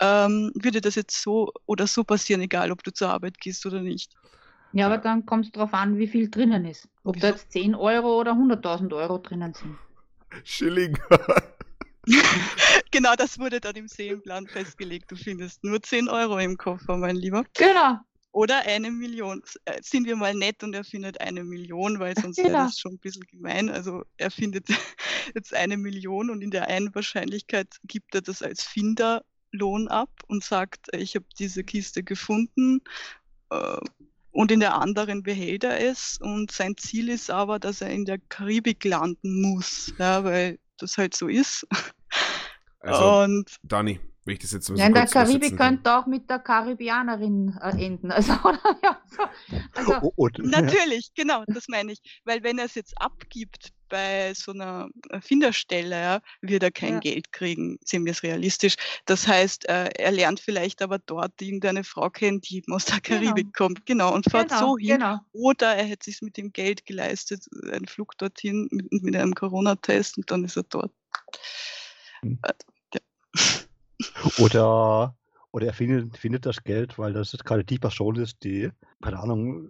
Ähm, 0.01 0.51
würde 0.55 0.81
das 0.81 0.97
jetzt 0.97 1.23
so 1.23 1.53
oder 1.67 1.87
so 1.87 2.03
passieren, 2.05 2.41
egal 2.41 2.73
ob 2.73 2.83
du 2.83 2.93
zur 2.93 3.11
Arbeit 3.11 3.39
gehst 3.39 3.65
oder 3.65 3.81
nicht. 3.81 4.13
Ja, 4.75 4.87
aber 4.87 4.99
dann 4.99 5.25
kommt 5.25 5.47
es 5.47 5.53
darauf 5.53 5.73
an, 5.73 5.99
wie 5.99 6.09
viel 6.09 6.29
drinnen 6.29 6.65
ist. 6.65 6.89
Ob 7.05 7.19
da 7.21 7.29
jetzt 7.29 7.53
10 7.53 7.77
Euro 7.77 8.19
oder 8.21 8.33
100.000 8.33 8.93
Euro 8.97 9.19
drinnen 9.19 9.55
sind. 9.55 9.79
Schilling. 10.43 10.99
genau 12.91 13.15
das 13.15 13.39
wurde 13.39 13.61
dann 13.61 13.77
im 13.77 13.87
Seelenplan 13.87 14.49
festgelegt. 14.49 15.13
Du 15.13 15.17
findest 15.17 15.63
nur 15.63 15.81
10 15.81 16.09
Euro 16.09 16.39
im 16.39 16.57
Koffer, 16.59 16.97
mein 16.97 17.15
Lieber. 17.15 17.45
Genau. 17.55 18.01
Oder 18.33 18.67
eine 18.67 18.91
Million. 18.91 19.45
Äh, 19.65 19.81
Sind 19.81 20.07
wir 20.09 20.17
mal 20.17 20.35
nett 20.35 20.65
und 20.65 20.75
er 20.75 20.83
findet 20.83 21.21
eine 21.21 21.45
Million, 21.45 22.01
weil 22.01 22.17
sonst 22.17 22.39
wäre 22.39 22.49
Genau. 22.49 22.65
das 22.65 22.81
schon 22.81 22.95
ein 22.95 22.99
bisschen 22.99 23.23
gemein. 23.29 23.71
Also 23.71 24.03
er 24.17 24.33
findet 24.33 24.67
jetzt 25.37 25.55
eine 25.55 25.77
Million 25.77 26.31
und 26.31 26.43
in 26.43 26.51
der 26.51 26.67
einen 26.67 26.93
Wahrscheinlichkeit 26.97 27.69
gibt 27.85 28.13
er 28.17 28.23
das 28.23 28.43
als 28.43 28.65
Finderlohn 28.65 29.87
ab 29.87 30.11
und 30.27 30.43
sagt, 30.43 30.93
äh, 30.93 30.99
ich 30.99 31.15
habe 31.15 31.27
diese 31.39 31.63
Kiste 31.63 32.03
gefunden. 32.03 32.81
Äh, 33.51 33.77
und 34.35 34.51
in 34.51 34.59
der 34.61 34.75
anderen 34.75 35.23
behält 35.23 35.63
er 35.63 35.81
es 35.81 36.19
und 36.21 36.51
sein 36.51 36.77
Ziel 36.77 37.09
ist 37.09 37.31
aber, 37.31 37.61
dass 37.61 37.81
er 37.81 37.91
in 37.91 38.05
der 38.05 38.19
Karibik 38.19 38.85
landen 38.85 39.41
muss, 39.41 39.95
ja, 39.99 40.25
weil 40.25 40.59
das 40.77 40.99
halt 40.99 41.15
so 41.15 41.29
ist. 41.29 41.67
Also, 42.81 43.23
und 43.23 43.57
Dani, 43.63 44.01
wenn 44.25 44.35
ich 44.35 44.41
das 44.41 44.53
jetzt 44.53 44.67
so 44.67 44.75
Ja, 44.75 44.87
in 44.87 44.95
der 44.95 45.07
Karibik 45.07 45.57
könnte 45.57 45.97
auch 45.97 46.07
mit 46.07 46.29
der 46.29 46.39
Karibianerin 46.39 47.59
äh, 47.63 47.85
enden. 47.85 48.11
Also, 48.11 48.33
oder? 48.45 48.59
Ja, 48.83 49.01
so. 49.07 49.23
also 49.75 49.93
O- 50.03 50.13
und, 50.17 50.39
Natürlich, 50.39 51.13
genau, 51.15 51.45
das 51.47 51.69
meine 51.69 51.93
ich. 51.93 52.21
Weil 52.25 52.43
wenn 52.43 52.59
er 52.59 52.65
es 52.65 52.75
jetzt 52.75 53.01
abgibt 53.01 53.73
bei 53.95 54.35
so 54.35 54.51
einer 54.51 54.89
äh, 55.11 55.21
Finderstelle, 55.21 55.95
ja, 55.95 56.21
wird 56.41 56.65
er 56.65 56.73
kein 56.73 56.95
Ja. 56.95 56.99
Geld 56.99 57.31
kriegen, 57.31 57.79
sehen 57.85 58.05
wir 58.05 58.11
es 58.11 58.25
realistisch. 58.25 58.75
Das 59.07 59.29
heißt, 59.29 59.69
äh, 59.69 59.91
er 59.97 60.11
lernt 60.11 60.41
vielleicht 60.41 60.83
aber 60.83 60.99
dort 60.99 61.41
irgendeine 61.41 61.85
Frau 61.85 62.11
kennen, 62.11 62.41
die 62.41 62.57
eben 62.57 62.73
aus 62.73 62.87
der 62.87 62.99
Genau. 63.01 63.21
Karibik 63.21 63.55
kommt, 63.55 63.87
genau, 63.87 64.13
und 64.13 64.29
fährt 64.29 64.49
genau, 64.49 64.61
so 64.61 64.79
hin. 64.79 64.97
genau. 64.99 65.21
Oder 65.31 65.77
er 65.77 65.85
hätte 65.85 66.07
sich 66.07 66.23
mit 66.23 66.37
dem 66.37 66.53
Geld 66.53 66.85
geleistet, 66.87 67.47
einen 67.71 67.87
Flug 67.87 68.19
dorthin 68.19 68.67
mit, 68.73 68.91
mit 68.91 69.15
einem 69.15 69.33
Corona-Test 69.33 70.19
und 70.19 70.29
dann 70.29 70.43
ist 70.43 70.57
er 70.57 70.65
dort. 70.65 70.91
Hm. 72.23 72.41
Äh, 72.43 72.53
ja. 72.95 73.01
Oder, 74.39 75.17
oder 75.53 75.67
er 75.69 75.73
findet, 75.73 76.17
findet 76.19 76.47
das 76.47 76.65
Geld, 76.65 76.99
weil 76.99 77.13
das 77.13 77.31
gerade 77.45 77.65
die 77.65 77.79
Person 77.79 78.17
ist, 78.17 78.43
die, 78.43 78.71
keine 79.01 79.21
Ahnung, 79.21 79.69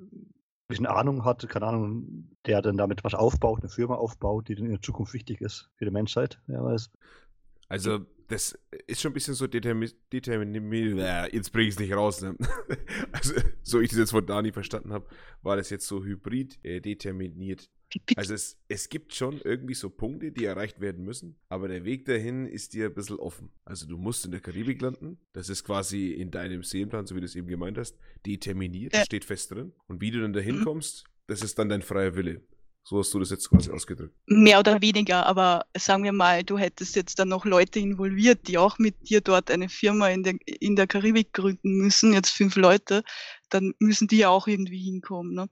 bisschen 0.68 0.86
Ahnung 0.86 1.24
hat, 1.24 1.48
keine 1.48 1.66
Ahnung, 1.66 2.36
der 2.46 2.62
dann 2.62 2.76
damit 2.76 3.04
was 3.04 3.14
aufbaut, 3.14 3.60
eine 3.60 3.68
Firma 3.68 3.94
aufbaut, 3.96 4.48
die 4.48 4.54
dann 4.54 4.66
in 4.66 4.72
der 4.72 4.82
Zukunft 4.82 5.14
wichtig 5.14 5.40
ist 5.40 5.70
für 5.76 5.84
die 5.84 5.90
Menschheit. 5.90 6.40
Wer 6.46 6.64
weiß. 6.64 6.90
Also, 7.68 8.00
das 8.28 8.58
ist 8.86 9.00
schon 9.00 9.10
ein 9.10 9.14
bisschen 9.14 9.34
so 9.34 9.46
determiniert. 9.46 9.96
Jetzt 11.32 11.52
bringe 11.52 11.68
ich 11.68 11.74
es 11.74 11.80
nicht 11.80 11.94
raus. 11.94 12.22
Ne? 12.22 12.36
Also, 13.12 13.34
so 13.62 13.80
ich 13.80 13.90
das 13.90 13.98
jetzt 13.98 14.10
von 14.10 14.26
Dani 14.26 14.52
verstanden 14.52 14.92
habe, 14.92 15.06
war 15.42 15.56
das 15.56 15.70
jetzt 15.70 15.86
so 15.86 16.02
hybrid 16.02 16.58
äh, 16.64 16.80
determiniert. 16.80 17.70
Also, 18.16 18.34
es, 18.34 18.56
es 18.68 18.88
gibt 18.88 19.14
schon 19.14 19.40
irgendwie 19.42 19.74
so 19.74 19.90
Punkte, 19.90 20.32
die 20.32 20.44
erreicht 20.44 20.80
werden 20.80 21.04
müssen, 21.04 21.36
aber 21.48 21.68
der 21.68 21.84
Weg 21.84 22.04
dahin 22.06 22.46
ist 22.46 22.72
dir 22.74 22.86
ein 22.86 22.94
bisschen 22.94 23.18
offen. 23.18 23.50
Also, 23.64 23.86
du 23.86 23.96
musst 23.96 24.24
in 24.24 24.30
der 24.30 24.40
Karibik 24.40 24.80
landen. 24.80 25.18
Das 25.32 25.48
ist 25.48 25.64
quasi 25.64 26.10
in 26.12 26.30
deinem 26.30 26.62
Seelenplan, 26.62 27.06
so 27.06 27.14
wie 27.14 27.20
du 27.20 27.26
es 27.26 27.36
eben 27.36 27.48
gemeint 27.48 27.78
hast, 27.78 27.96
determiniert. 28.26 28.94
Das 28.94 29.06
steht 29.06 29.24
fest 29.24 29.50
drin. 29.50 29.72
Und 29.86 30.00
wie 30.00 30.10
du 30.10 30.20
dann 30.20 30.32
dahin 30.32 30.60
Mhm. 30.60 30.64
kommst, 30.64 31.04
das 31.26 31.42
ist 31.42 31.58
dann 31.58 31.68
dein 31.68 31.82
freier 31.82 32.14
Wille. 32.16 32.42
So 32.86 32.98
hast 32.98 33.14
du 33.14 33.18
das 33.18 33.30
jetzt 33.30 33.48
quasi 33.48 33.70
ausgedrückt. 33.70 34.14
Mehr 34.26 34.58
oder 34.58 34.82
weniger, 34.82 35.24
aber 35.24 35.64
sagen 35.74 36.04
wir 36.04 36.12
mal, 36.12 36.44
du 36.44 36.58
hättest 36.58 36.96
jetzt 36.96 37.18
dann 37.18 37.28
noch 37.28 37.46
Leute 37.46 37.78
involviert, 37.78 38.46
die 38.46 38.58
auch 38.58 38.78
mit 38.78 39.08
dir 39.08 39.22
dort 39.22 39.50
eine 39.50 39.70
Firma 39.70 40.10
in 40.10 40.22
der, 40.22 40.34
in 40.44 40.76
der 40.76 40.86
Karibik 40.86 41.32
gründen 41.32 41.78
müssen, 41.78 42.12
jetzt 42.12 42.28
fünf 42.28 42.56
Leute, 42.56 43.02
dann 43.48 43.72
müssen 43.78 44.06
die 44.06 44.18
ja 44.18 44.28
auch 44.28 44.46
irgendwie 44.46 44.82
hinkommen. 44.82 45.32
Ne? 45.32 45.48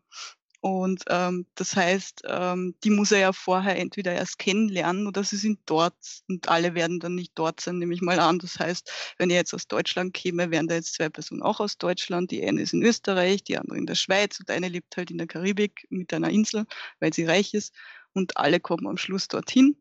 Und 0.62 1.02
ähm, 1.08 1.44
das 1.56 1.74
heißt, 1.74 2.22
ähm, 2.24 2.76
die 2.84 2.90
muss 2.90 3.10
er 3.10 3.18
ja 3.18 3.32
vorher 3.32 3.76
entweder 3.80 4.12
erst 4.12 4.38
kennenlernen 4.38 5.08
oder 5.08 5.24
sie 5.24 5.36
sind 5.36 5.58
dort 5.66 5.96
und 6.28 6.48
alle 6.48 6.76
werden 6.76 7.00
dann 7.00 7.16
nicht 7.16 7.32
dort 7.34 7.60
sein, 7.60 7.78
nehme 7.78 7.92
ich 7.94 8.00
mal 8.00 8.20
an. 8.20 8.38
Das 8.38 8.60
heißt, 8.60 8.92
wenn 9.18 9.28
er 9.30 9.38
jetzt 9.38 9.54
aus 9.54 9.66
Deutschland 9.66 10.14
käme, 10.14 10.52
wären 10.52 10.68
da 10.68 10.76
jetzt 10.76 10.94
zwei 10.94 11.08
Personen 11.08 11.42
auch 11.42 11.58
aus 11.58 11.78
Deutschland. 11.78 12.30
Die 12.30 12.46
eine 12.46 12.62
ist 12.62 12.74
in 12.74 12.84
Österreich, 12.84 13.42
die 13.42 13.58
andere 13.58 13.76
in 13.76 13.86
der 13.86 13.96
Schweiz 13.96 14.38
und 14.38 14.52
eine 14.52 14.68
lebt 14.68 14.96
halt 14.96 15.10
in 15.10 15.18
der 15.18 15.26
Karibik 15.26 15.84
mit 15.90 16.14
einer 16.14 16.30
Insel, 16.30 16.64
weil 17.00 17.12
sie 17.12 17.24
reich 17.24 17.54
ist. 17.54 17.74
Und 18.12 18.36
alle 18.36 18.60
kommen 18.60 18.86
am 18.86 18.98
Schluss 18.98 19.26
dorthin 19.26 19.76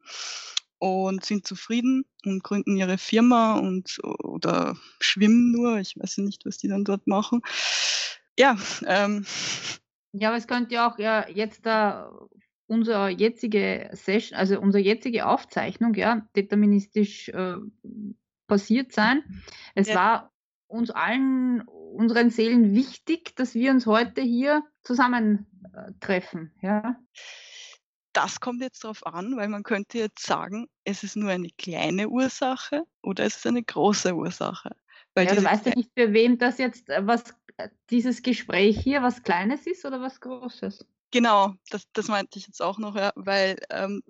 und 0.80 1.24
sind 1.24 1.46
zufrieden 1.46 2.06
und 2.26 2.44
gründen 2.44 2.76
ihre 2.76 2.98
Firma 2.98 3.60
und 3.60 4.00
oder 4.04 4.76
schwimmen 5.00 5.52
nur. 5.52 5.78
Ich 5.78 5.96
weiß 5.96 6.18
nicht, 6.18 6.44
was 6.48 6.58
die 6.58 6.70
dann 6.70 6.86
dort 6.86 7.06
machen. 7.06 7.44
Ja, 8.40 8.58
ähm, 8.88 9.28
ja, 10.14 10.30
aber 10.30 10.38
es 10.38 10.48
könnte 10.48 10.76
ja 10.76 10.90
auch 10.90 11.00
ja, 11.00 11.28
jetzt 11.30 11.66
da 11.66 12.12
unsere 12.68 13.10
jetzige 13.10 13.90
Session, 13.94 14.38
also 14.38 14.60
unsere 14.60 14.84
jetzige 14.84 15.28
Aufzeichnung, 15.28 15.94
ja, 15.96 16.28
deterministisch 16.36 17.30
äh, 17.30 17.56
passiert 18.48 18.94
sein. 18.94 19.24
Es 19.76 19.90
ja. 19.90 19.96
war 19.96 20.32
uns 20.68 20.90
allen, 20.90 21.62
unseren 21.62 22.30
Seelen 22.30 22.74
wichtig, 22.74 23.36
dass 23.36 23.54
wir 23.54 23.72
uns 23.72 23.86
heute 23.86 24.22
hier 24.22 24.64
zusammentreffen, 24.84 26.54
ja. 26.62 26.96
Das 28.14 28.42
kommt 28.42 28.62
jetzt 28.62 28.84
darauf 28.84 29.06
an, 29.06 29.38
weil 29.38 29.48
man 29.48 29.64
könnte 29.64 29.98
jetzt 29.98 30.26
sagen, 30.26 30.68
es 30.84 31.04
ist 31.04 31.16
nur 31.16 31.30
eine 31.30 31.50
kleine 31.58 32.10
Ursache 32.10 32.84
oder 33.02 33.26
es 33.26 33.38
ist 33.38 33.48
eine 33.48 33.64
große 33.64 34.14
Ursache. 34.14 34.76
Weil 35.14 35.28
ja, 35.28 35.36
du 35.36 35.44
weißt 35.44 35.66
ja 35.66 35.76
nicht, 35.76 35.92
für 35.98 36.14
wem 36.14 36.38
das 36.38 36.58
jetzt 36.58 36.90
äh, 36.90 37.06
was 37.06 37.24
äh, 37.58 37.70
dieses 37.90 38.22
Gespräch 38.22 38.80
hier 38.80 39.02
was 39.02 39.24
Kleines 39.24 39.68
ist 39.68 39.86
oder 39.86 40.02
was 40.02 40.20
Großes. 40.20 40.86
Genau, 41.12 41.56
das, 41.70 41.88
das 41.92 42.08
meinte 42.08 42.40
ich 42.40 42.48
jetzt 42.48 42.62
auch 42.62 42.78
noch, 42.78 42.96
ja, 42.96 43.12
weil 43.16 43.58
ähm, 43.70 44.02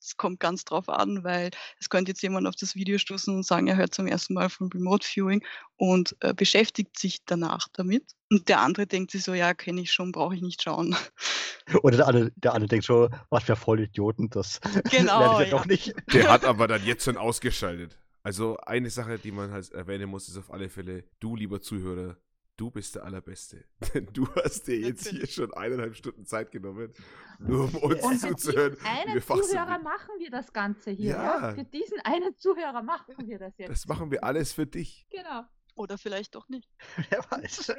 es 0.00 0.16
kommt 0.16 0.40
ganz 0.40 0.64
drauf 0.64 0.88
an, 0.88 1.22
weil 1.24 1.50
es 1.78 1.90
könnte 1.90 2.10
jetzt 2.10 2.22
jemand 2.22 2.46
auf 2.46 2.56
das 2.56 2.74
Video 2.74 2.98
stoßen 2.98 3.34
und 3.34 3.44
sagen, 3.44 3.66
er 3.66 3.76
hört 3.76 3.94
zum 3.94 4.06
ersten 4.06 4.34
Mal 4.34 4.48
von 4.48 4.70
Remote 4.72 5.06
Viewing 5.06 5.44
und 5.76 6.16
äh, 6.20 6.32
beschäftigt 6.32 6.98
sich 6.98 7.18
danach 7.26 7.68
damit. 7.72 8.04
Und 8.30 8.48
der 8.48 8.60
andere 8.60 8.86
denkt 8.86 9.10
sich 9.10 9.22
so, 9.22 9.34
ja, 9.34 9.54
kenne 9.54 9.82
ich 9.82 9.92
schon, 9.92 10.12
brauche 10.12 10.34
ich 10.34 10.40
nicht 10.40 10.62
schauen. 10.62 10.96
Oder 11.82 11.98
der 11.98 12.08
andere, 12.08 12.32
der 12.36 12.54
andere 12.54 12.68
denkt 12.68 12.86
schon, 12.86 13.14
was 13.28 13.44
für 13.44 13.56
Vollidioten, 13.56 14.30
das 14.30 14.60
genau, 14.90 15.20
lerne 15.38 15.44
ich 15.44 15.50
ja. 15.50 15.58
doch 15.58 15.66
nicht. 15.66 15.94
Der 16.12 16.32
hat 16.32 16.44
aber 16.44 16.66
dann 16.66 16.84
jetzt 16.84 17.04
schon 17.04 17.16
ausgeschaltet. 17.16 17.98
Also 18.22 18.56
eine 18.58 18.90
Sache, 18.90 19.18
die 19.18 19.32
man 19.32 19.50
halt 19.50 19.70
erwähnen 19.72 20.08
muss, 20.10 20.28
ist 20.28 20.36
auf 20.36 20.50
alle 20.50 20.68
Fälle, 20.68 21.04
du 21.20 21.36
lieber 21.36 21.60
Zuhörer, 21.60 22.16
du 22.56 22.70
bist 22.70 22.94
der 22.94 23.04
Allerbeste. 23.04 23.64
Denn 23.94 24.06
du 24.12 24.28
hast 24.34 24.66
dir 24.66 24.78
jetzt 24.78 25.08
hier 25.08 25.26
schon 25.26 25.52
eineinhalb 25.54 25.96
Stunden 25.96 26.26
Zeit 26.26 26.50
genommen, 26.50 26.92
nur 27.38 27.64
um 27.64 27.74
uns 27.74 28.02
Und 28.02 28.20
zuzuhören. 28.20 28.76
Für 28.76 28.86
einen 28.86 29.22
Zuhörer 29.22 29.78
machen 29.78 30.10
wir 30.18 30.30
das 30.30 30.52
Ganze 30.52 30.90
hier. 30.90 31.12
Ja. 31.12 31.40
ja. 31.40 31.54
Für 31.54 31.64
diesen 31.64 31.98
einen 32.00 32.36
Zuhörer 32.36 32.82
machen 32.82 33.14
wir 33.26 33.38
das 33.38 33.56
jetzt. 33.56 33.70
Das 33.70 33.86
machen 33.88 34.10
wir 34.10 34.22
alles 34.22 34.52
für 34.52 34.66
dich. 34.66 35.06
Genau. 35.10 35.44
Oder 35.74 35.96
vielleicht 35.96 36.34
doch 36.34 36.48
nicht. 36.48 36.68
Wer 37.08 37.24
weiß. 37.30 37.72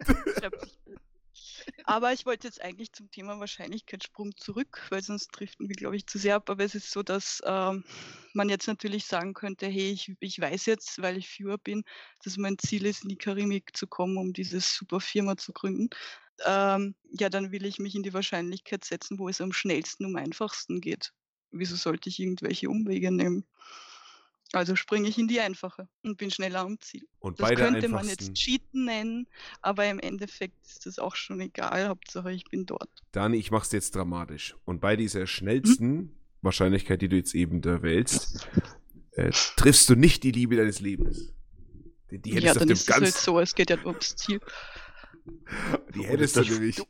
Aber 1.86 2.14
ich 2.14 2.26
wollte 2.26 2.48
jetzt 2.48 2.62
eigentlich 2.62 2.92
zum 2.94 3.10
Thema 3.12 3.40
Wahrscheinlichkeitssprung 3.40 4.36
zurück, 4.38 4.86
weil 4.90 5.02
sonst 5.02 5.30
driften 5.30 5.70
wir, 5.70 5.76
glaube 5.76 5.96
ich, 5.96 6.08
zu 6.08 6.18
sehr 6.18 6.36
ab. 6.36 6.50
Aber 6.50 6.64
es 6.64 6.76
ist 6.76 6.92
so, 6.92 7.04
dass 7.04 7.42
ähm, 7.46 7.84
man 8.34 8.50
jetzt 8.50 8.68
natürlich 8.68 9.06
sagen 9.06 9.34
könnte, 9.34 9.68
hey, 9.68 9.92
ich, 9.92 10.14
ich 10.20 10.40
weiß 10.40 10.66
jetzt, 10.66 11.02
weil 11.02 11.18
ich 11.18 11.30
Viewer 11.30 11.58
bin, 11.58 11.84
dass 12.24 12.38
mein 12.38 12.58
Ziel 12.58 12.86
ist, 12.86 13.04
in 13.04 13.10
die 13.10 13.18
Karimik 13.18 13.76
zu 13.76 13.88
kommen, 13.88 14.18
um 14.18 14.34
diese 14.34 14.60
super 14.60 15.00
Firma 15.00 15.38
zu 15.38 15.54
gründen. 15.54 15.90
Ähm, 16.46 16.96
ja, 17.12 17.30
dann 17.30 17.52
will 17.52 17.66
ich 17.66 17.80
mich 17.80 17.96
in 17.96 18.04
die 18.04 18.14
Wahrscheinlichkeit 18.14 18.84
setzen, 18.84 19.20
wo 19.20 19.30
es 19.30 19.42
am 19.42 19.54
schnellsten, 19.54 20.06
um 20.06 20.16
einfachsten 20.16 20.82
geht. 20.82 21.14
Wieso 21.52 21.76
sollte 21.76 22.10
ich 22.10 22.20
irgendwelche 22.20 22.70
Umwege 22.70 23.12
nehmen? 23.12 23.46
Also 24.54 24.76
springe 24.76 25.08
ich 25.08 25.18
in 25.18 25.28
die 25.28 25.40
einfache 25.40 25.88
und 26.04 26.18
bin 26.18 26.30
schneller 26.30 26.62
am 26.62 26.80
Ziel. 26.82 27.08
Und 27.20 27.40
das 27.40 27.52
könnte 27.52 27.88
man 27.88 28.08
jetzt 28.08 28.34
Cheaten 28.34 28.86
nennen, 28.86 29.28
aber 29.62 29.90
im 29.90 30.00
Endeffekt 30.00 30.68
ist 30.68 30.86
das 30.86 31.00
auch 31.00 31.16
schon 31.16 31.40
egal. 31.40 31.88
Hauptsache 31.88 32.34
ich 32.34 32.44
bin 32.46 32.66
dort. 32.66 32.90
Dani, 33.14 33.38
ich 33.38 33.52
mach's 33.52 33.72
jetzt 33.72 33.96
dramatisch. 33.96 34.56
Und 34.66 34.82
bei 34.82 34.98
dieser 34.98 35.26
schnellsten 35.26 35.86
hm? 35.86 36.12
Wahrscheinlichkeit, 36.42 37.02
die 37.02 37.08
du 37.08 37.16
jetzt 37.16 37.34
eben 37.34 37.62
da 37.62 37.82
wählst, 37.82 38.50
äh, 39.12 39.32
triffst 39.32 39.90
du 39.90 39.96
nicht 39.96 40.24
die 40.24 40.32
Liebe 40.32 40.58
deines 40.58 40.82
Lebens. 40.82 41.34
Die, 42.10 42.20
die 42.20 42.32
hättest 42.32 42.46
ja, 42.46 42.54
dann 42.54 42.64
auf 42.64 42.68
dem 42.68 42.74
ist 42.74 42.88
ganz... 42.88 43.08
es 43.08 43.16
halt 43.16 43.24
so, 43.24 43.40
es 43.40 43.56
geht 43.56 43.70
ja 43.70 43.78
ums 43.86 44.16
Ziel. 44.18 44.42
Die 45.96 46.04
hättest 46.04 46.36
du 46.36 46.42
nämlich. 46.42 46.82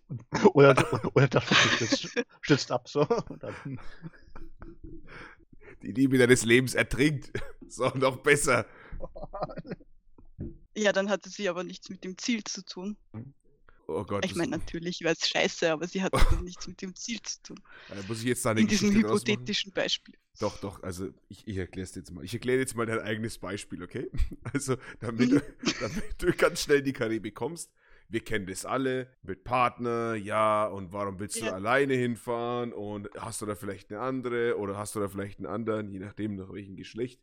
Oder, 0.53 0.87
oder 1.13 1.27
das 1.27 1.43
stützt, 1.75 2.23
stützt 2.41 2.71
ab 2.71 2.87
so. 2.87 3.05
die 5.81 5.91
Liebe 5.91 6.17
deines 6.17 6.45
Lebens 6.45 6.73
ertrinkt. 6.73 7.31
So, 7.73 7.87
noch 7.95 8.17
besser. 8.17 8.65
Ja, 10.75 10.91
dann 10.91 11.09
hatte 11.09 11.29
sie 11.29 11.47
aber 11.47 11.63
nichts 11.63 11.89
mit 11.89 12.03
dem 12.03 12.17
Ziel 12.17 12.43
zu 12.43 12.65
tun. 12.65 12.97
Oh 13.87 14.03
Gott. 14.05 14.25
Ich 14.25 14.35
meine, 14.35 14.51
natürlich 14.51 15.01
wäre 15.01 15.13
es 15.13 15.27
scheiße, 15.27 15.71
aber 15.71 15.87
sie 15.87 16.01
hat 16.01 16.13
nichts 16.43 16.67
mit 16.67 16.81
dem 16.81 16.95
Ziel 16.95 17.21
zu 17.21 17.41
tun. 17.43 17.59
Da 17.89 17.95
muss 18.07 18.19
ich 18.19 18.25
jetzt 18.25 18.45
da 18.45 18.51
eine 18.51 18.61
In 18.61 18.67
diesem 18.67 18.91
hypothetischen 18.91 19.71
Beispiel. 19.73 20.15
Doch, 20.39 20.59
doch, 20.59 20.81
also 20.83 21.09
ich, 21.27 21.47
ich 21.47 21.57
erkläre 21.57 21.83
es 21.83 21.95
jetzt 21.95 22.11
mal. 22.11 22.23
Ich 22.23 22.33
erkläre 22.33 22.59
jetzt 22.59 22.75
mal 22.75 22.85
dein 22.85 22.99
eigenes 22.99 23.37
Beispiel, 23.37 23.83
okay? 23.83 24.09
Also, 24.53 24.77
damit, 24.99 25.31
du, 25.31 25.41
damit 25.79 26.03
du 26.17 26.33
ganz 26.33 26.61
schnell 26.61 26.79
in 26.79 26.85
die 26.85 26.93
Karibik 26.93 27.35
kommst, 27.35 27.71
wir 28.11 28.19
kennen 28.19 28.45
das 28.45 28.65
alle, 28.65 29.07
mit 29.23 29.43
Partner, 29.43 30.15
ja, 30.15 30.65
und 30.65 30.91
warum 30.91 31.19
willst 31.19 31.39
du 31.39 31.45
ja. 31.45 31.53
alleine 31.53 31.93
hinfahren 31.93 32.73
und 32.73 33.09
hast 33.17 33.41
du 33.41 33.45
da 33.45 33.55
vielleicht 33.55 33.89
eine 33.91 34.01
andere 34.01 34.57
oder 34.57 34.77
hast 34.77 34.95
du 34.95 34.99
da 34.99 35.07
vielleicht 35.07 35.39
einen 35.39 35.47
anderen, 35.47 35.89
je 35.89 35.99
nachdem 35.99 36.35
nach 36.35 36.51
welchem 36.51 36.75
Geschlecht. 36.75 37.21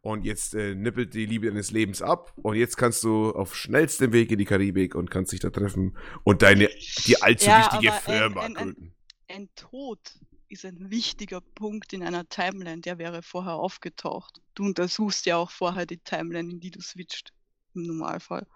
Und 0.00 0.24
jetzt 0.24 0.54
äh, 0.54 0.74
nippelt 0.74 1.14
die 1.14 1.26
Liebe 1.26 1.46
deines 1.48 1.70
Lebens 1.70 2.02
ab 2.02 2.32
und 2.36 2.56
jetzt 2.56 2.76
kannst 2.76 3.02
du 3.04 3.30
auf 3.30 3.54
schnellstem 3.54 4.12
Weg 4.12 4.30
in 4.30 4.38
die 4.38 4.44
Karibik 4.44 4.94
und 4.94 5.10
kannst 5.10 5.32
dich 5.32 5.40
da 5.40 5.50
treffen 5.50 5.96
und 6.24 6.42
deine, 6.42 6.68
die 7.06 7.20
allzu 7.20 7.46
ja, 7.46 7.64
wichtige 7.64 7.92
Firma 7.92 8.42
ein, 8.42 8.46
ein, 8.46 8.54
gründen. 8.54 8.94
Ein, 9.28 9.36
ein 9.36 9.48
Tod 9.54 10.00
ist 10.48 10.64
ein 10.64 10.90
wichtiger 10.90 11.40
Punkt 11.40 11.92
in 11.92 12.02
einer 12.02 12.28
Timeline, 12.28 12.80
der 12.80 12.98
wäre 12.98 13.22
vorher 13.22 13.54
aufgetaucht. 13.54 14.40
Du 14.54 14.64
untersuchst 14.64 15.26
ja 15.26 15.36
auch 15.36 15.50
vorher 15.50 15.86
die 15.86 15.98
Timeline, 15.98 16.50
in 16.50 16.60
die 16.60 16.70
du 16.70 16.80
switcht, 16.80 17.32
im 17.74 17.82
Normalfall. 17.82 18.46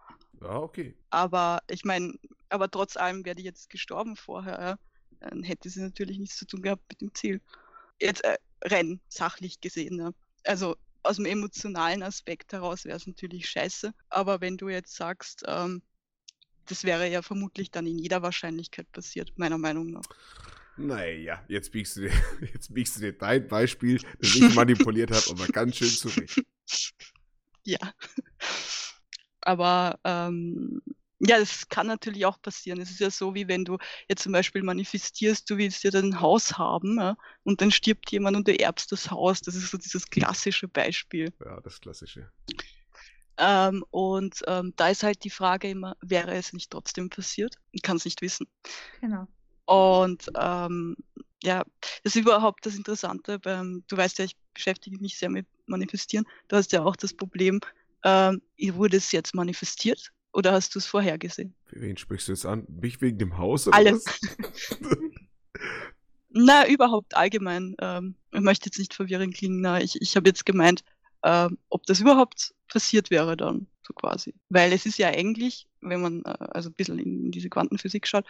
Ja, 0.43 0.57
okay. 0.59 0.95
Aber 1.11 1.63
ich 1.69 1.85
meine, 1.85 2.15
aber 2.49 2.71
trotz 2.71 2.97
allem 2.97 3.25
wäre 3.25 3.37
die 3.37 3.45
jetzt 3.45 3.71
gestorben 3.71 4.17
vorher. 4.17 4.79
Dann 5.21 5.43
hätte 5.43 5.71
sie 5.71 5.81
natürlich 5.81 6.19
nichts 6.19 6.37
zu 6.37 6.47
tun 6.47 6.63
gehabt 6.63 6.83
mit 6.89 7.01
dem 7.01 7.15
Ziel. 7.15 7.41
Jetzt 8.01 8.25
äh, 8.25 8.37
rein 8.65 9.01
sachlich 9.09 9.61
gesehen. 9.61 9.99
Ja? 9.99 10.13
Also 10.45 10.77
aus 11.03 11.17
dem 11.17 11.27
emotionalen 11.27 12.03
Aspekt 12.03 12.53
heraus 12.53 12.85
wäre 12.85 12.97
es 12.97 13.07
natürlich 13.07 13.49
scheiße. 13.49 13.95
Aber 14.09 14.41
wenn 14.41 14.57
du 14.57 14.69
jetzt 14.69 14.95
sagst, 14.95 15.45
ähm, 15.47 15.83
das 16.67 16.85
wäre 16.85 17.09
ja 17.09 17.23
vermutlich 17.23 17.71
dann 17.71 17.87
in 17.87 17.99
jeder 17.99 18.23
Wahrscheinlichkeit 18.23 18.91
passiert, 18.93 19.33
meiner 19.37 19.59
Meinung 19.59 19.91
nach. 19.91 20.03
Naja, 20.77 21.45
jetzt 21.49 21.71
biegst 21.73 21.97
du 21.97 22.03
dir, 22.03 22.13
jetzt 22.53 22.73
biegst 22.73 22.97
du 22.97 23.01
dir 23.01 23.13
dein 23.13 23.47
Beispiel, 23.47 24.01
das 24.21 24.35
ich 24.35 24.55
manipuliert 24.55 25.11
habe, 25.11 25.25
aber 25.31 25.47
ganz 25.49 25.77
schön 25.77 25.89
zurecht. 25.89 26.43
Ja. 27.65 27.79
Aber 29.43 29.99
ähm, 30.05 30.83
ja, 31.25 31.39
das 31.39 31.69
kann 31.69 31.87
natürlich 31.87 32.27
auch 32.27 32.41
passieren. 32.43 32.81
Es 32.81 32.91
ist 32.91 33.01
ja 33.01 33.11
so, 33.11 33.35
wie 33.35 33.47
wenn 33.47 33.65
du 33.65 33.79
jetzt 34.09 34.25
zum 34.25 34.33
Beispiel 34.33 34.63
manifestierst, 34.63 35.49
du 35.49 35.57
willst 35.57 35.85
ja 35.85 35.91
dein 35.91 36.21
Haus 36.21 36.59
haben 36.59 36.99
ja, 36.99 37.17
und 37.45 37.61
dann 37.61 37.71
stirbt 37.71 38.11
jemand 38.11 38.37
und 38.37 38.49
du 38.49 38.59
erbst 38.59 38.91
das 38.91 39.11
Haus. 39.11 39.41
Das 39.41 39.55
ist 39.55 39.71
so 39.71 39.79
dieses 39.79 40.07
klassische 40.11 40.67
Beispiel. 40.67 41.33
Ja, 41.45 41.61
das 41.61 41.81
klassische. 41.81 42.31
Ähm, 43.39 43.85
und 43.91 44.43
ähm, 44.47 44.73
da 44.77 44.89
ist 44.89 45.05
halt 45.05 45.23
die 45.25 45.31
Frage 45.31 45.71
immer, 45.71 45.97
wäre 46.01 46.35
es 46.35 46.53
nicht 46.53 46.71
trotzdem 46.71 47.09
passiert? 47.09 47.57
Ich 47.71 47.83
kann 47.83 47.97
es 47.97 48.05
nicht 48.05 48.21
wissen. 48.21 48.49
Genau. 49.01 49.27
Und 49.65 50.29
ähm, 50.37 50.97
ja, 51.43 51.65
das 52.03 52.15
ist 52.15 52.17
überhaupt 52.17 52.67
das 52.67 52.75
Interessante. 52.75 53.39
Beim, 53.39 53.85
du 53.87 53.97
weißt 53.97 54.19
ja, 54.19 54.25
ich 54.25 54.37
beschäftige 54.55 54.99
mich 54.99 55.19
sehr 55.19 55.31
mit 55.31 55.47
Manifestieren. 55.67 56.27
Du 56.49 56.57
hast 56.57 56.73
ja 56.73 56.83
auch 56.83 56.97
das 56.97 57.15
Problem, 57.15 57.61
ähm, 58.05 58.43
wurde 58.75 58.97
es 58.97 59.13
jetzt 59.13 59.35
manifestiert 59.35 60.13
oder 60.33 60.53
hast 60.53 60.75
du 60.75 60.79
es 60.79 60.87
vorhergesehen? 60.87 61.55
Für 61.67 61.81
wen 61.81 61.97
sprichst 61.97 62.29
du 62.29 62.33
jetzt 62.33 62.47
an? 62.47 62.67
Mich 62.69 63.01
wegen 63.01 63.19
dem 63.19 63.39
Haus 63.39 63.69
oder 63.69 63.77
Alles. 63.77 64.05
Na, 66.31 66.67
überhaupt 66.67 67.17
allgemein. 67.17 67.75
Ähm, 67.81 68.17
ich 68.33 68.41
möchte 68.41 68.67
jetzt 68.67 68.79
nicht 68.79 68.95
verwirrend 68.95 69.35
klingen. 69.35 69.61
Na, 69.61 69.81
ich, 69.81 70.01
ich 70.01 70.17
habe 70.17 70.29
jetzt 70.29 70.47
gemeint, 70.47 70.83
ähm, 71.25 71.59
ob 71.69 71.85
das 71.87 72.01
überhaupt 72.01 72.55
passiert 72.69 73.11
wäre 73.11 73.37
dann, 73.37 73.67
so 73.87 73.93
quasi. 73.93 74.35
Weil 74.49 74.73
es 74.73 74.87
ist 74.87 74.99
ja 74.99 75.09
eigentlich, 75.09 75.69
wenn 75.81 76.01
man 76.01 76.23
äh, 76.25 76.37
also 76.51 76.71
ein 76.71 76.75
bisschen 76.75 76.99
in 76.99 77.31
diese 77.31 77.51
Quantenphysik 77.51 78.07
schaut, 78.07 78.27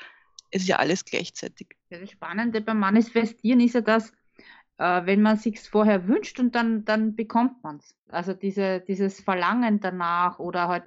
es 0.50 0.62
ist 0.62 0.68
ja 0.68 0.76
alles 0.76 1.04
gleichzeitig. 1.04 1.68
Das 1.90 2.10
Spannende 2.10 2.60
beim 2.60 2.78
Manifestieren 2.78 3.60
ist 3.60 3.74
ja, 3.74 3.80
dass 3.80 4.12
äh, 4.78 5.06
wenn 5.06 5.22
man 5.22 5.36
sich 5.36 5.60
vorher 5.60 6.08
wünscht 6.08 6.40
und 6.40 6.54
dann, 6.54 6.84
dann 6.84 7.14
bekommt 7.14 7.62
man 7.62 7.76
es. 7.76 7.96
Also 8.08 8.32
diese, 8.32 8.80
dieses 8.80 9.20
Verlangen 9.20 9.80
danach 9.80 10.38
oder 10.38 10.68
halt, 10.68 10.84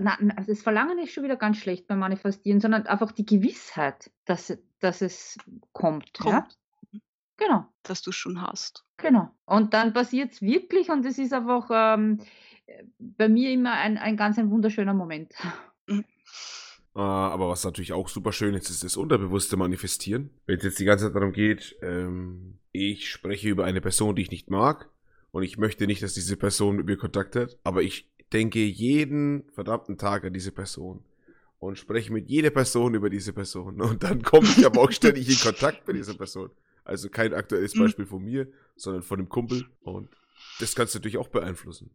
na, 0.00 0.18
also 0.36 0.52
das 0.52 0.62
Verlangen 0.62 0.98
ist 0.98 1.12
schon 1.12 1.24
wieder 1.24 1.36
ganz 1.36 1.58
schlecht 1.58 1.86
beim 1.86 1.98
Manifestieren, 1.98 2.60
sondern 2.60 2.86
einfach 2.86 3.12
die 3.12 3.26
Gewissheit, 3.26 4.10
dass, 4.24 4.56
dass 4.80 5.02
es 5.02 5.38
kommt. 5.72 6.14
kommt. 6.18 6.58
Ja? 6.92 7.00
Genau. 7.36 7.66
Dass 7.82 8.02
du 8.02 8.10
es 8.10 8.16
schon 8.16 8.40
hast. 8.40 8.84
Genau. 8.98 9.30
Und 9.44 9.74
dann 9.74 9.92
passiert 9.92 10.32
es 10.32 10.42
wirklich 10.42 10.90
und 10.90 11.04
es 11.04 11.18
ist 11.18 11.32
einfach 11.32 11.68
ähm, 11.72 12.20
bei 12.98 13.28
mir 13.28 13.50
immer 13.50 13.72
ein, 13.72 13.98
ein 13.98 14.16
ganz 14.16 14.38
ein 14.38 14.50
wunderschöner 14.50 14.94
Moment. 14.94 15.34
Mhm. 15.86 16.04
aber 16.94 17.48
was 17.48 17.64
natürlich 17.64 17.92
auch 17.92 18.08
super 18.08 18.32
schön 18.32 18.54
ist, 18.54 18.70
ist 18.70 18.84
das 18.84 18.96
unterbewusste 18.96 19.56
Manifestieren. 19.56 20.30
Wenn 20.46 20.58
es 20.58 20.64
jetzt 20.64 20.78
die 20.78 20.84
ganze 20.84 21.06
Zeit 21.06 21.16
darum 21.16 21.32
geht, 21.32 21.76
ähm, 21.82 22.58
ich 22.72 23.10
spreche 23.10 23.48
über 23.48 23.64
eine 23.64 23.80
Person, 23.80 24.16
die 24.16 24.22
ich 24.22 24.30
nicht 24.30 24.50
mag 24.50 24.90
und 25.30 25.42
ich 25.42 25.58
möchte 25.58 25.86
nicht, 25.86 26.02
dass 26.02 26.14
diese 26.14 26.36
Person 26.36 26.76
mit 26.76 26.86
mir 26.86 26.96
Kontakt 26.96 27.36
hat, 27.36 27.58
aber 27.64 27.82
ich 27.82 28.10
denke 28.32 28.60
jeden 28.60 29.44
verdammten 29.50 29.98
Tag 29.98 30.24
an 30.24 30.32
diese 30.32 30.52
Person 30.52 31.04
und 31.58 31.78
spreche 31.78 32.12
mit 32.12 32.28
jeder 32.28 32.50
Person 32.50 32.94
über 32.94 33.10
diese 33.10 33.32
Person 33.32 33.80
und 33.80 34.02
dann 34.02 34.22
komme 34.22 34.48
ich 34.48 34.64
aber 34.66 34.80
auch 34.80 34.92
ständig 34.92 35.28
in 35.28 35.38
Kontakt 35.38 35.86
mit 35.86 35.96
dieser 35.96 36.14
Person. 36.14 36.50
Also 36.84 37.08
kein 37.08 37.32
aktuelles 37.34 37.76
mhm. 37.76 37.80
Beispiel 37.80 38.06
von 38.06 38.24
mir, 38.24 38.48
sondern 38.74 39.02
von 39.02 39.20
einem 39.20 39.28
Kumpel 39.28 39.66
und 39.82 40.08
das 40.58 40.74
kannst 40.74 40.94
du 40.94 40.98
natürlich 40.98 41.18
auch 41.18 41.28
beeinflussen. 41.28 41.90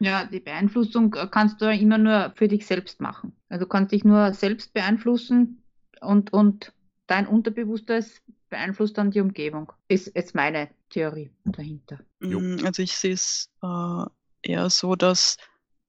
Ja, 0.00 0.26
die 0.26 0.40
Beeinflussung 0.40 1.14
äh, 1.14 1.26
kannst 1.30 1.62
du 1.62 1.64
ja 1.64 1.70
immer 1.70 1.96
nur 1.96 2.34
für 2.36 2.48
dich 2.48 2.66
selbst 2.66 3.00
machen. 3.00 3.32
Also 3.48 3.64
du 3.64 3.68
kannst 3.68 3.92
dich 3.92 4.04
nur 4.04 4.34
selbst 4.34 4.74
beeinflussen 4.74 5.62
und, 6.02 6.32
und 6.32 6.73
dein 7.06 7.26
Unterbewusstes 7.26 8.22
beeinflusst 8.48 8.96
dann 8.98 9.10
die 9.10 9.20
Umgebung. 9.20 9.72
Ist 9.88 10.12
jetzt 10.14 10.34
meine 10.34 10.70
Theorie 10.90 11.30
dahinter. 11.44 12.00
Mm, 12.20 12.64
also 12.64 12.82
ich 12.82 12.96
sehe 12.96 13.14
es 13.14 13.50
äh, 13.62 14.04
eher 14.42 14.70
so, 14.70 14.94
dass 14.94 15.36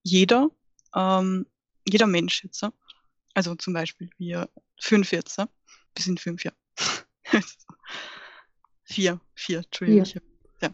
jeder, 0.03 0.49
ähm, 0.95 1.45
jeder 1.87 2.07
Mensch 2.07 2.43
jetzt, 2.43 2.65
also 3.33 3.55
zum 3.55 3.73
Beispiel 3.73 4.09
wir 4.17 4.49
fünf 4.79 5.11
jetzt, 5.11 5.37
wir 5.37 5.47
sind 5.97 6.19
fünf, 6.19 6.43
ja. 6.43 6.51
vier, 8.83 9.19
vier, 9.35 9.59
Entschuldigung. 9.59 10.05
Vier. 10.05 10.21
Ja. 10.61 10.69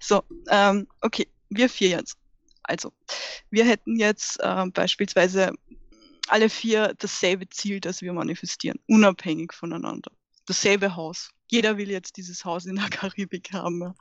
So, 0.00 0.22
ähm, 0.48 0.86
okay, 1.00 1.28
wir 1.48 1.68
vier 1.68 1.90
jetzt. 1.90 2.16
Also, 2.62 2.92
wir 3.50 3.64
hätten 3.64 3.96
jetzt 3.96 4.38
äh, 4.40 4.66
beispielsweise 4.66 5.52
alle 6.30 6.48
vier 6.48 6.94
dasselbe 6.98 7.48
Ziel, 7.48 7.80
das 7.80 8.02
wir 8.02 8.12
manifestieren, 8.12 8.78
unabhängig 8.86 9.52
voneinander. 9.52 10.10
Dasselbe 10.46 10.96
Haus. 10.96 11.30
Jeder 11.48 11.76
will 11.76 11.90
jetzt 11.90 12.16
dieses 12.16 12.44
Haus 12.44 12.66
in 12.66 12.76
der 12.76 12.88
Karibik 12.90 13.52
haben. 13.52 13.94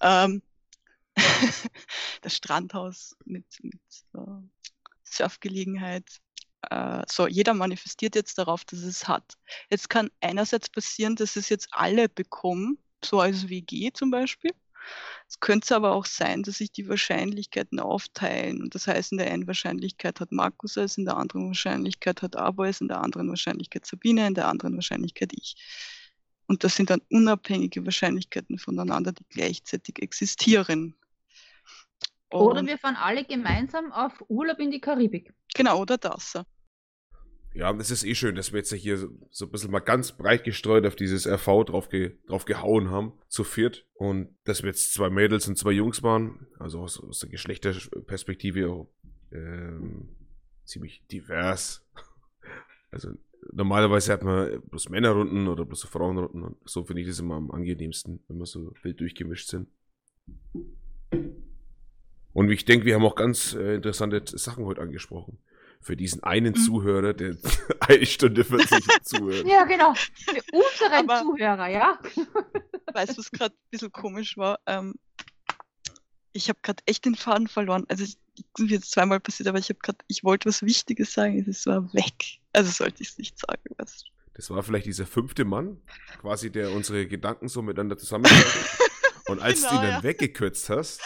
Ähm, 0.00 0.42
das 2.22 2.36
Strandhaus 2.36 3.16
mit, 3.24 3.46
mit 3.62 3.80
uh, 4.14 4.42
Surfgelegenheit. 5.04 6.20
Uh, 6.72 7.02
so, 7.08 7.26
jeder 7.26 7.54
manifestiert 7.54 8.14
jetzt 8.14 8.36
darauf, 8.36 8.64
dass 8.64 8.80
es 8.80 9.08
hat. 9.08 9.34
Jetzt 9.70 9.88
kann 9.88 10.10
einerseits 10.20 10.68
passieren, 10.68 11.16
dass 11.16 11.36
es 11.36 11.48
jetzt 11.48 11.68
alle 11.70 12.08
bekommen, 12.08 12.78
so 13.04 13.20
als 13.20 13.48
WG 13.48 13.92
zum 13.92 14.10
Beispiel. 14.10 14.52
Es 15.28 15.40
könnte 15.40 15.76
aber 15.76 15.92
auch 15.92 16.06
sein, 16.06 16.42
dass 16.42 16.58
sich 16.58 16.72
die 16.72 16.88
Wahrscheinlichkeiten 16.88 17.80
aufteilen. 17.80 18.62
Und 18.62 18.74
das 18.74 18.86
heißt, 18.86 19.12
in 19.12 19.18
der 19.18 19.30
einen 19.30 19.46
Wahrscheinlichkeit 19.46 20.20
hat 20.20 20.32
Markus 20.32 20.76
es, 20.76 20.96
in 20.96 21.04
der 21.04 21.16
anderen 21.16 21.48
Wahrscheinlichkeit 21.48 22.22
hat 22.22 22.36
Abo 22.36 22.64
es, 22.64 22.80
in 22.80 22.88
der 22.88 23.00
anderen 23.00 23.28
Wahrscheinlichkeit 23.28 23.84
Sabine, 23.84 24.26
in 24.26 24.34
der 24.34 24.48
anderen 24.48 24.74
Wahrscheinlichkeit 24.74 25.32
ich. 25.34 25.56
Und 26.46 26.64
das 26.64 26.76
sind 26.76 26.88
dann 26.88 27.02
unabhängige 27.10 27.84
Wahrscheinlichkeiten 27.84 28.58
voneinander, 28.58 29.12
die 29.12 29.26
gleichzeitig 29.28 30.00
existieren. 30.00 30.94
Und 32.30 32.40
oder 32.40 32.66
wir 32.66 32.78
fahren 32.78 32.96
alle 32.96 33.24
gemeinsam 33.24 33.92
auf 33.92 34.12
Urlaub 34.28 34.58
in 34.58 34.70
die 34.70 34.80
Karibik. 34.80 35.32
Genau, 35.54 35.80
oder 35.80 35.98
das. 35.98 36.34
Ja, 37.54 37.72
das 37.72 37.90
ist 37.90 38.04
eh 38.04 38.14
schön, 38.14 38.34
dass 38.34 38.52
wir 38.52 38.58
jetzt 38.58 38.72
hier 38.72 38.98
so, 38.98 39.08
so 39.30 39.46
ein 39.46 39.50
bisschen 39.50 39.70
mal 39.70 39.80
ganz 39.80 40.12
breit 40.12 40.44
gestreut 40.44 40.86
auf 40.86 40.96
dieses 40.96 41.26
RV 41.26 41.64
drauf, 41.64 41.88
ge, 41.88 42.16
drauf 42.26 42.44
gehauen 42.44 42.90
haben, 42.90 43.12
zu 43.28 43.42
viert. 43.42 43.86
Und 43.94 44.36
dass 44.44 44.62
wir 44.62 44.68
jetzt 44.68 44.92
zwei 44.92 45.10
Mädels 45.10 45.48
und 45.48 45.56
zwei 45.56 45.72
Jungs 45.72 46.02
waren, 46.02 46.46
also 46.58 46.80
aus, 46.80 47.02
aus 47.02 47.20
der 47.20 47.30
Geschlechterperspektive 47.30 48.68
auch, 48.68 48.90
ähm, 49.32 50.16
ziemlich 50.64 51.06
divers. 51.10 51.84
Also 52.90 53.10
normalerweise 53.52 54.14
hat 54.14 54.22
man 54.22 54.62
bloß 54.62 54.88
Männerrunden 54.88 55.46
oder 55.46 55.66
bloß 55.66 55.84
Frauenrunden 55.84 56.42
und 56.42 56.56
so 56.64 56.84
finde 56.84 57.02
ich 57.02 57.06
das 57.06 57.18
immer 57.18 57.34
am 57.34 57.50
angenehmsten, 57.50 58.24
wenn 58.28 58.38
wir 58.38 58.46
so 58.46 58.72
wild 58.82 58.98
durchgemischt 58.98 59.46
sind. 59.46 59.68
Und 62.32 62.50
ich 62.50 62.64
denke, 62.64 62.86
wir 62.86 62.94
haben 62.94 63.04
auch 63.04 63.14
ganz 63.14 63.52
äh, 63.52 63.74
interessante 63.74 64.22
Sachen 64.38 64.64
heute 64.64 64.80
angesprochen 64.80 65.38
für 65.80 65.96
diesen 65.96 66.22
einen 66.22 66.54
mhm. 66.54 66.58
Zuhörer, 66.58 67.14
der 67.14 67.36
eine 67.80 68.06
Stunde 68.06 68.44
40 68.44 68.84
zuhört. 69.04 69.46
Ja, 69.46 69.64
genau. 69.64 69.94
Für 69.94 70.40
unseren 70.52 70.92
Aber, 70.92 71.22
Zuhörer, 71.22 71.68
ja. 71.68 71.98
Weißt 72.92 73.12
du, 73.12 73.18
was 73.18 73.30
gerade 73.30 73.54
ein 73.54 73.70
bisschen 73.70 73.92
komisch 73.92 74.36
war? 74.36 74.58
Ähm, 74.66 74.94
ich 76.32 76.48
habe 76.48 76.58
gerade 76.62 76.82
echt 76.86 77.04
den 77.04 77.14
Faden 77.14 77.48
verloren. 77.48 77.84
Also, 77.88 78.04
es 78.04 78.10
ist 78.58 78.70
jetzt 78.70 78.90
zweimal 78.92 79.20
passiert, 79.20 79.48
aber 79.48 79.58
ich 79.58 79.68
habe 79.68 79.78
gerade, 79.82 79.98
ich 80.08 80.24
wollte 80.24 80.48
was 80.48 80.62
Wichtiges 80.62 81.12
sagen, 81.12 81.44
es 81.48 81.66
war 81.66 81.92
weg. 81.92 82.38
Also 82.52 82.70
sollte 82.70 83.02
ich 83.02 83.10
es 83.10 83.18
nicht 83.18 83.38
sagen. 83.38 83.62
Was. 83.76 84.04
Das 84.34 84.50
war 84.50 84.62
vielleicht 84.62 84.86
dieser 84.86 85.06
fünfte 85.06 85.44
Mann, 85.44 85.80
quasi, 86.20 86.50
der 86.50 86.70
unsere 86.72 87.06
Gedanken 87.06 87.48
so 87.48 87.60
miteinander 87.62 87.98
zusammenfasst. 87.98 88.78
Und 89.26 89.40
als 89.40 89.60
genau, 89.60 89.70
du 89.70 89.76
ihn 89.76 89.82
dann 89.82 89.90
ja. 89.90 90.02
weggekürzt 90.02 90.70
hast, 90.70 91.00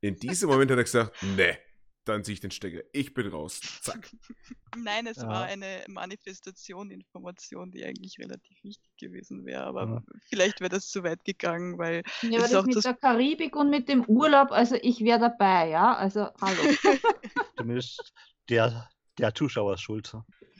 in 0.00 0.16
diesem 0.16 0.48
Moment 0.48 0.70
hat 0.70 0.78
er 0.78 0.84
gesagt, 0.84 1.22
ne, 1.22 1.58
dann 2.04 2.24
ziehe 2.24 2.34
ich 2.34 2.40
den 2.40 2.50
Stecker. 2.50 2.82
Ich 2.92 3.14
bin 3.14 3.28
raus. 3.28 3.60
Zack. 3.82 4.10
Nein, 4.76 5.06
es 5.06 5.18
ja. 5.18 5.28
war 5.28 5.44
eine 5.44 5.84
Manifestation, 5.88 6.90
Information, 6.90 7.70
die 7.70 7.84
eigentlich 7.84 8.18
relativ 8.18 8.62
wichtig 8.62 8.90
gewesen 8.98 9.44
wäre. 9.44 9.64
Aber 9.64 9.86
ja. 9.86 10.02
vielleicht 10.28 10.60
wäre 10.60 10.70
das 10.70 10.88
zu 10.88 11.04
weit 11.04 11.24
gegangen, 11.24 11.78
weil. 11.78 12.02
Ja, 12.22 12.40
aber 12.40 12.48
das 12.48 12.66
mit 12.66 12.76
das 12.76 12.84
der 12.84 12.94
Karibik 12.94 13.54
und 13.54 13.70
mit 13.70 13.88
dem 13.88 14.04
Urlaub, 14.06 14.50
also 14.50 14.76
ich 14.80 15.00
wäre 15.00 15.20
dabei, 15.20 15.68
ja. 15.68 15.94
Also 15.94 16.28
hallo. 16.40 16.60
Zumindest 17.56 18.12
der, 18.48 18.88
der 19.18 19.34
Zuschauer 19.34 19.74
ist 19.74 19.82
schuld, 19.82 20.12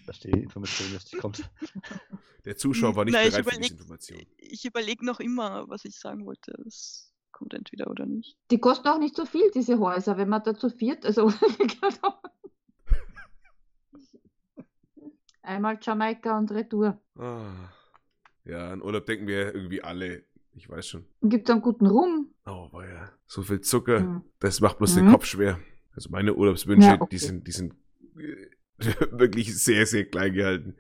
dass 0.07 0.21
die 0.21 0.31
Information 0.31 0.93
jetzt 0.93 1.13
nicht 1.13 1.21
kommt. 1.21 1.51
Der 2.45 2.57
Zuschauer 2.57 2.97
war 2.97 3.05
nicht 3.05 3.15
Nein, 3.15 3.31
bereit 3.31 3.55
für 3.55 3.61
diese 3.61 3.75
Information. 3.75 4.27
Ich 4.37 4.65
überlege 4.65 5.05
noch 5.05 5.21
immer, 5.21 5.69
was 5.69 5.85
ich 5.85 5.97
sagen 5.97 6.27
wollte. 6.27 6.53
Das 6.65 7.12
kommt 7.43 7.55
entweder 7.55 7.91
oder 7.91 8.07
nicht. 8.07 8.39
Die 8.51 8.59
kosten 8.59 8.89
auch 8.89 8.99
nicht 8.99 9.17
so 9.17 9.27
viel, 9.27 9.51
diese 9.55 9.81
Häuser, 9.81 10.17
wenn 10.17 10.29
man 10.29 10.43
da 10.45 10.55
zu 10.55 10.71
viert, 10.71 11.05
also 11.05 11.33
einmal 15.43 15.79
Jamaika 15.83 16.39
und 16.39 16.53
Retour. 16.53 17.01
Ah. 17.19 17.71
Ja, 18.45 18.71
an 18.71 18.83
Urlaub 18.83 19.07
denken 19.07 19.27
wir 19.27 19.55
irgendwie 19.55 19.83
alle. 19.83 20.25
Ich 20.55 20.69
weiß 20.69 20.87
schon. 20.87 21.07
Gibt 21.23 21.49
es 21.49 21.53
einen 21.53 21.63
guten 21.63 21.87
Rum? 21.87 22.29
Oh, 22.47 22.69
ja. 22.75 23.11
So 23.27 23.43
viel 23.43 23.61
Zucker, 23.61 24.01
mhm. 24.01 24.23
das 24.39 24.61
macht 24.61 24.79
bloß 24.79 24.95
mhm. 24.95 25.01
den 25.01 25.11
Kopf 25.11 25.25
schwer. 25.25 25.59
Also 25.95 26.11
meine 26.11 26.35
Urlaubswünsche, 26.35 26.89
ja, 26.89 27.01
okay. 27.01 27.09
die 27.11 27.19
sind, 27.19 27.47
die 27.47 27.53
sind 27.53 27.75
wirklich 29.11 29.57
sehr, 29.57 29.87
sehr 29.87 30.05
klein 30.05 30.35
gehalten 30.35 30.77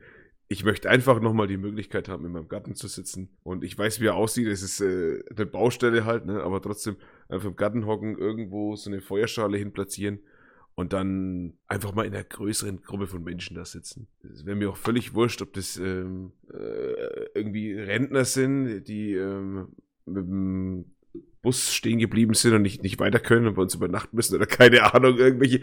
ich 0.52 0.64
möchte 0.64 0.90
einfach 0.90 1.20
nochmal 1.20 1.46
die 1.46 1.56
Möglichkeit 1.56 2.08
haben, 2.08 2.24
in 2.26 2.32
meinem 2.32 2.48
Garten 2.48 2.74
zu 2.74 2.86
sitzen. 2.86 3.30
Und 3.42 3.64
ich 3.64 3.76
weiß, 3.76 4.00
wie 4.00 4.06
er 4.06 4.14
aussieht. 4.14 4.46
Es 4.46 4.62
ist 4.62 4.80
äh, 4.80 5.22
eine 5.34 5.46
Baustelle 5.46 6.04
halt, 6.04 6.26
ne? 6.26 6.42
aber 6.42 6.60
trotzdem 6.60 6.96
einfach 7.28 7.48
im 7.48 7.56
Garten 7.56 7.86
hocken, 7.86 8.18
irgendwo 8.18 8.76
so 8.76 8.90
eine 8.90 9.00
Feuerschale 9.00 9.56
hin 9.56 9.72
platzieren 9.72 10.20
und 10.74 10.92
dann 10.92 11.54
einfach 11.66 11.94
mal 11.94 12.06
in 12.06 12.14
einer 12.14 12.24
größeren 12.24 12.82
Gruppe 12.82 13.06
von 13.06 13.24
Menschen 13.24 13.56
da 13.56 13.64
sitzen. 13.64 14.08
Es 14.30 14.44
wäre 14.44 14.56
mir 14.56 14.70
auch 14.70 14.76
völlig 14.76 15.14
wurscht, 15.14 15.42
ob 15.42 15.52
das 15.54 15.76
ähm, 15.76 16.32
äh, 16.52 17.26
irgendwie 17.34 17.72
Rentner 17.74 18.24
sind, 18.24 18.84
die 18.84 19.14
ähm, 19.14 19.68
mit 20.06 20.24
dem 20.24 20.84
Bus 21.42 21.72
stehen 21.72 21.98
geblieben 21.98 22.34
sind 22.34 22.54
und 22.54 22.62
nicht, 22.62 22.82
nicht 22.82 23.00
weiter 23.00 23.20
können 23.20 23.46
und 23.46 23.54
bei 23.54 23.62
uns 23.62 23.74
übernachten 23.74 24.14
müssen 24.16 24.36
oder 24.36 24.46
keine 24.46 24.94
Ahnung, 24.94 25.18
irgendwelche 25.18 25.62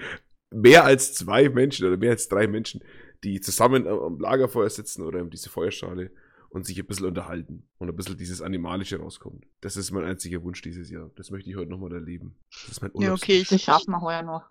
mehr 0.51 0.83
als 0.83 1.13
zwei 1.13 1.49
Menschen 1.49 1.87
oder 1.87 1.97
mehr 1.97 2.11
als 2.11 2.27
drei 2.27 2.47
Menschen 2.47 2.81
die 3.23 3.41
zusammen 3.41 3.87
am 3.87 4.19
Lagerfeuer 4.19 4.69
sitzen 4.69 5.03
oder 5.03 5.19
in 5.19 5.29
diese 5.29 5.49
Feuerschale 5.49 6.11
und 6.49 6.65
sich 6.65 6.79
ein 6.79 6.85
bisschen 6.85 7.05
unterhalten 7.05 7.67
und 7.77 7.89
ein 7.89 7.95
bisschen 7.95 8.17
dieses 8.17 8.41
Animalische 8.41 8.97
rauskommt. 8.97 9.45
Das 9.61 9.77
ist 9.77 9.91
mein 9.91 10.03
einziger 10.03 10.43
Wunsch 10.43 10.61
dieses 10.61 10.89
Jahr. 10.89 11.11
Das 11.15 11.29
möchte 11.29 11.49
ich 11.49 11.55
heute 11.55 11.69
nochmal 11.69 11.93
erleben. 11.93 12.35
Das 12.51 12.71
ist 12.71 12.81
mein 12.81 12.91
Ja, 12.95 13.13
okay, 13.13 13.45
das 13.47 13.61
schaffen 13.61 13.91
wir 13.91 14.01
heuer 14.01 14.23
noch. 14.23 14.49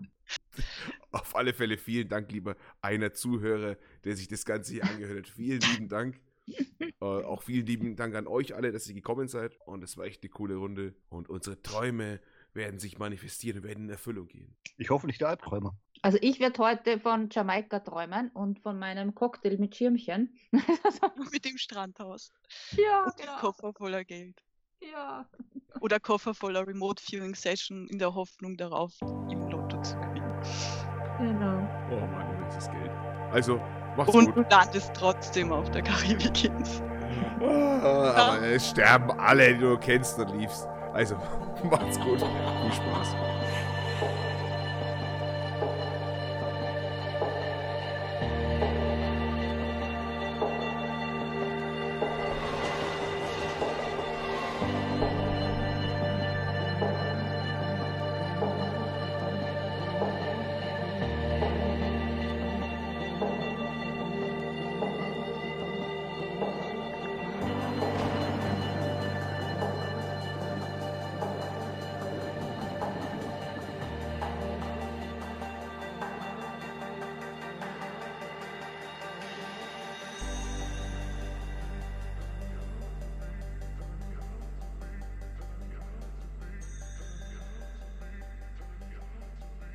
Auf 1.11 1.35
alle 1.35 1.53
Fälle 1.53 1.77
vielen 1.77 2.09
Dank, 2.09 2.31
lieber 2.31 2.57
einer 2.81 3.13
Zuhörer, 3.13 3.77
der 4.05 4.17
sich 4.17 4.29
das 4.29 4.45
Ganze 4.45 4.75
hier 4.75 4.85
angehört 4.85 5.27
hat. 5.27 5.29
Vielen 5.29 5.61
lieben 5.61 5.89
Dank. 5.89 6.21
äh, 6.79 7.05
auch 7.05 7.43
vielen 7.43 7.67
lieben 7.67 7.97
Dank 7.97 8.15
an 8.15 8.27
euch 8.27 8.55
alle, 8.55 8.73
dass 8.73 8.89
ihr 8.89 8.95
gekommen 8.95 9.29
seid. 9.29 9.59
Und 9.67 9.83
es 9.83 9.97
war 9.97 10.05
echt 10.05 10.23
eine 10.23 10.31
coole 10.31 10.57
Runde. 10.57 10.95
Und 11.09 11.29
unsere 11.29 11.61
Träume 11.63 12.21
werden 12.59 12.79
sich 12.79 12.99
manifestieren 12.99 13.59
und 13.61 13.65
werden 13.65 13.85
in 13.85 13.91
Erfüllung 13.91 14.27
gehen. 14.29 14.55
Ich 14.77 14.91
hoffe 14.91 15.07
nicht 15.07 15.23
der 15.23 15.29
Albträumer. 15.29 15.75
Also 16.03 16.19
ich 16.21 16.39
werde 16.39 16.63
heute 16.63 17.01
von 17.01 17.29
Jamaika 17.31 17.81
träumen 17.81 18.31
und 18.35 18.61
von 18.61 18.79
meinem 18.79 19.15
Cocktail 19.15 19.57
mit 19.59 19.75
Schirmchen. 19.75 20.37
Mit 21.33 21.45
dem 21.47 21.57
Strandhaus. 21.59 22.31
ja, 22.73 23.05
Und 23.05 23.19
dem 23.19 23.27
ja, 23.27 23.39
Koffer 23.41 23.73
voller 23.73 24.05
Geld. 24.05 24.39
ja. 24.81 25.27
Oder 25.81 25.99
Koffer 26.01 26.35
voller 26.35 26.67
Remote 26.67 27.03
Viewing 27.03 27.35
Session 27.35 27.89
in 27.89 27.99
der 27.99 28.15
Hoffnung 28.15 28.57
darauf, 28.57 28.93
im 29.03 29.49
Lotto 29.49 29.81
zu 29.83 29.95
gewinnen. 29.97 30.41
Genau. 31.19 31.69
Oh 31.91 32.07
Mann, 32.07 32.45
das 32.55 32.71
Geld. 32.71 32.91
Also, 33.33 33.57
macht's 33.97 34.15
Und 34.15 34.27
gut. 34.27 34.37
du 34.37 34.41
landest 34.51 34.93
trotzdem 34.95 35.53
auf 35.53 35.71
der 35.71 35.83
Karibikinsel. 35.83 36.85
Ah, 37.41 38.13
aber 38.15 38.43
es 38.47 38.71
sterben 38.71 39.11
alle, 39.19 39.55
die 39.55 39.61
du 39.61 39.77
kennst 39.79 40.19
und 40.19 40.31
liebst. 40.39 40.67
Also, 40.93 41.17
macht's 41.71 41.99
gut. 42.01 42.19
Viel 42.21 42.73
Spaß. 42.73 43.15